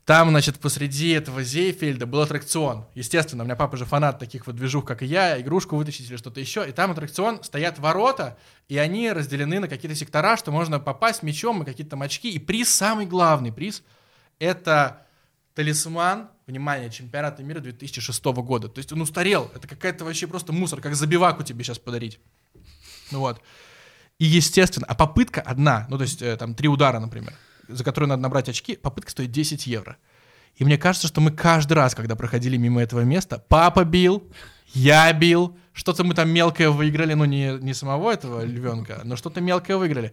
там, 0.09 0.31
значит, 0.31 0.59
посреди 0.59 1.11
этого 1.11 1.43
Зейфельда 1.43 2.07
был 2.07 2.23
аттракцион. 2.23 2.87
Естественно, 2.95 3.43
у 3.43 3.47
меня 3.47 3.57
папа 3.57 3.77
же 3.77 3.85
фанат 3.85 4.19
таких 4.19 4.47
вот 4.47 4.57
движух, 4.57 4.87
как 4.87 5.03
и 5.03 5.07
я, 5.07 5.39
игрушку 5.39 5.77
вытащить 5.77 6.09
или 6.09 6.17
что-то 6.17 6.41
еще. 6.41 6.67
И 6.67 6.73
там 6.73 6.93
аттракцион, 6.93 7.45
стоят 7.45 7.79
ворота, 7.79 8.39
и 8.69 8.79
они 8.79 9.13
разделены 9.13 9.61
на 9.61 9.69
какие-то 9.69 9.95
сектора, 9.95 10.39
что 10.39 10.51
можно 10.51 10.81
попасть 10.81 11.23
мячом 11.23 11.63
и 11.63 11.67
какие-то 11.67 11.91
там 11.91 12.01
очки. 12.01 12.31
И 12.31 12.39
приз, 12.39 12.71
самый 12.71 13.05
главный 13.05 13.53
приз, 13.53 13.83
это 14.39 15.07
талисман, 15.55 16.31
внимание, 16.47 16.89
чемпионата 16.91 17.43
мира 17.43 17.61
2006 17.61 18.25
года. 18.25 18.69
То 18.69 18.79
есть 18.79 18.91
он 18.91 19.03
устарел. 19.03 19.51
Это 19.55 19.69
какая-то 19.69 20.07
вообще 20.07 20.27
просто 20.27 20.55
мусор, 20.55 20.81
как 20.81 20.95
забиваку 20.95 21.43
тебе 21.43 21.65
сейчас 21.65 21.79
подарить. 21.79 22.19
Ну 23.11 23.19
вот. 23.19 23.43
И 24.19 24.25
естественно, 24.25 24.87
а 24.89 24.95
попытка 24.95 25.41
одна, 25.41 25.87
ну 25.89 25.97
то 25.97 26.03
есть 26.03 26.23
э, 26.23 26.37
там 26.37 26.55
три 26.55 26.69
удара, 26.69 26.99
например, 26.99 27.33
за 27.69 27.85
которые 27.85 28.09
надо 28.09 28.23
набрать 28.23 28.49
очки, 28.49 28.77
попытка 28.77 29.13
стоит 29.13 29.31
10 29.31 29.67
евро. 29.67 29.97
И 30.57 30.65
мне 30.65 30.77
кажется, 30.77 31.07
что 31.07 31.21
мы 31.21 31.31
каждый 31.31 31.75
раз, 31.75 31.95
когда 31.95 32.17
проходили 32.17 32.57
мимо 32.57 32.83
этого 32.83 33.03
места, 33.03 33.45
папа 33.49 33.85
бил, 33.85 34.25
я 34.75 35.13
бил, 35.13 35.57
что-то 35.73 36.03
мы 36.03 36.15
там 36.15 36.31
мелкое 36.31 36.71
выиграли, 36.71 37.15
ну 37.15 37.27
не, 37.27 37.59
не 37.61 37.75
самого 37.75 38.11
этого 38.11 38.45
львенка, 38.45 39.03
но 39.05 39.15
что-то 39.15 39.41
мелкое 39.41 39.77
выиграли. 39.77 40.13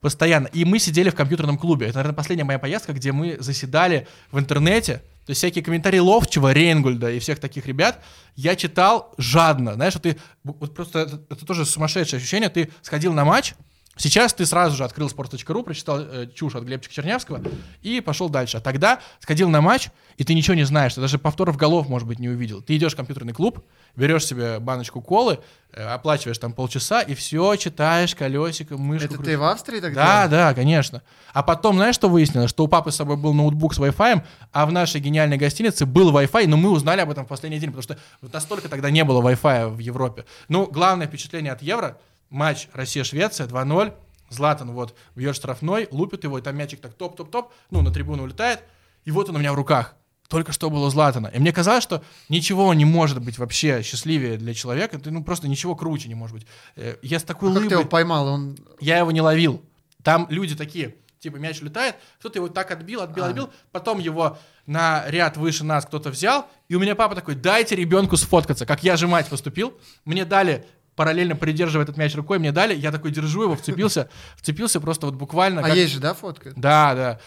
Постоянно. 0.00 0.48
И 0.48 0.64
мы 0.64 0.80
сидели 0.80 1.08
в 1.10 1.14
компьютерном 1.14 1.56
клубе. 1.56 1.86
Это, 1.86 1.98
наверное, 1.98 2.16
последняя 2.16 2.44
моя 2.44 2.58
поездка, 2.58 2.92
где 2.92 3.12
мы 3.12 3.36
заседали 3.38 4.08
в 4.30 4.38
интернете. 4.38 5.02
То 5.26 5.30
есть 5.30 5.40
всякие 5.40 5.64
комментарии 5.64 5.98
Ловчева, 5.98 6.52
Рейнгольда 6.52 7.10
и 7.10 7.18
всех 7.18 7.40
таких 7.40 7.66
ребят 7.66 8.00
я 8.36 8.54
читал 8.54 9.12
жадно. 9.18 9.74
Знаешь, 9.74 9.94
вот 9.94 10.04
ты 10.04 10.16
вот 10.44 10.72
просто 10.72 11.00
это, 11.00 11.20
это 11.28 11.44
тоже 11.44 11.66
сумасшедшее 11.66 12.18
ощущение. 12.18 12.48
Ты 12.48 12.70
сходил 12.80 13.12
на 13.12 13.24
матч, 13.24 13.54
Сейчас 13.98 14.34
ты 14.34 14.44
сразу 14.44 14.76
же 14.76 14.84
открыл 14.84 15.08
sport.ru, 15.08 15.62
прочитал 15.62 16.00
э, 16.00 16.28
чушь 16.34 16.54
от 16.54 16.64
Глебчика 16.64 16.94
Чернявского 16.94 17.40
и 17.80 18.02
пошел 18.02 18.28
дальше. 18.28 18.58
А 18.58 18.60
тогда 18.60 19.00
сходил 19.20 19.48
на 19.48 19.62
матч, 19.62 19.88
и 20.18 20.24
ты 20.24 20.34
ничего 20.34 20.54
не 20.54 20.64
знаешь, 20.64 20.94
ты 20.94 21.00
даже 21.00 21.18
повторов 21.18 21.56
голов, 21.56 21.88
может 21.88 22.06
быть, 22.06 22.18
не 22.18 22.28
увидел. 22.28 22.60
Ты 22.60 22.76
идешь 22.76 22.92
в 22.92 22.96
компьютерный 22.96 23.32
клуб, 23.32 23.64
берешь 23.96 24.26
себе 24.26 24.58
баночку 24.58 25.00
колы, 25.00 25.38
э, 25.72 25.82
оплачиваешь 25.82 26.36
там 26.36 26.52
полчаса, 26.52 27.00
и 27.00 27.14
все 27.14 27.56
читаешь 27.56 28.14
колесиком, 28.14 28.82
мышку. 28.82 29.06
Это 29.06 29.14
крутишь. 29.14 29.32
ты 29.32 29.38
в 29.38 29.44
Австрии 29.44 29.80
тогда? 29.80 30.04
Да, 30.04 30.28
да, 30.28 30.54
конечно. 30.54 31.02
А 31.32 31.42
потом, 31.42 31.76
знаешь, 31.76 31.94
что 31.94 32.10
выяснилось? 32.10 32.50
Что 32.50 32.64
у 32.64 32.68
папы 32.68 32.92
с 32.92 32.96
собой 32.96 33.16
был 33.16 33.32
ноутбук 33.32 33.74
с 33.74 33.78
Wi-Fi, 33.78 34.22
а 34.52 34.66
в 34.66 34.72
нашей 34.72 35.00
гениальной 35.00 35.38
гостинице 35.38 35.86
был 35.86 36.14
Wi-Fi, 36.14 36.46
но 36.48 36.58
мы 36.58 36.70
узнали 36.70 37.00
об 37.00 37.10
этом 37.10 37.24
в 37.24 37.28
последний 37.28 37.58
день, 37.58 37.70
потому 37.70 37.82
что 37.82 37.98
вот 38.20 38.30
настолько 38.34 38.68
тогда 38.68 38.90
не 38.90 39.04
было 39.04 39.22
Wi-Fi 39.22 39.68
в 39.68 39.78
Европе. 39.78 40.26
Ну, 40.48 40.66
главное 40.66 41.06
впечатление 41.06 41.52
от 41.52 41.62
Евро— 41.62 41.96
матч 42.30 42.68
Россия-Швеция 42.72 43.46
2-0, 43.46 43.94
Златан 44.28 44.72
вот 44.72 44.96
бьет 45.14 45.36
штрафной, 45.36 45.88
лупит 45.90 46.24
его, 46.24 46.38
и 46.38 46.42
там 46.42 46.56
мячик 46.56 46.80
так 46.80 46.94
топ-топ-топ, 46.94 47.52
ну, 47.70 47.82
на 47.82 47.92
трибуну 47.92 48.24
улетает, 48.24 48.62
и 49.04 49.10
вот 49.10 49.28
он 49.28 49.36
у 49.36 49.38
меня 49.38 49.52
в 49.52 49.56
руках. 49.56 49.94
Только 50.28 50.50
что 50.50 50.70
было 50.70 50.90
Златана. 50.90 51.28
И 51.28 51.38
мне 51.38 51.52
казалось, 51.52 51.84
что 51.84 52.02
ничего 52.28 52.74
не 52.74 52.84
может 52.84 53.22
быть 53.22 53.38
вообще 53.38 53.82
счастливее 53.84 54.36
для 54.38 54.54
человека. 54.54 55.00
Ну, 55.04 55.22
просто 55.22 55.46
ничего 55.46 55.76
круче 55.76 56.08
не 56.08 56.16
может 56.16 56.34
быть. 56.36 56.46
Э, 56.74 56.96
Я 57.00 57.20
с 57.20 57.22
такой 57.22 57.50
А 57.50 57.52
как 57.52 57.60
ты 57.60 57.66
улыбкой... 57.66 57.80
его 57.80 57.88
поймал? 57.88 58.26
Он... 58.26 58.58
Я 58.80 58.98
его 58.98 59.12
не 59.12 59.20
ловил. 59.20 59.62
Там 60.02 60.26
люди 60.28 60.56
такие, 60.56 60.96
типа 61.20 61.36
мяч 61.36 61.62
улетает, 61.62 61.94
кто-то 62.18 62.40
его 62.40 62.48
так 62.48 62.72
отбил, 62.72 63.02
отбил, 63.02 63.22
А. 63.24 63.28
отбил, 63.28 63.50
потом 63.70 64.00
его 64.00 64.36
на 64.66 65.04
ряд 65.08 65.36
выше 65.36 65.62
нас 65.62 65.86
кто-то 65.86 66.10
взял, 66.10 66.48
и 66.66 66.74
у 66.74 66.80
меня 66.80 66.96
папа 66.96 67.14
такой, 67.14 67.36
дайте 67.36 67.76
ребенку 67.76 68.16
сфоткаться, 68.16 68.66
как 68.66 68.82
я 68.82 68.96
же 68.96 69.06
мать 69.06 69.28
поступил. 69.28 69.74
Мне 70.04 70.24
дали 70.24 70.66
параллельно 70.96 71.36
придерживая 71.36 71.84
этот 71.84 71.96
мяч 71.96 72.14
рукой, 72.14 72.38
мне 72.38 72.50
дали, 72.50 72.74
я 72.74 72.90
такой 72.90 73.12
держу 73.12 73.42
его, 73.42 73.54
вцепился, 73.54 74.08
вцепился 74.36 74.80
просто 74.80 75.06
вот 75.06 75.14
буквально. 75.14 75.60
А 75.60 75.64
как- 75.64 75.76
есть 75.76 75.92
же, 75.94 76.00
да, 76.00 76.14
фотка? 76.14 76.52
Да, 76.56 76.94
да. 76.94 77.20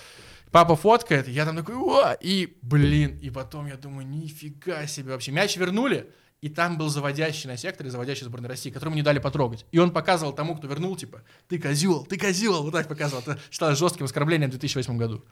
Папа 0.52 0.76
фоткает, 0.76 1.28
я 1.28 1.46
там 1.46 1.56
такой, 1.56 1.76
«Уа!» 1.76 2.14
и, 2.20 2.58
блин, 2.64 3.20
и 3.22 3.30
потом 3.30 3.68
я 3.68 3.78
думаю, 3.78 4.08
нифига 4.08 4.88
себе 4.88 5.12
вообще. 5.12 5.32
Мяч 5.32 5.56
вернули, 5.58 6.10
и 6.42 6.50
там 6.50 6.78
был 6.78 6.90
заводящий 6.90 7.48
на 7.48 7.56
секторе, 7.56 7.92
заводящий 7.92 8.26
сборной 8.26 8.50
России, 8.50 8.72
которому 8.72 8.96
не 8.96 9.04
дали 9.04 9.20
потрогать. 9.20 9.66
И 9.72 9.78
он 9.78 9.92
показывал 9.92 10.34
тому, 10.34 10.56
кто 10.56 10.68
вернул, 10.68 10.96
типа, 10.96 11.22
ты 11.48 11.60
козел, 11.60 12.04
ты 12.06 12.18
козел, 12.18 12.64
вот 12.64 12.72
так 12.72 12.88
показывал. 12.88 13.22
Это 13.22 13.38
считалось 13.52 13.78
жестким 13.78 14.06
оскорблением 14.06 14.50
в 14.50 14.54
2008 14.54 14.98
году. 14.98 15.24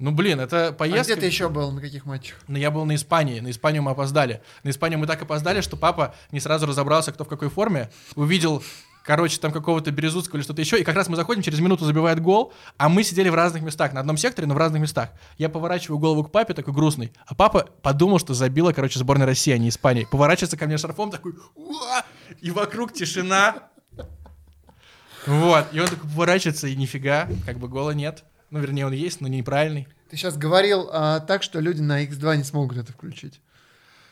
Ну, 0.00 0.10
блин, 0.10 0.40
это 0.40 0.68
А 0.68 0.72
поездка... 0.72 1.12
где 1.12 1.20
ты 1.20 1.26
еще 1.26 1.48
был? 1.48 1.70
На 1.70 1.80
каких 1.80 2.04
матчах? 2.04 2.38
Но 2.48 2.58
я 2.58 2.70
был 2.70 2.84
на 2.84 2.96
Испании. 2.96 3.38
На 3.40 3.50
Испанию 3.50 3.82
мы 3.82 3.92
опоздали. 3.92 4.42
На 4.64 4.70
Испанию 4.70 4.98
мы 4.98 5.06
так 5.06 5.22
опоздали, 5.22 5.60
что 5.60 5.76
папа 5.76 6.14
не 6.32 6.40
сразу 6.40 6.66
разобрался, 6.66 7.12
кто 7.12 7.24
в 7.24 7.28
какой 7.28 7.48
форме. 7.48 7.90
Увидел, 8.16 8.60
короче, 9.04 9.38
там 9.38 9.52
какого-то 9.52 9.92
Березутского 9.92 10.38
или 10.38 10.44
что-то 10.44 10.60
еще. 10.60 10.80
И 10.80 10.84
как 10.84 10.96
раз 10.96 11.08
мы 11.08 11.14
заходим, 11.14 11.42
через 11.42 11.60
минуту 11.60 11.84
забивает 11.84 12.20
гол, 12.20 12.52
а 12.76 12.88
мы 12.88 13.04
сидели 13.04 13.28
в 13.28 13.36
разных 13.36 13.62
местах. 13.62 13.92
На 13.92 14.00
одном 14.00 14.16
секторе, 14.16 14.48
но 14.48 14.54
в 14.54 14.58
разных 14.58 14.82
местах. 14.82 15.10
Я 15.38 15.48
поворачиваю 15.48 16.00
голову 16.00 16.24
к 16.24 16.32
папе, 16.32 16.54
такой 16.54 16.74
грустный. 16.74 17.12
А 17.26 17.36
папа 17.36 17.68
подумал, 17.80 18.18
что 18.18 18.34
забила, 18.34 18.72
короче, 18.72 18.98
сборная 18.98 19.26
России, 19.26 19.52
а 19.52 19.58
не 19.58 19.68
Испании. 19.68 20.08
Поворачивается 20.10 20.56
ко 20.56 20.66
мне 20.66 20.76
шарфом, 20.76 21.12
такой, 21.12 21.34
«Уа!» 21.54 22.04
и 22.40 22.50
вокруг 22.50 22.92
тишина. 22.92 23.68
Вот. 25.26 25.66
И 25.72 25.78
он 25.78 25.86
такой 25.86 26.10
поворачивается, 26.10 26.66
и 26.66 26.74
нифига, 26.74 27.28
как 27.46 27.58
бы 27.58 27.68
гола 27.68 27.92
нет. 27.92 28.24
Ну, 28.54 28.60
вернее, 28.60 28.86
он 28.86 28.92
есть, 28.92 29.20
но 29.20 29.26
неправильный. 29.26 29.88
Ты 30.08 30.16
сейчас 30.16 30.36
говорил 30.36 30.88
а, 30.92 31.18
так, 31.18 31.42
что 31.42 31.58
люди 31.58 31.80
на 31.80 32.04
X2 32.04 32.36
не 32.36 32.44
смогут 32.44 32.78
это 32.78 32.92
включить. 32.92 33.40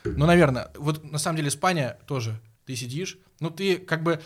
Ну, 0.03 0.27
наверное. 0.27 0.73
Вот 0.75 1.05
на 1.05 1.19
самом 1.19 1.37
деле 1.37 1.49
Испания 1.49 1.97
тоже. 2.09 2.41
Ты 2.67 2.75
сидишь, 2.75 3.19
ну 3.39 3.51
ты 3.51 3.77
как 3.77 4.03
бы... 4.03 4.21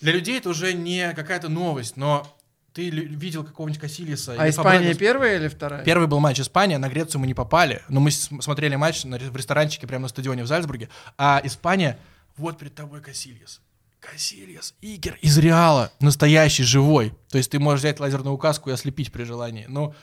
Для 0.00 0.12
людей 0.12 0.38
это 0.38 0.50
уже 0.50 0.72
не 0.72 1.12
какая-то 1.14 1.48
новость, 1.48 1.96
но 1.96 2.32
ты 2.72 2.90
видел 2.90 3.42
какого-нибудь 3.42 3.80
Касилиса. 3.80 4.36
А 4.38 4.48
Испания 4.48 4.78
Фабрегас. 4.78 4.98
первая 4.98 5.36
или 5.38 5.48
вторая? 5.48 5.84
Первый 5.84 6.06
был 6.06 6.20
матч 6.20 6.38
Испания, 6.38 6.78
на 6.78 6.88
Грецию 6.88 7.20
мы 7.20 7.26
не 7.26 7.34
попали, 7.34 7.82
но 7.88 7.98
мы 7.98 8.12
смотрели 8.12 8.76
матч 8.76 9.02
в 9.04 9.36
ресторанчике 9.36 9.88
прямо 9.88 10.02
на 10.02 10.08
стадионе 10.08 10.44
в 10.44 10.46
Зальцбурге, 10.46 10.90
а 11.18 11.40
Испания, 11.42 11.98
вот 12.36 12.56
перед 12.56 12.76
тобой 12.76 13.00
Касильес. 13.00 13.60
Касильес, 14.00 14.74
Игер 14.80 15.18
из 15.20 15.38
Реала, 15.38 15.92
настоящий, 16.00 16.62
живой. 16.62 17.12
То 17.28 17.38
есть 17.38 17.50
ты 17.50 17.58
можешь 17.58 17.80
взять 17.80 18.00
лазерную 18.00 18.34
указку 18.34 18.70
и 18.70 18.72
ослепить 18.72 19.12
при 19.12 19.24
желании. 19.24 19.66
Но 19.68 19.94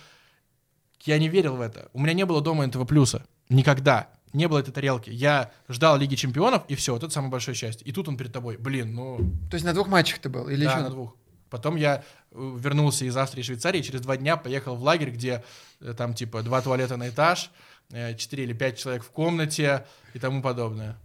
я 1.03 1.17
не 1.17 1.29
верил 1.29 1.55
в 1.55 1.61
это. 1.61 1.89
У 1.93 1.99
меня 1.99 2.13
не 2.13 2.25
было 2.25 2.41
дома 2.41 2.65
НТВ 2.65 2.85
плюса. 2.87 3.25
Никогда. 3.49 4.09
Не 4.33 4.47
было 4.47 4.59
этой 4.59 4.71
тарелки. 4.71 5.09
Я 5.09 5.51
ждал 5.67 5.97
Лиги 5.97 6.15
Чемпионов, 6.15 6.63
и 6.67 6.75
все, 6.75 6.93
вот 6.93 7.03
это 7.03 7.13
самое 7.13 7.31
большое 7.31 7.55
счастье. 7.55 7.87
И 7.87 7.91
тут 7.91 8.07
он 8.07 8.17
перед 8.17 8.31
тобой. 8.31 8.57
Блин, 8.57 8.93
ну... 8.93 9.17
То 9.49 9.55
есть 9.55 9.65
на 9.65 9.73
двух 9.73 9.87
матчах 9.87 10.19
ты 10.19 10.29
был? 10.29 10.47
Или 10.49 10.65
да, 10.65 10.73
еще 10.73 10.81
на 10.83 10.89
двух. 10.89 11.15
Потом 11.49 11.75
я 11.75 12.03
э, 12.31 12.57
вернулся 12.59 13.05
из 13.05 13.15
Австрии 13.15 13.41
и 13.41 13.43
Швейцарии, 13.43 13.81
через 13.81 14.01
два 14.01 14.17
дня 14.17 14.35
поехал 14.37 14.75
в 14.75 14.83
лагерь, 14.83 15.11
где 15.11 15.43
э, 15.79 15.93
там 15.97 16.13
типа 16.13 16.43
два 16.43 16.61
туалета 16.61 16.97
на 16.97 17.09
этаж, 17.09 17.51
э, 17.91 18.15
четыре 18.15 18.43
или 18.43 18.53
пять 18.53 18.77
человек 18.77 19.03
в 19.03 19.11
комнате 19.11 19.85
и 20.13 20.19
тому 20.19 20.41
подобное. 20.41 20.97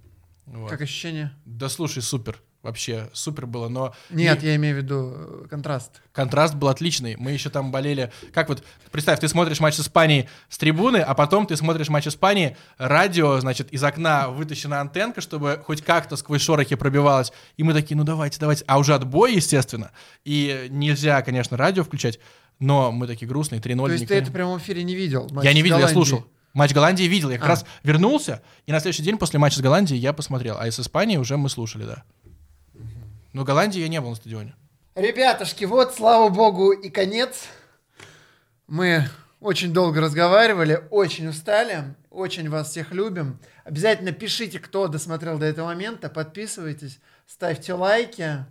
Вот. 0.47 0.69
Как 0.69 0.81
ощущение? 0.81 1.33
Да 1.45 1.69
слушай, 1.69 2.03
супер. 2.03 2.43
Вообще 2.63 3.11
супер 3.13 3.47
было, 3.47 3.69
но... 3.69 3.93
Нет, 4.09 4.41
не- 4.43 4.49
я 4.51 4.57
имею 4.57 4.77
в 4.77 4.79
виду 4.79 5.13
э, 5.17 5.47
контраст. 5.51 6.01
Контраст 6.13 6.55
был 6.55 6.69
отличный. 6.69 7.17
Мы 7.17 7.33
еще 7.33 7.51
там 7.51 7.73
болели. 7.73 8.13
Как 8.33 8.49
вот, 8.49 8.63
представь, 8.93 9.19
ты 9.19 9.27
смотришь 9.27 9.59
матч 9.59 9.81
Испании 9.81 10.29
с 10.49 10.59
трибуны, 10.59 10.99
а 10.99 11.15
потом 11.15 11.47
ты 11.47 11.57
смотришь 11.57 11.89
матч 11.89 12.07
Испании, 12.07 12.57
радио, 12.79 13.41
значит, 13.41 13.73
из 13.73 13.83
окна 13.83 14.29
вытащена 14.29 14.81
антенка, 14.81 15.21
чтобы 15.21 15.61
хоть 15.67 15.83
как-то 15.83 16.15
сквозь 16.15 16.41
шорохи 16.41 16.77
пробивалось. 16.77 17.33
И 17.57 17.65
мы 17.65 17.73
такие, 17.73 17.97
ну 17.97 18.05
давайте, 18.05 18.39
давайте. 18.39 18.63
А 18.69 18.79
уже 18.79 18.95
отбой, 18.95 19.35
естественно. 19.35 19.91
И 20.25 20.69
нельзя, 20.71 21.21
конечно, 21.23 21.57
радио 21.57 21.83
включать, 21.83 22.21
но 22.61 22.93
мы 22.93 23.09
такие 23.09 23.27
грустные, 23.27 23.61
3-0. 23.61 23.87
То 23.87 23.93
есть 23.93 24.07
ты 24.07 24.15
не- 24.15 24.21
это 24.21 24.31
в 24.31 24.33
прямом 24.33 24.59
эфире 24.59 24.85
не 24.85 24.95
видел? 24.95 25.29
Я 25.43 25.53
не 25.53 25.63
с 25.63 25.65
видел, 25.65 25.79
я 25.79 25.89
слушал. 25.89 26.25
Матч 26.55 26.73
Голландии 26.75 27.05
видел. 27.05 27.31
Я 27.31 27.39
как 27.39 27.47
А. 27.47 27.49
раз 27.49 27.65
вернулся, 27.83 28.41
и 28.67 28.73
на 28.73 28.79
следующий 28.79 29.03
день 29.03 29.17
после 29.19 29.39
матча 29.41 29.57
с 29.57 29.61
Голландией 29.63 29.99
я 29.99 30.13
посмотрел. 30.13 30.59
А 30.61 30.69
из 30.69 30.79
Испании 30.79 31.17
уже 31.17 31.37
мы 31.37 31.49
слушали, 31.49 31.85
да. 31.87 32.05
Но 33.33 33.45
Голландии 33.45 33.81
я 33.81 33.89
не 33.89 34.01
был 34.01 34.11
на 34.11 34.17
стадионе. 34.17 34.55
Ребятушки, 34.95 35.65
вот, 35.65 35.95
слава 35.95 36.29
богу, 36.29 36.73
и 36.73 36.91
конец. 36.91 37.47
Мы 38.67 39.09
очень 39.41 39.73
долго 39.73 40.01
разговаривали, 40.01 40.85
очень 40.91 41.29
устали, 41.29 41.95
очень 42.11 42.51
вас 42.51 42.71
всех 42.71 42.93
любим. 42.93 43.39
Обязательно 43.65 44.13
пишите, 44.13 44.59
кто 44.59 44.87
досмотрел 44.87 45.39
до 45.39 45.47
этого 45.47 45.67
момента, 45.67 46.11
подписывайтесь, 46.11 47.01
ставьте 47.27 47.73
лайки 47.73 48.45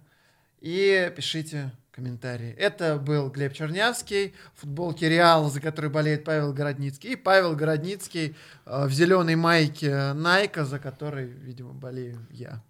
и 0.62 1.12
пишите 1.16 1.72
комментарии. 1.92 2.56
Это 2.58 2.98
был 2.98 3.30
Глеб 3.30 3.54
Чернявский, 3.54 4.34
футболки 4.56 5.06
Реала, 5.06 5.50
за 5.50 5.62
который 5.62 5.90
болеет 5.90 6.24
Павел 6.24 6.54
Городницкий, 6.54 7.12
и 7.12 7.16
Павел 7.16 7.56
Городницкий 7.56 8.36
э, 8.66 8.86
в 8.88 8.92
зеленой 8.92 9.36
майке 9.36 10.14
Найка, 10.14 10.66
за 10.66 10.80
которой, 10.80 11.26
видимо, 11.26 11.74
болею 11.74 12.26
я. 12.32 12.64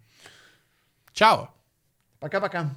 Чао! 1.14 1.54
Пока-пока. 2.22 2.69